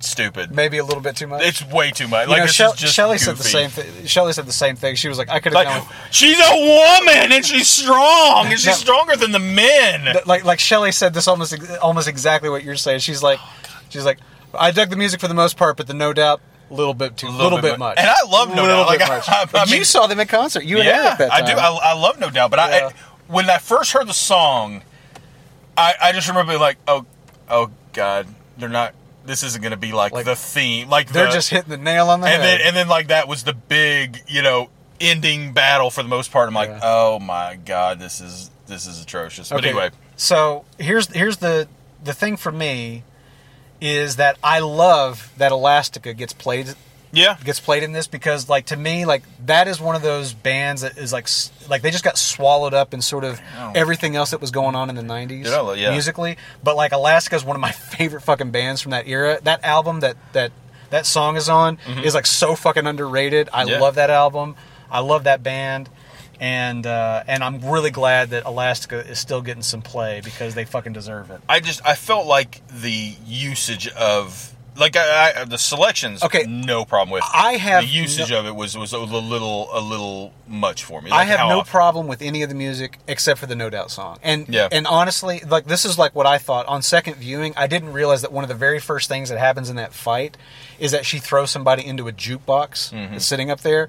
stupid. 0.00 0.54
Maybe 0.54 0.78
a 0.78 0.84
little 0.84 1.00
bit 1.02 1.16
too 1.16 1.26
much. 1.26 1.42
It's 1.42 1.64
way 1.66 1.90
too 1.90 2.08
much. 2.08 2.26
you 2.26 2.30
Like 2.32 2.38
know, 2.40 2.46
this 2.46 2.54
Shell- 2.54 2.72
is 3.12 3.22
said 3.22 3.36
the 3.36 3.42
same 3.44 3.70
thing. 3.70 4.06
Shelley 4.06 4.32
said 4.32 4.46
the 4.46 4.52
same 4.52 4.76
thing. 4.76 4.94
She 4.96 5.08
was 5.08 5.18
like, 5.18 5.28
I 5.28 5.40
could 5.40 5.52
have 5.54 5.64
Like 5.66 5.82
done. 5.82 5.96
she's 6.10 6.38
a 6.38 6.54
woman 6.54 7.32
and 7.32 7.44
she's 7.44 7.68
strong 7.68 8.46
and 8.46 8.52
she's 8.58 8.66
No. 8.66 8.72
stronger 8.72 9.16
than 9.16 9.32
the 9.32 9.38
men. 9.38 10.12
Th- 10.14 10.26
like 10.26 10.44
like 10.44 10.58
Shelly 10.60 10.92
said 10.92 11.14
this 11.14 11.26
almost 11.28 11.54
almost 11.80 12.08
exactly 12.08 12.48
what 12.50 12.62
you're 12.64 12.76
saying. 12.76 13.00
She's 13.00 13.22
like, 13.22 13.38
oh, 13.42 13.80
she's 13.88 14.04
like, 14.04 14.18
I 14.54 14.70
dug 14.70 14.90
the 14.90 14.96
music 14.96 15.20
for 15.20 15.28
the 15.28 15.34
most 15.34 15.56
part, 15.56 15.76
but 15.76 15.86
the 15.86 15.94
no 15.94 16.12
doubt 16.12 16.40
a 16.70 16.74
little 16.74 16.94
bit 16.94 17.16
too, 17.16 17.28
little, 17.28 17.60
bit, 17.62 17.72
mu- 17.72 17.78
much. 17.78 17.98
And 17.98 18.08
I 18.08 18.22
love 18.28 18.54
No 18.54 18.66
Doubt. 18.66 18.86
Like 18.86 19.00
I. 19.02 19.18
I, 19.26 19.46
I 19.54 19.64
mean, 19.66 19.76
you 19.78 19.84
saw 19.84 20.06
them 20.06 20.20
at 20.20 20.28
concert. 20.28 20.64
You 20.64 20.76
and 20.78 20.86
yeah, 20.86 21.06
Eric 21.06 21.18
that 21.18 21.32
I 21.32 21.40
do. 21.40 21.52
I, 21.52 21.70
I 21.82 21.92
love 21.94 22.20
No 22.20 22.28
Doubt, 22.30 22.50
but 22.50 22.58
I, 22.58 22.78
Yeah. 22.78 22.86
I 22.88 22.92
when 23.32 23.48
I 23.50 23.58
first 23.58 23.92
heard 23.92 24.06
the 24.06 24.14
song, 24.14 24.82
I, 25.76 25.94
I 26.02 26.12
just 26.12 26.28
remember 26.28 26.52
being 26.52 26.60
like, 26.60 26.78
oh, 26.86 27.04
oh 27.48 27.70
God, 27.92 28.26
they're 28.58 28.68
not. 28.68 28.94
This 29.28 29.42
isn't 29.44 29.60
going 29.62 29.70
to 29.70 29.76
be 29.76 29.92
like, 29.92 30.10
Like, 30.12 30.24
the 30.24 30.34
theme. 30.34 30.88
Like 30.88 31.12
They're 31.12 31.26
the- 31.26 31.32
just 31.32 31.50
hitting 31.50 31.70
the 31.70 31.76
nail 31.76 32.08
on 32.10 32.20
the 32.22 32.26
and 32.28 32.42
head. 32.42 32.60
then 32.60 32.66
and 32.66 32.76
then 32.76 32.88
like 32.88 33.08
that 33.08 33.28
was 33.28 33.44
the 33.44 33.52
big 33.52 34.22
you 34.26 34.42
know 34.42 34.70
ending 35.00 35.52
battle 35.52 35.90
for 35.90 36.02
the 36.02 36.08
most 36.08 36.32
part. 36.32 36.48
I'm 36.48 36.54
like, 36.54 36.70
Yeah. 36.70 36.80
oh 36.82 37.18
my 37.20 37.56
god, 37.64 38.00
this 38.00 38.20
is 38.20 38.50
this 38.66 38.86
is 38.86 39.00
atrocious. 39.02 39.50
But 39.50 39.58
Okay, 39.60 39.68
anyway, 39.68 39.90
so 40.16 40.64
here's 40.78 41.06
here's 41.14 41.36
the 41.36 41.68
the 42.02 42.12
thing 42.14 42.36
for 42.36 42.50
me 42.50 43.04
is 43.80 44.16
that 44.16 44.36
I 44.42 44.58
love 44.58 45.32
that 45.36 45.52
Elastica 45.52 46.12
gets 46.14 46.32
played 46.32 46.74
Yeah. 47.12 47.36
gets 47.44 47.58
played 47.60 47.82
in 47.82 47.92
this 47.92 48.06
because 48.06 48.48
like 48.48 48.66
to 48.66 48.76
me 48.76 49.04
like 49.06 49.22
that 49.46 49.66
is 49.68 49.80
one 49.80 49.96
of 49.96 50.02
those 50.02 50.34
bands 50.34 50.82
that 50.82 50.98
is 50.98 51.12
like 51.12 51.28
like 51.68 51.82
they 51.82 51.90
just 51.90 52.04
got 52.04 52.18
swallowed 52.18 52.74
up 52.74 52.92
in 52.94 53.00
sort 53.00 53.24
of 53.24 53.40
Oh. 53.56 53.72
everything 53.74 54.14
else 54.16 54.30
that 54.32 54.40
was 54.40 54.50
going 54.50 54.74
on 54.74 54.90
in 54.90 54.96
the 54.96 55.02
90s 55.02 55.44
Dude, 55.44 55.46
I 55.48 55.74
yeah. 55.74 55.90
musically 55.90 56.36
but 56.62 56.76
like 56.76 56.92
Elastica 56.92 57.36
is 57.36 57.44
one 57.44 57.56
of 57.56 57.60
my 57.60 57.72
favorite 57.96 58.20
fucking 58.22 58.50
bands 58.50 58.80
from 58.82 58.90
that 58.90 59.08
era 59.08 59.38
that 59.44 59.64
album 59.64 60.00
that 60.00 60.16
that 60.32 60.52
that 60.90 61.06
song 61.06 61.36
is 61.36 61.48
on 61.48 61.78
is 62.04 62.14
like 62.14 62.26
so 62.26 62.54
fucking 62.54 62.86
underrated 62.86 63.48
I 63.52 63.62
Mm-hmm. 63.64 63.70
Yeah. 63.72 63.80
love 63.80 63.94
that 63.96 64.10
album 64.10 64.54
I 64.90 65.00
love 65.00 65.24
that 65.24 65.42
band 65.42 65.88
and 66.40 66.86
uh, 66.86 67.24
and 67.26 67.42
I'm 67.42 67.60
really 67.64 67.90
glad 67.90 68.30
that 68.30 68.44
Elastica 68.46 68.98
is 69.06 69.18
still 69.18 69.42
getting 69.42 69.62
some 69.62 69.82
play 69.82 70.20
because 70.22 70.54
they 70.54 70.64
fucking 70.64 70.92
deserve 70.92 71.30
it 71.30 71.40
I 71.48 71.60
just 71.60 71.80
I 71.86 71.94
felt 71.94 72.26
like 72.26 72.62
the 72.68 73.14
usage 73.26 73.88
of 73.88 74.54
like 74.78 74.96
I, 74.96 75.32
I 75.40 75.44
the 75.44 75.58
selections. 75.58 76.22
Okay. 76.22 76.44
no 76.46 76.84
problem 76.84 77.10
with. 77.10 77.24
I 77.34 77.52
have 77.54 77.82
the 77.82 77.88
usage 77.88 78.30
no- 78.30 78.40
of 78.40 78.46
it 78.46 78.54
was 78.54 78.76
was 78.76 78.92
a 78.92 78.98
little 78.98 79.68
a 79.72 79.80
little 79.80 80.32
much 80.46 80.84
for 80.84 81.02
me. 81.02 81.10
I 81.10 81.24
have 81.24 81.40
no 81.48 81.60
often- 81.60 81.70
problem 81.70 82.06
with 82.06 82.22
any 82.22 82.42
of 82.42 82.48
the 82.48 82.54
music 82.54 82.98
except 83.06 83.38
for 83.40 83.46
the 83.46 83.54
No 83.56 83.68
Doubt 83.70 83.90
song. 83.90 84.18
And 84.22 84.46
Yeah. 84.48 84.68
and 84.72 84.86
honestly, 84.86 85.40
like 85.46 85.66
this 85.66 85.84
is 85.84 85.98
like 85.98 86.14
what 86.14 86.26
I 86.26 86.38
thought 86.38 86.66
on 86.66 86.82
second 86.82 87.16
viewing. 87.16 87.52
I 87.56 87.66
didn't 87.66 87.92
realize 87.92 88.22
that 88.22 88.32
one 88.32 88.44
of 88.44 88.48
the 88.48 88.54
very 88.54 88.78
first 88.80 89.08
things 89.08 89.28
that 89.28 89.38
happens 89.38 89.68
in 89.68 89.76
that 89.76 89.92
fight 89.92 90.36
is 90.78 90.92
that 90.92 91.04
she 91.04 91.18
throws 91.18 91.50
somebody 91.50 91.84
into 91.86 92.08
a 92.08 92.12
jukebox 92.12 92.92
Mm-hmm. 92.92 93.12
that's 93.12 93.24
sitting 93.26 93.50
up 93.50 93.60
there. 93.60 93.88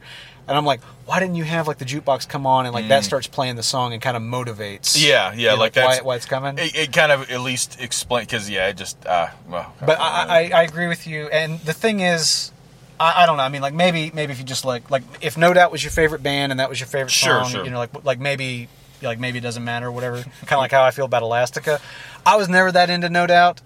And 0.49 0.57
I'm 0.57 0.65
like, 0.65 0.81
why 1.05 1.19
didn't 1.19 1.35
you 1.35 1.43
have 1.43 1.67
like 1.67 1.77
the 1.77 1.85
jukebox 1.85 2.27
come 2.27 2.45
on 2.47 2.65
and 2.65 2.73
like 2.73 2.87
that 2.87 3.03
starts 3.03 3.27
playing 3.27 3.55
the 3.55 3.63
song 3.63 3.93
and 3.93 4.01
kind 4.01 4.17
of 4.17 4.23
motivates? 4.23 4.97
Mm. 4.97 5.07
Yeah, 5.07 5.31
yeah, 5.31 5.33
you 5.33 5.47
know, 5.49 5.55
like 5.55 5.75
why, 5.75 5.81
that's 5.83 6.03
why 6.03 6.15
it's 6.15 6.25
coming. 6.25 6.57
It, 6.57 6.75
it 6.75 6.91
kind 6.93 7.11
of 7.11 7.29
at 7.29 7.41
least 7.41 7.79
explain 7.79 8.23
because 8.23 8.49
yeah, 8.49 8.67
it 8.67 8.75
just 8.75 9.05
uh 9.05 9.27
well. 9.47 9.73
But 9.79 9.99
I, 9.99 10.25
I, 10.49 10.51
I 10.55 10.63
agree 10.63 10.87
with 10.87 11.05
you. 11.07 11.27
And 11.27 11.59
the 11.59 11.73
thing 11.73 11.99
is, 11.99 12.51
I, 12.99 13.23
I 13.23 13.25
don't 13.27 13.37
know. 13.37 13.43
I 13.43 13.49
mean, 13.49 13.61
like 13.61 13.73
maybe 13.75 14.11
maybe 14.13 14.33
if 14.33 14.39
you 14.39 14.43
just 14.45 14.65
like 14.65 14.89
like 14.89 15.03
if 15.21 15.37
No 15.37 15.53
Doubt 15.53 15.71
was 15.71 15.83
your 15.83 15.91
favorite 15.91 16.23
band 16.23 16.51
and 16.51 16.59
that 16.59 16.67
was 16.69 16.79
your 16.79 16.87
favorite 16.87 17.11
Sure, 17.11 17.43
song, 17.43 17.51
sure. 17.51 17.63
you 17.63 17.69
know, 17.71 17.77
like 17.77 18.03
like 18.03 18.19
maybe 18.19 18.67
like 19.01 19.19
maybe 19.19 19.37
it 19.37 19.41
doesn't 19.41 19.63
matter, 19.63 19.87
or 19.87 19.91
whatever. 19.91 20.17
kind 20.17 20.53
of 20.53 20.59
like 20.59 20.71
how 20.71 20.83
I 20.83 20.91
feel 20.91 21.05
about 21.05 21.21
Elastica. 21.21 21.79
I 22.25 22.35
was 22.37 22.49
never 22.49 22.71
that 22.71 22.89
into 22.89 23.09
No 23.09 23.27
Doubt. 23.27 23.61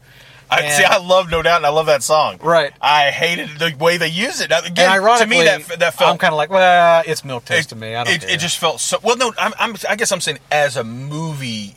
I 0.54 0.70
see. 0.70 0.84
I 0.84 0.98
love 0.98 1.30
No 1.30 1.42
Doubt, 1.42 1.58
and 1.58 1.66
I 1.66 1.70
love 1.70 1.86
that 1.88 2.04
song. 2.04 2.38
Right. 2.42 2.72
I 2.82 3.12
hated 3.12 3.50
the 3.60 3.76
way 3.80 3.98
they 3.98 4.08
use 4.08 4.42
it. 4.42 4.52
Again, 4.52 5.02
to 5.02 5.26
me, 5.28 5.44
that 5.44 5.80
that 5.80 5.94
felt 5.96 6.12
I'm 6.12 6.18
kind 6.18 6.34
of 6.34 6.38
like, 6.38 6.50
well, 6.50 7.04
it's 7.06 7.24
milk 7.26 7.46
toast 7.46 7.70
to 7.70 7.76
me. 7.76 7.96
I 7.96 8.04
don't 8.04 8.14
it, 8.14 8.24
it 8.24 8.40
just 8.40 8.58
felt 8.58 8.80
so. 8.80 8.98
Well, 9.04 9.18
no, 9.18 9.34
I'm, 9.38 9.54
I'm. 9.60 9.76
I 9.90 9.96
guess 9.96 10.12
I'm 10.12 10.22
saying 10.22 10.40
as 10.52 10.78
a 10.78 10.84
movie. 10.84 11.76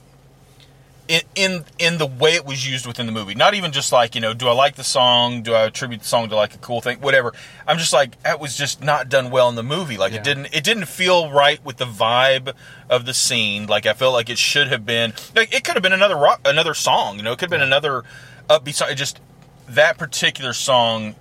In, 1.09 1.21
in 1.37 1.65
in 1.79 1.99
the 1.99 2.07
way 2.07 2.35
it 2.35 2.45
was 2.45 2.69
used 2.69 2.85
within 2.85 3.07
the 3.07 3.13
movie, 3.13 3.37
not 3.37 3.55
even 3.55 3.71
just 3.71 3.93
like 3.93 4.17
you 4.17 4.21
know, 4.21 4.35
do 4.35 4.49
I 4.49 4.53
like 4.53 4.75
the 4.75 4.83
song? 4.83 5.43
Do 5.43 5.55
I 5.55 5.67
attribute 5.67 6.01
the 6.01 6.09
song 6.09 6.29
to 6.31 6.35
like 6.35 6.57
a 6.57 6.59
cool 6.59 6.81
thing? 6.81 6.99
Whatever. 6.99 7.33
I'm 7.65 7.79
just 7.79 7.93
like 7.93 8.21
that 8.25 8.41
was 8.41 8.57
just 8.57 8.83
not 8.83 9.09
done 9.09 9.31
well 9.31 9.49
in 9.49 9.55
the 9.55 9.63
movie. 9.63 9.97
Like 9.99 10.11
Yeah. 10.15 10.19
it 10.19 10.25
didn't 10.25 10.47
it 10.53 10.65
didn't 10.65 10.87
feel 10.87 11.31
right 11.31 11.65
with 11.65 11.77
the 11.77 11.85
vibe 11.85 12.55
of 12.91 13.07
the 13.07 13.15
scene. 13.15 13.67
Like 13.69 13.87
I 13.87 13.93
felt 13.93 14.15
like 14.15 14.29
it 14.29 14.37
should 14.37 14.67
have 14.67 14.85
been. 14.85 15.13
Like 15.37 15.55
it 15.55 15.63
could 15.63 15.75
have 15.75 15.83
been 15.85 15.93
another 15.93 16.17
rock, 16.17 16.41
another 16.45 16.75
song. 16.75 17.19
You 17.19 17.23
know, 17.23 17.31
it 17.31 17.39
could 17.39 17.53
have 17.53 17.57
been 17.61 17.63
another 17.63 18.03
upbeat 18.49 18.75
song. 18.75 18.91
It 18.91 18.95
just 18.97 19.21
that 19.69 19.99
particular 19.99 20.53
song 20.53 21.15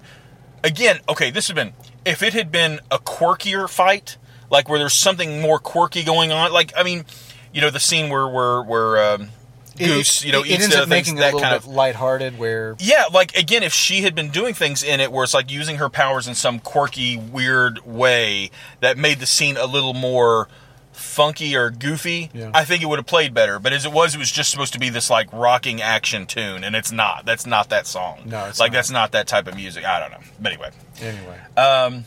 again, 0.64 1.00
okay, 1.10 1.32
this 1.32 1.48
has 1.48 1.56
been 1.56 1.74
if 2.06 2.22
it 2.24 2.34
had 2.34 2.52
been 2.52 2.80
a 2.92 3.00
quirkier 3.00 3.70
fight, 3.70 4.18
like 4.50 4.70
where 4.70 4.80
there's 4.80 4.94
something 4.94 5.42
more 5.42 5.60
quirky 5.60 6.04
going 6.04 6.32
on. 6.32 6.52
Like 6.54 6.74
I 6.78 6.84
mean, 6.84 7.06
you 7.54 7.62
know, 7.62 7.70
the 7.70 7.80
scene 7.80 8.10
where 8.10 8.28
where 8.28 8.62
where 8.62 9.14
um, 9.14 9.30
It- 9.78 9.88
Goose, 9.88 10.24
you 10.24 10.32
know, 10.32 10.42
it, 10.42 10.48
eats 10.48 10.60
it 10.60 10.64
ends 10.66 10.76
up 10.76 10.88
making 10.90 11.16
it 11.16 11.20
a 11.20 11.22
that 11.22 11.26
little 11.34 11.40
kind 11.42 11.54
bit 11.54 11.68
of. 11.68 11.68
lighthearted. 11.68 12.38
Where 12.38 12.76
Yeah, 12.80 13.06
like 13.12 13.36
again, 13.36 13.64
if 13.64 13.74
she 13.74 14.02
had 14.04 14.14
been 14.16 14.30
doing 14.30 14.54
things 14.54 14.84
in 14.84 15.00
it 15.00 15.12
where 15.12 15.24
it's 15.24 15.34
like 15.34 15.52
using 15.52 15.78
her 15.78 15.90
powers 15.90 16.28
in 16.28 16.36
some 16.36 16.60
quirky, 16.60 17.18
weird 17.18 17.86
way 17.86 18.52
that 18.82 18.98
made 18.98 19.20
the 19.20 19.26
scene 19.26 19.58
a 19.58 19.66
little 19.66 19.94
more 19.94 20.48
funky 20.96 21.56
or 21.56 21.70
goofy, 21.70 22.30
Yeah. 22.34 22.52
I 22.54 22.66
think 22.66 22.82
it 22.82 22.88
would 22.88 23.00
have 23.00 23.06
played 23.06 23.34
better. 23.34 23.60
But 23.60 23.74
as 23.74 23.86
it 23.86 23.92
was, 23.92 24.16
it 24.16 24.18
was 24.18 24.32
just 24.32 24.50
supposed 24.52 24.74
to 24.74 24.80
be 24.80 24.90
this 24.90 25.10
like 25.10 25.32
rocking 25.32 25.82
action 25.82 26.26
tune, 26.26 26.64
and 26.64 26.76
it's 26.76 26.92
not. 26.92 27.26
That's 27.26 27.46
not 27.46 27.70
that 27.70 27.86
song. 27.88 28.22
No, 28.26 28.46
it's 28.46 28.60
like 28.60 28.72
not. 28.72 28.78
that's 28.78 28.92
not 28.92 29.12
that 29.14 29.28
type 29.28 29.48
of 29.48 29.56
music. 29.56 29.86
I 29.86 30.00
don't 30.00 30.12
know. 30.12 30.20
But 30.40 30.54
anyway, 30.54 30.72
anyway, 31.02 31.40
um, 31.58 32.06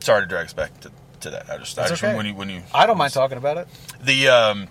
sorry 0.00 0.22
to 0.22 0.26
drag 0.28 0.46
us 0.46 0.52
back 0.52 0.78
to, 0.80 0.90
to 1.20 1.30
that. 1.30 1.48
I 1.50 1.58
just, 1.58 1.78
I 1.78 1.88
just 1.88 2.02
okay. 2.02 2.14
when 2.16 2.26
you 2.26 2.34
when 2.34 2.48
you 2.50 2.62
I 2.74 2.86
don't 2.86 2.98
mind 2.98 3.12
talking 3.12 3.38
about 3.38 3.56
it. 3.58 3.68
the 4.02 4.28
um. 4.28 4.68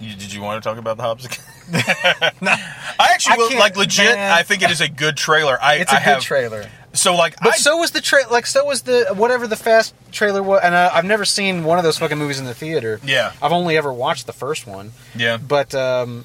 You, 0.00 0.14
did 0.14 0.32
you 0.32 0.40
want 0.42 0.62
to 0.62 0.68
talk 0.68 0.78
about 0.78 0.96
the 0.96 1.02
Hobbs? 1.02 1.26
I 1.72 3.10
actually 3.12 3.34
I 3.34 3.36
will, 3.36 3.58
like 3.58 3.76
legit. 3.76 4.14
man. 4.14 4.32
I 4.32 4.44
think 4.44 4.62
it 4.62 4.70
is 4.70 4.80
a 4.80 4.88
good 4.88 5.16
trailer. 5.16 5.58
I, 5.60 5.74
It's 5.76 5.92
a 5.92 5.96
I 5.96 5.98
good 5.98 6.04
have, 6.04 6.22
trailer. 6.22 6.66
So 6.98 7.14
like, 7.14 7.36
But 7.42 7.54
I, 7.54 7.56
so 7.56 7.76
was 7.76 7.92
the 7.92 8.00
tra- 8.00 8.28
like 8.30 8.46
so 8.46 8.64
was 8.64 8.82
the 8.82 9.06
whatever 9.14 9.46
the 9.46 9.56
fast 9.56 9.94
trailer 10.12 10.42
was, 10.42 10.60
and 10.62 10.74
I've 10.74 11.04
never 11.04 11.24
seen 11.24 11.64
one 11.64 11.78
of 11.78 11.84
those 11.84 11.98
fucking 11.98 12.18
movies 12.18 12.38
in 12.38 12.44
the 12.46 12.54
theater. 12.54 13.00
Yeah. 13.04 13.32
I've 13.40 13.52
only 13.52 13.76
ever 13.76 13.92
watched 13.92 14.26
the 14.26 14.32
first 14.32 14.66
one. 14.66 14.92
yeah, 15.14 15.36
But 15.36 15.74
um, 15.74 16.24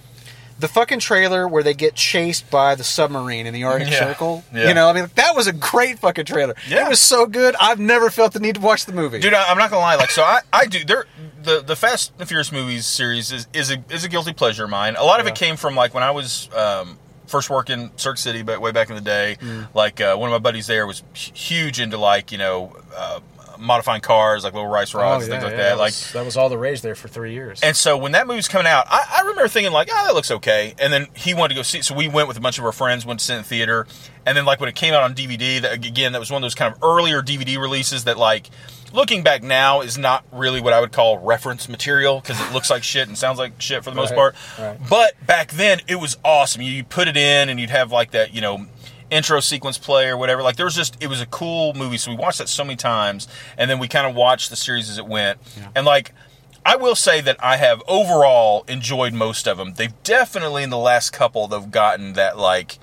the 0.60 0.68
fucking 0.68 1.00
trailer 1.00 1.48
where 1.48 1.64
they 1.64 1.74
get 1.74 1.96
chased 1.96 2.50
by 2.50 2.76
the 2.76 2.84
submarine 2.84 3.46
in 3.48 3.54
the 3.54 3.64
Arctic 3.66 3.90
Yeah. 3.92 4.00
Circle, 4.00 4.44
Yeah. 4.54 4.68
you 4.70 4.74
know, 4.74 4.88
I 4.90 4.94
mean 4.94 5.10
that 5.16 5.36
was 5.36 5.48
a 5.48 5.54
great 5.54 6.00
fucking 6.00 6.26
trailer. 6.26 6.56
Yeah. 6.70 6.86
It 6.86 6.90
was 6.90 7.00
so 7.00 7.26
good. 7.26 7.56
I've 7.60 7.80
never 7.80 8.10
felt 8.10 8.34
the 8.34 8.40
need 8.40 8.56
to 8.56 8.62
watch 8.62 8.86
the 8.86 8.94
movie. 8.94 9.20
dude, 9.20 9.34
I, 9.34 9.50
I'm 9.52 9.58
not 9.58 9.70
gonna 9.70 9.82
lie. 9.82 9.96
Like, 9.96 10.12
so 10.12 10.24
I, 10.24 10.40
I 10.52 10.66
do. 10.66 10.84
There, 10.86 11.06
the 11.44 11.62
the 11.62 11.76
Fast 11.76 12.14
and 12.20 12.28
Furious 12.28 12.52
movies 12.52 12.86
series 12.86 13.32
is 13.32 13.48
is 13.54 13.70
a 13.72 13.84
is 13.90 14.04
a 14.06 14.10
guilty 14.10 14.32
pleasure 14.34 14.64
of 14.64 14.70
mine. 14.70 14.96
A 14.96 15.04
lot 15.04 15.20
of 15.20 15.26
Yeah. 15.26 15.34
it 15.34 15.38
came 15.38 15.56
from 15.58 15.76
like 15.76 15.94
when 15.94 16.04
I 16.04 16.12
was 16.12 16.50
um, 16.56 16.98
first 17.34 17.50
working 17.50 17.90
Cirque 17.96 18.20
City, 18.20 18.44
but 18.44 18.62
way 18.62 18.72
back 18.72 18.90
in 18.90 18.96
the 18.96 19.02
day. 19.02 19.38
Mm. 19.42 19.74
Like 19.74 20.00
uh, 20.00 20.16
one 20.16 20.30
of 20.30 20.32
my 20.32 20.38
buddies 20.38 20.68
there 20.68 20.86
was 20.86 21.02
huge 21.16 21.80
into 21.80 21.98
like 21.98 22.32
you 22.32 22.38
know 22.38 22.78
uh, 22.96 23.22
modifying 23.60 24.02
cars, 24.02 24.44
like 24.44 24.54
little 24.54 24.68
rice 24.70 24.94
rods, 24.94 25.24
and 25.26 25.32
things 25.32 25.44
like 25.44 25.56
that. 25.56 25.78
Like 25.78 25.94
Oh, 25.94 26.10
that 26.14 26.26
was 26.26 26.38
all 26.38 26.50
the 26.50 26.58
rage 26.58 26.82
there 26.82 26.96
for 26.96 27.08
three 27.08 27.34
years. 27.34 27.62
And 27.62 27.76
so 27.76 27.98
when 27.98 28.14
that 28.14 28.28
movie's 28.28 28.48
coming 28.48 28.68
out, 28.68 28.86
I, 28.90 29.06
I 29.18 29.20
remember 29.22 29.48
thinking 29.48 29.72
like, 29.74 29.90
"Ah, 29.92 30.06
that 30.08 30.14
looks 30.16 30.32
okay." 30.32 30.74
And 30.80 30.92
then 30.92 31.08
he 31.16 31.34
wanted 31.34 31.50
to 31.50 31.56
go 31.56 31.62
see 31.64 31.80
it, 31.80 31.86
so 31.86 31.96
we 31.96 32.08
went 32.08 32.28
with 32.28 32.38
a 32.38 32.42
bunch 32.42 32.58
of 32.60 32.66
our 32.66 32.72
friends, 32.72 33.06
went 33.06 33.20
to 33.20 33.26
see 33.26 33.34
it 33.34 33.38
in 33.38 33.42
the 33.44 33.48
theater. 33.48 33.88
And 34.26 34.38
then 34.38 34.46
like 34.46 34.60
when 34.60 34.70
it 34.70 34.76
came 34.76 34.94
out 34.94 35.04
on 35.04 35.14
DVD, 35.16 35.62
that 35.62 35.74
again, 35.74 36.14
that 36.14 36.20
was 36.20 36.32
one 36.32 36.42
of 36.42 36.46
those 36.46 36.56
kind 36.56 36.74
of 36.74 36.82
earlier 36.84 37.22
DVD 37.22 37.58
releases 37.60 38.06
that 38.06 38.18
like, 38.18 38.50
looking 38.94 39.22
back 39.24 39.44
now, 39.44 39.82
is 39.82 39.98
not 39.98 40.24
really 40.32 40.62
what 40.62 40.72
I 40.72 40.80
would 40.80 40.92
call 40.94 41.18
reference 41.18 41.68
material 41.68 42.22
because 42.22 42.40
it 42.40 42.54
looks 42.54 42.70
like 42.70 42.84
shit 42.84 43.08
and 43.08 43.18
sounds 43.18 43.38
like 43.40 43.60
shit 43.60 43.84
for 43.84 43.90
the 43.90 43.96
most 43.98 44.14
part. 44.16 44.36
right. 44.58 44.78
But 44.90 45.14
back 45.26 45.52
then, 45.52 45.82
it 45.88 45.96
was 45.96 46.18
awesome. 46.24 46.62
You, 46.62 46.72
you 46.72 46.84
put 46.84 47.08
it 47.10 47.18
in, 47.18 47.50
and 47.50 47.60
you'd 47.60 47.70
have 47.70 47.92
like 47.92 48.12
that, 48.12 48.34
you 48.34 48.40
know. 48.42 48.66
Intro 49.14 49.40
sequence 49.40 49.78
play 49.78 50.08
or 50.08 50.18
whatever. 50.18 50.42
Like 50.42 50.56
there 50.56 50.66
was 50.66 50.76
just 50.76 50.98
it 51.02 51.08
was 51.08 51.22
a 51.22 51.26
cool 51.28 51.74
movie, 51.74 51.98
so 51.98 52.12
we 52.12 52.18
watched 52.18 52.40
that 52.40 52.50
so 52.50 52.64
many 52.64 52.76
times, 52.76 53.28
and 53.58 53.70
then 53.70 53.80
we 53.80 53.88
kind 53.88 54.08
of 54.08 54.16
watched 54.16 54.50
the 54.50 54.56
series 54.56 54.90
as 54.90 54.98
it 54.98 55.06
went. 55.06 55.40
And 55.76 55.86
like 55.86 56.12
I 56.66 56.76
will 56.78 56.96
say 56.96 57.22
that 57.22 57.38
I 57.44 57.58
have 57.58 57.82
overall 57.88 58.64
enjoyed 58.68 59.14
most 59.14 59.48
of 59.48 59.58
them. 59.58 59.74
They've 59.76 59.94
definitely 60.04 60.64
in 60.64 60.70
the 60.70 60.78
last 60.78 61.12
couple 61.12 61.48
they've 61.48 61.70
gotten 61.72 62.14
that 62.14 62.38
like 62.38 62.80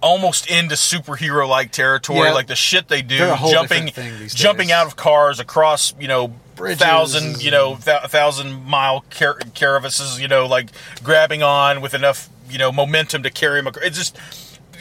almost 0.00 0.48
into 0.48 0.74
superhero 0.76 1.48
like 1.48 1.72
territory, 1.72 2.28
Yeah. 2.28 2.32
like 2.32 2.46
the 2.46 2.54
shit 2.54 2.88
they 2.88 3.02
do, 3.02 3.18
They're 3.18 3.28
a 3.32 3.36
whole 3.36 3.50
jumping 3.50 3.86
different 3.86 4.10
thing 4.12 4.18
these 4.20 4.34
jumping 4.34 4.70
out 4.70 4.86
of 4.86 4.94
cars 4.96 5.40
across 5.40 5.92
you 5.98 6.06
know 6.08 6.32
Bridges 6.54 6.78
thousand 6.78 7.42
you 7.42 7.50
know 7.50 7.76
th- 7.76 8.02
thousand 8.02 8.64
mile 8.64 9.04
car- 9.10 9.38
caravasses, 9.54 10.20
you 10.20 10.28
know 10.28 10.46
like 10.46 10.68
grabbing 11.02 11.42
on 11.42 11.80
with 11.80 11.94
enough 11.94 12.28
you 12.50 12.58
know 12.58 12.70
momentum 12.72 13.22
to 13.24 13.30
carry 13.30 13.58
them. 13.60 13.66
Across. 13.68 13.86
It's 13.86 13.98
just 13.98 14.18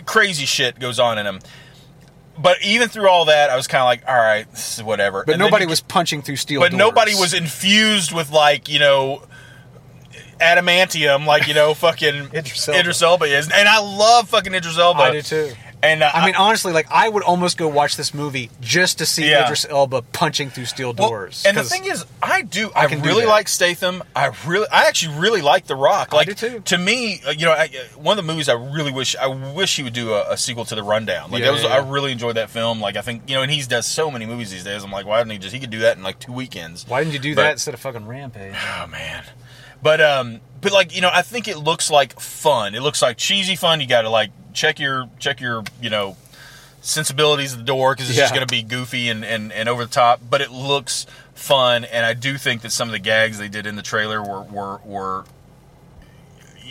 crazy 0.07 0.45
shit 0.45 0.79
goes 0.79 0.99
on 0.99 1.19
in 1.19 1.25
them. 1.25 1.39
But 2.39 2.57
even 2.63 2.88
through 2.88 3.09
all 3.09 3.25
that, 3.25 3.49
I 3.49 3.55
was 3.55 3.67
kind 3.67 3.81
of 3.81 3.85
like, 3.85 4.03
all 4.07 4.15
right, 4.15 4.49
this 4.51 4.77
is 4.77 4.84
whatever. 4.84 5.23
but 5.25 5.34
And 5.34 5.39
nobody 5.39 5.65
you 5.65 5.69
was 5.69 5.81
punching 5.81 6.21
through 6.23 6.35
steel. 6.38 6.61
but 6.61 6.69
doors. 6.71 6.79
nobody 6.79 7.13
was 7.15 7.34
infused 7.34 8.11
with 8.11 8.31
like 8.31 8.69
you 8.69 8.79
know 8.79 9.23
adamantium 10.39 11.25
like 11.25 11.47
you 11.47 11.53
know 11.53 11.73
fucking 11.85 12.29
Idris 12.34 12.67
Elba. 12.67 12.79
Idris 12.79 13.01
Elba 13.01 13.25
is, 13.25 13.51
and 13.51 13.67
I 13.67 13.79
love 13.79 14.29
fucking 14.29 14.53
Idris 14.53 14.77
Elba. 14.77 14.99
I 14.99 15.11
do 15.11 15.21
too. 15.21 15.51
And 15.83 16.01
uh, 16.01 16.09
I 16.11 16.25
mean, 16.25 16.35
honestly, 16.35 16.73
like 16.73 16.87
I 16.89 17.07
would 17.07 17.21
almost 17.21 17.55
go 17.57 17.67
watch 17.67 17.97
this 17.97 18.11
movie 18.13 18.49
just 18.59 18.97
to 18.97 19.05
see 19.05 19.29
Yeah. 19.29 19.45
Idris 19.45 19.63
Elba 19.69 20.01
punching 20.01 20.49
through 20.49 20.65
steel 20.65 20.91
well, 20.97 21.09
doors. 21.09 21.43
and 21.45 21.55
the 21.55 21.63
thing 21.63 21.85
is, 21.85 22.03
I 22.21 22.41
do. 22.41 22.71
I 22.75 22.85
I, 22.85 22.87
can 22.87 23.01
do 23.01 23.09
really 23.09 23.21
that. 23.25 23.29
like 23.29 23.47
Statham. 23.47 24.03
I 24.15 24.31
really, 24.47 24.67
I 24.71 24.85
actually 24.87 25.19
really 25.19 25.41
like 25.43 25.67
The 25.67 25.75
Rock. 25.75 26.13
Like 26.13 26.27
do 26.29 26.33
too. 26.33 26.59
to 26.61 26.77
me, 26.79 27.21
uh, 27.27 27.29
you 27.31 27.45
know, 27.45 27.51
I, 27.51 27.65
uh, 27.65 27.99
one 27.99 28.17
of 28.17 28.25
the 28.25 28.31
movies 28.31 28.49
I 28.49 28.53
really 28.53 28.91
wish 28.91 29.15
I 29.15 29.27
wish 29.27 29.75
he 29.75 29.83
would 29.83 29.93
do 29.93 30.13
a, 30.13 30.31
a 30.31 30.37
sequel 30.37 30.65
to 30.65 30.73
The 30.75 30.81
Rundown. 30.83 31.29
Like 31.29 31.41
Yeah, 31.41 31.47
that 31.47 31.53
was, 31.53 31.63
yeah, 31.63 31.69
I 31.69 31.77
really 31.87 32.11
enjoyed 32.11 32.37
that 32.37 32.49
film. 32.49 32.81
Like 32.81 32.95
I 32.97 33.01
think 33.01 33.29
you 33.29 33.35
know, 33.35 33.43
and 33.43 33.51
he 33.51 33.61
does 33.61 33.85
so 33.85 34.09
many 34.09 34.25
movies 34.25 34.49
these 34.49 34.63
days. 34.63 34.83
I'm 34.83 34.91
like, 34.91 35.05
why 35.05 35.19
didn't 35.19 35.33
he 35.33 35.37
just? 35.37 35.53
He 35.53 35.59
could 35.59 35.69
do 35.69 35.79
that 35.79 35.95
in 35.97 36.01
like 36.03 36.17
two 36.17 36.31
weekends. 36.33 36.87
why 36.87 37.03
didn't 37.03 37.13
you 37.13 37.19
do 37.19 37.35
But- 37.35 37.43
that 37.43 37.51
instead 37.51 37.75
of 37.75 37.79
fucking 37.81 38.07
Rampage? 38.07 38.55
Oh 38.79 38.87
man. 38.87 39.23
But 39.81 40.01
um 40.01 40.39
but 40.59 40.71
like, 40.71 40.95
you 40.95 41.01
know, 41.01 41.11
I 41.11 41.21
think 41.21 41.47
it 41.47 41.57
looks 41.57 41.89
like 41.89 42.19
fun. 42.19 42.75
It 42.75 42.81
looks 42.81 43.01
like 43.01 43.17
cheesy 43.17 43.55
fun. 43.55 43.79
You 43.79 43.87
got 43.87 44.01
to 44.01 44.09
like 44.09 44.31
check 44.53 44.79
your 44.79 45.09
check 45.19 45.39
your, 45.39 45.63
you 45.81 45.89
know, 45.89 46.17
sensibilities 46.81 47.53
at 47.53 47.59
the 47.59 47.65
door 47.65 47.95
cuz 47.95 48.09
it's 48.09 48.17
just 48.17 48.33
going 48.33 48.45
to 48.45 48.51
be 48.51 48.63
goofy 48.63 49.09
and, 49.09 49.23
and 49.25 49.51
and 49.51 49.69
over 49.69 49.85
the 49.85 49.91
top, 49.91 50.21
but 50.29 50.41
it 50.41 50.51
looks 50.51 51.05
fun 51.35 51.85
and 51.85 52.05
I 52.05 52.13
do 52.13 52.37
think 52.37 52.61
that 52.63 52.71
some 52.71 52.87
of 52.87 52.91
the 52.91 52.99
gags 52.99 53.37
they 53.37 53.47
did 53.47 53.67
in 53.67 53.75
the 53.75 53.81
trailer 53.81 54.21
were 54.23 54.41
were 54.41 54.79
were 54.83 55.25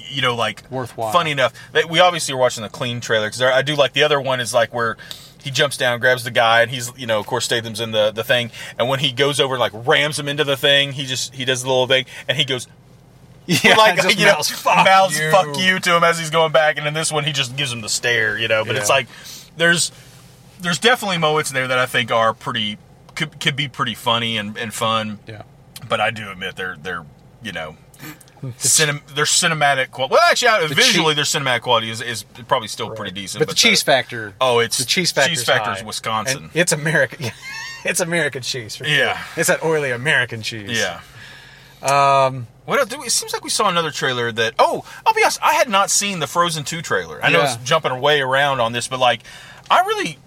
you 0.09 0.23
know, 0.23 0.35
like 0.35 0.63
Worthwhile. 0.71 1.13
funny 1.13 1.31
enough. 1.31 1.53
We 1.89 2.01
obviously 2.01 2.35
are 2.35 2.39
watching 2.39 2.63
the 2.63 2.69
clean 2.69 3.01
trailer 3.01 3.27
because 3.27 3.43
I 3.43 3.63
do 3.63 3.75
like 3.75 3.93
the 3.93 4.03
other 4.03 4.21
one 4.21 4.41
is 4.41 4.55
like 4.55 4.73
where 4.73 4.97
he 5.43 5.51
jumps 5.51 5.77
down, 5.77 6.01
grabs 6.01 6.25
the 6.25 6.31
guy, 6.31 6.63
and 6.63 6.71
he's 6.71 6.93
you 6.97 7.07
know, 7.07 7.21
of 7.21 7.27
course, 7.27 7.45
Statham's 7.45 7.81
in 7.81 7.93
the 7.93 8.11
the 8.11 8.25
thing, 8.25 8.51
and 8.79 8.89
when 8.89 9.01
he 9.01 9.13
goes 9.13 9.41
over 9.41 9.55
and 9.55 9.61
like 9.61 9.73
rams 9.75 10.19
him 10.19 10.29
into 10.29 10.45
the 10.45 10.57
thing, 10.57 10.93
he 10.93 11.07
just 11.07 11.35
he 11.35 11.45
does 11.45 11.63
the 11.63 11.69
little 11.69 11.87
thing, 11.87 12.07
and 12.29 12.37
he 12.37 12.45
goes 12.45 12.67
Yeah, 13.63 13.77
like 13.77 13.97
just 14.03 14.19
you 14.19 14.27
know, 14.27 14.33
mouths, 14.33 14.51
"Fuck 14.51 14.85
mouths 14.85 15.19
you." 15.19 15.31
fuck 15.31 15.57
you 15.59 15.79
to 15.79 15.97
him 15.97 16.03
as 16.03 16.19
he's 16.19 16.31
going 16.31 16.51
back, 16.51 16.79
and 16.79 16.87
in 16.87 16.95
this 16.95 17.13
one 17.13 17.23
he 17.25 17.33
just 17.33 17.57
gives 17.57 17.73
him 17.73 17.81
the 17.81 17.89
stare, 17.89 18.37
you 18.37 18.49
know. 18.49 18.65
But 18.65 18.75
it's 18.75 18.89
like 18.89 19.07
there's 19.57 19.93
there's 20.61 20.79
definitely 20.79 21.19
moments 21.19 21.51
in 21.51 21.55
there 21.55 21.69
that 21.69 21.79
I 21.79 21.87
think 21.87 22.11
are 22.11 22.35
pretty 22.35 22.77
could, 23.15 23.39
could 23.41 23.57
be 23.57 23.69
pretty 23.69 23.95
funny 23.95 24.37
and, 24.37 24.57
and 24.57 24.73
fun. 24.75 25.21
Yeah. 25.27 25.43
But 25.89 26.01
I 26.01 26.11
do 26.11 26.31
admit 26.31 26.57
they're 26.57 26.77
they're 26.77 27.05
you 27.43 27.53
know. 27.53 27.77
Cinem- 28.59 29.07
their 29.15 29.25
cinematic 29.25 29.91
quality. 29.91 30.13
Well, 30.13 30.23
actually, 30.31 30.49
uh, 30.49 30.69
visually, 30.69 31.15
cheese- 31.15 31.33
their 31.33 31.41
cinematic 31.43 31.63
quality 31.63 31.89
is, 31.91 32.03
is 32.03 32.25
probably 32.47 32.69
still 32.69 32.91
pretty 32.91 33.11
decent. 33.13 33.41
But 33.41 33.49
the 33.49 33.55
cheese 33.55 33.83
factor. 33.83 34.35
oh, 34.41 34.59
it's 34.59 34.77
the 34.79 34.85
cheese 34.85 35.11
factor. 35.11 35.31
cheese 35.31 35.43
factor's 35.45 35.83
Wisconsin. 35.83 36.51
It's 36.53 36.73
American. 36.73 37.31
it's 37.85 38.01
American 38.01 38.43
cheese. 38.43 38.77
For 38.77 38.85
sure. 38.85 38.95
Yeah. 38.95 39.23
It's 39.37 39.49
that 39.49 39.65
oily 39.65 39.91
American 39.91 40.43
cheese. 40.43 40.79
Yeah. 40.79 41.01
Um. 41.91 42.47
What 42.65 42.81
else? 42.81 42.93
It 43.07 43.11
seems 43.13 43.33
like 43.33 43.45
we 43.45 43.51
saw 43.51 43.69
another 43.69 43.91
trailer 43.93 44.33
that. 44.33 44.55
Oh, 44.59 44.85
I'll 45.07 45.15
be 45.15 45.23
honest. 45.23 45.39
I 45.43 45.55
had 45.55 45.69
not 45.69 45.89
seen 45.91 46.19
the 46.19 46.27
Frozen 46.27 46.65
Two 46.65 46.83
trailer. 46.83 47.25
I 47.25 47.31
know 47.31 47.39
Yeah. 47.39 47.55
it's 47.55 47.57
jumping 47.69 48.01
way 48.01 48.21
around 48.21 48.61
on 48.61 48.73
this, 48.73 48.89
but 48.89 48.99
like, 48.99 49.23
I 49.71 49.81
really, 49.81 50.19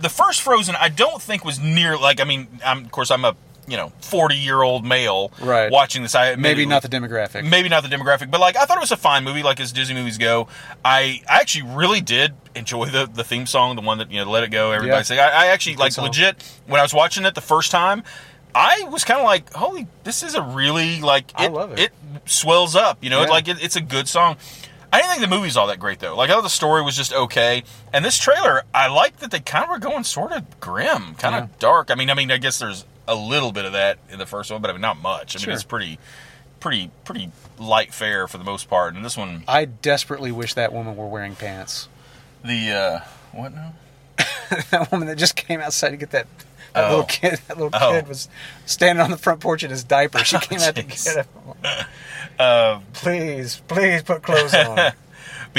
the 0.00 0.08
first 0.08 0.40
Frozen, 0.40 0.76
I 0.76 0.88
don't 0.88 1.20
think 1.20 1.44
was 1.44 1.60
near. 1.60 1.98
Like, 1.98 2.20
I 2.20 2.24
mean, 2.24 2.48
I'm, 2.64 2.84
of 2.86 2.90
course, 2.90 3.10
I'm 3.10 3.24
a 3.26 3.36
you 3.66 3.76
know 3.78 3.92
40 4.00 4.34
year 4.36 4.60
old 4.62 4.84
male 4.84 5.30
Right. 5.40 5.70
watching 5.70 6.02
this. 6.02 6.14
I 6.14 6.36
Maybe 6.36 6.62
admittedly- 6.62 6.66
not 6.66 6.82
the 6.82 6.88
demographic. 6.88 7.44
maybe 7.48 7.68
not 7.70 7.82
the 7.82 7.88
demographic, 7.94 8.30
but 8.30 8.40
like 8.40 8.56
I 8.56 8.64
thought 8.66 8.76
it 8.78 8.80
was 8.80 8.92
a 8.92 8.96
fine 8.96 9.24
movie, 9.24 9.42
like 9.42 9.60
as 9.60 9.70
Disney 9.72 9.94
movies 9.94 10.16
go. 10.18 10.48
I, 10.84 11.20
I 11.28 11.40
actually 11.40 11.70
really 11.74 12.00
did 12.00 12.32
enjoy 12.54 12.86
the, 12.86 13.06
the 13.12 13.24
theme 13.24 13.46
song, 13.46 13.74
the 13.76 13.82
one 13.82 13.98
that 13.98 14.10
you 14.10 14.24
know, 14.24 14.30
"Let 14.30 14.42
It 14.44 14.50
Go." 14.50 14.72
Everybody 14.72 14.98
Yeah. 14.98 15.02
say. 15.02 15.18
I, 15.18 15.44
I 15.44 15.46
actually 15.48 15.76
like 15.76 15.92
song. 15.92 16.06
legit 16.06 16.42
when 16.66 16.78
I 16.80 16.82
was 16.82 16.94
watching 16.94 17.24
it 17.26 17.34
the 17.34 17.40
first 17.42 17.70
time. 17.70 18.04
I 18.54 18.84
was 18.84 19.04
kind 19.04 19.20
of 19.20 19.24
like, 19.26 19.52
"Holy, 19.52 19.86
this 20.04 20.22
is 20.22 20.34
a 20.34 20.42
really 20.42 21.00
like." 21.00 21.32
I 21.34 21.48
love 21.48 21.72
it. 21.72 21.78
It 21.80 21.92
swells 22.26 22.76
up, 22.76 23.02
you 23.02 23.10
know. 23.10 23.22
Yeah. 23.22 23.28
Like 23.28 23.48
it, 23.48 23.62
it's 23.62 23.76
a 23.76 23.80
good 23.80 24.08
song. 24.08 24.36
I 24.92 24.98
didn't 24.98 25.10
think 25.18 25.22
the 25.22 25.36
movie's 25.36 25.56
all 25.56 25.66
that 25.66 25.80
great 25.80 25.98
though. 25.98 26.14
Like 26.16 26.30
I 26.30 26.34
thought 26.34 26.42
the 26.42 26.48
story 26.48 26.82
was 26.82 26.96
just 26.96 27.12
okay, 27.12 27.64
and 27.92 28.04
this 28.04 28.16
trailer, 28.18 28.62
I 28.72 28.86
like 28.88 29.16
that 29.18 29.30
they 29.32 29.40
kind 29.40 29.64
of 29.64 29.70
were 29.70 29.78
going 29.80 30.04
sort 30.04 30.30
of 30.32 30.60
grim, 30.60 31.14
kind 31.16 31.34
of 31.34 31.42
Yeah. 31.50 31.56
dark. 31.58 31.90
I 31.90 31.96
mean, 31.96 32.10
I 32.10 32.14
mean, 32.14 32.30
I 32.30 32.36
guess 32.36 32.60
there's 32.60 32.84
a 33.08 33.14
little 33.16 33.50
bit 33.50 33.64
of 33.64 33.72
that 33.72 33.98
in 34.08 34.18
the 34.20 34.26
first 34.26 34.52
one, 34.52 34.60
but 34.62 34.70
I 34.70 34.72
mean, 34.72 34.82
not 34.82 34.98
much. 35.02 35.36
I 35.36 35.44
mean, 35.44 35.52
it's 35.52 35.64
pretty, 35.64 35.98
pretty, 36.60 36.90
pretty 37.04 37.30
light 37.58 37.92
fare 37.92 38.28
for 38.28 38.38
the 38.38 38.44
most 38.44 38.70
part. 38.70 38.94
And 38.94 39.04
this 39.04 39.16
one, 39.16 39.42
I 39.48 39.64
desperately 39.64 40.30
wish 40.30 40.54
that 40.54 40.72
woman 40.72 40.94
were 40.96 41.08
wearing 41.08 41.34
pants. 41.34 41.88
the 42.44 42.70
uh, 42.70 43.00
what 43.32 43.52
now? 43.52 43.74
that 44.70 44.92
woman 44.92 45.08
that 45.08 45.18
just 45.18 45.34
came 45.34 45.60
outside 45.60 45.90
to 45.90 45.96
get 45.96 46.12
that. 46.12 46.28
That 46.74 46.84
Oh. 46.84 46.88
little 46.90 47.04
kid, 47.04 47.40
that 47.48 47.56
little 47.56 47.70
Oh. 47.72 47.92
kid 47.92 48.08
was 48.08 48.28
standing 48.66 49.02
on 49.02 49.10
the 49.10 49.16
front 49.16 49.40
porch 49.40 49.62
in 49.62 49.70
his 49.70 49.84
diaper. 49.84 50.18
She 50.24 50.38
came 50.38 50.60
out 50.60 50.74
to 50.74 50.82
get 50.82 51.16
him. 51.16 51.26
Uh, 52.38 52.80
Please, 52.92 53.62
please 53.68 54.02
put 54.02 54.22
clothes 54.22 54.54
on. 54.54 54.74
but 54.76 54.92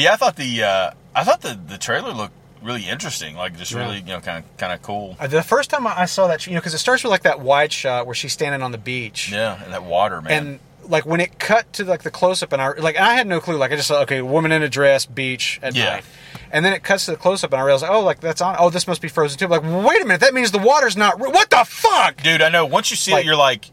yeah, 0.03 0.13
I 0.13 0.15
thought 0.17 0.35
the 0.35 0.63
uh, 0.63 0.91
I 1.15 1.23
thought 1.23 1.41
the 1.41 1.57
the 1.67 1.77
trailer 1.77 2.11
looked 2.13 2.33
really 2.61 2.87
interesting, 2.89 3.35
like 3.35 3.57
just 3.57 3.71
Yeah. 3.71 3.79
really 3.85 3.97
you 3.99 4.07
know 4.07 4.19
kind 4.19 4.43
of 4.43 4.57
kind 4.57 4.73
of 4.73 4.81
cool. 4.81 5.15
Uh, 5.19 5.27
the 5.27 5.41
first 5.41 5.69
time 5.69 5.87
I 5.87 6.01
I 6.01 6.05
saw 6.05 6.27
that, 6.27 6.45
you 6.47 6.53
know, 6.53 6.59
because 6.59 6.73
it 6.73 6.79
starts 6.79 7.03
with 7.03 7.11
like 7.11 7.23
that 7.23 7.39
wide 7.39 7.71
shot 7.71 8.05
where 8.05 8.15
she's 8.15 8.33
standing 8.33 8.61
on 8.61 8.71
the 8.71 8.77
beach, 8.77 9.31
Yeah, 9.31 9.63
and 9.63 9.71
that 9.73 9.83
water, 9.83 10.21
man. 10.21 10.31
and 10.47 10.59
like 10.87 11.05
when 11.05 11.19
it 11.19 11.39
cut 11.39 11.71
to 11.73 11.83
like 11.85 12.03
the 12.03 12.11
close 12.11 12.41
up, 12.43 12.53
and 12.53 12.61
I 12.61 12.69
like 12.73 12.97
I 12.97 13.13
had 13.15 13.27
no 13.27 13.39
clue. 13.39 13.57
Like 13.57 13.71
I 13.71 13.75
just 13.75 13.87
thought, 13.87 14.03
okay, 14.03 14.21
woman 14.21 14.51
in 14.51 14.61
a 14.63 14.69
dress, 14.69 15.05
beach 15.05 15.59
at 15.63 15.75
Yeah. 15.75 15.85
night, 15.95 16.05
and 16.51 16.63
then 16.65 16.73
it 16.73 16.83
cuts 16.83 17.05
to 17.05 17.11
the 17.11 17.17
close 17.17 17.43
up, 17.43 17.51
and 17.53 17.61
I 17.61 17.65
realized, 17.65 17.85
oh, 17.87 18.01
like 18.01 18.19
that's 18.19 18.41
on. 18.41 18.55
Oh, 18.59 18.69
this 18.69 18.87
must 18.87 19.01
be 19.01 19.07
Frozen 19.07 19.37
too. 19.39 19.47
Like 19.47 19.63
wait 19.63 20.01
a 20.01 20.05
minute, 20.05 20.21
that 20.21 20.33
means 20.33 20.51
the 20.51 20.59
water's 20.59 20.95
not. 20.97 21.19
Re- 21.21 21.29
what 21.29 21.49
the 21.49 21.63
fuck? 21.67 22.21
Dude, 22.23 22.41
I 22.41 22.49
know. 22.49 22.65
Once 22.65 22.89
you 22.91 22.97
see 22.97 23.11
Like- 23.11 23.23
it, 23.23 23.25
you're 23.27 23.35
like, 23.35 23.65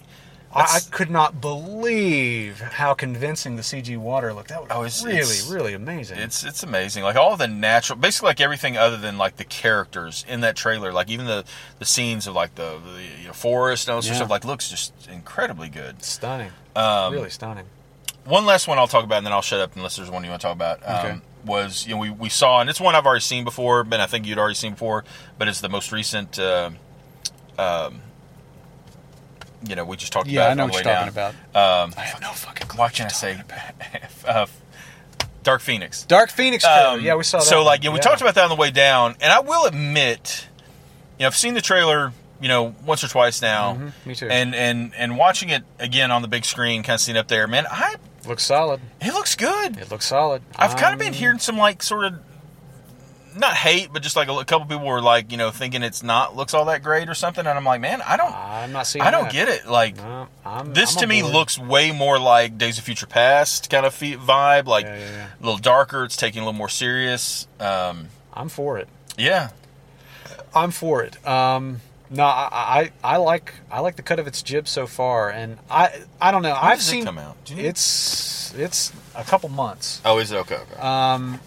I, 0.55 0.61
I 0.77 0.81
could 0.91 1.11
not 1.11 1.41
believe 1.41 2.61
how 2.61 2.95
convincing 2.95 3.57
the 3.57 3.62
CG 3.62 3.97
water 3.97 4.33
looked. 4.35 4.49
That 4.51 4.61
was 4.62 4.70
Oh, 4.70 4.81
it's- 4.85 5.05
really, 5.05 5.19
it's- 5.19 5.47
really 5.51 5.74
amazing. 5.74 6.19
It's 6.19 6.45
it's 6.45 6.62
amazing. 6.62 7.05
Like 7.05 7.16
all 7.16 7.37
the 7.37 7.49
natural, 7.49 7.99
basically 7.99 8.29
like 8.29 8.41
everything 8.41 8.77
other 8.77 8.97
than 8.97 9.19
like 9.19 9.37
the 9.37 9.45
characters 9.45 10.24
in 10.29 10.41
that 10.43 10.55
trailer. 10.57 10.93
Like 10.93 11.09
even 11.11 11.27
the 11.27 11.45
the 11.79 11.85
scenes 11.85 12.27
of 12.27 12.35
like 12.35 12.55
the, 12.57 12.79
the 12.85 13.03
you 13.20 13.27
know, 13.29 13.33
forest 13.33 13.89
and 13.89 13.95
all 13.97 14.03
Yeah. 14.05 14.15
stuff. 14.15 14.31
Like 14.31 14.45
looks 14.45 14.69
just 14.69 14.93
incredibly 15.11 15.69
good. 15.69 16.03
stunning, 16.03 16.53
Um, 16.77 17.12
really 17.12 17.31
stunning. 17.31 17.65
One 18.24 18.47
last 18.47 18.69
one 18.69 18.79
I'll 18.79 18.87
talk 18.87 19.05
about, 19.05 19.16
and 19.19 19.27
then 19.27 19.33
I'll 19.33 19.43
shut 19.43 19.59
up 19.61 19.74
unless 19.74 19.97
there's 19.97 20.11
one 20.11 20.23
you 20.23 20.31
want 20.31 20.41
to 20.43 20.47
talk 20.47 20.55
about. 20.55 20.81
Um, 20.87 20.97
Okay. 21.07 21.20
Was 21.45 21.87
you 21.89 21.95
know 21.95 22.01
we, 22.01 22.11
we 22.11 22.29
saw, 22.29 22.61
and 22.61 22.70
it's 22.70 22.81
one 22.81 22.95
I've 22.95 23.05
already 23.05 23.20
seen 23.23 23.43
before, 23.43 23.83
but 23.83 23.99
I 23.99 24.07
think 24.07 24.27
you'd 24.27 24.39
already 24.39 24.55
seen 24.55 24.73
before. 24.74 25.03
But 25.39 25.49
it's 25.49 25.61
the 25.61 25.69
most 25.69 25.91
recent. 25.91 26.39
Uh, 26.39 26.70
um, 27.59 28.01
you 29.69 29.75
know, 29.77 29.85
we 29.85 29.97
just 29.97 30.13
talked 30.13 30.29
Yeah, 30.29 30.43
about. 30.43 30.51
I 30.51 30.55
know 30.55 30.65
what 30.67 30.75
you're 30.75 30.83
talking 30.83 31.09
about. 31.09 31.35
Um, 31.55 31.95
I 31.97 32.03
have 32.03 32.21
no 32.21 32.31
fucking 32.33 32.67
clue. 32.69 32.89
can 32.89 33.07
I 33.07 33.09
say? 33.11 33.41
uh, 34.27 34.47
Dark 35.43 35.61
Phoenix. 35.61 36.05
Dark 36.05 36.31
Phoenix? 36.31 36.65
Um, 36.65 37.01
yeah, 37.01 37.15
we 37.17 37.25
saw 37.25 37.39
that. 37.39 37.45
So, 37.45 37.59
one. 37.59 37.67
like, 37.67 37.85
yeah, 37.85 37.91
we 37.93 37.99
talked 37.99 38.21
about 38.21 38.35
that 38.37 38.45
on 38.45 38.51
the 38.51 38.57
way 38.57 38.71
down, 38.71 39.17
and 39.21 39.33
I 39.33 39.41
will 39.41 39.65
admit, 39.67 40.47
you 41.19 41.23
know, 41.25 41.27
I've 41.29 41.37
seen 41.37 41.55
the 41.55 41.61
trailer, 41.61 42.13
you 42.41 42.49
know, 42.49 42.75
once 42.87 43.03
or 43.03 43.09
twice 43.09 43.43
now, 43.43 43.75
Mhm, 43.75 43.93
me 44.07 44.15
too. 44.15 44.29
and 44.29 44.55
and 44.55 44.93
and 44.97 45.17
watching 45.17 45.49
it 45.51 45.63
again 45.81 46.11
on 46.13 46.23
the 46.23 46.29
big 46.29 46.45
screen, 46.45 46.83
kind 46.83 46.95
of 46.95 47.01
seeing 47.01 47.17
it 47.17 47.21
up 47.21 47.29
there, 47.29 47.47
man, 47.49 47.67
I 47.71 47.97
looks 48.27 48.45
solid. 48.45 48.81
it 49.01 49.13
looks 49.15 49.35
good. 49.35 49.77
It 49.79 49.91
looks 49.91 50.07
solid. 50.07 50.43
I've 50.57 50.77
kind 50.77 50.93
of 50.93 50.99
been 51.01 51.09
Um, 51.09 51.15
hearing 51.15 51.39
some 51.41 51.57
like 51.59 51.83
sort 51.83 52.05
of 52.05 52.21
not 53.37 53.55
hate, 53.55 53.91
but 53.93 54.03
just 54.03 54.17
like 54.17 54.29
a, 54.29 54.45
couple 54.45 54.67
people 54.67 54.87
were 54.87 55.01
like, 55.01 55.31
you 55.33 55.39
know, 55.39 55.51
thinking 55.51 55.83
it's 55.83 56.03
not 56.03 56.37
looks 56.37 56.55
all 56.55 56.65
that 56.67 56.83
great 56.83 57.09
or 57.09 57.15
something, 57.15 57.47
and 57.47 57.57
I'm 57.59 57.65
like, 57.65 57.81
man, 57.81 58.03
I 58.03 58.17
don't, 58.17 58.33
I'm 58.35 58.73
not 58.73 58.87
seeing. 58.87 59.03
I 59.05 59.11
don't 59.11 59.25
that. 59.25 59.33
get 59.33 59.49
it. 59.49 59.67
Like, 59.67 59.97
No, 59.97 60.29
I'm, 60.45 60.73
this 60.75 60.95
I'm 60.97 61.01
to 61.03 61.07
me 61.07 61.23
board. 61.23 61.35
looks 61.35 61.59
way 61.59 61.91
more 61.93 62.19
like 62.19 62.59
Days 62.59 62.79
of 62.79 62.85
Future 62.85 63.07
Past 63.07 63.71
kind 63.71 63.87
of 63.87 63.95
vibe, 63.95 64.67
like 64.67 64.85
Yeah, 64.85 64.99
yeah, 64.99 65.11
yeah. 65.11 65.27
a 65.41 65.43
little 65.45 65.59
darker. 65.59 66.05
It's 66.05 66.17
taking 66.17 66.43
a 66.43 66.45
little 66.45 66.59
more 66.59 66.69
serious. 66.69 67.47
Um, 67.61 68.09
I'm 68.35 68.49
for 68.49 68.79
it. 68.79 68.89
yeah, 69.19 69.51
I'm 70.55 70.71
for 70.71 71.03
it. 71.03 71.25
Um, 71.27 71.81
no, 72.11 72.25
I, 72.25 72.91
I 73.03 73.15
I 73.15 73.17
like 73.17 73.55
I 73.71 73.81
like 73.81 73.97
the 73.97 74.03
cut 74.03 74.19
of 74.19 74.27
its 74.27 74.43
jib 74.43 74.69
so 74.69 74.87
far, 74.87 75.31
and 75.31 75.59
I 75.71 76.03
I 76.21 76.31
don't 76.31 76.43
know. 76.43 76.53
I've 76.55 76.79
does 76.79 76.89
it 76.89 76.91
seen 76.91 77.05
come 77.07 77.19
out? 77.19 77.43
Do 77.47 77.55
you 77.55 77.63
know? 77.63 77.69
it's 77.71 78.53
it's 78.55 78.93
a 79.15 79.25
couple 79.25 79.49
months. 79.49 80.03
Oh, 80.05 80.19
is 80.19 80.31
it 80.31 80.37
okay? 80.37 80.57
okay. 80.57 80.81
Um, 80.81 81.41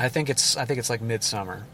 I 0.00 0.08
think 0.08 0.28
it's 0.30 0.56
I 0.56 0.64
think 0.64 0.78
it's 0.80 0.90
like 0.90 1.00
midsummer. 1.00 1.64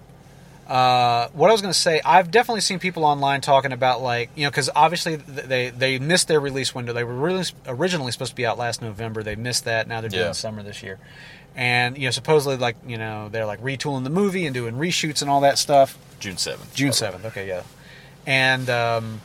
Uh, 0.67 1.29
what 1.29 1.49
I 1.49 1.53
was 1.53 1.63
going 1.63 1.73
to 1.73 1.79
say, 1.79 2.01
I've 2.05 2.33
definitely 2.33 2.61
seen 2.61 2.81
people 2.81 3.05
online 3.05 3.41
talking 3.41 3.71
about 3.73 4.03
like 4.03 4.31
you 4.35 4.43
know 4.45 4.51
because 4.51 4.69
obviously 4.75 5.15
they 5.17 5.71
they 5.71 5.99
missed 6.01 6.27
their 6.27 6.41
release 6.41 6.75
window. 6.75 6.93
They 6.93 7.05
were 7.05 7.15
really 7.15 7.45
originally 7.69 8.11
supposed 8.11 8.33
to 8.33 8.37
be 8.37 8.45
out 8.45 8.59
last 8.59 8.83
November. 8.83 9.23
They 9.23 9.37
missed 9.37 9.65
that. 9.67 9.87
Now 9.87 10.01
they're 10.01 10.11
doing 10.11 10.25
Yeah. 10.25 10.33
summer 10.33 10.65
this 10.65 10.83
year, 10.83 10.99
and 11.55 11.97
you 11.97 12.07
know 12.07 12.11
supposedly 12.11 12.57
like 12.57 12.75
you 12.85 12.99
know 12.99 13.29
they're 13.29 13.47
like 13.47 13.63
retooling 13.63 14.03
the 14.03 14.11
movie 14.11 14.45
and 14.45 14.53
doing 14.55 14.75
reshoots 14.75 15.23
and 15.23 15.31
all 15.31 15.43
that 15.43 15.57
stuff. 15.57 15.97
June 16.19 16.37
seventh. 16.37 16.75
June 16.75 16.93
seventh. 16.93 17.25
Okay, 17.27 17.47
yeah. 17.47 17.63
And 18.27 18.69
um, 18.69 19.21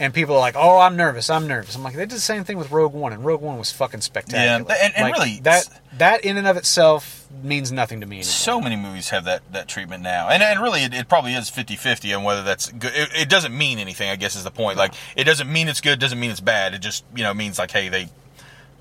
and 0.00 0.12
people 0.12 0.34
are 0.36 0.40
like, 0.40 0.54
"Oh, 0.56 0.78
I'm 0.78 0.96
nervous. 0.96 1.30
I'm 1.30 1.46
nervous." 1.46 1.74
I'm 1.76 1.82
like, 1.82 1.94
they 1.94 2.02
did 2.02 2.10
the 2.10 2.20
same 2.20 2.44
thing 2.44 2.58
with 2.58 2.70
Rogue 2.70 2.92
One, 2.94 3.12
and 3.12 3.24
Rogue 3.24 3.40
One 3.42 3.58
was 3.58 3.70
fucking 3.72 4.00
spectacular. 4.00 4.44
Yeah, 4.44 4.56
and- 4.84 4.94
and 4.96 5.04
Like, 5.04 5.12
really, 5.14 5.40
that 5.42 5.68
that 5.98 6.24
in 6.24 6.36
and 6.38 6.46
of 6.46 6.56
itself 6.56 7.26
means 7.42 7.70
nothing 7.72 8.00
to 8.00 8.06
me. 8.06 8.16
Anymore. 8.16 8.24
So 8.30 8.60
many 8.60 8.76
movies 8.76 9.08
have 9.10 9.24
that, 9.24 9.42
that 9.52 9.68
treatment 9.68 10.02
now, 10.02 10.28
and 10.28 10.42
and 10.42 10.60
really 10.60 10.82
it, 10.84 10.92
it 10.94 11.08
probably 11.08 11.34
is 11.34 11.50
50-50 11.50 12.16
on 12.16 12.24
whether 12.24 12.42
that's 12.42 12.70
good. 12.72 12.92
It, 12.94 13.08
it 13.14 13.28
doesn't 13.28 13.56
mean 13.56 13.78
anything, 13.78 14.08
I 14.10 14.16
guess, 14.16 14.36
is 14.36 14.44
the 14.44 14.50
point. 14.50 14.76
Like 14.78 14.94
it 15.16 15.24
doesn't 15.24 15.50
mean 15.52 15.68
it's 15.68 15.80
good, 15.80 15.98
doesn't 15.98 16.18
mean 16.20 16.30
it's 16.30 16.40
bad. 16.40 16.74
It 16.74 16.78
just 16.78 17.04
you 17.14 17.22
know 17.22 17.32
means 17.34 17.58
like, 17.58 17.70
hey, 17.70 17.88
they 17.88 18.08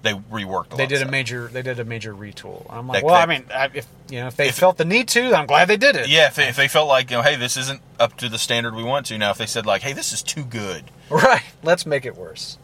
they 0.03 0.13
reworked. 0.13 0.73
A 0.73 0.77
they 0.77 0.83
lot 0.83 0.89
did 0.89 1.01
of 1.01 1.07
a 1.07 1.11
major 1.11 1.47
they 1.47 1.61
did 1.61 1.79
a 1.79 1.85
major 1.85 2.13
retool. 2.13 2.65
I'm 2.69 2.87
like, 2.87 3.01
That- 3.01 3.05
well, 3.05 3.15
that- 3.15 3.29
I 3.29 3.31
mean, 3.31 3.45
I, 3.53 3.69
if 3.73 3.87
you 4.09 4.19
know 4.19 4.27
if 4.27 4.35
they 4.35 4.49
If- 4.49 4.55
felt 4.55 4.77
the 4.77 4.85
need 4.85 5.07
to, 5.09 5.33
I'm 5.35 5.45
glad 5.45 5.67
they 5.67 5.77
did 5.77 5.95
it. 5.95 6.07
Yeah, 6.09 6.27
if 6.27 6.35
they, 6.35 6.47
if 6.47 6.55
they 6.55 6.67
felt 6.67 6.87
like 6.87 7.11
you 7.11 7.17
know, 7.17 7.23
hey, 7.23 7.35
this 7.35 7.55
isn't 7.57 7.81
up 7.99 8.17
to 8.17 8.29
the 8.29 8.37
standard 8.37 8.75
we 8.75 8.83
want 8.83 9.05
to. 9.07 9.17
Now, 9.17 9.31
if 9.31 9.37
they 9.37 9.45
said 9.45 9.65
like, 9.65 9.81
hey, 9.83 9.93
this 9.93 10.11
is 10.13 10.21
too 10.23 10.43
good, 10.43 10.85
right. 11.09 11.43
Let's 11.63 11.85
make 11.85 12.05
it 12.05 12.15
worse. 12.15 12.57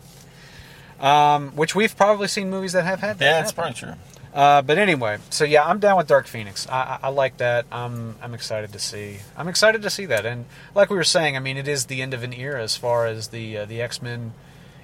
Um, 0.99 1.55
which 1.55 1.75
we've 1.75 1.95
probably 1.95 2.27
seen 2.27 2.49
movies 2.49 2.73
that 2.73 2.83
have 2.83 2.99
had 3.01 3.19
that. 3.19 3.25
yeah, 3.25 3.31
that's 3.41 3.51
happen. 3.51 3.73
probably 3.75 3.93
true. 3.95 4.01
Uh, 4.33 4.61
but 4.61 4.77
anyway, 4.77 5.17
so 5.29 5.43
yeah, 5.45 5.63
I'm 5.65 5.79
down 5.79 5.97
with 5.97 6.07
Dark 6.07 6.27
Phoenix. 6.27 6.67
I, 6.69 6.73
I, 6.81 6.99
I 7.03 7.09
like 7.09 7.37
that. 7.37 7.65
I'm 7.71 8.15
I'm 8.21 8.33
excited 8.33 8.73
to 8.73 8.79
see. 8.79 9.17
I'm 9.35 9.47
excited 9.47 9.81
to 9.83 9.89
see 9.89 10.05
that. 10.07 10.25
And 10.25 10.45
like 10.75 10.89
we 10.89 10.95
were 10.95 11.03
saying, 11.03 11.35
I 11.35 11.39
mean, 11.39 11.57
it 11.57 11.67
is 11.67 11.85
the 11.85 12.01
end 12.01 12.13
of 12.13 12.23
an 12.23 12.33
era 12.33 12.61
as 12.61 12.75
far 12.75 13.05
as 13.07 13.29
the 13.29 13.59
uh, 13.59 13.65
the 13.65 13.81
X 13.81 14.01
Men 14.01 14.33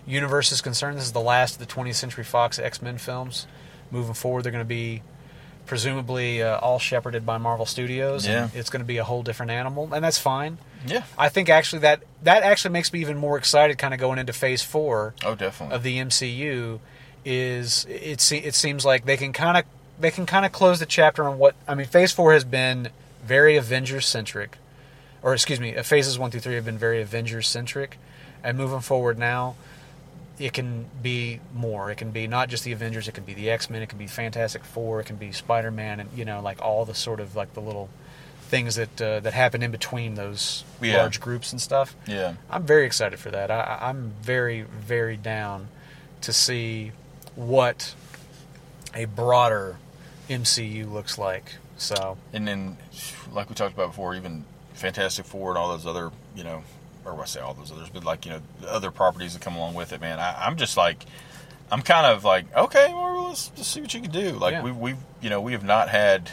universe 0.06 0.52
is 0.52 0.62
concerned. 0.62 0.98
This 0.98 1.06
is 1.06 1.12
the 1.14 1.22
last 1.22 1.60
of 1.62 1.68
the 1.68 1.74
20th 1.74 1.96
Century 1.96 2.24
Fox 2.24 2.60
X 2.60 2.82
Men 2.82 2.98
films. 2.98 3.48
Moving 3.92 4.14
forward, 4.14 4.44
they're 4.44 4.52
going 4.52 4.64
to 4.64 4.68
be 4.68 5.02
presumably 5.66 6.42
uh, 6.44 6.58
all 6.58 6.80
shepherded 6.80 7.26
by 7.26 7.38
Marvel 7.38 7.66
Studios. 7.66 8.26
And 8.26 8.52
Yeah. 8.54 8.60
it's 8.60 8.70
going 8.70 8.82
to 8.82 8.86
be 8.86 8.98
a 8.98 9.04
whole 9.04 9.24
different 9.24 9.52
animal, 9.52 9.94
and 9.94 10.04
that's 10.04 10.18
fine. 10.18 10.58
Yeah. 10.86 11.04
I 11.18 11.30
think 11.30 11.50
actually 11.50 11.80
that 11.80 12.02
that 12.24 12.44
actually 12.44 12.72
makes 12.74 12.92
me 12.92 13.00
even 13.00 13.18
more 13.18 13.38
excited, 13.38 13.78
kind 13.78 13.94
of 13.94 14.00
going 14.00 14.20
into 14.20 14.34
Phase 14.34 14.62
Four 14.64 15.14
Oh, 15.24 15.36
definitely. 15.36 15.76
of 15.76 15.84
the 15.84 15.98
MCU 16.00 16.80
is 17.24 17.86
it. 17.90 18.32
It 18.32 18.54
seems 18.56 18.84
like 18.86 19.06
they 19.06 19.16
can 19.18 19.32
kind 19.32 19.58
of 19.58 19.64
they 20.00 20.12
can 20.12 20.26
kind 20.26 20.46
of 20.46 20.52
close 20.52 20.80
the 20.80 20.86
chapter 20.86 21.28
on 21.28 21.38
what 21.38 21.56
I 21.68 21.76
mean. 21.76 21.88
Phase 21.88 22.12
four 22.12 22.34
has 22.34 22.44
been 22.44 22.90
very 23.24 23.56
Avengers 23.56 24.06
centric, 24.08 24.58
or 25.22 25.34
excuse 25.34 25.60
me, 25.62 25.76
uh, 25.78 25.84
phases 25.84 26.20
one 26.20 26.32
through 26.32 26.42
three 26.42 26.56
have 26.56 26.66
been 26.66 26.78
very 26.78 27.02
Avengers 27.02 27.48
centric, 27.48 27.98
and 28.44 28.58
moving 28.58 28.82
forward 28.82 29.18
now, 29.18 29.56
it 30.40 30.54
can 30.54 30.86
be 31.02 31.40
more. 31.54 31.92
It 31.92 31.96
can 31.98 32.12
be 32.12 32.28
not 32.28 32.50
just 32.50 32.64
the 32.64 32.72
Avengers. 32.72 33.08
It 33.08 33.14
can 33.14 33.24
be 33.24 33.34
the 33.34 33.50
X 33.50 33.70
Men. 33.70 33.82
It 33.82 33.90
can 33.90 33.98
be 34.00 34.08
Fantastic 34.08 34.64
Four. 34.64 35.00
It 35.00 35.06
can 35.06 35.16
be 35.18 35.32
Spider 35.32 35.72
Man, 35.72 36.00
and 36.00 36.10
you 36.16 36.26
know, 36.26 36.42
like 36.42 36.62
all 36.62 36.86
the 36.86 36.96
sort 36.96 37.20
of 37.20 37.36
like 37.36 37.54
the 37.54 37.62
little 37.62 37.90
things 38.50 38.76
that 38.76 39.02
uh, 39.02 39.20
that 39.22 39.34
happen 39.34 39.64
in 39.64 39.72
between 39.72 40.16
those 40.16 40.64
Yeah. 40.82 40.98
large 40.98 41.20
groups 41.20 41.52
and 41.52 41.62
stuff. 41.62 41.96
Yeah. 42.08 42.34
I'm 42.50 42.64
very 42.64 42.86
excited 42.86 43.20
for 43.20 43.32
that. 43.32 43.50
I, 43.50 43.80
I'm 43.82 44.14
very, 44.22 44.62
very 44.62 45.18
down 45.18 45.68
to 46.22 46.32
see 46.34 46.92
what 47.36 47.96
a 48.94 49.06
broader 49.06 49.78
MCU 50.30 50.92
looks 50.92 51.18
like. 51.18 51.56
So, 51.78 52.18
And 52.32 52.48
then, 52.48 52.78
like 53.32 53.50
we 53.50 53.56
talked 53.56 53.74
about 53.74 53.88
before, 53.90 54.14
even 54.16 54.46
Fantastic 54.76 55.26
Four 55.26 55.50
and 55.50 55.58
all 55.58 55.70
those 55.70 55.86
other, 55.88 56.12
you 56.36 56.44
know, 56.44 56.64
or 57.06 57.22
I 57.22 57.26
say 57.26 57.40
all 57.40 57.54
those 57.54 57.72
others, 57.72 57.90
but 57.90 58.04
like 58.04 58.26
you 58.26 58.32
know, 58.32 58.42
the 58.62 58.72
other 58.72 58.92
properties 58.92 59.34
that 59.34 59.42
come 59.42 59.56
along 59.56 59.74
with 59.76 59.94
it, 59.94 60.02
man. 60.02 60.20
I, 60.20 60.46
I'm 60.46 60.58
just 60.58 60.78
like, 60.78 61.06
I'm 61.72 61.82
kind 61.82 62.06
of 62.06 62.24
like, 62.24 62.46
okay, 62.56 62.94
well, 62.94 63.28
let's 63.30 63.50
just 63.50 63.72
see 63.72 63.82
what 63.82 63.94
you 63.94 64.02
can 64.02 64.12
do. 64.12 64.32
Like 64.32 64.54
Yeah. 64.54 64.64
we, 64.64 64.72
we've, 64.72 64.98
you 65.22 65.30
know, 65.30 65.42
we 65.42 65.52
have 65.54 65.64
not 65.64 65.90
had, 65.90 66.30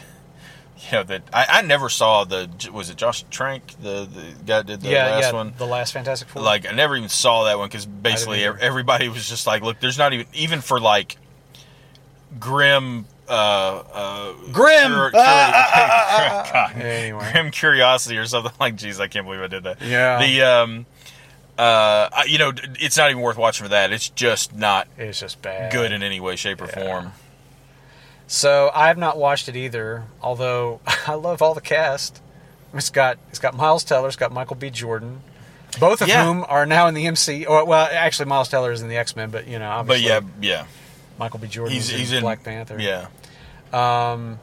you 0.85 0.91
know, 0.97 1.03
that 1.03 1.23
I, 1.33 1.45
I 1.49 1.61
never 1.61 1.89
saw 1.89 2.23
the 2.23 2.49
was 2.73 2.89
it 2.89 2.97
Josh 2.97 3.23
Trank 3.29 3.75
the 3.81 4.05
the 4.11 4.33
guy 4.45 4.57
that 4.57 4.65
did 4.67 4.81
the 4.81 4.89
yeah, 4.89 5.05
last 5.07 5.23
yeah, 5.23 5.31
one. 5.33 5.53
the 5.57 5.67
last 5.67 5.93
Fantastic 5.93 6.27
Four. 6.29 6.41
Like 6.41 6.67
I 6.67 6.71
never 6.71 6.95
even 6.95 7.09
saw 7.09 7.45
that 7.45 7.57
one 7.57 7.67
because 7.67 7.85
basically 7.85 8.43
everybody 8.43 9.09
was 9.09 9.27
just 9.27 9.45
like, 9.47 9.61
look, 9.63 9.79
there's 9.79 9.97
not 9.97 10.13
even 10.13 10.25
even 10.33 10.61
for 10.61 10.79
like 10.79 11.17
grim. 12.39 13.05
Uh, 13.31 13.83
uh, 13.93 14.33
Grim! 14.51 14.91
cur- 14.91 15.11
Ah, 15.15 16.43
curi- 16.43 16.53
God. 16.75 16.81
Anyway. 16.81 17.29
grim 17.31 17.51
curiosity 17.51 18.17
or 18.17 18.25
something 18.25 18.51
like. 18.59 18.75
Jeez, 18.75 18.99
I 18.99 19.07
can't 19.07 19.25
believe 19.25 19.41
I 19.41 19.47
did 19.47 19.63
that. 19.63 19.81
Yeah. 19.81 20.19
The 20.19 20.41
um, 20.41 20.85
uh, 21.57 22.09
you 22.27 22.37
know, 22.37 22.51
it's 22.79 22.97
not 22.97 23.09
even 23.09 23.21
worth 23.21 23.37
watching 23.37 23.63
for 23.65 23.69
that. 23.69 23.93
It's 23.93 24.09
just 24.09 24.53
not 24.55 24.87
it's 24.97 25.19
just 25.19 25.41
bad. 25.41 25.71
good 25.71 25.91
in 25.91 26.03
any 26.03 26.19
way, 26.19 26.35
shape, 26.35 26.61
or 26.61 26.65
Yeah. 26.65 26.85
form. 26.85 27.11
So 28.27 28.71
I 28.73 28.87
have 28.87 28.97
not 28.97 29.17
watched 29.17 29.47
it 29.49 29.55
either. 29.55 30.03
Although 30.21 30.79
I 31.07 31.13
love 31.13 31.41
all 31.41 31.53
the 31.53 31.61
cast. 31.61 32.21
It's 32.73 32.89
got 32.89 33.17
it's 33.29 33.39
got 33.39 33.55
Miles 33.55 33.83
Teller. 33.83 34.07
It's 34.07 34.15
got 34.17 34.31
Michael 34.31 34.55
B. 34.55 34.69
Jordan. 34.69 35.21
Both 35.79 36.01
of 36.01 36.07
Yeah. 36.09 36.25
whom 36.25 36.45
are 36.49 36.65
now 36.65 36.87
in 36.87 36.93
the 36.95 37.07
MC. 37.07 37.45
Or, 37.45 37.63
well, 37.65 37.87
actually, 37.91 38.25
Miles 38.25 38.49
Teller 38.49 38.73
is 38.73 38.81
in 38.81 38.89
the 38.89 38.97
X 38.97 39.15
Men, 39.15 39.29
but 39.29 39.47
you 39.47 39.57
know, 39.57 39.69
But 39.85 39.93
obviously, 39.99 40.07
yeah, 40.07 40.19
yeah, 40.41 40.65
Michael 41.17 41.39
B. 41.39 41.47
Jordan 41.47 41.73
he's 41.73 41.85
is 41.87 41.93
in 41.93 41.99
he's 41.99 42.11
in 42.13 42.21
Black 42.23 42.43
Panther. 42.43 42.77
Yeah, 42.79 43.07
Um, 43.73 44.39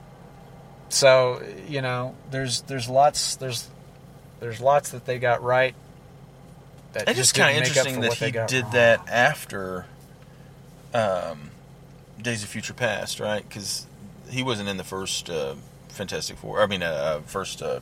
so 0.89 1.43
you 1.69 1.83
know, 1.83 2.15
there's 2.31 2.63
there's 2.63 2.89
lots 2.89 3.37
there's 3.37 3.69
there's 4.41 4.61
lots 4.61 4.91
that 4.91 5.05
they 5.05 5.19
got 5.19 5.43
right. 5.43 5.75
That 6.93 7.09
It's 7.09 7.19
just 7.19 7.35
kind 7.35 7.57
of 7.59 7.65
didn't 7.65 7.77
make 7.77 7.87
up 7.87 7.87
interesting 7.87 8.39
that 8.41 8.49
he 8.49 8.55
did 8.55 8.63
wrong. 8.65 8.73
that 8.73 9.09
after 9.09 9.87
um, 10.95 11.51
Days 12.21 12.43
of 12.43 12.49
Future 12.49 12.73
Past, 12.73 13.21
right? 13.21 13.47
Because 13.47 13.87
he 14.31 14.43
wasn't 14.43 14.69
in 14.69 14.77
the 14.77 14.85
first 14.85 15.29
uh, 15.29 15.55
Fantastic 15.89 16.39
Four. 16.39 16.63
I 16.63 16.67
mean, 16.67 16.83
uh, 16.83 16.87
uh, 16.87 17.21
first 17.23 17.63
uh, 17.63 17.81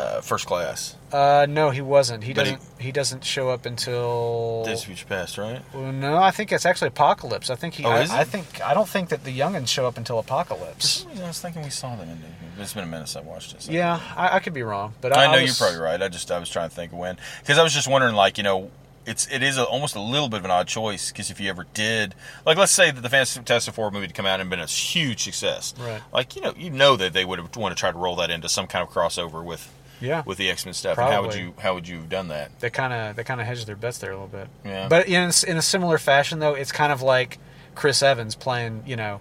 uh, 0.00 0.20
First 0.20 0.46
Class. 0.46 0.96
Uh, 1.12 1.46
no, 1.48 1.70
he 1.70 1.80
wasn't. 1.80 2.24
He 2.24 2.32
But 2.32 2.46
he- 2.46 2.52
doesn't. 2.52 2.70
He, 2.80 2.92
doesn't 2.92 3.24
show 3.24 3.50
up 3.50 3.66
until. 3.66 4.64
Days 4.64 4.80
of 4.80 4.86
Future 4.86 5.06
Past, 5.06 5.38
right? 5.38 5.60
Well, 5.74 5.92
no, 5.92 6.16
I 6.16 6.30
think 6.30 6.52
it's 6.52 6.64
actually 6.64 6.88
Apocalypse. 6.88 7.50
I 7.50 7.56
think 7.56 7.74
he. 7.74 7.84
Oh, 7.84 7.90
I, 7.90 8.00
is 8.02 8.10
it? 8.10 8.16
I 8.16 8.24
think 8.24 8.60
I 8.62 8.74
don't 8.74 8.88
think 8.88 9.08
that 9.10 9.24
the 9.24 9.36
youngins 9.36 9.68
show 9.68 9.86
up 9.86 9.98
until 9.98 10.18
Apocalypse. 10.18 11.06
I 11.22 11.26
was 11.26 11.40
thinking 11.40 11.62
we 11.62 11.70
saw 11.70 11.94
them 11.96 12.08
in. 12.08 12.18
It's 12.58 12.74
been 12.74 12.84
a 12.84 12.86
minute 12.86 13.08
since 13.08 13.24
I 13.24 13.28
watched 13.28 13.54
it. 13.54 13.62
so- 13.62 13.72
Yeah, 13.72 13.98
I, 14.16 14.36
I 14.36 14.38
could 14.40 14.52
be 14.54 14.62
wrong, 14.62 14.92
but 15.00 15.16
I, 15.16 15.24
I 15.24 15.26
know 15.34 15.40
was- 15.42 15.58
you're 15.58 15.68
probably 15.68 15.82
right. 15.84 16.00
I 16.02 16.08
just 16.08 16.30
I 16.30 16.38
was 16.38 16.48
trying 16.50 16.68
to 16.68 16.74
think 16.74 16.92
of 16.92 16.98
when 16.98 17.16
because 17.40 17.58
I 17.58 17.62
was 17.62 17.72
just 17.74 17.88
wondering, 17.88 18.14
like 18.14 18.36
you 18.38 18.44
know, 18.44 18.70
it's 19.06 19.26
it 19.32 19.42
is 19.42 19.56
a, 19.58 19.64
almost 19.64 19.96
a 19.96 20.00
little 20.00 20.28
bit 20.28 20.38
of 20.40 20.44
an 20.44 20.50
odd 20.50 20.68
choice 20.68 21.10
because 21.10 21.30
if 21.30 21.40
you 21.40 21.48
ever 21.50 21.66
did, 21.74 22.14
like 22.46 22.56
let's 22.58 22.72
say 22.72 22.90
that 22.90 23.00
the 23.00 23.08
Fantastic 23.08 23.74
Four 23.74 23.90
movie 23.90 24.06
had 24.06 24.14
come 24.14 24.26
out 24.26 24.40
and 24.40 24.48
been 24.50 24.60
a 24.60 24.66
huge 24.66 25.22
success, 25.24 25.74
Right. 25.80 26.02
Like 26.12 26.36
you 26.36 26.42
know, 26.42 26.54
you 26.56 26.70
know 26.70 26.96
that 26.96 27.12
they 27.14 27.24
would 27.24 27.38
have 27.38 27.56
want 27.56 27.74
to 27.76 27.80
try 27.80 27.90
to 27.90 27.98
roll 27.98 28.16
that 28.16 28.30
into 28.30 28.48
some 28.48 28.66
kind 28.66 28.86
of 28.86 28.92
crossover 28.94 29.42
with 29.42 29.68
Yeah, 30.00 30.22
with 30.24 30.38
the 30.38 30.50
X 30.50 30.64
Men 30.64 30.74
stuff. 30.74 30.98
And 30.98 31.08
how 31.12 31.22
would 31.22 31.34
you 31.34 31.54
how 31.58 31.74
would 31.74 31.86
you 31.88 31.96
have 31.98 32.08
done 32.08 32.28
that? 32.28 32.58
they 32.60 32.70
kind 32.70 32.92
of 32.92 33.16
they 33.16 33.24
kind 33.24 33.40
of 33.40 33.46
hedged 33.46 33.66
their 33.66 33.76
bets 33.76 33.98
there 33.98 34.10
a 34.10 34.14
little 34.14 34.28
bit. 34.28 34.48
Yeah. 34.64 34.88
But 34.88 35.08
in 35.08 35.14
a- 35.30 35.50
in 35.50 35.56
a 35.56 35.62
similar 35.62 35.98
fashion, 35.98 36.38
though, 36.38 36.54
it's 36.54 36.72
kind 36.72 36.92
of 36.92 37.02
like 37.02 37.38
Chris 37.74 38.02
Evans 38.02 38.34
playing, 38.34 38.82
you 38.86 38.96
know, 38.96 39.20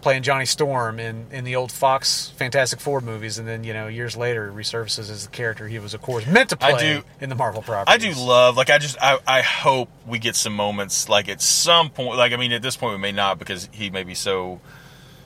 playing 0.00 0.22
Johnny 0.22 0.46
Storm 0.46 0.98
in, 0.98 1.26
in 1.30 1.44
the 1.44 1.56
old 1.56 1.70
Fox 1.70 2.30
Fantastic 2.36 2.80
Four 2.80 3.02
movies, 3.02 3.38
and 3.38 3.46
then 3.46 3.64
you 3.64 3.74
know 3.74 3.86
years 3.86 4.16
later 4.16 4.50
resurfaces 4.50 5.10
as 5.10 5.24
the 5.24 5.30
character 5.30 5.68
he 5.68 5.78
was, 5.78 5.92
of 5.92 6.00
course, 6.00 6.26
meant 6.26 6.48
to 6.50 6.56
I 6.60 6.70
play 6.72 6.92
do- 6.94 7.02
in 7.20 7.28
the 7.28 7.34
Marvel 7.34 7.60
property. 7.60 7.92
I 7.92 7.98
do 7.98 8.18
love 8.18 8.56
like 8.56 8.70
I 8.70 8.78
just 8.78 8.96
I, 9.02 9.18
I 9.26 9.42
hope 9.42 9.90
we 10.06 10.18
get 10.18 10.34
some 10.36 10.54
moments 10.54 11.08
like 11.10 11.28
at 11.28 11.42
some 11.42 11.90
point 11.90 12.16
like 12.16 12.32
I 12.32 12.36
mean 12.36 12.52
at 12.52 12.62
this 12.62 12.76
point 12.76 12.92
we 12.94 12.98
may 12.98 13.12
not 13.12 13.38
because 13.38 13.68
he 13.72 13.90
may 13.90 14.02
be 14.04 14.14
so 14.14 14.60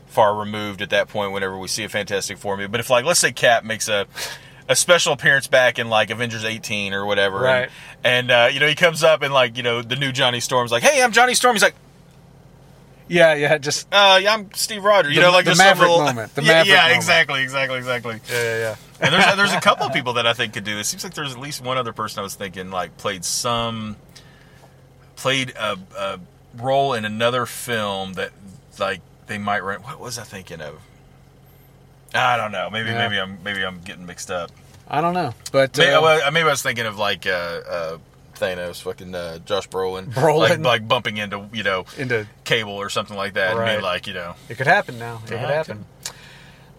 far 0.07 0.35
removed 0.37 0.81
at 0.83 0.91
that 0.91 1.09
point 1.09 1.33
whenever 1.33 1.59
we 1.59 1.67
see 1.67 1.83
a 1.85 1.89
Fantastic 1.89 2.39
Four 2.39 2.57
movie. 2.57 2.69
But 2.69 2.81
if 2.81 2.91
like 2.91 3.05
let's 3.05 3.21
say 3.21 3.33
Cap 3.33 3.65
makes 3.65 3.89
a 3.89 4.07
a 4.69 4.75
special 4.77 5.13
appearance 5.13 5.47
back 5.47 5.79
in 5.79 5.89
like 5.89 6.11
Avengers 6.11 6.45
18 6.45 6.93
or 6.95 7.05
whatever, 7.07 7.37
and- 7.39 7.45
Right. 7.45 7.71
And, 8.03 8.31
uh, 8.31 8.49
you 8.53 8.61
know 8.61 8.69
he 8.69 8.75
comes 8.75 9.03
up 9.03 9.23
and 9.23 9.33
like 9.33 9.57
you 9.57 9.63
know 9.63 9.83
the 9.83 9.97
new 9.97 10.13
Johnny 10.13 10.41
Storm's 10.41 10.71
like, 10.73 10.83
hey, 10.83 11.03
I'm 11.03 11.13
Johnny 11.13 11.35
Storm. 11.35 11.55
He's 11.55 11.63
like. 11.63 11.75
Yeah, 13.07 13.35
yeah, 13.35 13.59
just 13.59 13.87
Uh, 13.93 14.19
yeah, 14.23 14.33
I'm 14.33 14.51
Steve 14.55 14.83
Rogers. 14.83 15.15
You 15.15 15.21
know, 15.21 15.31
like 15.31 15.45
the 15.45 15.55
Maverick 15.55 15.91
little, 15.91 16.07
moment, 16.07 16.35
the 16.35 16.43
yeah, 16.43 16.49
Maverick 16.53 16.69
yeah, 16.69 16.77
moment. 16.85 16.97
exactly, 16.97 17.43
exactly, 17.43 17.77
exactly. 17.77 18.21
yeah, 18.31 18.43
yeah, 18.43 18.59
yeah. 18.59 18.77
And 19.01 19.13
there's 19.13 19.37
there's 19.37 19.53
a 19.53 19.61
couple 19.61 19.87
of 19.87 19.93
people 19.99 20.15
that 20.15 20.27
I 20.27 20.33
think 20.33 20.55
could 20.55 20.65
do 20.65 20.75
this. 20.75 20.89
Seems 20.89 21.05
like 21.05 21.13
there's 21.13 21.35
at 21.35 21.39
least 21.39 21.63
one 21.63 21.77
other 21.77 21.93
person 21.93 22.21
I 22.21 22.23
was 22.23 22.35
thinking 22.35 22.71
like 22.71 22.97
played 22.97 23.23
some 23.23 23.97
played 25.17 25.51
a, 25.51 25.79
a 25.99 26.21
role 26.57 26.95
in 26.95 27.05
another 27.05 27.45
film 27.45 28.15
that 28.15 28.31
like 28.79 29.03
they 29.27 29.37
might 29.37 29.63
run. 29.63 29.83
What 29.83 30.01
was 30.01 30.19
I 30.19 30.23
thinking 30.23 30.63
of? 30.63 30.81
I 32.15 32.37
don't 32.37 32.53
know. 32.53 32.71
Maybe 32.71 32.91
Yeah. 32.91 32.99
maybe 33.09 33.21
I'm 33.21 33.39
maybe 33.43 33.65
I'm 33.65 33.81
getting 33.81 34.07
mixed 34.07 34.31
up. 34.31 34.51
I 34.89 35.01
don't 35.01 35.15
know, 35.15 35.35
but 35.51 35.77
Maybe, 35.79 35.91
uh, 35.93 36.03
well, 36.03 36.31
maybe 36.31 36.47
I 36.47 36.51
was 36.51 36.63
thinking 36.63 36.85
of 36.87 36.99
like 36.99 37.27
uh, 37.27 37.31
uh, 37.31 37.99
Thanos, 38.37 38.83
fucking 38.83 39.15
uh, 39.15 39.39
Josh 39.39 39.69
Brolin, 39.69 40.13
Brolin. 40.13 40.39
like 40.51 40.59
like 40.61 40.89
bumping 40.89 41.17
into 41.17 41.49
you 41.53 41.63
know 41.63 41.87
into 41.97 42.27
Cable 42.45 42.73
or 42.75 42.91
something 42.91 43.17
like 43.17 43.35
that, 43.35 43.51
and 43.51 43.59
Right. 43.61 43.73
being 43.73 43.83
like 43.83 44.07
you 44.07 44.15
know 44.15 44.35
It 44.49 44.57
could 44.57 44.67
happen 44.67 44.99
now. 44.99 45.23
It 45.25 45.29
could 45.31 45.41
Yeah, 45.41 45.49
it 45.49 45.55
happen. 45.55 45.87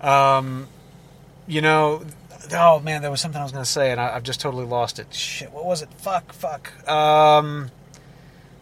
Um, 0.02 0.68
you 1.48 1.62
know, 1.62 2.03
oh 2.53 2.80
man, 2.80 3.02
there 3.02 3.12
was 3.12 3.22
something 3.22 3.40
I 3.40 3.44
was 3.44 3.52
going 3.52 3.64
to 3.64 3.70
say, 3.70 3.91
and 3.91 3.99
I, 3.99 4.16
I've 4.16 4.24
just 4.24 4.40
totally 4.40 4.66
lost 4.66 4.99
it. 4.99 5.14
Shit, 5.14 5.52
what 5.52 5.66
was 5.66 5.82
it? 5.82 5.90
Fuck, 5.98 6.32
fuck. 6.34 6.88
Um, 6.88 7.72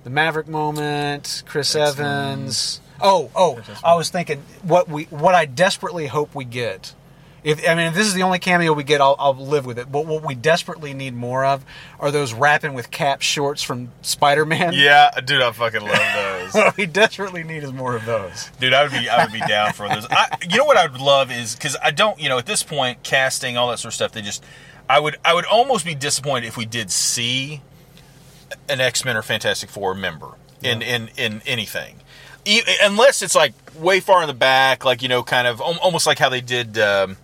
the 0.04 0.10
Maverick 0.10 0.48
moment, 0.48 1.44
Chris 1.46 1.76
X-Men. 1.76 2.06
Evans. 2.40 2.82
Oh, 3.04 3.30
oh, 3.36 3.62
I 3.84 3.96
was 3.96 4.10
thinking 4.10 4.44
what 4.64 4.88
we, 4.88 5.04
what 5.06 5.36
I 5.36 5.46
desperately 5.46 6.08
hope 6.08 6.34
we 6.34 6.46
get. 6.46 6.96
If 7.44 7.60
I 7.68 7.76
mean, 7.76 7.88
if 7.88 7.94
this 7.94 8.08
is 8.08 8.14
the 8.14 8.24
only 8.24 8.40
cameo 8.40 8.72
we 8.72 8.86
get, 8.86 9.02
I'll, 9.02 9.18
I'll 9.20 9.36
live 9.36 9.66
with 9.66 9.78
it. 9.78 9.92
But 9.92 10.06
what 10.06 10.26
we 10.26 10.34
desperately 10.34 10.94
need 10.94 11.14
more 11.14 11.44
of 11.44 11.66
are 12.00 12.10
those 12.10 12.34
rapping 12.34 12.74
with 12.74 12.90
cap 12.90 13.22
shorts 13.22 13.62
from 13.62 13.92
Spider-Man. 14.02 14.72
yeah, 14.74 15.12
dude, 15.26 15.42
I 15.42 15.52
fucking 15.52 15.82
love 15.82 15.92
those. 16.16 16.54
what 16.54 16.78
we 16.78 16.86
desperately 16.86 17.44
need 17.44 17.64
is 17.64 17.74
more 17.74 17.98
of 17.98 18.06
those. 18.06 18.50
Dude, 18.62 18.74
I 18.74 18.84
would 18.84 18.94
be 18.94 19.10
I 19.10 19.26
would 19.26 19.34
be 19.34 19.42
down 19.42 19.74
for 19.74 19.90
those. 19.90 20.08
I, 20.10 20.38
you 20.50 20.58
know 20.58 20.64
what 20.64 20.78
I 20.78 20.88
would 20.88 21.02
love 21.02 21.32
is 21.34 21.54
because 21.54 21.76
I 21.84 21.92
don't 21.92 22.18
you 22.18 22.30
know 22.30 22.38
at 22.38 22.46
this 22.46 22.64
point 22.64 23.04
casting 23.04 23.58
all 23.58 23.70
that 23.72 23.80
sort 23.80 23.90
of 23.90 23.96
stuff 23.96 24.14
they 24.14 24.22
just 24.22 24.42
I 24.90 25.02
would 25.02 25.18
I 25.26 25.34
would 25.34 25.46
almost 25.46 25.84
be 25.84 25.96
disappointed 25.96 26.48
if 26.48 26.56
we 26.56 26.66
did 26.66 26.92
see 26.92 27.62
an 28.70 28.80
X 28.80 29.04
Men 29.04 29.18
or 29.18 29.22
Fantastic 29.22 29.70
Four 29.70 29.94
member 29.94 30.36
in 30.62 30.82
in 30.82 31.10
in 31.18 31.42
anything, 31.46 31.96
unless 32.82 33.22
it's 33.22 33.36
like 33.36 33.54
way 33.76 34.00
far 34.00 34.22
in 34.22 34.28
the 34.28 34.34
back, 34.34 34.86
like 34.86 35.02
you 35.02 35.10
know, 35.10 35.24
kind 35.24 35.48
of 35.48 35.62
almost 35.62 36.08
like 36.08 36.20
how 36.20 36.30
they 36.30 36.42
did. 36.42 36.78
Um, 36.78 37.18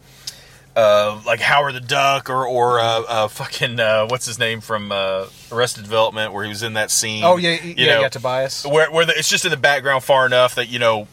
uh, 0.75 1.21
like 1.25 1.41
Howard 1.41 1.73
the 1.75 1.81
Duck 1.81 2.29
or 2.29 2.45
or 2.45 2.79
uh, 2.79 3.01
uh, 3.01 3.27
fucking 3.27 3.79
uh, 3.79 4.07
what's 4.07 4.25
his 4.25 4.39
name 4.39 4.61
from 4.61 4.91
uh, 4.91 5.25
Arrested 5.51 5.83
Development 5.83 6.31
where 6.31 6.43
he 6.43 6.49
was 6.49 6.63
in 6.63 6.73
that 6.73 6.89
scene. 6.91 7.23
Oh 7.23 7.37
yeah, 7.37 7.61
you 7.61 7.73
yeah, 7.77 7.95
know, 7.95 8.01
yeah, 8.01 8.09
Tobias. 8.09 8.65
where 8.65 8.89
where 8.89 9.05
the, 9.05 9.17
it's 9.17 9.29
just 9.29 9.45
in 9.45 9.51
the 9.51 9.57
background 9.57 10.03
far 10.03 10.25
enough 10.25 10.55
that 10.55 10.69
you 10.69 10.79
know 10.79 11.07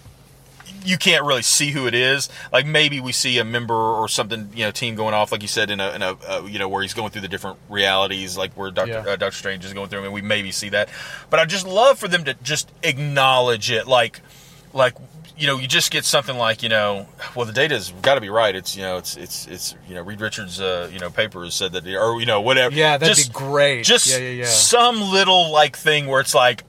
you 0.86 0.98
can't 0.98 1.24
really 1.24 1.42
see 1.42 1.70
who 1.70 1.86
it 1.86 1.94
is. 1.94 2.28
Like 2.52 2.66
maybe 2.66 3.00
we 3.00 3.12
see 3.12 3.38
a 3.38 3.44
member 3.44 3.74
or 3.74 4.08
something, 4.08 4.50
you 4.54 4.64
know, 4.64 4.70
team 4.70 4.94
going 4.94 5.14
off, 5.14 5.32
like 5.32 5.42
you 5.42 5.48
said, 5.48 5.70
in 5.70 5.80
a, 5.80 5.92
in 5.92 6.02
a 6.02 6.16
uh, 6.28 6.46
you 6.48 6.58
know 6.58 6.68
where 6.68 6.82
he's 6.82 6.94
going 6.94 7.10
through 7.10 7.22
the 7.22 7.28
different 7.28 7.58
realities, 7.68 8.36
like 8.36 8.52
where 8.54 8.70
Doctor 8.70 8.92
Yeah. 8.92 9.12
uh, 9.12 9.16
Doctor 9.16 9.36
Strange 9.36 9.64
is 9.64 9.72
going 9.72 9.88
through, 9.88 10.02
I 10.02 10.04
and 10.04 10.12
we 10.12 10.22
maybe 10.22 10.52
see 10.52 10.68
that. 10.70 10.88
But 11.30 11.40
I 11.40 11.44
just 11.44 11.66
love 11.66 11.98
for 11.98 12.08
them 12.08 12.24
to 12.24 12.34
just 12.42 12.70
acknowledge 12.82 13.70
it, 13.70 13.86
like 13.86 14.20
like 14.72 14.94
you 15.38 15.46
know, 15.46 15.58
you 15.58 15.68
just 15.68 15.90
get 15.90 16.04
something 16.04 16.36
like 16.36 16.62
you 16.62 16.68
know, 16.68 17.06
well, 17.34 17.44
the 17.44 17.52
data's 17.52 17.92
got 18.02 18.14
to 18.14 18.20
be 18.20 18.30
right. 18.30 18.54
It's 18.54 18.76
you 18.76 18.82
know, 18.82 18.96
it's 18.96 19.16
it's 19.16 19.46
it's 19.46 19.74
you 19.88 19.94
know, 19.94 20.02
Reed 20.02 20.20
Richards, 20.20 20.60
uh, 20.60 20.88
you 20.92 20.98
know, 20.98 21.10
paper 21.10 21.44
has 21.44 21.54
said 21.54 21.72
that, 21.72 21.86
or 21.86 22.18
you 22.18 22.26
know, 22.26 22.40
whatever. 22.40 22.74
Yeah, 22.74 22.96
that'd 22.96 23.14
just, 23.14 23.32
be 23.32 23.38
great. 23.38 23.84
Just 23.84 24.06
yeah, 24.06 24.18
yeah, 24.18 24.30
yeah. 24.30 24.44
some 24.46 25.00
little 25.00 25.52
like 25.52 25.76
thing 25.76 26.06
where 26.06 26.20
it's 26.20 26.34
like 26.34 26.64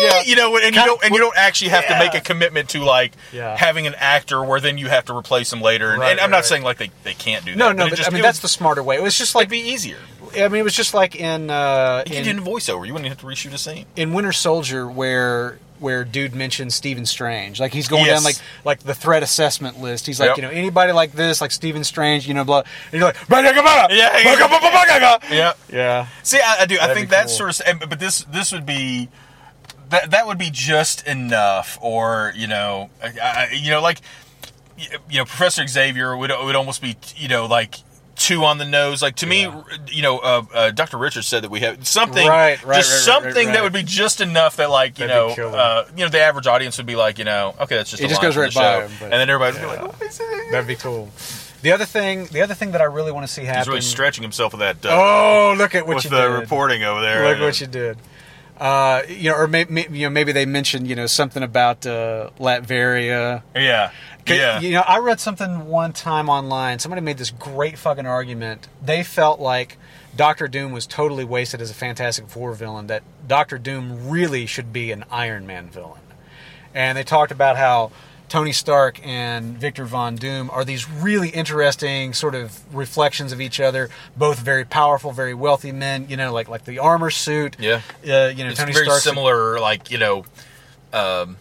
Yeah. 0.00 0.22
you 0.24 0.36
know, 0.36 0.56
and 0.56 0.74
you 0.74 0.84
don't 0.84 1.02
and 1.04 1.14
you 1.14 1.20
don't 1.20 1.36
actually 1.36 1.70
have 1.70 1.86
to 1.86 1.98
make 1.98 2.14
a 2.14 2.20
commitment 2.20 2.70
to 2.70 2.82
like 2.82 3.12
Yeah. 3.32 3.56
having 3.56 3.86
an 3.86 3.94
actor 3.96 4.42
where 4.44 4.60
then 4.60 4.78
you 4.78 4.88
have 4.88 5.04
to 5.06 5.16
replace 5.16 5.50
them 5.50 5.60
later. 5.60 5.90
And, 5.92 6.00
Right, 6.00 6.10
and 6.12 6.20
I'm 6.20 6.24
right, 6.26 6.30
not 6.30 6.36
right. 6.38 6.44
saying 6.44 6.62
like 6.62 6.78
they, 6.78 6.90
they 7.04 7.14
can't 7.14 7.44
do 7.44 7.52
that. 7.52 7.58
No, 7.58 7.72
no, 7.72 7.86
it 7.86 7.90
but 7.90 7.96
just- 7.96 8.08
I 8.10 8.12
mean 8.12 8.20
it 8.20 8.22
that's 8.22 8.40
the 8.40 8.48
smarter 8.48 8.82
way. 8.82 8.96
It 8.96 9.02
was 9.02 9.16
just 9.16 9.30
it'd 9.32 9.42
like 9.42 9.48
be 9.50 9.58
easier. 9.60 9.98
I 10.36 10.48
mean 10.48 10.60
it 10.60 10.64
was 10.64 10.74
just 10.74 10.94
like 10.94 11.14
in 11.16 11.48
uh, 11.50 12.02
You 12.06 12.16
in, 12.18 12.24
did 12.24 12.36
voiceover. 12.38 12.86
You 12.86 12.92
wouldn't 12.92 13.08
have 13.08 13.18
to 13.18 13.26
reshoot 13.26 13.52
a 13.54 13.58
scene. 13.58 13.86
in 13.96 14.12
Winter 14.12 14.32
Soldier 14.32 14.88
where 14.88 15.58
where 15.80 16.04
dude 16.04 16.34
mentions 16.34 16.74
Stephen 16.74 17.04
Strange. 17.04 17.60
Like 17.60 17.72
he's 17.72 17.88
going 17.88 18.06
Yes. 18.06 18.18
down 18.18 18.24
like 18.24 18.36
like 18.64 18.78
the 18.80 18.94
threat 18.94 19.22
assessment 19.22 19.80
list. 19.80 20.06
He's 20.06 20.18
like, 20.18 20.28
Yep. 20.28 20.36
you 20.38 20.42
know, 20.42 20.50
anybody 20.50 20.92
like 20.92 21.12
this, 21.12 21.40
like 21.40 21.50
Stephen 21.50 21.84
Strange, 21.84 22.26
you 22.26 22.32
know, 22.34 22.44
blah. 22.44 22.62
And 22.92 23.00
you're 23.00 23.04
like, 23.04 23.16
yeah, 23.28 23.88
Yeah, 23.90 25.18
yeah. 25.30 25.52
yeah, 25.70 26.06
See, 26.22 26.38
I, 26.40 26.62
I 26.62 26.66
do. 26.66 26.76
I 26.76 26.78
That'd 26.86 26.96
think 26.96 27.08
be 27.08 27.10
that 27.10 27.26
cool. 27.26 27.50
sort 27.50 27.60
of. 27.60 27.88
But 27.90 27.98
this 28.00 28.24
this 28.24 28.52
would 28.52 28.64
be 28.66 29.08
that 29.94 30.10
that 30.10 30.26
would 30.26 30.38
be 30.38 30.50
just 30.52 31.06
enough, 31.06 31.78
or 31.80 32.32
you 32.36 32.46
know, 32.46 32.90
I, 33.02 33.06
I, 33.22 33.48
you 33.52 33.70
know, 33.70 33.80
like 33.80 34.00
you 34.76 35.18
know, 35.18 35.24
Professor 35.24 35.66
Xavier 35.66 36.16
would 36.16 36.30
would 36.30 36.56
almost 36.56 36.82
be 36.82 36.96
you 37.16 37.28
know 37.28 37.46
like 37.46 37.76
too 38.16 38.44
on 38.44 38.58
the 38.58 38.64
nose. 38.64 39.02
Like 39.02 39.16
to 39.16 39.26
Yeah. 39.26 39.48
me, 39.50 39.62
you 39.90 40.02
know, 40.02 40.18
uh, 40.18 40.42
uh, 40.54 40.70
Dr. 40.70 40.98
Richards 40.98 41.26
said 41.26 41.42
that 41.42 41.50
we 41.50 41.60
have 41.60 41.86
something, 41.86 42.26
Right, 42.26 42.62
right, 42.64 42.76
just 42.76 43.06
right, 43.08 43.14
something 43.22 43.48
that 43.48 43.62
would 43.62 43.72
be 43.72 43.82
just 43.82 44.20
enough 44.20 44.56
that 44.56 44.70
like 44.70 44.98
you 44.98 45.06
That'd 45.08 45.36
know, 45.38 45.48
uh, 45.48 45.86
you 45.96 46.04
know, 46.04 46.08
the 46.10 46.20
average 46.20 46.46
audience 46.46 46.76
would 46.78 46.86
be 46.86 46.94
like, 46.96 47.18
you 47.18 47.24
know, 47.24 47.54
okay, 47.62 47.76
that's 47.76 47.90
just 47.90 48.00
It 48.02 48.06
a 48.06 48.08
just 48.08 48.22
goes 48.22 48.36
right 48.36 48.54
by 48.54 48.60
show. 48.60 48.86
him, 48.86 48.92
and 49.02 49.12
then 49.14 49.28
everybody 49.30 49.54
would 49.58 49.62
be 49.62 49.74
Yeah. 49.74 49.82
like, 49.82 49.96
oh, 50.00 50.04
is 50.06 50.20
it- 50.20 50.50
that'd 50.52 50.66
be 50.68 50.76
cool. 50.76 51.10
The 51.62 51.72
other 51.72 51.86
thing, 51.86 52.26
the 52.26 52.42
other 52.42 52.54
thing 52.54 52.72
that 52.72 52.80
I 52.82 52.84
really 52.84 53.10
want 53.10 53.26
to 53.26 53.32
see 53.32 53.44
happen. 53.44 53.60
He's 53.62 53.68
really 53.68 53.80
stretching 53.80 54.22
himself 54.22 54.52
with 54.52 54.60
that. 54.60 54.84
Uh, 54.84 54.90
oh, 54.92 55.54
look 55.56 55.74
at 55.74 55.86
what 55.86 55.96
with 55.96 56.04
you 56.04 56.10
the 56.10 56.20
did. 56.28 56.40
reporting 56.40 56.84
over 56.84 57.00
there. 57.00 57.26
Look 57.30 57.40
what 57.40 57.58
you 57.60 57.66
did. 57.66 57.96
Uh, 58.58 59.02
you 59.08 59.30
know, 59.30 59.36
or 59.36 59.48
maybe 59.48 59.74
you 59.90 60.06
know, 60.06 60.10
maybe 60.10 60.32
they 60.32 60.46
mentioned 60.46 60.86
you 60.86 60.94
know 60.94 61.06
something 61.06 61.42
about 61.42 61.86
uh, 61.86 62.30
Latveria. 62.38 63.42
Yeah. 63.54 63.90
Yeah. 64.26 64.60
You 64.60 64.70
know, 64.70 64.80
I 64.80 64.98
read 64.98 65.20
something 65.20 65.66
one 65.66 65.92
time 65.92 66.28
online. 66.28 66.78
Somebody 66.78 67.02
made 67.02 67.18
this 67.18 67.30
great 67.30 67.76
fucking 67.76 68.06
argument. 68.06 68.68
They 68.82 69.02
felt 69.02 69.38
like 69.38 69.76
Doctor 70.16 70.48
Doom 70.48 70.72
was 70.72 70.86
totally 70.86 71.24
wasted 71.24 71.60
as 71.60 71.70
a 71.70 71.74
Fantastic 71.74 72.28
Four 72.28 72.54
villain. 72.54 72.86
That 72.86 73.02
Doctor 73.26 73.58
Doom 73.58 74.08
really 74.08 74.46
should 74.46 74.72
be 74.72 74.92
an 74.92 75.04
Iron 75.10 75.46
Man 75.46 75.68
villain. 75.68 76.00
And 76.72 76.96
they 76.96 77.04
talked 77.04 77.32
about 77.32 77.56
how 77.56 77.92
Tony 78.34 78.50
Stark 78.50 78.98
and 79.06 79.56
Victor 79.56 79.84
Von 79.84 80.16
Doom 80.16 80.50
are 80.50 80.64
these 80.64 80.90
really 80.90 81.28
interesting 81.28 82.12
sort 82.12 82.34
of 82.34 82.74
reflections 82.74 83.30
of 83.30 83.40
each 83.40 83.60
other. 83.60 83.90
Both 84.16 84.40
very 84.40 84.64
powerful, 84.64 85.12
very 85.12 85.34
wealthy 85.34 85.70
men. 85.70 86.06
You 86.08 86.16
know, 86.16 86.32
like 86.32 86.48
like 86.48 86.64
the 86.64 86.80
armor 86.80 87.10
suit. 87.10 87.56
Yeah. 87.60 87.82
Uh, 88.02 88.32
you 88.34 88.42
know, 88.42 88.50
it's 88.50 88.58
Tony 88.58 88.72
very 88.72 88.86
Stark's 88.86 89.04
similar, 89.04 89.60
like 89.60 89.92
you 89.92 89.98
know, 89.98 90.24
um, 90.92 91.36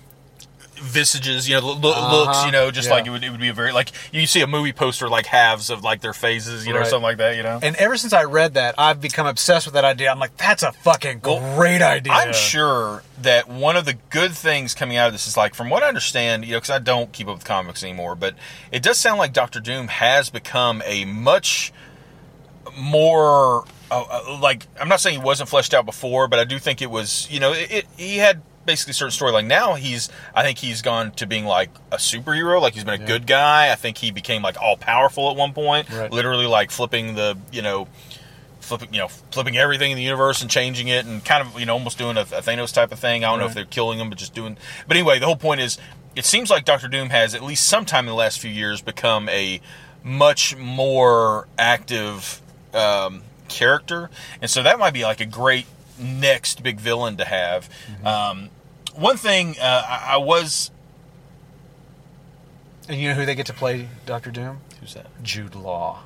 visages. 0.84 1.48
You 1.50 1.60
know, 1.60 1.72
lo- 1.74 1.92
Uh-huh, 1.92 2.16
looks. 2.18 2.46
You 2.46 2.52
know, 2.52 2.70
just 2.72 2.88
yeah. 2.90 2.94
like 2.96 3.08
it 3.08 3.10
would, 3.10 3.24
it 3.24 3.30
would 3.32 3.40
be 3.40 3.50
a 3.50 3.54
very 3.54 3.72
like 3.72 3.92
you 4.12 4.28
see 4.28 4.42
a 4.42 4.48
movie 4.48 4.74
poster 4.74 5.10
like 5.10 5.26
halves 5.26 5.70
of 5.70 5.84
like 5.84 6.02
their 6.02 6.14
faces. 6.14 6.68
You 6.68 6.74
know, 6.74 6.80
Right. 6.80 6.88
something 6.88 7.04
like 7.04 7.18
that. 7.18 7.36
You 7.36 7.44
know. 7.44 7.60
And 7.62 7.76
ever 7.78 7.98
since 7.98 8.14
I 8.14 8.24
read 8.26 8.54
that, 8.56 8.76
I've 8.78 9.02
become 9.02 9.26
obsessed 9.26 9.66
with 9.66 9.74
that 9.76 9.86
idea. 9.86 10.12
I'm 10.12 10.20
like, 10.20 10.38
that's 10.38 10.64
a 10.64 10.72
fucking 10.72 11.22
Well, 11.24 11.56
great 11.56 11.82
idea. 11.82 12.14
I'm 12.14 12.34
sure 12.34 13.04
that 13.22 13.48
one 13.50 13.76
of 13.78 13.86
the 13.86 13.94
good 14.10 14.34
things 14.34 14.74
coming 14.74 14.98
out 14.98 15.08
of 15.08 15.14
this 15.14 15.28
is 15.28 15.38
like, 15.38 15.54
from 15.56 15.70
what 15.70 15.84
I 15.84 15.88
understand, 15.88 16.44
you 16.46 16.52
know, 16.52 16.58
because 16.58 16.72
I 16.72 16.80
don't 16.80 17.12
keep 17.14 17.28
up 17.28 17.36
with 17.36 17.46
comics 17.46 17.84
anymore, 17.84 18.16
but 18.16 18.36
it 18.72 18.84
does 18.84 18.98
sound 18.98 19.18
like 19.20 19.32
Doctor 19.34 19.60
Doom 19.60 19.88
has 19.88 20.30
become 20.30 20.82
a 20.86 21.06
much 21.06 21.72
more 22.78 23.64
uh, 23.92 24.04
uh, 24.10 24.40
like 24.42 24.66
I'm 24.80 24.90
not 24.90 25.00
saying 25.00 25.20
he 25.20 25.24
wasn't 25.24 25.50
fleshed 25.50 25.74
out 25.74 25.86
before, 25.86 26.28
but 26.28 26.40
I 26.40 26.44
do 26.46 26.58
think 26.60 26.82
it 26.82 26.90
was. 26.90 27.28
You 27.30 27.40
know, 27.40 27.54
it, 27.54 27.72
it 27.72 27.86
he 27.98 28.18
had 28.18 28.42
basically 28.66 28.94
certain 28.94 29.12
storyline. 29.12 29.46
Now 29.48 29.76
he's 29.76 30.10
I 30.34 30.44
think 30.44 30.58
he's 30.60 30.82
gone 30.82 31.12
to 31.14 31.26
being 31.28 31.46
like 31.46 31.70
a 31.92 31.98
superhero. 31.98 32.62
Like 32.62 32.74
he's 32.74 32.84
been 32.84 32.96
a 33.00 33.04
Yeah. 33.04 33.08
good 33.08 33.28
guy. 33.28 33.72
I 33.72 33.76
think 33.76 33.98
he 33.98 34.12
became 34.12 34.42
like 34.42 34.62
all 34.62 34.78
powerful 34.78 35.30
at 35.32 35.36
one 35.38 35.54
point. 35.54 35.90
Right. 35.90 36.12
Literally 36.12 36.46
like 36.48 36.72
flipping 36.72 37.16
the 37.16 37.38
you 37.52 37.62
know 37.62 37.88
flipping 38.60 38.94
you 38.94 39.00
know 39.00 39.10
flipping 39.10 39.58
everything 39.58 39.92
in 39.92 39.98
the 39.98 40.04
universe 40.04 40.42
and 40.42 40.50
changing 40.50 40.88
it 40.88 41.06
and 41.06 41.24
kind 41.26 41.46
of 41.46 41.60
you 41.60 41.66
know 41.66 41.74
almost 41.74 41.98
doing 41.98 42.16
a, 42.18 42.22
a 42.22 42.42
Thanos 42.42 42.74
type 42.74 42.92
of 42.92 43.00
thing. 43.00 43.24
I 43.26 43.30
don't 43.30 43.40
know 43.40 43.46
if 43.46 43.54
they're 43.54 43.66
killing 43.66 44.00
him, 44.00 44.10
but 44.10 44.18
just 44.18 44.34
doing. 44.34 44.58
But 44.88 44.96
anyway, 44.98 45.20
the 45.20 45.26
whole 45.26 45.36
point 45.36 45.60
is, 45.62 45.78
it 46.16 46.26
seems 46.26 46.50
like 46.50 46.64
Doctor 46.64 46.88
Doom 46.88 47.10
has 47.10 47.36
at 47.36 47.44
least 47.44 47.68
sometime 47.68 48.06
in 48.06 48.10
the 48.10 48.16
last 48.16 48.40
few 48.40 48.52
years 48.52 48.82
become 48.82 49.28
a 49.30 49.60
much 50.04 50.56
more 50.56 51.48
active 51.58 52.42
um, 52.74 53.24
character, 53.50 54.10
and 54.42 54.50
so 54.50 54.64
that 54.64 54.80
might 54.80 54.94
be 54.94 55.04
like 55.04 55.20
a 55.20 55.26
great 55.26 55.66
next 56.00 56.64
big 56.64 56.80
villain 56.80 57.18
to 57.18 57.26
have. 57.26 57.70
Um, 58.06 58.50
one 58.94 59.18
thing 59.18 59.56
uh, 59.60 59.84
I, 59.88 60.14
I 60.14 60.18
was 60.18 60.72
And 62.88 63.00
you 63.00 63.10
know 63.10 63.16
who 63.16 63.26
they 63.26 63.36
get 63.36 63.46
to 63.48 63.54
play 63.54 63.88
Doctor 64.06 64.32
Doom? 64.32 64.60
who's 64.80 64.94
that? 64.96 65.08
Jude 65.24 65.56
Law. 65.56 66.04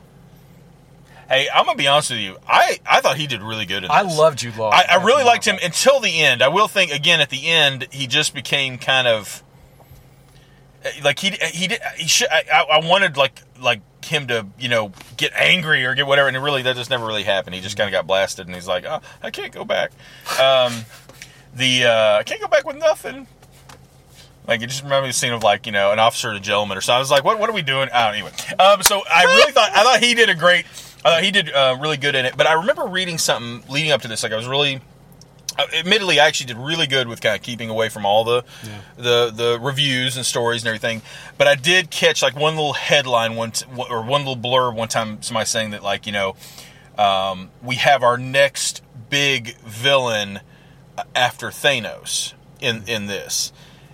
Hey, 1.28 1.48
I'm 1.54 1.66
gonna 1.66 1.78
be 1.78 1.88
honest 1.88 2.12
with 2.12 2.20
you. 2.20 2.38
I 2.48 2.80
I 2.86 3.02
thought 3.02 3.18
he 3.18 3.28
did 3.28 3.42
really 3.42 3.66
good 3.66 3.78
in 3.78 3.84
this. 3.84 3.92
I 3.92 4.02
love 4.04 4.36
Jude 4.38 4.56
Law. 4.56 4.70
I, 4.70 4.86
I 4.92 5.04
really 5.04 5.24
liked 5.26 5.44
him 5.46 5.58
until 5.62 6.00
the 6.00 6.22
end. 6.22 6.42
I 6.42 6.48
will 6.48 6.68
think 6.70 6.92
again 6.92 7.20
at 7.20 7.30
the 7.30 7.48
end 7.48 7.88
he 7.92 8.08
just 8.08 8.34
became 8.34 8.78
kind 8.78 9.08
of 9.08 9.44
like 11.04 11.20
he 11.20 11.32
he 11.52 11.68
did 11.68 11.82
he 11.98 12.08
should 12.08 12.30
I, 12.30 12.44
I 12.54 12.62
I 12.80 12.88
wanted 12.88 13.18
like 13.18 13.42
like 13.60 13.82
him 14.06 14.28
to 14.28 14.48
you 14.58 14.70
know 14.70 14.94
get 15.18 15.34
angry 15.36 15.84
or 15.84 15.96
get 15.96 16.08
whatever 16.08 16.30
and 16.30 16.38
it 16.38 16.40
really 16.40 16.62
that 16.62 16.78
just 16.78 16.90
never 16.90 17.06
really 17.06 17.24
happened. 17.24 17.56
He 17.56 17.62
just 17.62 17.76
kind 17.76 17.90
of 17.90 17.92
got 17.92 18.08
blasted 18.08 18.46
and 18.46 18.56
he's 18.56 18.68
like 18.68 18.86
oh 18.86 19.02
I 19.22 19.30
can't 19.32 19.52
go 19.52 19.66
back. 19.66 19.92
Um, 20.40 20.86
the 21.58 21.86
uh, 21.86 22.18
I 22.20 22.24
can't 22.24 22.42
go 22.42 22.48
back 22.48 22.66
with 22.66 22.78
nothing. 22.78 23.28
Like 24.48 24.62
it 24.62 24.68
just 24.68 24.84
reminded 24.84 25.04
me 25.04 25.10
of 25.10 25.14
the 25.16 25.20
scene 25.20 25.34
of 25.34 25.44
like 25.44 25.66
you 25.66 25.72
know 25.74 25.92
an 25.92 26.00
officer 26.00 26.30
and 26.30 26.38
a 26.38 26.40
gentleman 26.42 26.78
or 26.78 26.82
something. 26.82 26.98
I 26.98 27.00
was 27.00 27.12
like, 27.12 27.24
what 27.24 27.40
what 27.40 27.50
are 27.50 27.54
we 27.54 27.62
doing? 27.62 27.90
Oh, 27.94 28.08
anyway. 28.10 28.32
Um, 28.58 28.82
so 28.82 29.02
I 29.10 29.26
really 29.26 29.52
thought 29.52 29.72
I 29.74 29.84
thought 29.84 30.00
he 30.02 30.14
did 30.14 30.30
a 30.30 30.36
great. 30.36 30.66
I 31.04 31.10
thought 31.10 31.24
he 31.24 31.32
did 31.32 31.52
uh, 31.52 31.78
really 31.80 31.98
good 31.98 32.16
in 32.16 32.26
it. 32.26 32.36
But 32.38 32.48
I 32.48 32.54
remember 32.54 32.86
reading 32.86 33.18
something 33.18 33.70
leading 33.72 33.92
up 33.92 34.02
to 34.04 34.08
this. 34.08 34.24
Like 34.24 34.32
I 34.32 34.38
was 34.38 34.48
really. 34.48 34.82
Uh, 35.60 35.66
admittedly, 35.74 36.20
I 36.20 36.28
actually 36.28 36.46
did 36.46 36.58
really 36.58 36.86
good 36.86 37.08
with 37.08 37.20
kind 37.20 37.36
of 37.36 37.42
keeping 37.42 37.72
away 37.72 37.90
from 37.90 38.06
all 38.06 38.24
the, 38.24 38.44
the 38.96 39.32
the 39.34 39.60
reviews 39.60 40.16
and 40.16 40.24
stories 40.24 40.62
and 40.62 40.68
everything. 40.68 41.02
But 41.40 41.48
I 41.48 41.56
did 41.56 41.90
catch 41.90 42.22
like 42.22 42.36
one 42.36 42.56
little 42.56 42.74
headline 42.74 43.36
one 43.36 43.50
t- 43.52 43.66
or 43.90 44.04
one 44.04 44.24
little 44.24 44.38
blurb 44.38 44.76
one 44.76 44.88
time. 44.88 45.20
Somebody 45.24 45.48
saying 45.48 45.72
that 45.72 45.82
like 45.82 46.06
you 46.06 46.12
know 46.12 46.36
um, 46.96 47.50
we 47.64 47.76
have 47.78 48.04
our 48.04 48.20
next 48.20 48.84
big 49.10 49.56
villain 49.58 50.42
after 51.16 51.48
Thanos 51.50 52.34
in 52.60 52.84
in 52.88 53.08
this. 53.08 53.52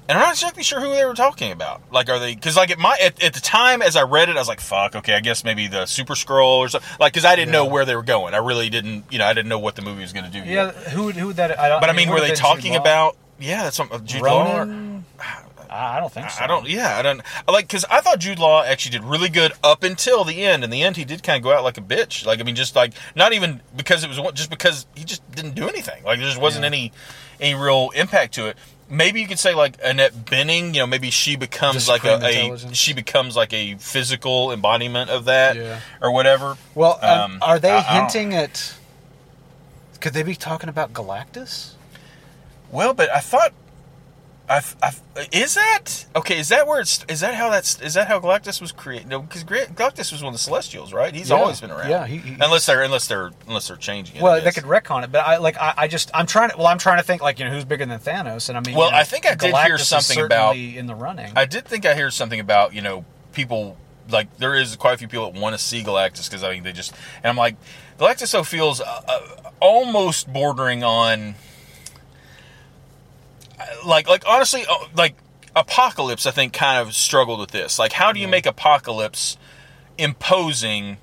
And 0.09 0.17
I'm 0.17 0.25
not 0.25 0.34
exactly 0.34 0.63
sure 0.63 0.81
who 0.81 0.89
they 0.91 1.05
were 1.05 1.13
talking 1.13 1.53
about. 1.53 1.81
Like, 1.89 2.09
are 2.09 2.19
they? 2.19 2.35
Because 2.35 2.57
like 2.57 2.71
at 2.71 2.77
my 2.77 2.97
at, 3.01 3.23
at 3.23 3.34
the 3.34 3.39
time 3.39 3.81
as 3.81 3.95
I 3.95 4.01
read 4.03 4.27
it, 4.27 4.35
I 4.35 4.39
was 4.39 4.49
like, 4.49 4.59
"Fuck, 4.59 4.97
okay, 4.97 5.13
I 5.13 5.21
guess 5.21 5.45
maybe 5.45 5.67
the 5.67 5.85
Super 5.85 6.13
Skrull 6.13 6.57
or 6.57 6.67
something." 6.67 6.89
Like, 6.99 7.13
because 7.13 7.23
I 7.23 7.38
didn't 7.38 7.53
know 7.53 7.65
where 7.65 7.85
they 7.85 7.95
were 7.95 8.03
going. 8.03 8.34
I 8.34 8.38
really 8.38 8.69
didn't, 8.69 9.05
you 9.11 9.17
know, 9.17 9.25
I 9.25 9.34
didn't 9.34 9.47
know 9.47 9.59
what 9.59 9.75
the 9.75 9.81
movie 9.81 10.01
was 10.01 10.11
going 10.11 10.25
to 10.25 10.31
do. 10.31 10.39
Yeah, 10.39 10.65
yet. 10.65 10.75
who 10.89 11.11
who 11.11 11.31
that? 11.34 11.57
I 11.57 11.69
don't, 11.69 11.80
But 11.80 11.89
I 11.89 11.93
mean, 11.93 12.09
were 12.09 12.19
they 12.19 12.34
talking 12.34 12.75
about? 12.75 13.15
Yeah, 13.39 13.63
that's 13.63 13.77
something. 13.77 13.97
Uh, 14.01 14.03
Jude 14.03 14.21
or- 14.23 14.25
Ronan? 14.25 15.05
I 15.19 15.41
I 15.75 15.99
don't 15.99 16.11
think 16.13 16.29
so. 16.29 16.43
I 16.43 16.47
don't. 16.47 16.69
Yeah, 16.69 16.97
I 16.97 17.01
don't. 17.01 17.21
I 17.47 17.51
Like, 17.51 17.67
because 17.67 17.83
I 17.89 17.99
thought 18.01 18.19
Jude 18.19 18.37
Law 18.39 18.63
actually 18.63 18.91
did 18.91 19.03
really 19.03 19.29
good 19.29 19.53
up 19.63 19.81
until 19.83 20.23
the 20.23 20.43
end. 20.43 20.63
In 20.63 20.69
the 20.69 20.83
end, 20.83 20.97
he 20.97 21.03
did 21.05 21.23
kind 21.23 21.37
of 21.37 21.43
go 21.43 21.51
out 21.51 21.63
like 21.63 21.77
a 21.77 21.81
bitch. 21.81 22.25
Like, 22.25 22.39
I 22.39 22.43
mean, 22.43 22.55
just 22.55 22.75
like 22.75 22.93
not 23.15 23.33
even 23.33 23.61
because 23.75 24.03
it 24.03 24.07
was 24.09 24.19
just 24.33 24.49
because 24.49 24.85
he 24.95 25.03
just 25.03 25.29
didn't 25.31 25.55
do 25.55 25.67
anything. 25.67 26.03
Like, 26.03 26.19
there 26.19 26.27
just 26.27 26.39
wasn't 26.39 26.63
Yeah. 26.63 26.67
any 26.67 26.91
any 27.39 27.55
real 27.55 27.89
impact 27.95 28.35
to 28.35 28.45
it. 28.47 28.57
Maybe 28.89 29.21
you 29.21 29.27
could 29.27 29.39
say 29.39 29.55
like 29.55 29.77
Annette 29.83 30.13
Bening. 30.25 30.67
You 30.75 30.81
know, 30.81 30.87
maybe 30.87 31.09
she 31.09 31.35
becomes 31.35 31.85
Just 31.85 31.87
like 31.87 32.03
a, 32.03 32.19
a 32.23 32.75
she 32.75 32.93
becomes 32.93 33.35
like 33.35 33.51
a 33.53 33.75
physical 33.79 34.51
embodiment 34.51 35.09
of 35.09 35.25
that 35.25 35.55
Yeah. 35.55 35.79
or 36.01 36.11
whatever. 36.11 36.57
Well, 36.75 36.99
um, 37.03 37.39
are 37.41 37.57
they 37.57 37.71
I- 37.71 37.77
I 37.77 37.81
hinting 37.81 38.35
at? 38.35 38.75
Could 40.01 40.13
they 40.13 40.21
be 40.23 40.35
talking 40.35 40.69
about 40.69 40.93
Galactus? 40.93 41.71
Well, 42.71 42.93
but 42.93 43.09
I 43.09 43.19
thought. 43.19 43.53
I, 44.49 44.61
I, 44.82 44.91
is 45.32 45.56
that 45.56 46.06
okay? 46.18 46.38
Is 46.38 46.49
that 46.49 46.68
where 46.68 46.82
it's? 46.82 47.06
Is 47.07 47.22
that 47.22 47.34
how 47.36 47.49
that's? 47.49 47.80
Is 47.82 47.94
that 47.94 48.07
how 48.10 48.20
Galactus 48.20 48.60
was 48.60 48.74
created? 48.74 49.07
No, 49.07 49.22
because 49.22 49.45
Galactus 49.45 50.11
was 50.11 50.22
one 50.22 50.28
of 50.28 50.34
the 50.34 50.44
Celestials, 50.44 50.91
right? 50.91 51.15
He's 51.15 51.30
Yeah. 51.30 51.38
always 51.38 51.61
been 51.61 51.72
around. 51.72 51.90
Yeah, 51.90 52.06
he- 52.06 52.18
he- 52.18 52.34
unless 52.41 52.65
they're 52.65 52.82
unless 52.84 53.07
they're 53.07 53.32
unless 53.48 53.70
they're 53.70 53.78
changing 53.78 54.18
it. 54.18 54.22
Well, 54.22 54.41
they 54.41 54.52
could 54.52 54.65
retcon 54.65 55.06
it, 55.06 55.14
but 55.14 55.20
I 55.26 55.38
like 55.38 55.56
I, 55.57 55.74
I 55.78 55.88
just 55.88 56.11
I'm 56.14 56.26
trying 56.26 56.49
to 56.49 56.57
well 56.57 56.68
I'm 56.68 56.78
trying 56.78 56.98
to 56.98 57.03
think 57.03 57.22
like 57.22 57.40
you 57.40 57.45
know 57.45 57.52
who's 57.52 57.64
bigger 57.64 57.86
than 57.86 57.98
Thanos, 57.99 58.49
and 58.49 58.57
I 58.57 58.61
mean 58.61 58.76
Well, 58.76 58.88
you 58.88 58.91
know, 58.91 58.98
I 58.98 59.03
think 59.06 59.26
I 59.26 59.36
did 59.36 59.56
hear 59.56 59.78
Galactus 59.78 59.86
something 59.86 60.20
about- 60.20 60.57
in 60.57 60.88
the 60.88 60.95
running. 60.95 61.32
I 61.38 61.45
did 61.45 61.64
think 61.65 61.86
I 61.86 61.95
heard 61.95 62.11
something 62.14 62.40
about 62.41 62.74
you 62.74 62.82
know 62.82 63.06
people 63.32 63.78
like 64.10 64.36
there 64.40 64.56
is 64.56 64.76
quite 64.76 64.95
a 64.95 64.98
few 64.98 65.07
people 65.07 65.32
that 65.32 65.40
want 65.40 65.56
to 65.57 65.61
see 65.64 65.84
Galactus 65.84 66.30
because 66.30 66.44
I 66.44 66.52
mean 66.52 66.64
they 66.64 66.74
just 66.74 66.91
and 67.24 67.30
I'm 67.30 67.38
like 67.38 67.56
Galactus 67.98 68.28
so 68.28 68.44
feels 68.44 68.82
uh, 68.82 69.02
uh, 69.07 69.20
almost 69.61 70.32
bordering 70.34 70.84
on 70.84 71.36
like 73.85 74.07
like 74.07 74.23
honestly 74.27 74.64
uh, 74.69 74.76
like 74.95 75.15
Apocalypse 75.56 76.26
I 76.26 76.31
think 76.31 76.53
kind 76.53 76.80
of 76.80 76.94
struggled 76.95 77.40
with 77.40 77.52
this 77.52 77.77
like 77.80 77.91
how 77.94 78.11
do 78.11 78.19
you 78.19 78.27
make 78.27 78.45
Apocalypse 78.45 79.38
imposing 79.98 80.98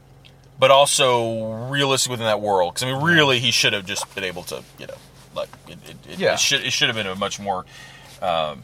but 0.59 0.71
also 0.71 1.69
realistic 1.71 2.11
within 2.11 2.27
that 2.27 2.41
world 2.41 2.75
because 2.75 2.83
I 2.83 2.93
mean 2.93 3.03
really 3.03 3.39
he 3.39 3.51
should 3.51 3.73
have 3.73 3.87
just 3.87 4.13
been 4.15 4.25
able 4.25 4.43
to 4.45 4.63
you 4.79 4.87
know 4.87 4.95
Like 5.35 5.49
it, 5.69 5.79
it, 5.89 5.97
it, 6.13 6.19
Yeah. 6.19 6.35
it 6.35 6.41
should 6.41 6.63
it 6.63 6.73
should 6.73 6.89
have 6.89 6.97
been 6.97 7.07
a 7.07 7.15
much 7.15 7.39
more 7.41 7.65
um, 8.21 8.63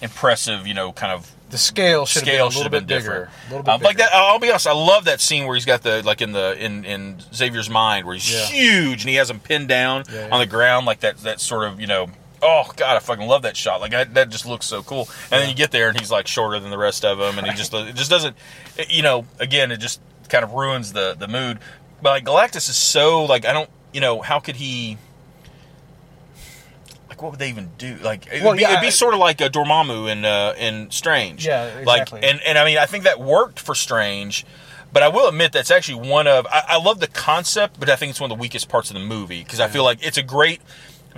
impressive, 0.00 0.66
you 0.66 0.72
know, 0.74 0.90
kind 0.92 1.12
of 1.12 1.30
The 1.50 1.58
scale 1.58 2.06
should 2.06 2.22
scale 2.22 2.44
have 2.46 2.52
been 2.54 2.56
a 2.56 2.64
little 2.64 2.70
bit 2.70 2.86
been 2.86 2.98
bigger. 2.98 3.08
different. 3.08 3.30
A 3.30 3.50
little 3.50 3.62
bit 3.64 3.74
Um, 3.74 3.82
like 3.82 3.96
that. 3.98 4.10
I'll 4.14 4.38
be 4.38 4.48
honest. 4.48 4.66
I 4.66 4.72
love 4.72 5.04
that 5.04 5.20
scene 5.20 5.44
where 5.46 5.54
he's 5.54 5.66
got 5.66 5.82
the 5.82 6.02
like 6.02 6.22
in 6.22 6.32
the 6.32 6.56
in 6.58 6.84
in 6.86 7.18
Xavier's 7.34 7.68
mind 7.68 8.06
where 8.06 8.14
he's 8.14 8.32
Yeah. 8.32 8.46
huge 8.46 9.02
and 9.02 9.10
he 9.10 9.16
has 9.16 9.28
him 9.30 9.38
pinned 9.40 9.68
down 9.68 10.04
yeah. 10.10 10.28
on 10.32 10.40
the 10.40 10.46
ground 10.46 10.86
like 10.86 11.00
that. 11.00 11.18
That 11.18 11.40
sort 11.40 11.64
of 11.68 11.80
you 11.80 11.86
know. 11.86 12.08
Oh 12.42 12.70
God, 12.76 12.96
I 12.96 12.98
fucking 12.98 13.26
love 13.26 13.42
that 13.42 13.56
shot. 13.56 13.80
Like 13.80 13.94
I, 13.94 14.04
that 14.04 14.28
just 14.28 14.46
looks 14.46 14.66
so 14.66 14.82
cool. 14.82 15.08
And 15.30 15.40
then 15.42 15.48
you 15.48 15.54
get 15.54 15.70
there 15.70 15.88
and 15.88 15.98
he's 15.98 16.10
like 16.10 16.26
shorter 16.26 16.58
than 16.60 16.70
the 16.70 16.78
rest 16.78 17.04
of 17.04 17.18
them, 17.18 17.38
and 17.38 17.46
he 17.46 17.54
just 17.54 17.72
it 17.74 17.94
just 17.94 18.10
doesn't. 18.10 18.36
it- 18.76 18.92
you 18.92 19.02
know, 19.02 19.24
again, 19.38 19.72
it 19.72 19.78
just 19.78 20.00
kind 20.28 20.44
of 20.44 20.52
ruins 20.52 20.92
the 20.92 21.14
the 21.18 21.28
mood. 21.28 21.58
But 22.02 22.10
like 22.10 22.24
Galactus 22.24 22.68
is 22.68 22.76
so 22.76 23.24
like 23.24 23.44
I 23.46 23.52
don't. 23.52 23.70
You 23.92 24.00
know, 24.02 24.20
how 24.20 24.40
could 24.40 24.56
he? 24.56 24.98
Like, 27.08 27.22
what 27.22 27.30
would 27.30 27.38
they 27.40 27.48
even 27.48 27.70
do? 27.78 27.96
Like, 28.02 28.26
it 28.26 28.42
Well, 28.42 28.50
would 28.50 28.56
be, 28.56 28.62
yeah, 28.62 28.70
it'd 28.72 28.80
be 28.80 28.88
I- 28.88 28.90
sort 28.90 29.14
of 29.14 29.20
like 29.20 29.40
a 29.40 29.48
Dormammu 29.48 30.10
in 30.10 30.24
uh, 30.24 30.54
in 30.58 30.90
Strange. 30.90 31.46
Yeah, 31.46 31.66
exactly. 31.78 32.20
Like, 32.20 32.30
and 32.30 32.40
and 32.42 32.58
I 32.58 32.64
mean, 32.64 32.78
I 32.78 32.86
think 32.86 33.04
that 33.04 33.20
worked 33.20 33.60
for 33.60 33.74
Strange, 33.74 34.44
but 34.92 35.02
I 35.02 35.08
will 35.08 35.28
admit 35.28 35.52
that's 35.52 35.70
actually 35.70 36.08
one 36.08 36.26
of 36.26 36.46
I, 36.48 36.64
I 36.70 36.78
love 36.82 37.00
the 37.00 37.06
concept, 37.06 37.78
but 37.80 37.88
I 37.88 37.96
think 37.96 38.10
it's 38.10 38.20
one 38.20 38.30
of 38.30 38.36
the 38.36 38.40
weakest 38.42 38.68
parts 38.68 38.90
of 38.90 38.94
the 38.94 39.00
movie 39.00 39.42
because 39.42 39.60
I 39.60 39.68
feel 39.68 39.84
like 39.84 40.04
it's 40.04 40.18
a 40.18 40.22
great 40.22 40.60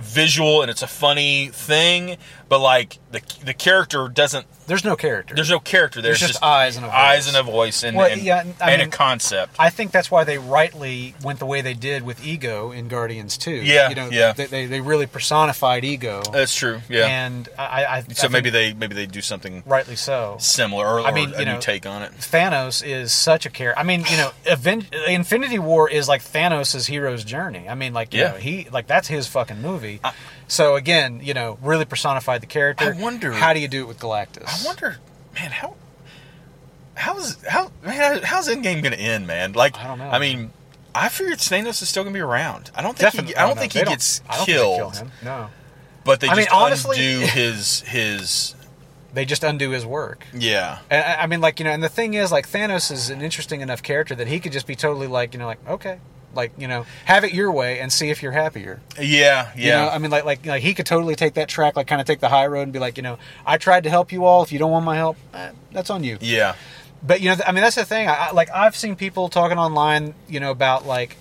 visual 0.01 0.61
and 0.61 0.71
it's 0.71 0.81
a 0.81 0.87
funny 0.87 1.47
thing, 1.47 2.17
but 2.47 2.59
like 2.59 2.99
the 3.11 3.21
the 3.43 3.53
character 3.53 4.07
doesn't. 4.07 4.45
There's 4.69 4.85
no 4.85 4.95
character. 4.95 5.35
There's 5.35 5.49
no 5.49 5.59
character 5.59 6.01
there. 6.01 6.11
There's 6.11 6.21
It's 6.21 6.31
just 6.33 6.43
eyes 6.43 6.77
and 6.77 6.85
a 6.85 6.87
voice. 6.89 6.95
eyes 6.97 7.27
and 7.27 7.35
a 7.35 7.43
voice 7.43 7.83
and 7.83 7.97
Well, 7.97 8.09
and, 8.09 8.21
yeah, 8.21 8.43
I 8.61 8.71
and 8.71 8.79
mean- 8.79 8.87
a 8.87 8.91
concept. 8.91 9.55
I 9.59 9.69
think 9.69 9.91
that's 9.91 10.09
why 10.09 10.23
they 10.23 10.37
rightly 10.37 11.15
went 11.23 11.39
the 11.39 11.45
way 11.45 11.59
they 11.61 11.73
did 11.73 12.03
with 12.03 12.23
Ego 12.25 12.71
in 12.71 12.87
Guardians 12.87 13.37
2. 13.37 13.51
Yeah, 13.51 13.89
you 13.89 13.95
know, 13.95 14.09
yeah. 14.09 14.31
They, 14.31 14.45
they, 14.45 14.65
they 14.67 14.79
really 14.81 15.07
personified 15.07 15.83
Ego, 15.83 16.21
That's 16.31 16.55
true. 16.55 16.79
Yeah. 16.87 17.07
and 17.07 17.49
I, 17.57 17.85
I 17.85 18.01
so 18.13 18.27
I 18.27 18.29
maybe 18.29 18.49
they 18.49 18.73
maybe 18.73 18.95
they 18.95 19.05
do 19.05 19.21
something 19.21 19.63
rightly 19.65 19.95
so. 19.97 20.37
similar 20.39 20.87
or, 20.87 21.01
I 21.01 21.11
mean, 21.11 21.31
or 21.31 21.35
a 21.35 21.39
you 21.39 21.45
new 21.45 21.53
know, 21.53 21.59
take 21.59 21.85
on 21.85 22.03
it. 22.03 22.11
Thanos 22.19 22.85
is 22.85 23.11
such 23.11 23.45
a 23.45 23.49
character. 23.49 23.79
I 23.79 23.83
mean, 23.83 24.05
you 24.09 24.17
know, 24.17 24.31
Aven- 24.49 24.85
Infinity 25.07 25.59
War 25.59 25.89
is 25.89 26.07
like 26.07 26.23
Thanos' 26.23 26.87
hero's 26.87 27.23
journey. 27.23 27.67
I 27.67 27.75
mean, 27.75 27.93
like, 27.93 28.13
you 28.13 28.21
Yeah. 28.21 28.31
know, 28.31 28.37
he 28.37 28.67
like 28.71 28.85
that's 28.87 29.07
his 29.07 29.27
fucking 29.27 29.61
movie. 29.61 29.99
so 30.47 30.75
again, 30.75 31.21
you 31.23 31.33
know, 31.33 31.57
really 31.61 31.85
personified 31.85 32.41
the 32.41 32.47
character. 32.47 32.93
I 32.97 33.01
wonder- 33.01 33.31
how 33.31 33.53
do 33.53 33.59
you 33.59 33.67
do 33.67 33.81
it 33.83 33.87
with 33.87 33.99
Galactus? 33.99 34.58
I 34.61 34.65
wonder, 34.65 34.97
man, 35.35 35.51
how 35.51 35.75
how's 36.95 37.41
how 37.45 37.71
man, 37.83 38.21
how's 38.23 38.47
Endgame 38.49 38.83
gonna 38.83 38.95
end, 38.95 39.27
man? 39.27 39.53
Like, 39.53 39.77
I 39.77 39.87
don't 39.87 39.99
know, 39.99 40.09
I 40.09 40.19
mean, 40.19 40.51
I 40.93 41.09
figured 41.09 41.37
Thanos 41.39 41.81
is 41.81 41.89
still 41.89 42.03
gonna 42.03 42.13
be 42.13 42.19
around. 42.19 42.71
I 42.75 42.81
don't 42.81 42.97
think 42.97 43.11
Definitely. 43.13 43.33
he, 43.33 43.37
I 43.37 43.45
don't 43.47 43.55
no, 43.55 43.61
think 43.61 43.73
he 43.73 43.83
gets 43.83 44.19
don't 44.19 44.45
killed, 44.45 44.77
Think 44.77 44.93
kill 44.93 45.05
him. 45.07 45.11
No, 45.23 45.49
but 46.03 46.19
they 46.19 46.27
I 46.27 46.35
mean, 46.35 46.45
just 46.45 46.55
honestly- 46.55 46.97
undo 46.99 47.25
his 47.33 47.81
his. 47.81 48.55
they 49.13 49.25
just 49.25 49.43
undo 49.43 49.69
his 49.71 49.85
work. 49.85 50.25
Yeah, 50.33 50.79
And 50.89 51.03
I 51.03 51.25
mean, 51.27 51.41
like 51.41 51.59
you 51.59 51.65
know, 51.65 51.71
and 51.71 51.83
the 51.83 51.89
thing 51.89 52.13
is, 52.15 52.31
like 52.31 52.49
Thanos 52.49 52.91
is 52.91 53.09
an 53.09 53.21
interesting 53.21 53.61
enough 53.61 53.81
character 53.83 54.15
that 54.15 54.27
he 54.27 54.39
could 54.39 54.51
just 54.51 54.67
be 54.67 54.75
totally 54.75 55.07
like, 55.07 55.33
you 55.33 55.39
know, 55.39 55.45
like 55.47 55.65
okay, 55.67 55.99
like 56.35 56.51
you 56.57 56.67
know, 56.67 56.85
have 57.05 57.23
it 57.23 57.33
your 57.33 57.51
way 57.51 57.79
and 57.79 57.91
see 57.91 58.09
if 58.09 58.21
you're 58.21 58.31
happier. 58.31 58.79
yeah, 58.99 59.51
yeah. 59.55 59.55
You 59.55 59.71
know, 59.71 59.89
I 59.89 59.97
mean, 59.97 60.11
like 60.11 60.25
like 60.25 60.45
like 60.45 60.61
he 60.61 60.73
could 60.73 60.85
totally 60.85 61.15
take 61.15 61.33
that 61.35 61.49
track, 61.49 61.75
like 61.75 61.87
kind 61.87 61.99
of 62.01 62.07
take 62.07 62.19
the 62.19 62.29
high 62.29 62.47
road 62.47 62.63
and 62.63 62.73
be 62.73 62.79
like, 62.79 62.97
you 62.97 63.03
know, 63.03 63.17
I 63.45 63.57
tried 63.57 63.83
to 63.83 63.89
help 63.89 64.11
you 64.11 64.25
all. 64.25 64.43
If 64.43 64.51
you 64.51 64.59
don't 64.59 64.71
want 64.71 64.85
my 64.85 64.95
help, 64.95 65.17
eh, 65.33 65.51
that's 65.71 65.89
on 65.89 66.03
you. 66.03 66.17
yeah, 66.21 66.55
But 67.01 67.21
you 67.21 67.29
know, 67.29 67.35
th- 67.35 67.47
I 67.47 67.51
mean, 67.51 67.63
that's 67.63 67.75
the 67.75 67.85
thing. 67.85 68.07
I, 68.07 68.13
I, 68.27 68.31
like 68.31 68.49
I've 68.53 68.75
seen 68.75 68.95
people 68.95 69.29
talking 69.29 69.57
online, 69.57 70.13
you 70.27 70.39
know, 70.39 70.51
about 70.51 70.85
like 70.85 71.17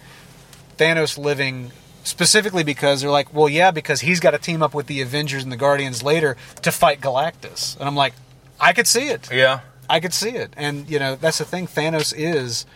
Thanos 0.77 1.17
living 1.19 1.73
specifically 2.05 2.65
because 2.65 3.01
they're 3.01 3.11
like, 3.11 3.33
well, 3.35 3.49
yeah, 3.49 3.71
because 3.71 4.01
he's 4.01 4.21
got 4.21 4.31
to 4.31 4.39
team 4.39 4.63
up 4.63 4.73
with 4.75 4.87
the 4.87 5.01
Avengers 5.01 5.43
and 5.43 5.51
the 5.53 5.57
Guardians 5.57 6.03
later 6.03 6.37
to 6.63 6.71
fight 6.73 7.01
Galactus, 7.01 7.79
and 7.79 7.89
I'm 7.89 7.97
like, 7.97 8.15
I 8.61 8.73
could 8.73 8.87
see 8.87 9.09
it. 9.09 9.31
yeah. 9.33 9.61
I 9.91 10.01
could 10.01 10.13
see 10.13 10.31
it. 10.31 10.53
And 10.55 10.89
you 10.91 10.99
know, 10.99 11.17
that's 11.17 11.39
the 11.39 11.47
thing. 11.47 11.67
Thanos 11.67 12.13
is 12.17 12.67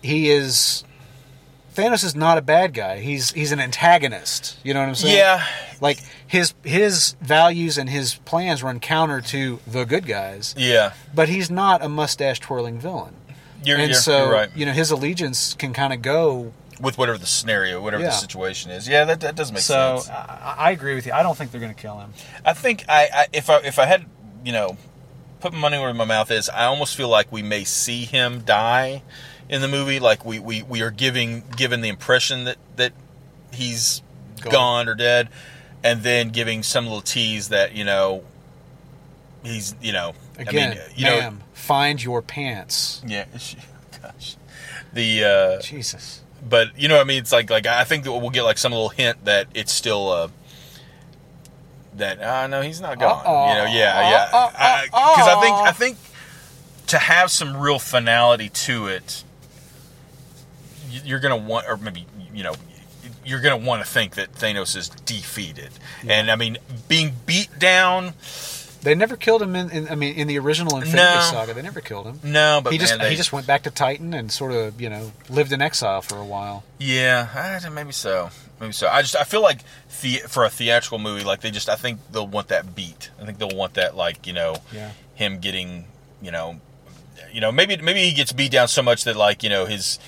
he 0.00 0.30
is 0.30 0.84
Thanos 1.74 2.04
is 2.04 2.16
not 2.16 2.36
a 2.36 2.42
bad 2.42 2.74
guy. 2.74 2.98
He's 2.98 3.30
he's 3.32 3.52
an 3.52 3.60
antagonist. 3.60 4.58
You 4.64 4.74
know 4.74 4.80
what 4.80 4.88
I'm 4.88 4.94
saying? 4.94 5.16
Yeah, 5.16 5.44
Like 5.80 6.00
his 6.26 6.54
his 6.64 7.14
values 7.20 7.78
and 7.78 7.88
his 7.88 8.16
plans 8.16 8.62
run 8.62 8.80
counter 8.80 9.20
to 9.20 9.60
the 9.66 9.84
good 9.84 10.06
guys, 10.06 10.54
yeah. 10.58 10.92
but 11.14 11.28
he's 11.28 11.50
not 11.50 11.82
a 11.82 11.88
mustache 11.88 12.40
twirling 12.40 12.78
villain. 12.80 13.14
You're, 13.64 13.78
and 13.78 13.90
you're, 13.90 13.94
so 13.94 14.24
you're 14.24 14.32
right. 14.32 14.50
you 14.56 14.66
know 14.66 14.72
his 14.72 14.90
allegiance 14.90 15.54
can 15.54 15.72
kind 15.72 15.92
of 15.92 16.02
go. 16.02 16.52
With 16.80 16.96
whatever 16.96 17.18
the 17.18 17.26
scenario, 17.26 17.82
whatever 17.82 18.02
Yeah. 18.02 18.08
the 18.08 18.14
situation 18.16 18.70
is, 18.70 18.88
yeah, 18.88 19.04
that, 19.04 19.20
that 19.20 19.34
does 19.36 19.52
make 19.52 19.60
so 19.60 19.98
sense. 19.98 20.08
I, 20.08 20.54
I 20.58 20.70
agree 20.70 20.94
with 20.94 21.04
you. 21.04 21.12
I 21.12 21.22
don't 21.22 21.36
think 21.36 21.50
they're 21.50 21.60
going 21.60 21.74
to 21.74 21.80
kill 21.80 21.98
him. 22.00 22.14
I 22.42 22.54
think 22.54 22.86
I, 22.88 23.08
I 23.12 23.26
if 23.34 23.50
I 23.50 23.58
if 23.58 23.78
I 23.78 23.84
had 23.84 24.06
you 24.44 24.52
know 24.52 24.78
put 25.40 25.52
my 25.52 25.58
money 25.58 25.78
where 25.78 25.92
my 25.92 26.06
mouth 26.06 26.30
is, 26.30 26.48
I 26.48 26.64
almost 26.64 26.96
feel 26.96 27.08
like 27.08 27.30
we 27.30 27.42
may 27.42 27.64
see 27.64 28.06
him 28.06 28.40
die 28.40 29.02
in 29.50 29.60
the 29.60 29.68
movie. 29.68 30.00
Like 30.00 30.24
we 30.24 30.38
we, 30.38 30.62
we 30.62 30.80
are 30.80 30.90
giving 30.90 31.42
given 31.56 31.82
the 31.82 31.88
impression 31.88 32.44
that 32.44 32.56
that 32.76 32.92
he's 33.52 34.00
Gone. 34.40 34.52
gone, 34.52 34.88
or 34.88 34.94
dead, 34.94 35.28
and 35.84 36.02
then 36.02 36.30
giving 36.30 36.62
some 36.62 36.84
little 36.86 37.02
tease 37.02 37.50
that 37.50 37.74
you 37.74 37.84
know 37.84 38.24
he's 39.42 39.74
you 39.82 39.92
know 39.92 40.14
Again, 40.38 40.72
I 40.72 40.74
mean 40.74 40.84
you 40.96 41.04
know 41.04 41.34
find 41.52 42.02
your 42.02 42.22
pants. 42.22 43.02
yeah 43.06 43.26
gosh 44.02 44.36
the 44.94 45.24
uh 45.24 45.60
Jesus. 45.60 46.22
but 46.48 46.68
you 46.78 46.88
know 46.88 46.96
what 46.96 47.02
I 47.02 47.04
mean 47.04 47.18
it's 47.18 47.32
like 47.32 47.50
like 47.50 47.66
I 47.66 47.84
think 47.84 48.04
that 48.04 48.12
we'll 48.12 48.30
get 48.30 48.44
like 48.44 48.56
some 48.56 48.72
little 48.72 48.88
hint 48.88 49.24
that 49.26 49.48
it's 49.54 49.72
still 49.72 50.08
uh 50.08 50.28
that 51.96 52.20
uh 52.20 52.46
no 52.46 52.62
he's 52.62 52.80
not 52.80 52.98
gone 52.98 53.22
Uh-oh. 53.26 53.48
you 53.50 53.54
know 53.56 53.64
yeah 53.64 54.10
yeah 54.10 54.84
because 54.86 55.28
I, 55.28 55.40
think 55.42 55.56
I 55.56 55.72
think 55.72 55.98
to 56.86 56.98
have 56.98 57.30
some 57.30 57.56
real 57.58 57.78
finality 57.78 58.48
to 58.48 58.86
it 58.86 59.22
you're 61.04 61.20
gonna 61.20 61.36
want 61.36 61.66
or 61.68 61.76
maybe 61.76 62.06
you 62.34 62.42
know 62.42 62.54
you're 63.24 63.40
gonna 63.40 63.56
want 63.56 63.84
to 63.84 63.88
think 63.90 64.14
that 64.16 64.32
Thanos 64.32 64.76
is 64.76 64.88
defeated 64.88 65.70
and 66.08 66.30
I 66.30 66.36
mean 66.36 66.58
being 66.88 67.12
beat 67.26 67.48
down 67.58 68.14
They 68.82 68.94
never 68.94 69.16
killed 69.16 69.42
him 69.42 69.54
in, 69.56 69.70
in 69.70 69.88
I 69.88 69.94
mean 69.94 70.14
in 70.14 70.26
the 70.26 70.38
original 70.38 70.76
Infinity 70.76 70.96
No. 70.96 71.20
Saga. 71.30 71.54
They 71.54 71.62
never 71.62 71.80
killed 71.80 72.06
him. 72.06 72.20
no 72.22 72.60
but 72.62 72.72
he 72.72 72.78
just 72.78 72.98
they- 72.98 73.10
he 73.10 73.16
just 73.16 73.32
went 73.32 73.46
back 73.46 73.62
to 73.64 73.70
Titan 73.70 74.14
and 74.14 74.30
sort 74.32 74.52
of 74.52 74.80
you 74.80 74.88
know 74.90 75.12
lived 75.28 75.52
in 75.52 75.60
exile 75.62 76.02
for 76.02 76.16
a 76.16 76.24
while. 76.24 76.64
Yeah, 76.78 77.60
maybe 77.72 77.92
so. 77.92 78.30
Maybe 78.60 78.72
so. 78.72 78.88
I 78.88 79.00
just 79.02 79.16
I 79.16 79.24
feel 79.24 79.42
like 79.42 79.60
the, 80.02 80.16
for 80.28 80.44
a 80.44 80.50
theatrical 80.50 80.98
movie, 80.98 81.24
like 81.24 81.40
they 81.40 81.50
just 81.50 81.68
I 81.70 81.76
think 81.76 81.98
they'll 82.12 82.26
want 82.26 82.48
that 82.48 82.74
beat. 82.74 83.10
I 83.20 83.24
think 83.24 83.38
they'll 83.38 83.56
want 83.56 83.74
that 83.74 83.96
like 83.96 84.26
you 84.26 84.32
know 84.34 84.56
Yeah. 84.72 84.90
him 85.14 85.38
getting 85.40 85.86
you 86.22 86.30
know 86.30 86.60
you 87.32 87.40
know 87.40 87.52
maybe 87.52 87.76
maybe 87.78 88.00
he 88.00 88.12
gets 88.12 88.32
beat 88.32 88.50
down 88.52 88.68
so 88.68 88.82
much 88.82 89.04
that 89.04 89.16
like 89.16 89.42
you 89.42 89.48
know 89.50 89.64
his 89.66 89.98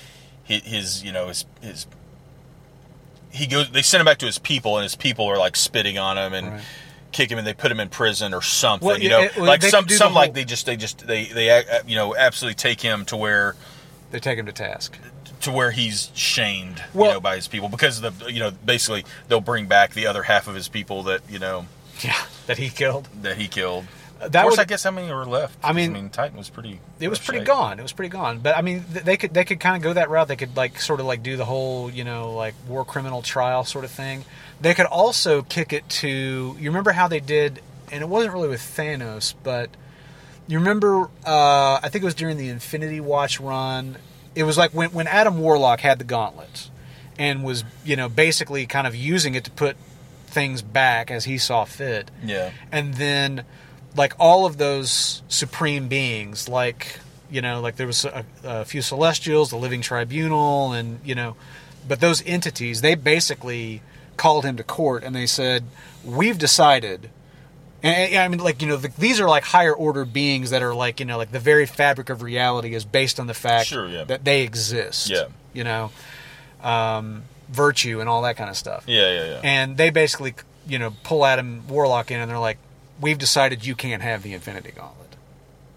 his, 0.43 0.61
his 0.63 1.03
you 1.03 1.11
know 1.11 1.27
his 1.27 1.45
his 1.61 1.87
he 3.31 3.47
goes 3.47 3.69
they 3.71 3.81
send 3.81 4.01
him 4.01 4.05
back 4.05 4.19
to 4.19 4.25
his 4.25 4.37
people 4.39 4.77
and 4.77 4.83
his 4.83 4.95
people 4.95 5.25
are 5.25 5.37
like 5.37 5.55
spitting 5.55 5.97
on 5.97 6.17
him 6.17 6.33
and. 6.33 6.47
Right. 6.53 6.61
Kick 7.11 7.29
him 7.31 7.37
and 7.37 7.45
they 7.45 7.53
put 7.53 7.71
him 7.71 7.79
in 7.79 7.89
prison 7.89 8.33
or 8.33 8.41
something, 8.41 8.87
Well, 8.87 8.97
you 8.99 9.09
know, 9.09 9.21
it- 9.21 9.35
well, 9.37 9.45
like 9.45 9.61
they 9.61 9.69
some 9.69 9.85
the 9.85 9.93
some 9.93 10.15
like 10.15 10.29
whole- 10.29 10.33
they 10.33 10.45
just 10.45 10.65
they 10.65 10.75
just 10.75 11.05
they 11.05 11.25
they 11.25 11.51
uh, 11.51 11.83
you 11.85 11.95
know 11.95 12.15
absolutely 12.15 12.55
take 12.55 12.81
him 12.81 13.05
to 13.05 13.15
where 13.15 13.55
They 14.09 14.19
take 14.19 14.39
him 14.39 14.47
to 14.47 14.51
task. 14.51 14.97
to 15.41 15.51
where 15.51 15.69
he's 15.69 16.09
shamed, 16.15 16.83
Well- 16.91 17.09
you 17.09 17.13
know, 17.13 17.19
by 17.19 17.35
his 17.35 17.47
people 17.47 17.69
because 17.69 18.01
of 18.01 18.17
the, 18.17 18.31
you 18.33 18.39
know, 18.39 18.49
basically 18.49 19.05
they'll 19.27 19.41
bring 19.41 19.67
back 19.67 19.93
the 19.93 20.07
other 20.07 20.23
half 20.23 20.47
of 20.47 20.55
his 20.55 20.67
people 20.69 21.03
that 21.03 21.21
you 21.29 21.37
know 21.37 21.67
Yeah, 22.03 22.19
that 22.47 22.57
he 22.57 22.69
killed. 22.71 23.07
that 23.21 23.37
he 23.37 23.47
killed. 23.47 23.85
That 24.29 24.35
of 24.45 24.49
course, 24.49 24.59
I 24.59 24.65
guess 24.65 24.83
how 24.83 24.91
many 24.91 25.11
were 25.11 25.25
left? 25.25 25.57
I 25.63 25.73
mean- 25.73 25.91
I 25.91 25.93
mean, 25.93 26.09
Titan 26.09 26.37
was 26.37 26.49
pretty. 26.49 26.79
It 26.99 27.07
was 27.09 27.19
pretty 27.19 27.39
shape. 27.39 27.47
gone. 27.47 27.79
It 27.79 27.81
was 27.81 27.91
pretty 27.93 28.09
gone. 28.09 28.39
But 28.39 28.57
I 28.57 28.61
mean, 28.61 28.83
they 28.89 29.17
could 29.17 29.33
they 29.33 29.43
could 29.45 29.59
kind 29.59 29.75
of 29.75 29.81
go 29.81 29.93
that 29.93 30.09
route. 30.09 30.27
They 30.27 30.35
could 30.35 30.55
like 30.57 30.79
sort 30.79 30.99
of 30.99 31.05
like 31.05 31.23
do 31.23 31.37
the 31.37 31.45
whole 31.45 31.89
you 31.89 32.03
know 32.03 32.33
like 32.33 32.55
war 32.67 32.85
criminal 32.85 33.21
trial 33.21 33.63
sort 33.63 33.85
of 33.85 33.91
thing. 33.91 34.25
They 34.61 34.73
could 34.73 34.85
also 34.85 35.41
kick 35.41 35.73
it 35.73 35.87
to 35.89 36.07
you 36.07 36.69
remember 36.69 36.91
how 36.91 37.07
they 37.07 37.19
did, 37.19 37.61
and 37.91 38.01
it 38.01 38.07
wasn't 38.07 38.33
really 38.33 38.49
with 38.49 38.61
Thanos, 38.61 39.33
but 39.43 39.69
you 40.47 40.59
remember 40.59 41.09
uh, 41.25 41.79
I 41.81 41.89
think 41.89 42.03
it 42.03 42.05
was 42.05 42.15
during 42.15 42.37
the 42.37 42.49
Infinity 42.49 42.99
Watch 42.99 43.39
run. 43.39 43.97
It 44.35 44.43
was 44.43 44.57
like 44.57 44.71
when 44.71 44.91
when 44.91 45.07
Adam 45.07 45.39
Warlock 45.39 45.81
had 45.81 45.99
the 45.99 46.05
gauntlets 46.05 46.69
and 47.19 47.43
was 47.43 47.63
you 47.85 47.95
know 47.95 48.09
basically 48.09 48.65
kind 48.65 48.87
of 48.87 48.95
using 48.95 49.35
it 49.35 49.43
to 49.43 49.51
put 49.51 49.75
things 50.27 50.61
back 50.63 51.11
as 51.11 51.25
he 51.25 51.37
saw 51.37 51.63
fit 51.63 52.09
Yeah, 52.23 52.49
and 52.71 52.95
then 52.95 53.43
like 53.95 54.13
all 54.19 54.45
of 54.45 54.57
those 54.57 55.21
supreme 55.27 55.87
beings 55.87 56.49
like 56.49 56.99
you 57.29 57.41
know 57.41 57.61
like 57.61 57.75
there 57.75 57.87
was 57.87 58.05
a, 58.05 58.25
a 58.43 58.65
few 58.65 58.81
celestials 58.81 59.49
the 59.49 59.57
living 59.57 59.81
tribunal 59.81 60.71
and 60.73 60.99
you 61.03 61.15
know 61.15 61.35
but 61.87 61.99
those 61.99 62.23
entities 62.25 62.81
they 62.81 62.95
basically 62.95 63.81
called 64.17 64.45
him 64.45 64.57
to 64.57 64.63
court 64.63 65.03
and 65.03 65.15
they 65.15 65.25
said 65.25 65.63
we've 66.03 66.37
decided 66.37 67.09
and, 67.83 68.13
and 68.13 68.21
I 68.21 68.27
mean, 68.29 68.39
like 68.39 68.61
you 68.61 68.69
know, 68.69 68.77
the, 68.77 68.87
these 68.97 69.19
are 69.19 69.27
like 69.27 69.43
higher 69.43 69.73
order 69.73 70.05
beings 70.05 70.51
that 70.51 70.63
are 70.63 70.73
like 70.73 71.01
you 71.01 71.05
know, 71.05 71.17
like 71.17 71.31
the 71.31 71.39
very 71.39 71.65
fabric 71.65 72.09
of 72.09 72.21
reality 72.21 72.73
is 72.73 72.85
based 72.85 73.19
on 73.19 73.27
the 73.27 73.33
fact 73.33 73.67
Sure, 73.67 73.89
yeah. 73.89 74.05
that 74.05 74.23
they 74.23 74.43
exist. 74.43 75.09
Yeah. 75.09 75.25
you 75.51 75.65
know, 75.65 75.91
um, 76.61 77.23
virtue 77.49 77.99
and 77.99 78.07
all 78.07 78.21
that 78.21 78.37
kind 78.37 78.49
of 78.49 78.55
stuff. 78.55 78.85
Yeah, 78.87 79.11
yeah, 79.11 79.25
yeah. 79.25 79.41
And 79.43 79.75
they 79.75 79.89
basically, 79.89 80.33
you 80.65 80.79
know, 80.79 80.93
pull 81.03 81.25
Adam 81.25 81.67
Warlock 81.67 82.09
in, 82.09 82.21
and 82.21 82.31
they're 82.31 82.39
like, 82.39 82.57
"We've 82.99 83.17
decided 83.17 83.65
you 83.65 83.75
can't 83.75 84.01
have 84.01 84.23
the 84.23 84.33
Infinity 84.33 84.71
Gauntlet. 84.75 85.15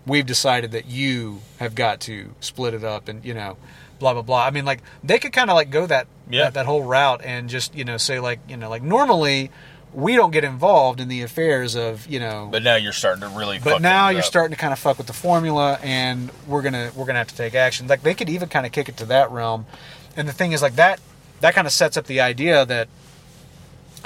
We've 0.07 0.27
decided 0.27 0.71
that 0.73 0.87
you 0.87 1.41
have 1.59 1.75
got 1.75 2.01
to 2.03 2.35
split 2.41 2.75
it 2.75 2.85
up, 2.85 3.09
and 3.09 3.25
you 3.25 3.35
know, 3.35 3.57
blah 3.99 4.13
blah 4.13 4.23
blah." 4.23 4.45
I 4.47 4.51
mean, 4.51 4.65
like 4.65 4.81
they 5.03 5.19
could 5.19 5.33
kind 5.33 5.51
of 5.51 5.57
like 5.57 5.71
go 5.71 5.87
that, 5.87 6.07
Yeah. 6.31 6.45
that 6.45 6.55
that 6.55 6.67
whole 6.67 6.83
route 6.83 7.23
and 7.25 7.49
just 7.49 7.75
you 7.75 7.85
know 7.85 7.97
say 7.97 8.21
like 8.21 8.41
you 8.49 8.57
know 8.57 8.69
like 8.71 8.83
normally 8.83 9.51
we 9.93 10.15
don't 10.15 10.31
get 10.33 10.45
involved 10.45 11.01
in 11.01 11.09
the 11.09 11.23
affairs 11.23 11.75
of 11.75 12.07
you 12.07 12.21
know 12.21 12.49
but 12.53 12.63
now 12.63 12.77
you're 12.77 12.93
starting 12.93 13.23
to 13.23 13.29
really. 13.29 13.59
but 13.59 13.81
now 13.81 14.11
you're 14.11 14.19
up. 14.19 14.25
starting 14.27 14.55
to 14.55 14.61
kind 14.61 14.73
of 14.73 14.79
fuck 14.79 14.99
with 14.99 15.07
the 15.07 15.13
formula 15.13 15.79
and 15.83 16.31
we're 16.47 16.61
gonna 16.61 16.91
we're 16.95 17.07
gonna 17.07 17.19
have 17.19 17.29
to 17.29 17.37
take 17.37 17.55
action 17.55 17.87
like 17.87 18.03
they 18.03 18.13
could 18.13 18.29
even 18.29 18.49
kind 18.49 18.67
of 18.67 18.73
kick 18.73 18.89
it 18.91 18.97
to 18.99 19.07
that 19.07 19.31
realm 19.31 19.65
and 20.17 20.29
the 20.29 20.33
thing 20.35 20.53
is 20.53 20.61
like 20.61 20.75
that 20.77 21.01
that 21.41 21.55
kind 21.55 21.67
of 21.67 21.73
sets 21.73 21.97
up 21.97 22.05
the 22.07 22.21
idea 22.21 22.67
that 22.67 22.89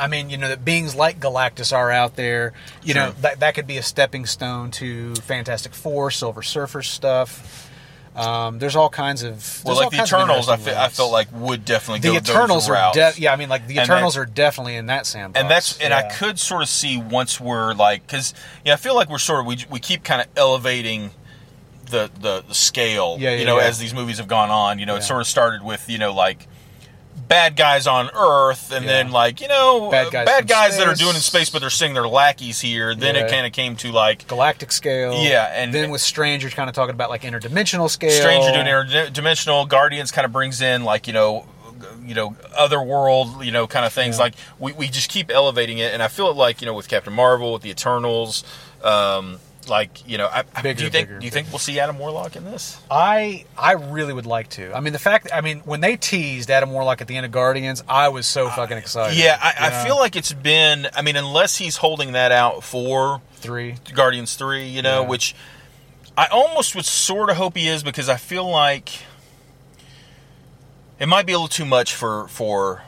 i 0.01 0.07
mean 0.09 0.31
you 0.31 0.37
know 0.39 0.49
that 0.49 0.65
beings 0.65 0.95
like 0.95 1.21
galactus 1.21 1.73
are 1.77 1.91
out 1.91 2.17
there. 2.17 2.53
You 2.83 2.95
know 2.95 3.13
that, 3.21 3.41
that 3.41 3.55
could 3.55 3.67
be 3.67 3.77
a 3.79 3.83
stepping 3.83 4.27
stone 4.27 4.71
to 4.73 5.15
fantastic 5.17 5.75
four 5.75 6.11
silver 6.11 6.43
surfer 6.43 6.83
stuff. 6.83 7.67
Um, 8.17 8.59
there's 8.59 8.75
all 8.75 8.89
kinds 8.91 9.23
of 9.23 9.63
Well, 9.65 9.77
like 9.77 9.91
the 9.91 10.03
Eternals, 10.03 10.49
I, 10.49 10.57
fe- 10.57 10.75
I 10.77 10.89
felt 10.89 11.13
like 11.13 11.29
would 11.33 11.65
definitely 11.65 12.01
the 12.01 12.09
go 12.09 12.33
Eternals 12.33 12.67
those 12.67 12.77
are 12.77 12.93
de- 12.93 13.13
yeah 13.19 13.33
I 13.33 13.37
mean 13.37 13.49
like 13.49 13.69
the 13.69 13.79
And 13.79 13.85
Eternals 13.89 14.15
that- 14.15 14.21
are 14.23 14.27
definitely 14.27 14.75
in 14.75 14.87
that 14.87 15.07
sandbox. 15.07 15.41
And 15.41 15.49
that's 15.49 15.79
and 15.81 15.95
I 15.95 16.03
could 16.11 16.39
sort 16.41 16.63
of 16.63 16.69
see 16.69 16.97
once 16.99 17.39
we're 17.41 17.73
like 17.75 18.05
because 18.05 18.35
yeah 18.65 18.73
I 18.73 18.77
feel 18.77 18.97
like 18.97 19.09
we're 19.09 19.19
sort 19.19 19.41
of 19.41 19.47
we, 19.47 19.59
we 19.71 19.79
keep 19.79 20.03
kind 20.03 20.21
of 20.21 20.27
elevating 20.37 21.11
the, 21.87 22.11
the 22.21 22.45
the 22.49 22.55
scale 22.55 23.17
Yeah, 23.21 23.31
yeah, 23.31 23.37
you 23.39 23.45
know 23.47 23.59
yeah. 23.59 23.67
as 23.67 23.79
these 23.79 23.95
movies 23.95 24.19
have 24.19 24.29
gone 24.29 24.51
on. 24.51 24.79
You 24.81 24.87
know 24.87 24.97
it 24.97 25.03
sort 25.03 25.21
of 25.21 25.27
started 25.29 25.63
with 25.63 25.89
you 25.89 25.99
know 25.99 26.13
like 26.13 26.49
bad 27.31 27.55
guys 27.57 27.87
on 27.87 28.11
Earth 28.13 28.73
and 28.73 28.85
Yeah. 28.85 28.91
then 28.91 29.13
like 29.13 29.41
you 29.41 29.47
know 29.49 29.89
Bad 29.91 30.09
uh, 30.09 30.11
guys 30.11 30.27
bad 30.27 30.49
guys 30.49 30.77
that 30.77 30.87
are 30.89 30.95
doing 30.95 31.15
in 31.15 31.21
space 31.23 31.49
but 31.49 31.61
they're 31.61 31.71
sending 31.71 31.95
their 31.95 32.09
lackeys 32.09 32.61
here 32.61 32.93
then 32.95 33.15
Yeah. 33.15 33.23
it 33.27 33.31
kind 33.31 33.47
of 33.47 33.53
came 33.53 33.77
to 33.77 33.93
like 33.93 34.27
galactic 34.27 34.73
scale 34.73 35.15
Yeah, 35.23 35.45
and- 35.55 35.73
then 35.73 35.91
with 35.91 36.01
Strange 36.03 36.43
you're 36.43 36.51
kind 36.51 36.69
of 36.69 36.75
talking 36.75 36.95
about 36.95 37.09
like 37.09 37.23
interdimensional 37.23 37.89
scale 37.89 38.11
Stranger 38.11 38.51
doing 38.53 38.67
interdimensional 38.67 39.67
Guardians 39.69 40.11
kind 40.11 40.25
of 40.27 40.33
brings 40.33 40.61
in 40.61 40.83
like 40.85 41.07
you 41.07 41.13
know 41.13 41.47
you 42.05 42.15
know 42.15 42.35
other 42.59 42.83
world 42.83 43.45
you 43.45 43.53
know 43.53 43.67
kind 43.69 43.87
of 43.87 43.93
things 43.93 44.17
Yeah. 44.19 44.25
like 44.25 44.35
we, 44.59 44.73
we 44.73 44.89
just 44.89 45.09
keep 45.09 45.31
elevating 45.31 45.79
it 45.79 45.95
and 45.95 46.03
I 46.03 46.09
feel 46.09 46.29
it 46.31 46.37
like 46.37 46.61
you 46.61 46.67
know 46.67 46.75
with 46.75 46.89
Captain 46.89 47.13
Marvel 47.13 47.53
with 47.53 47.63
the 47.63 47.71
Eternals 47.71 48.43
um 48.83 49.39
like 49.69 50.09
you 50.09 50.17
know 50.19 50.27
I, 50.27 50.43
Bigger, 50.63 50.79
do 50.79 50.85
you 50.85 50.91
think 50.91 51.09
bigger, 51.09 51.19
do 51.21 51.25
you 51.27 51.31
think 51.31 51.49
we'll 51.51 51.59
see 51.59 51.79
Adam 51.79 51.99
Warlock 51.99 52.35
in 52.37 52.45
this 52.45 52.79
I 52.91 53.45
I 53.59 53.73
really 53.73 54.13
would 54.13 54.27
like 54.27 54.49
to. 54.51 54.75
I 54.75 54.81
mean, 54.81 54.93
the 54.93 54.99
fact. 54.99 55.29
I 55.33 55.41
mean, 55.43 55.61
when 55.61 55.81
they 55.81 55.97
teased 55.97 56.51
Adam 56.51 56.71
Warlock 56.73 57.01
at 57.01 57.09
the 57.09 57.17
end 57.17 57.27
of 57.27 57.33
Guardians, 57.33 57.83
I 57.89 58.09
was 58.09 58.27
so 58.27 58.49
fucking 58.49 58.79
excited. 58.79 59.19
yeah 59.19 59.39
I, 59.41 59.49
You 59.71 59.77
I 59.81 59.85
feel 59.85 59.97
like 59.97 60.17
it's 60.17 60.33
been 60.33 60.89
I 60.97 61.03
mean 61.03 61.17
unless 61.17 61.57
he's 61.59 61.77
holding 61.77 62.13
that 62.13 62.33
out 62.33 62.65
for 62.65 63.21
three. 63.35 63.77
Guardians 63.95 64.35
3 64.37 64.67
you 64.69 64.83
know 64.83 65.03
Yeah. 65.03 65.09
which 65.09 65.35
I 66.17 66.27
almost 66.27 66.75
would 66.75 66.85
sort 66.85 67.31
of 67.31 67.37
hope 67.37 67.57
he 67.57 67.69
is 67.69 67.83
because 67.83 68.09
I 68.09 68.17
feel 68.17 68.49
like 68.49 68.91
it 70.99 71.07
might 71.07 71.25
be 71.27 71.33
a 71.33 71.37
little 71.37 71.49
too 71.49 71.65
much 71.65 71.95
for 71.95 72.29
for 72.29 72.83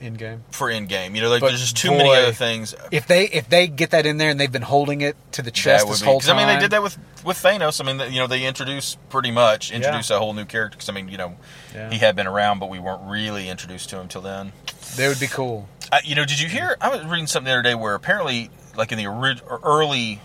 Endgame. 0.00 0.40
for 0.50 0.68
Endgame. 0.68 1.14
You 1.14 1.22
know, 1.22 1.30
like 1.30 1.40
But 1.40 1.48
there's 1.48 1.60
just 1.60 1.76
too 1.76 1.90
many 1.90 2.04
boy, 2.04 2.16
other 2.16 2.32
things. 2.32 2.74
If 2.90 3.06
they 3.06 3.24
if 3.24 3.48
they 3.48 3.66
get 3.66 3.90
that 3.90 4.04
in 4.06 4.18
there 4.18 4.30
and 4.30 4.38
they've 4.38 4.52
been 4.52 4.62
holding 4.62 5.00
it 5.00 5.16
to 5.32 5.42
the 5.42 5.50
chest 5.50 5.88
this 5.88 6.00
whole 6.02 6.20
time. 6.20 6.36
I 6.36 6.38
mean, 6.46 6.54
they 6.54 6.60
did 6.60 6.70
that 6.72 6.82
with 6.82 6.98
with 7.24 7.36
Thanos. 7.42 7.80
I 7.80 7.84
mean, 7.92 8.12
you 8.12 8.20
know, 8.20 8.26
they 8.26 8.44
introduced 8.44 8.98
pretty 9.08 9.30
much 9.30 9.72
introduced 9.72 10.10
a 10.10 10.18
whole 10.18 10.32
new 10.34 10.44
character. 10.44 10.76
Because 10.76 10.88
I 10.88 10.92
mean, 10.92 11.08
you 11.08 11.16
know, 11.18 11.36
Yeah. 11.74 11.90
he 11.90 11.98
had 11.98 12.14
been 12.16 12.26
around, 12.26 12.58
but 12.58 12.68
we 12.68 12.78
weren't 12.78 13.02
really 13.04 13.48
introduced 13.48 13.88
to 13.90 13.98
him 14.00 14.08
till 14.08 14.20
then. 14.22 14.52
They 14.96 15.08
would 15.08 15.20
be 15.20 15.26
cool. 15.28 15.68
Uh, 15.92 15.98
you 16.04 16.14
know, 16.14 16.24
did 16.24 16.40
you 16.40 16.48
hear? 16.48 16.76
I 16.80 16.88
was 16.88 17.04
reading 17.04 17.26
something 17.26 17.46
the 17.50 17.52
other 17.54 17.62
day 17.62 17.74
where 17.74 17.94
apparently, 17.94 18.50
like 18.76 18.92
in 18.92 18.98
the 18.98 19.06
orig- 19.06 19.42
or 19.48 19.60
early 19.62 20.20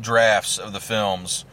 drafts 0.00 0.58
of 0.58 0.72
the 0.72 0.80
films, 0.80 1.44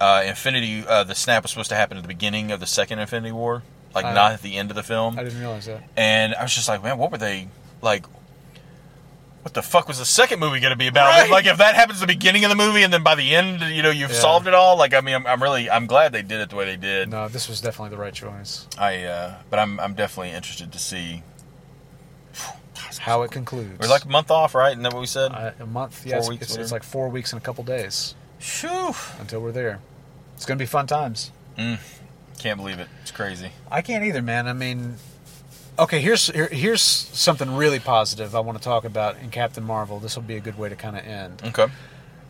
uh, 0.00 0.22
Infinity, 0.26 0.84
uh, 0.86 1.04
the 1.04 1.14
snap 1.14 1.42
was 1.42 1.50
supposed 1.50 1.68
to 1.70 1.76
happen 1.76 1.96
at 1.96 2.02
the 2.02 2.08
beginning 2.08 2.50
of 2.50 2.60
the 2.60 2.66
second 2.66 2.98
Infinity 2.98 3.32
War, 3.32 3.62
like 3.96 4.04
I- 4.04 4.14
not 4.14 4.32
at 4.32 4.42
the 4.42 4.56
end 4.56 4.70
of 4.70 4.76
the 4.76 4.82
film. 4.84 5.18
I 5.18 5.24
didn't 5.24 5.40
realize 5.40 5.66
that. 5.66 5.82
And 5.96 6.34
I 6.34 6.42
was 6.42 6.54
just 6.54 6.68
like, 6.68 6.82
man, 6.82 6.98
what 6.98 7.10
were 7.10 7.18
they 7.18 7.48
like? 7.82 8.04
What 9.42 9.54
the 9.54 9.62
fuck 9.62 9.86
was 9.86 9.98
the 10.00 10.04
second 10.04 10.40
movie 10.40 10.58
going 10.58 10.72
to 10.72 10.76
be 10.76 10.88
about? 10.88 11.06
Right. 11.06 11.30
Like, 11.30 11.46
if 11.46 11.58
that 11.58 11.76
happens 11.76 12.02
at 12.02 12.08
the 12.08 12.12
beginning 12.12 12.42
of 12.44 12.50
the 12.50 12.56
movie, 12.56 12.82
and 12.82 12.92
then 12.92 13.04
by 13.04 13.14
the 13.14 13.32
end, 13.32 13.60
you 13.74 13.80
know, 13.80 13.90
you've 13.90 14.10
Yeah. 14.10 14.16
solved 14.18 14.48
it 14.48 14.54
all. 14.54 14.76
Like, 14.76 14.92
I 14.92 15.00
mean, 15.00 15.14
I'm, 15.14 15.24
I'm 15.24 15.40
really, 15.40 15.70
I'm 15.70 15.86
glad 15.86 16.10
they 16.10 16.22
did 16.22 16.40
it 16.40 16.50
the 16.50 16.56
way 16.56 16.64
they 16.64 16.76
did. 16.76 17.08
No, 17.10 17.28
this 17.28 17.48
was 17.48 17.60
definitely 17.60 17.90
the 17.96 18.02
right 18.02 18.12
choice. 18.12 18.66
I, 18.76 19.04
uh, 19.04 19.34
but 19.48 19.60
I'm, 19.60 19.78
I'm 19.78 19.94
definitely 19.94 20.32
interested 20.32 20.72
to 20.72 20.80
see. 20.80 21.22
How 22.98 23.22
it 23.22 23.30
concludes. 23.30 23.78
We're 23.78 23.86
like 23.88 24.04
a 24.04 24.08
month 24.08 24.32
off, 24.32 24.52
right? 24.54 24.70
Isn't 24.72 24.82
that 24.82 24.92
what 24.92 25.00
we 25.00 25.06
said? 25.06 25.30
Uh, 25.30 25.52
a 25.60 25.66
month. 25.66 26.04
Yeah, 26.04 26.14
Four 26.14 26.18
it's, 26.20 26.28
weeks, 26.28 26.42
it's, 26.42 26.56
it's 26.56 26.72
like 26.72 26.82
four 26.82 27.08
weeks 27.08 27.32
and 27.32 27.40
a 27.40 27.44
couple 27.44 27.62
days 27.62 28.16
Phew. 28.40 28.94
until 29.20 29.40
we're 29.40 29.52
there. 29.52 29.78
It's 30.34 30.44
gonna 30.44 30.58
be 30.58 30.66
fun 30.66 30.86
times. 30.88 31.30
I 32.46 32.50
can't 32.50 32.60
believe 32.60 32.78
it. 32.78 32.86
It's 33.02 33.10
crazy. 33.10 33.50
I 33.72 33.82
can't 33.82 34.04
either, 34.04 34.22
man. 34.22 34.46
I 34.46 34.52
mean, 34.52 34.94
okay, 35.80 36.00
here's 36.00 36.28
here, 36.28 36.46
here's 36.46 36.80
something 36.80 37.56
really 37.56 37.80
positive 37.80 38.36
I 38.36 38.40
want 38.40 38.56
to 38.56 38.62
talk 38.62 38.84
about 38.84 39.18
in 39.18 39.30
Captain 39.30 39.64
Marvel. 39.64 39.98
This 39.98 40.14
will 40.14 40.22
be 40.22 40.36
a 40.36 40.40
good 40.40 40.56
way 40.56 40.68
to 40.68 40.76
kind 40.76 40.96
of 40.96 41.04
end 41.04 41.42
Okay. 41.44 41.66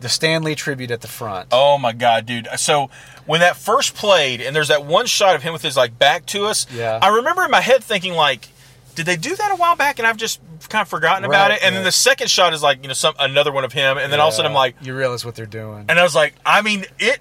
the 0.01 0.09
Stan 0.09 0.43
Lee 0.43 0.55
tribute 0.55 0.91
at 0.91 1.03
the 1.03 1.09
front. 1.09 1.49
Oh 1.53 1.77
my 1.77 1.93
god, 1.93 2.25
dude! 2.25 2.49
So 2.57 2.89
when 3.27 3.41
that 3.41 3.57
first 3.57 3.95
played, 3.95 4.41
and 4.41 4.57
there's 4.57 4.69
that 4.69 4.87
one 4.87 5.05
shot 5.05 5.37
of 5.37 5.43
him 5.43 5.53
with 5.53 5.61
his 5.61 5.77
like 5.77 5.99
back 5.99 6.25
to 6.27 6.47
us. 6.47 6.67
Yeah. 6.73 6.99
I 7.03 7.09
remember 7.17 7.45
in 7.45 7.51
my 7.51 7.61
head 7.61 7.85
thinking 7.85 8.15
like, 8.15 8.49
did 8.95 9.05
they 9.05 9.17
do 9.17 9.37
that 9.37 9.51
a 9.53 9.57
while 9.57 9.77
back, 9.77 9.99
and 9.99 10.09
I've 10.09 10.17
just 10.17 10.41
kind 10.71 10.81
of 10.81 10.89
forgotten 10.89 11.27
about 11.27 11.51
it. 11.51 11.59
And 11.63 11.77
then 11.77 11.85
the 11.85 11.93
second 11.93 12.31
shot 12.31 12.55
is 12.55 12.63
like 12.63 12.81
you 12.81 12.89
know 12.89 12.95
some 12.95 13.13
another 13.19 13.53
one 13.53 13.65
of 13.65 13.75
him, 13.75 13.99
and 13.99 14.11
then 14.11 14.19
all 14.19 14.29
of 14.29 14.33
a 14.33 14.37
sudden 14.37 14.51
I'm 14.51 14.55
like, 14.57 14.77
you 14.81 14.97
realize 14.97 15.27
what 15.27 15.35
they're 15.35 15.45
doing. 15.45 15.85
and 15.91 16.01
I 16.01 16.03
was 16.05 16.15
like, 16.15 16.33
I 16.47 16.63
mean 16.63 16.87
it. 16.99 17.21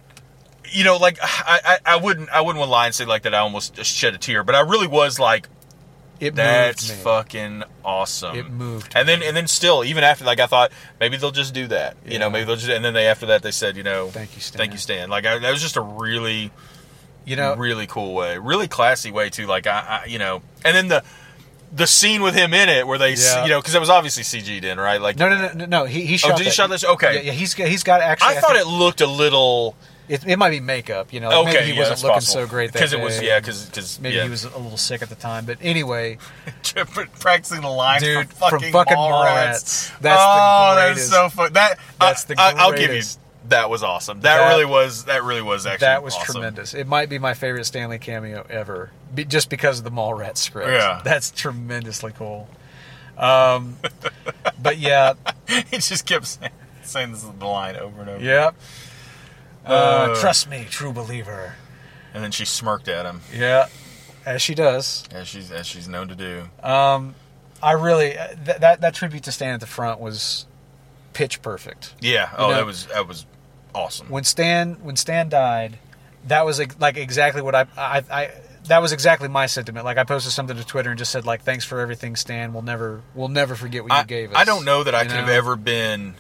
You 0.72 0.84
know, 0.84 0.98
like 0.98 1.18
I, 1.22 1.60
I, 1.86 1.94
I 1.94 1.96
wouldn't, 1.98 2.30
I 2.30 2.42
wouldn't 2.42 2.60
want 2.60 2.68
to 2.68 2.72
lie 2.72 2.86
and 2.88 2.96
say 2.96 3.06
like 3.06 3.24
that. 3.24 3.34
I 3.34 3.40
almost 3.40 3.84
shed 3.86 4.14
a 4.14 4.18
tear, 4.18 4.44
but 4.44 4.56
I 4.56 4.62
really 4.62 4.88
was 4.88 5.20
like, 5.20 5.48
it 6.20 6.36
that's 6.36 6.88
moved 6.88 7.00
me. 7.00 7.04
fucking 7.04 7.64
awesome. 7.84 8.36
It 8.38 8.50
moved 8.50 8.94
And 8.96 9.08
then, 9.08 9.22
and 9.22 9.36
then 9.36 9.48
still, 9.48 9.84
even 9.84 10.04
after, 10.06 10.24
like 10.24 10.40
I 10.40 10.48
thought 10.48 10.72
maybe 11.00 11.18
they'll 11.18 11.32
just 11.32 11.54
do 11.54 11.68
that. 11.68 11.98
You 12.06 12.20
know, 12.20 12.30
maybe 12.30 12.46
they'll 12.46 12.56
just. 12.56 12.70
And 12.70 12.86
then 12.86 12.94
they 12.94 13.08
after 13.08 13.26
that 13.28 13.44
they 13.44 13.52
said, 13.52 13.76
you 13.76 13.84
know, 13.84 14.08
Thank 14.08 14.34
you, 14.36 14.42
Stan. 14.42 14.58
thank 14.58 14.72
you, 14.72 14.78
Stan. 14.78 15.10
Like 15.10 15.26
I, 15.26 15.40
that 15.40 15.52
was 15.52 15.62
just 15.62 15.76
a 15.76 15.82
really, 15.82 16.52
You 17.26 17.36
know, 17.36 17.56
really 17.56 17.86
cool 17.88 18.14
way, 18.14 18.38
really 18.38 18.68
classy 18.70 19.12
way 19.12 19.30
too. 19.30 19.46
Like 19.46 19.68
I, 19.68 20.02
I 20.04 20.06
you 20.08 20.18
know, 20.20 20.42
and 20.64 20.76
then 20.76 20.88
the 20.88 21.04
the 21.74 21.88
scene 21.88 22.22
with 22.22 22.34
him 22.36 22.54
in 22.54 22.70
it 22.70 22.88
where 22.88 22.98
they, 22.98 23.16
Yeah. 23.16 23.44
you 23.44 23.50
know, 23.50 23.60
because 23.60 23.76
it 23.76 23.80
was 23.80 23.90
obviously 23.90 24.24
CG'd 24.24 24.64
in, 24.64 24.80
right? 24.80 25.02
Like 25.02 25.18
no, 25.18 25.28
no, 25.28 25.48
no, 25.48 25.54
no, 25.54 25.66
no. 25.66 25.84
He 25.86 26.06
he 26.06 26.14
oh, 26.14 26.18
shot. 26.18 26.32
Oh, 26.32 26.38
did 26.38 26.44
he 26.44 26.50
that. 26.50 26.56
shot 26.56 26.70
this? 26.70 26.86
Okay. 26.86 27.16
Yeah, 27.16 27.22
yeah, 27.24 27.32
he's 27.34 27.54
got- 27.54 27.68
he's 27.68 27.84
got 27.84 28.00
actually. 28.02 28.38
I 28.38 28.40
thought 28.40 28.54
think 28.56 28.66
it 28.66 28.70
looked 28.70 29.02
a 29.02 29.08
little 29.08 29.76
It, 30.08 30.26
it 30.28 30.38
might 30.38 30.52
be 30.52 30.60
makeup. 30.60 31.12
You 31.14 31.20
know, 31.20 31.30
like 31.30 31.50
okay. 31.50 31.54
maybe 31.54 31.66
he 31.66 31.74
yeah, 31.74 31.80
wasn't 31.80 32.04
looking 32.04 32.14
possible. 32.16 32.42
so 32.44 32.48
great 32.48 32.74
that 32.74 32.80
because 32.80 32.94
it 32.94 33.00
was 33.00 33.22
yeah, 33.22 33.40
because 33.40 34.00
Maybe 34.00 34.16
yeah. 34.16 34.24
he 34.24 34.30
was 34.30 34.44
a 34.44 34.58
little 34.58 34.78
sick 34.78 35.02
at 35.02 35.10
the 35.10 35.16
time, 35.16 35.46
but 35.46 35.58
anyway, 35.62 36.18
practicing 37.20 37.62
the 37.62 37.70
line 37.70 38.02
Dude, 38.02 38.28
from 38.30 38.50
from 38.50 38.60
fucking, 38.60 38.72
fucking 38.72 38.98
Mallrats. 38.98 39.92
Mallrats. 39.92 40.00
That's 40.00 40.22
the 40.22 40.30
oh, 40.30 40.76
that 40.76 40.98
is 40.98 41.10
so 41.10 41.30
fun. 41.30 41.54
That 41.54 41.80
That's 42.00 42.24
the 42.26 42.36
I, 42.40 42.54
I'll 42.58 42.74
give 42.74 42.94
you 42.94 43.02
that 43.50 43.70
was 43.70 43.84
awesome. 43.84 44.22
That, 44.22 44.38
That- 44.38 44.50
really 44.50 44.66
was. 44.66 45.06
That 45.06 45.24
really 45.24 45.42
was 45.42 45.66
actually 45.66 45.86
that 45.86 46.04
was 46.04 46.16
awesome. 46.16 46.34
tremendous. 46.34 46.74
It 46.74 46.88
might 46.88 47.10
be 47.10 47.20
my 47.20 47.34
favorite 47.34 47.66
Stan 47.66 47.90
Lee 47.90 47.98
cameo 47.98 48.46
ever, 48.50 48.92
be, 49.14 49.26
just 49.26 49.50
because 49.50 49.80
of 49.80 49.84
the 49.84 49.92
Mallrats 49.92 50.38
script. 50.38 50.70
Yeah. 50.70 51.02
that's 51.06 51.32
tremendously 51.32 52.12
cool. 52.14 52.48
Um, 53.18 53.78
but 54.62 54.78
yeah, 54.78 55.14
he 55.48 55.78
just 55.78 56.06
kept 56.06 56.26
saying, 56.28 56.52
saying 56.84 57.12
this 57.12 57.24
is 57.24 57.30
the 57.32 57.46
line 57.46 57.76
over 57.76 58.02
and 58.02 58.10
over. 58.10 58.24
yep. 58.24 58.56
Uh, 59.66 59.70
Uh. 60.12 60.16
trust 60.20 60.50
me, 60.50 60.66
true 60.70 60.94
believer. 60.94 61.56
And 62.14 62.24
then 62.24 62.32
she 62.32 62.46
smirked 62.46 62.88
at 62.88 63.06
him, 63.06 63.22
Yeah, 63.34 63.68
as 64.26 64.42
she 64.42 64.56
does. 64.56 65.04
as 65.12 65.28
she's 65.28 65.52
as 65.52 65.66
she's 65.68 65.88
known 65.88 66.08
to 66.08 66.16
do. 66.16 66.50
Um, 66.64 67.16
I 67.62 67.72
really 67.74 68.18
uh, 68.18 68.28
th- 68.46 68.58
that 68.60 68.82
that 68.82 68.94
tribute 68.94 69.24
to 69.24 69.32
Stan 69.32 69.54
at 69.54 69.60
the 69.60 69.68
front 69.68 70.00
was 70.00 70.46
pitch 71.14 71.42
perfect. 71.42 71.94
Yeah. 72.00 72.30
Oh, 72.38 72.50
know- 72.50 72.56
that 72.56 72.66
was 72.66 72.86
that 72.88 73.08
was 73.08 73.26
awesome. 73.74 74.08
When 74.10 74.24
Stan 74.24 74.76
when 74.82 74.96
Stan 74.96 75.28
died, 75.30 75.78
that 76.28 76.46
was 76.46 76.60
ex- 76.60 76.76
like 76.80 76.96
exactly 76.98 77.42
what 77.42 77.56
I 77.56 77.66
I. 77.78 78.04
I 78.12 78.32
that 78.68 78.82
was 78.82 78.92
exactly 78.94 79.28
my 79.28 79.46
sentiment. 79.46 79.86
Like 79.86 79.98
I 80.00 80.04
posted 80.06 80.32
something 80.32 80.58
to 80.58 80.66
Twitter 80.66 80.90
and 80.90 80.98
just 80.98 81.12
said 81.12 81.24
like, 81.26 81.44
"Thanks 81.44 81.66
for 81.66 81.80
everything, 81.82 82.16
Stan. 82.16 82.52
We'll 82.52 82.64
never, 82.64 83.02
we'll 83.14 83.28
never 83.28 83.54
forget 83.54 83.84
what 83.84 83.92
you 83.92 83.98
I, 84.00 84.04
gave 84.04 84.32
us." 84.32 84.38
I 84.38 84.44
don't 84.44 84.66
know 84.66 84.84
that 84.84 84.96
I 84.96 85.02
You 85.04 85.08
could 85.10 85.18
have 85.18 85.28
know? 85.28 85.34
ever 85.34 85.56
been 85.56 86.16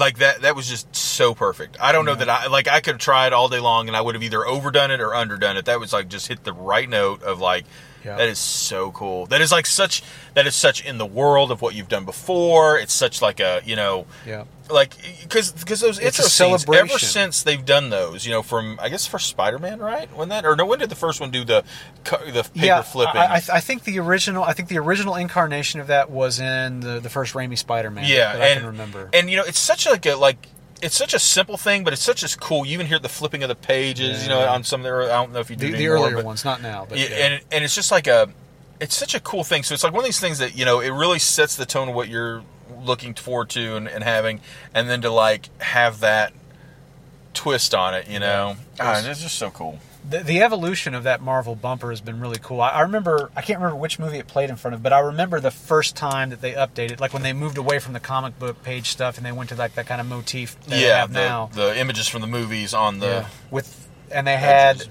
like 0.00 0.18
that. 0.18 0.42
That 0.42 0.56
was 0.56 0.68
just 0.68 0.94
so 0.94 1.34
perfect. 1.34 1.76
I 1.80 1.92
don't 1.92 2.04
know 2.04 2.14
that 2.14 2.28
I 2.28 2.46
like. 2.46 2.68
I 2.68 2.80
could 2.80 2.94
have 2.94 3.00
tried 3.00 3.32
all 3.32 3.48
day 3.48 3.60
long, 3.60 3.88
and 3.88 3.96
I 3.96 4.00
would 4.00 4.14
have 4.14 4.22
either 4.22 4.46
overdone 4.46 4.90
it 4.90 5.00
or 5.00 5.14
underdone 5.14 5.56
it. 5.56 5.64
That 5.66 5.80
was 5.80 5.92
like 5.92 6.08
just 6.08 6.28
hit 6.28 6.44
the 6.44 6.52
right 6.52 6.88
note 6.88 7.22
of 7.22 7.40
like 7.40 7.64
Yeah. 8.04 8.16
That 8.16 8.28
is 8.28 8.38
so 8.38 8.90
cool. 8.92 9.26
That 9.26 9.40
is 9.40 9.50
like 9.52 9.66
such. 9.66 10.02
That 10.34 10.46
is 10.46 10.54
such 10.54 10.84
in 10.84 10.98
the 10.98 11.06
world 11.06 11.50
of 11.50 11.60
what 11.62 11.74
you've 11.74 11.88
done 11.88 12.04
before. 12.04 12.78
It's 12.78 12.92
such 12.92 13.20
like 13.20 13.40
a 13.40 13.60
you 13.64 13.74
know 13.76 14.06
Yeah. 14.24 14.44
like 14.70 14.94
because 15.22 15.50
because 15.52 15.80
those 15.80 15.98
It's 15.98 16.18
a 16.18 16.22
intro 16.22 16.56
scenes 16.58 16.64
ever 16.72 16.98
since 16.98 17.42
they've 17.42 17.64
done 17.64 17.90
those 17.90 18.24
you 18.24 18.30
know 18.32 18.42
from 18.42 18.78
I 18.80 18.88
guess 18.88 19.06
for 19.06 19.18
Spider 19.18 19.58
Man 19.58 19.80
right 19.80 20.08
when 20.16 20.28
that 20.28 20.44
or 20.46 20.54
no 20.54 20.64
when 20.64 20.78
did 20.78 20.90
the 20.90 20.94
first 20.94 21.20
one 21.20 21.30
do 21.32 21.44
the 21.44 21.64
the 22.04 22.44
paper 22.44 22.50
yeah, 22.66 22.82
flipping 22.82 23.16
I, 23.20 23.36
I, 23.36 23.42
I 23.54 23.60
think 23.60 23.82
the 23.84 23.98
original. 23.98 24.44
I 24.44 24.52
think 24.52 24.68
the 24.68 24.78
original 24.78 25.16
incarnation 25.16 25.80
of 25.80 25.88
that 25.88 26.08
was 26.10 26.38
in 26.40 26.80
the, 26.80 27.00
the 27.00 27.10
first 27.10 27.34
Raimi 27.34 27.58
Spider-Man. 27.58 28.04
yeah 28.06 28.34
that 28.34 28.42
I 28.42 28.46
and 28.48 28.58
can 28.60 28.66
remember. 28.68 29.10
and 29.12 29.28
you 29.28 29.36
know 29.36 29.44
it's 29.44 29.58
such 29.58 29.86
like 29.86 30.06
a 30.06 30.14
like 30.14 30.46
it's 30.82 30.96
such 30.96 31.12
a 31.14 31.18
simple 31.18 31.56
thing 31.56 31.84
but 31.84 31.92
it's 31.92 32.02
such 32.02 32.22
as 32.22 32.34
cool 32.36 32.64
you 32.64 32.72
even 32.72 32.86
hear 32.86 32.98
the 32.98 33.08
flipping 33.08 33.42
of 33.42 33.48
the 33.48 33.54
pages 33.54 34.22
you 34.22 34.28
know 34.28 34.40
on 34.46 34.62
some 34.64 34.80
of 34.80 34.84
the 34.84 35.04
I 35.12 35.16
don't 35.16 35.32
know 35.32 35.40
if 35.40 35.50
you 35.50 35.56
do 35.56 35.70
the, 35.72 35.78
the 35.78 35.88
earlier 35.88 36.16
but- 36.16 36.24
ones, 36.24 36.44
not 36.44 36.62
now, 36.62 36.86
but 36.88 36.98
yeah, 36.98 37.06
yeah. 37.10 37.16
and 37.26 37.44
and 37.52 37.64
it's 37.64 37.74
just 37.74 37.90
like 37.90 38.06
a 38.06 38.28
it's 38.80 38.94
such 38.94 39.14
a 39.14 39.20
cool 39.20 39.42
thing 39.44 39.62
so 39.64 39.74
it's 39.74 39.82
like 39.82 39.92
one 39.92 40.00
of 40.00 40.04
these 40.06 40.20
things 40.20 40.38
that 40.38 40.56
you 40.56 40.64
know 40.64 40.80
it 40.80 40.90
really 40.90 41.18
sets 41.18 41.56
the 41.56 41.66
tone 41.66 41.88
of 41.88 41.94
what 41.94 42.08
you're 42.08 42.42
looking 42.82 43.12
forward 43.14 43.48
to 43.50 43.76
and, 43.76 43.88
and 43.88 44.04
having 44.04 44.40
and 44.74 44.88
then 44.88 45.00
to 45.02 45.10
like 45.10 45.48
have 45.60 46.00
that 46.00 46.32
twist 47.34 47.74
on 47.74 47.94
it 47.94 48.08
you 48.08 48.18
know 48.20 48.56
Yeah. 48.76 48.84
Ah, 49.04 49.08
it's 49.08 49.20
just 49.22 49.36
so 49.36 49.50
cool 49.50 49.78
the, 50.08 50.18
the 50.20 50.42
evolution 50.42 50.94
of 50.94 51.04
that 51.04 51.20
Marvel 51.20 51.54
bumper 51.54 51.90
has 51.90 52.00
been 52.00 52.20
really 52.20 52.38
cool. 52.40 52.60
I, 52.60 52.70
I 52.70 52.80
remember, 52.82 53.30
I 53.36 53.42
can't 53.42 53.58
remember 53.58 53.76
which 53.76 53.98
movie 53.98 54.18
it 54.18 54.26
played 54.26 54.50
in 54.50 54.56
front 54.56 54.74
of, 54.74 54.82
but 54.82 54.92
I 54.92 55.00
remember 55.00 55.40
the 55.40 55.50
first 55.50 55.96
time 55.96 56.30
that 56.30 56.40
they 56.40 56.52
updated, 56.52 57.00
like 57.00 57.12
when 57.12 57.22
they 57.22 57.32
moved 57.32 57.58
away 57.58 57.78
from 57.78 57.92
the 57.92 58.00
comic 58.00 58.38
book 58.38 58.62
page 58.62 58.88
stuff 58.88 59.16
and 59.16 59.26
they 59.26 59.32
went 59.32 59.50
to 59.50 59.56
like 59.56 59.74
that 59.74 59.86
kind 59.86 60.00
of 60.00 60.06
motif 60.06 60.58
that 60.60 60.70
they 60.70 60.82
yeah 60.86 61.00
have 61.00 61.12
the, 61.12 61.20
now. 61.20 61.50
the 61.52 61.78
images 61.78 62.08
from 62.08 62.20
the 62.20 62.26
movies 62.26 62.74
on 62.74 62.98
the 63.00 63.06
yeah. 63.06 63.28
With 63.50 63.88
and 64.10 64.26
they 64.26 64.36
had 64.36 64.76
edges. 64.76 64.88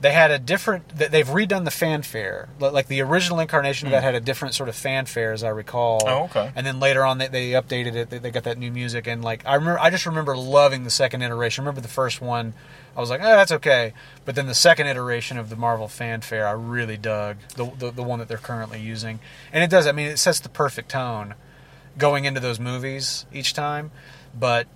they 0.00 0.12
had 0.12 0.30
a 0.30 0.38
different. 0.38 0.88
They've 0.90 1.26
redone 1.26 1.64
the 1.64 1.70
fanfare. 1.70 2.48
Like 2.60 2.88
the 2.88 3.00
original 3.00 3.40
incarnation 3.40 3.88
of 3.88 3.92
that 3.92 4.02
had 4.02 4.14
a 4.14 4.20
different 4.20 4.54
sort 4.54 4.68
of 4.68 4.76
fanfare, 4.76 5.32
as 5.32 5.42
I 5.42 5.48
recall. 5.48 6.00
Hmm. 6.02 6.08
Oh, 6.08 6.24
okay. 6.24 6.52
And 6.54 6.66
then 6.66 6.78
later 6.80 7.04
on, 7.04 7.18
they, 7.18 7.28
they 7.28 7.50
updated 7.50 7.94
it. 7.94 8.10
They, 8.10 8.18
they 8.18 8.30
got 8.30 8.44
that 8.44 8.58
new 8.58 8.70
music, 8.70 9.06
and 9.06 9.24
like 9.24 9.44
I 9.46 9.54
remember, 9.54 9.80
I 9.80 9.90
just 9.90 10.06
remember 10.06 10.36
loving 10.36 10.84
the 10.84 10.90
second 10.90 11.22
iteration. 11.22 11.62
I 11.62 11.66
remember 11.66 11.80
the 11.80 11.88
first 11.88 12.20
one. 12.20 12.54
I 12.96 13.00
was 13.00 13.08
like, 13.10 13.20
oh, 13.20 13.24
that's 13.36 13.52
okay. 13.52 13.94
But 14.24 14.34
then 14.34 14.46
the 14.46 14.54
second 14.54 14.86
iteration 14.86 15.38
of 15.38 15.48
the 15.48 15.56
Marvel 15.56 15.88
fanfare, 15.88 16.46
I 16.46 16.52
really 16.52 16.96
dug 16.96 17.38
the, 17.56 17.64
the 17.78 17.90
the 17.90 18.02
one 18.02 18.18
that 18.18 18.28
they're 18.28 18.36
currently 18.38 18.80
using, 18.80 19.18
and 19.52 19.64
it 19.64 19.70
does. 19.70 19.86
I 19.86 19.92
mean, 19.92 20.06
it 20.08 20.18
sets 20.18 20.40
the 20.40 20.48
perfect 20.48 20.90
tone 20.90 21.34
going 21.98 22.24
into 22.24 22.40
those 22.40 22.60
movies 22.60 23.26
each 23.32 23.54
time. 23.54 23.90
But 24.38 24.66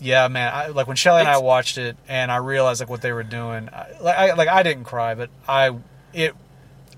yeah, 0.00 0.26
man, 0.28 0.50
I, 0.52 0.66
like 0.68 0.86
when 0.88 0.96
Shelly 0.96 1.20
and 1.20 1.28
I 1.28 1.38
watched 1.38 1.78
it, 1.78 1.96
and 2.08 2.32
I 2.32 2.36
realized 2.36 2.80
like 2.80 2.90
what 2.90 3.02
they 3.02 3.12
were 3.12 3.22
doing. 3.22 3.68
I, 3.72 3.86
like, 4.00 4.16
I, 4.18 4.32
like 4.34 4.48
I 4.48 4.62
didn't 4.62 4.84
cry, 4.84 5.14
but 5.14 5.30
I 5.46 5.76
it 6.12 6.34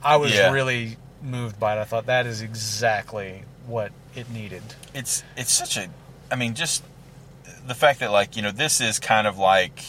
I 0.02 0.16
was 0.16 0.32
Yeah. 0.34 0.50
really 0.52 0.96
moved 1.22 1.58
by 1.60 1.76
it. 1.76 1.80
I 1.80 1.84
thought 1.84 2.06
that 2.06 2.26
is 2.26 2.40
exactly 2.42 3.42
what 3.66 3.92
it 4.14 4.30
needed. 4.30 4.62
it's 4.94 5.22
it's 5.36 5.50
such 5.50 5.76
a 5.76 5.88
i 6.30 6.36
mean 6.36 6.54
just 6.54 6.84
the 7.66 7.74
fact 7.74 7.98
that 8.00 8.12
like 8.12 8.36
you 8.36 8.42
know 8.42 8.50
this 8.52 8.80
is 8.80 8.98
kind 9.00 9.26
of 9.26 9.38
like 9.38 9.82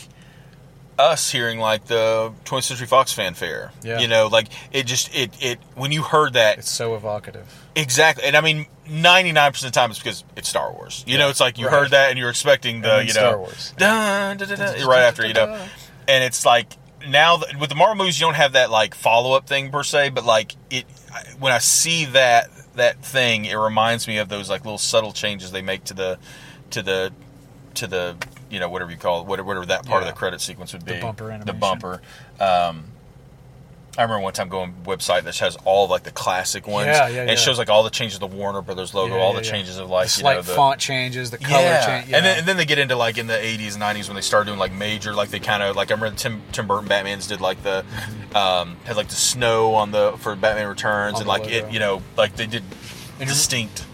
us 0.97 1.29
hearing 1.31 1.59
like 1.59 1.85
the 1.85 2.31
20th 2.45 2.63
century 2.63 2.87
fox 2.87 3.11
fanfare 3.11 3.71
Yeah. 3.83 3.99
you 3.99 4.07
know 4.07 4.27
like 4.27 4.47
it 4.71 4.85
just 4.85 5.13
it 5.15 5.31
it 5.41 5.59
when 5.75 5.91
you 5.91 6.01
heard 6.03 6.33
that 6.33 6.57
It's 6.59 6.69
so 6.69 6.95
evocative. 6.95 7.45
exactly 7.75 8.23
and 8.23 8.35
i 8.37 8.41
mean 8.41 8.65
99% 8.87 9.47
of 9.47 9.61
the 9.61 9.71
time 9.71 9.89
it's 9.89 9.99
because 9.99 10.23
it's 10.35 10.47
star 10.47 10.71
wars 10.71 11.03
you 11.07 11.17
know 11.17 11.29
it's 11.29 11.39
like 11.39 11.57
you 11.57 11.65
Right. 11.65 11.73
heard 11.73 11.91
that 11.91 12.11
and 12.11 12.19
you're 12.19 12.29
expecting 12.29 12.81
the 12.81 13.03
you 13.03 13.09
Star 13.09 13.31
know 13.33 13.37
Wars. 13.39 13.73
dun, 13.77 14.37
dun, 14.37 14.47
dun, 14.47 14.87
right 14.87 15.01
after 15.01 15.25
you 15.27 15.33
know 15.33 15.59
and 16.07 16.23
it's 16.23 16.45
like 16.45 16.67
now 17.07 17.37
that, 17.37 17.59
with 17.59 17.69
the 17.69 17.75
Marvel 17.75 17.95
movies, 17.97 18.19
you 18.19 18.25
don't 18.25 18.33
have 18.35 18.53
that 18.53 18.71
like 18.71 18.95
follow 18.95 19.33
up 19.33 19.45
thing 19.47 19.69
per 19.69 19.83
se, 19.83 20.09
but 20.09 20.25
like 20.25 20.55
it 20.71 20.85
when 21.39 21.51
I 21.53 21.59
see 21.59 22.05
that 22.05 22.49
that 22.77 23.03
thing, 23.05 23.45
it 23.45 23.53
reminds 23.55 24.07
me 24.07 24.17
of 24.17 24.27
those 24.27 24.49
like 24.49 24.65
little 24.65 24.79
subtle 24.79 25.11
changes 25.13 25.51
they 25.51 25.61
make 25.61 25.83
to 25.83 25.93
the 25.93 26.17
to 26.71 26.81
the 26.81 27.11
to 27.75 27.85
the 27.85 28.15
you 28.55 28.59
know 28.61 28.69
whatever 28.69 28.89
you 28.89 28.97
call 28.97 29.21
it, 29.21 29.27
whatever, 29.27 29.45
whatever 29.47 29.65
that 29.67 29.85
part 29.85 30.01
Yeah. 30.01 30.07
of 30.09 30.13
the 30.15 30.17
credit 30.17 30.41
sequence 30.41 30.73
would 30.73 30.85
be. 30.85 30.93
The 30.93 31.01
bumper 31.01 31.37
the 31.45 31.53
bumper. 31.53 32.01
Um, 32.39 32.85
I 33.97 34.01
remember 34.01 34.23
one 34.23 34.33
time 34.33 34.49
going 34.49 34.73
website 34.83 35.23
that 35.23 35.37
has 35.37 35.55
all 35.63 35.87
like 35.87 36.03
the 36.03 36.11
classic 36.11 36.67
ones, 36.67 36.87
Yeah, 36.87 37.07
yeah, 37.07 37.19
and 37.21 37.29
yeah. 37.29 37.33
it 37.33 37.39
shows 37.39 37.57
like 37.57 37.69
all 37.69 37.81
the 37.83 37.89
changes 37.89 38.15
of 38.21 38.29
the 38.29 38.35
Warner 38.35 38.61
Brothers 38.61 38.93
logo, 38.93 39.15
Yeah, 39.15 39.21
all 39.21 39.31
the 39.31 39.41
changes 39.41 39.77
of 39.77 39.89
like 39.89 40.07
the 40.07 40.17
you 40.17 40.21
slight 40.21 40.35
know 40.35 40.41
the 40.41 40.53
font 40.53 40.81
changes, 40.81 41.31
the 41.31 41.37
color 41.37 41.61
yeah. 41.63 41.85
change. 42.01 42.11
And 42.13 42.25
then 42.25 42.39
and 42.39 42.45
then 42.47 42.57
they 42.57 42.65
get 42.65 42.77
into 42.77 42.97
like 42.97 43.17
in 43.17 43.27
the 43.27 43.39
eighties 43.41 43.75
and 43.75 43.79
nineties 43.79 44.09
when 44.09 44.15
they 44.15 44.21
start 44.21 44.47
doing 44.47 44.59
like 44.59 44.73
major 44.73 45.13
like 45.13 45.29
they 45.29 45.39
kind 45.39 45.63
of 45.63 45.77
like 45.77 45.91
I 45.91 45.93
remember 45.93 46.17
Tim 46.17 46.41
Tim 46.51 46.67
Burton 46.67 46.87
Batman's 46.89 47.27
did 47.27 47.39
like 47.39 47.63
the 47.63 47.85
um 48.35 48.75
had 48.83 48.97
like 48.97 49.07
the 49.07 49.15
snow 49.15 49.75
on 49.75 49.91
the 49.91 50.15
for 50.17 50.35
Batman 50.35 50.67
Returns 50.67 51.15
On 51.15 51.21
and 51.21 51.27
like 51.29 51.43
logo. 51.43 51.53
it 51.55 51.71
you 51.71 51.79
know 51.79 52.01
like 52.17 52.35
they 52.35 52.47
did 52.47 52.63
And 53.19 53.29
distinct 53.29 53.85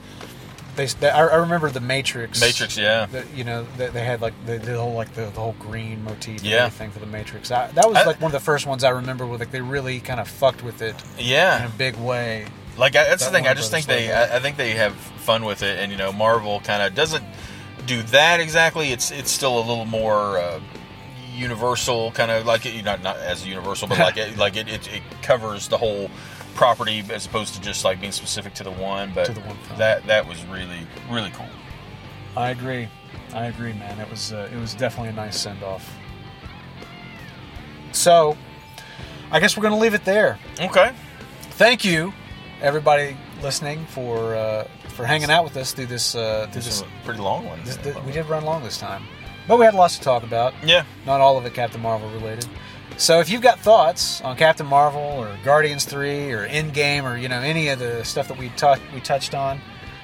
they, 0.76 0.85
they, 0.85 1.10
I, 1.10 1.26
I 1.27 1.35
remember 1.35 1.69
the 1.69 1.80
Matrix. 1.81 2.39
Matrix 2.41 2.77
yeah 2.77 3.06
that 3.07 3.26
you 3.35 3.43
know 3.43 3.65
they, 3.77 3.88
they 3.89 4.03
had 4.03 4.22
like 4.22 4.34
the, 4.45 4.57
the 4.57 4.77
whole 4.80 4.93
like 4.93 5.14
the, 5.14 5.26
the 5.26 5.39
whole 5.39 5.56
green 5.60 6.03
motif 6.03 6.43
Yeah. 6.43 6.65
everything 6.65 6.91
for 6.91 6.99
the 6.99 7.06
Matrix. 7.06 7.52
I, 7.52 7.68
that 7.72 7.88
was 7.88 7.98
I- 7.98 8.06
like 8.06 8.22
one 8.22 8.30
of 8.30 8.34
the 8.34 8.39
first 8.43 8.65
ones 8.65 8.84
I 8.84 8.89
remember 8.89 9.26
where 9.27 9.38
like 9.38 9.52
they 9.52 9.61
really 9.61 9.99
kind 9.99 10.19
of 10.19 10.27
fucked 10.27 10.64
with 10.64 10.81
it 10.81 10.95
yeah, 11.19 11.60
in 11.65 11.72
a 11.72 11.76
big 11.76 11.95
way. 11.98 12.45
like 12.77 12.95
I, 12.95 13.03
that's 13.06 13.23
That 13.26 13.31
the 13.31 13.38
thing 13.38 13.48
I 13.48 13.53
just 13.53 13.72
think 13.72 13.85
they. 13.85 14.11
I, 14.11 14.38
I 14.38 14.39
think 14.39 14.57
they 14.57 14.72
have 14.72 14.95
fun 14.95 15.45
with 15.45 15.61
it 15.64 15.80
and 15.80 15.91
you 15.91 15.98
know 15.98 16.11
Marvel 16.11 16.60
kind 16.61 16.81
of 16.81 16.95
doesn't 16.95 17.23
do 17.85 18.02
that 18.03 18.39
exactly 18.39 18.91
it's 18.91 19.11
it's 19.11 19.31
still 19.31 19.57
a 19.57 19.64
little 19.65 19.85
more 19.85 20.38
uh, 20.38 20.60
universal 21.35 22.11
kind 22.11 22.30
of 22.31 22.45
like 22.45 22.65
it 22.65 22.84
not 22.85 23.02
not 23.02 23.18
as 23.18 23.45
universal 23.45 23.88
but 23.88 23.98
like 24.07 24.18
it, 24.18 24.38
like 24.38 24.56
it, 24.56 24.68
it, 24.68 24.88
it 24.93 25.02
covers 25.22 25.68
the 25.68 25.77
whole 25.77 26.10
property 26.56 27.03
as 27.11 27.26
opposed 27.26 27.53
to 27.56 27.61
just 27.61 27.84
like 27.86 27.99
being 27.99 28.11
specific 28.11 28.53
to 28.56 28.64
the 28.64 28.72
one 28.72 29.11
but 29.15 29.26
To 29.26 29.34
the 29.34 29.41
one 29.41 29.57
film. 29.57 29.80
that 29.80 30.06
that 30.07 30.28
was 30.28 30.44
really 30.45 30.80
really 31.10 31.32
cool 31.32 31.45
I 32.36 32.49
agree. 32.52 32.88
I 33.34 33.45
agree, 33.48 33.73
man. 33.73 33.99
It 33.99 34.10
was 34.10 34.32
uh, 34.32 34.49
it 34.53 34.57
was 34.57 34.73
definitely 34.73 35.10
a 35.10 35.14
nice 35.14 35.38
send 35.40 35.64
off. 35.64 35.90
So, 37.91 38.38
I 39.32 39.40
guess 39.40 39.56
we're 39.57 39.64
gonna 39.64 39.78
leave 39.78 39.94
it 39.94 40.06
there. 40.06 40.38
okay 40.60 40.94
Thank 41.52 41.84
you, 41.86 42.14
everybody 42.61 43.15
listening 43.44 43.86
for 43.88 44.34
uh, 44.36 44.68
for 44.90 45.06
hanging 45.06 45.30
out 45.30 45.44
with 45.44 45.57
us 45.57 45.73
through 45.73 45.88
this 45.88 46.15
uh, 46.15 46.45
through 46.52 46.61
this 46.61 46.80
this. 46.80 46.82
is 46.82 46.84
pretty 47.06 47.19
long 47.22 47.45
one 47.45 47.60
this, 47.64 47.78
this- 47.78 47.95
we 48.06 48.11
did 48.11 48.26
run 48.28 48.45
long 48.45 48.64
this 48.64 48.78
time, 48.78 49.03
but 49.48 49.60
we 49.60 49.65
had 49.65 49.73
lots 49.73 49.98
to 49.98 50.03
talk 50.03 50.23
about. 50.23 50.53
yeah 50.64 50.84
Not 51.06 51.22
all 51.22 51.38
of 51.38 51.45
it 51.45 51.53
Captain 51.53 51.82
Marvel 51.82 52.10
related. 52.11 52.48
So 53.02 53.19
if 53.19 53.32
you've 53.32 53.41
got 53.41 53.60
thoughts 53.60 54.22
on 54.22 54.38
Captain 54.38 54.68
Marvel 54.68 55.02
or 55.02 55.36
Guardians 55.44 55.86
Three 55.86 56.32
or 56.34 56.48
Endgame 56.48 57.03
or 57.03 57.18
you 57.18 57.30
know 57.30 57.40
any 57.40 57.69
of 57.69 57.80
the 57.80 58.03
stuff 58.06 58.28
that 58.28 58.38
we 58.38 58.49
talked 58.49 58.84
we 58.94 59.02
touched 59.02 59.34
on, 59.34 59.60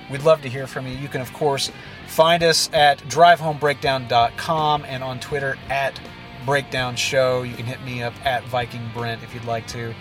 we'd 0.10 0.24
love 0.24 0.42
to 0.42 0.50
hear 0.50 0.66
from 0.66 0.88
you. 0.88 0.96
You 0.96 1.08
can 1.08 1.22
of 1.22 1.32
course 1.32 1.70
find 2.08 2.42
us 2.42 2.72
at 2.74 2.98
drivehomebreakdown.com 3.02 4.86
and 4.86 5.04
on 5.04 5.20
Twitter 5.20 5.60
at 5.70 6.02
Breakdown 6.44 6.96
Show. 6.96 7.44
You 7.44 7.54
can 7.54 7.68
hit 7.68 7.84
me 7.84 8.02
up 8.02 8.14
at 8.26 8.44
Viking 8.46 8.90
Brent 8.96 9.22
if 9.22 9.32
you'd 9.32 9.46
like 9.46 9.68
to. 9.68 9.94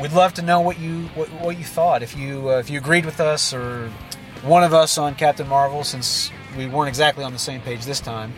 We'd 0.00 0.12
love 0.12 0.34
to 0.34 0.42
know 0.42 0.60
what 0.60 0.80
you 0.80 1.02
what, 1.14 1.28
what 1.34 1.56
you 1.56 1.62
thought. 1.62 2.02
If 2.02 2.16
you 2.16 2.50
uh, 2.50 2.58
if 2.58 2.68
you 2.68 2.78
agreed 2.78 3.06
with 3.06 3.20
us 3.20 3.54
or 3.54 3.92
one 4.42 4.64
of 4.64 4.74
us 4.74 4.98
on 4.98 5.14
Captain 5.14 5.46
Marvel, 5.46 5.84
since 5.84 6.32
we 6.56 6.66
weren't 6.66 6.88
exactly 6.88 7.22
on 7.22 7.32
the 7.32 7.38
same 7.38 7.60
page 7.60 7.84
this 7.84 8.00
time. 8.00 8.32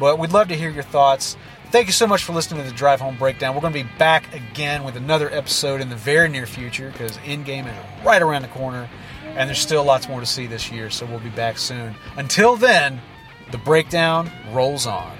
But 0.00 0.18
we'd 0.18 0.32
love 0.32 0.48
to 0.48 0.56
hear 0.56 0.70
your 0.70 0.82
thoughts. 0.82 1.36
Thank 1.70 1.86
you 1.86 1.92
so 1.92 2.06
much 2.06 2.24
for 2.24 2.32
listening 2.32 2.62
to 2.64 2.70
the 2.70 2.74
Drive 2.74 2.98
Home 3.02 3.18
Breakdown. 3.18 3.54
We're 3.54 3.60
going 3.60 3.74
to 3.74 3.84
be 3.84 3.90
back 3.98 4.34
again 4.34 4.84
with 4.84 4.96
another 4.96 5.30
episode 5.30 5.82
in 5.82 5.90
the 5.90 5.96
very 5.96 6.26
near 6.26 6.46
future 6.46 6.90
because 6.90 7.18
Endgame 7.18 7.66
is 7.66 8.04
right 8.06 8.22
around 8.22 8.40
the 8.40 8.48
corner 8.48 8.88
and 9.36 9.50
there's 9.50 9.58
still 9.58 9.84
lots 9.84 10.08
more 10.08 10.18
to 10.18 10.24
see 10.24 10.46
this 10.46 10.72
year, 10.72 10.88
so 10.88 11.04
we'll 11.04 11.18
be 11.18 11.28
back 11.28 11.58
soon. 11.58 11.94
Until 12.16 12.56
then, 12.56 13.02
the 13.52 13.58
breakdown 13.58 14.30
rolls 14.50 14.86
on. 14.86 15.17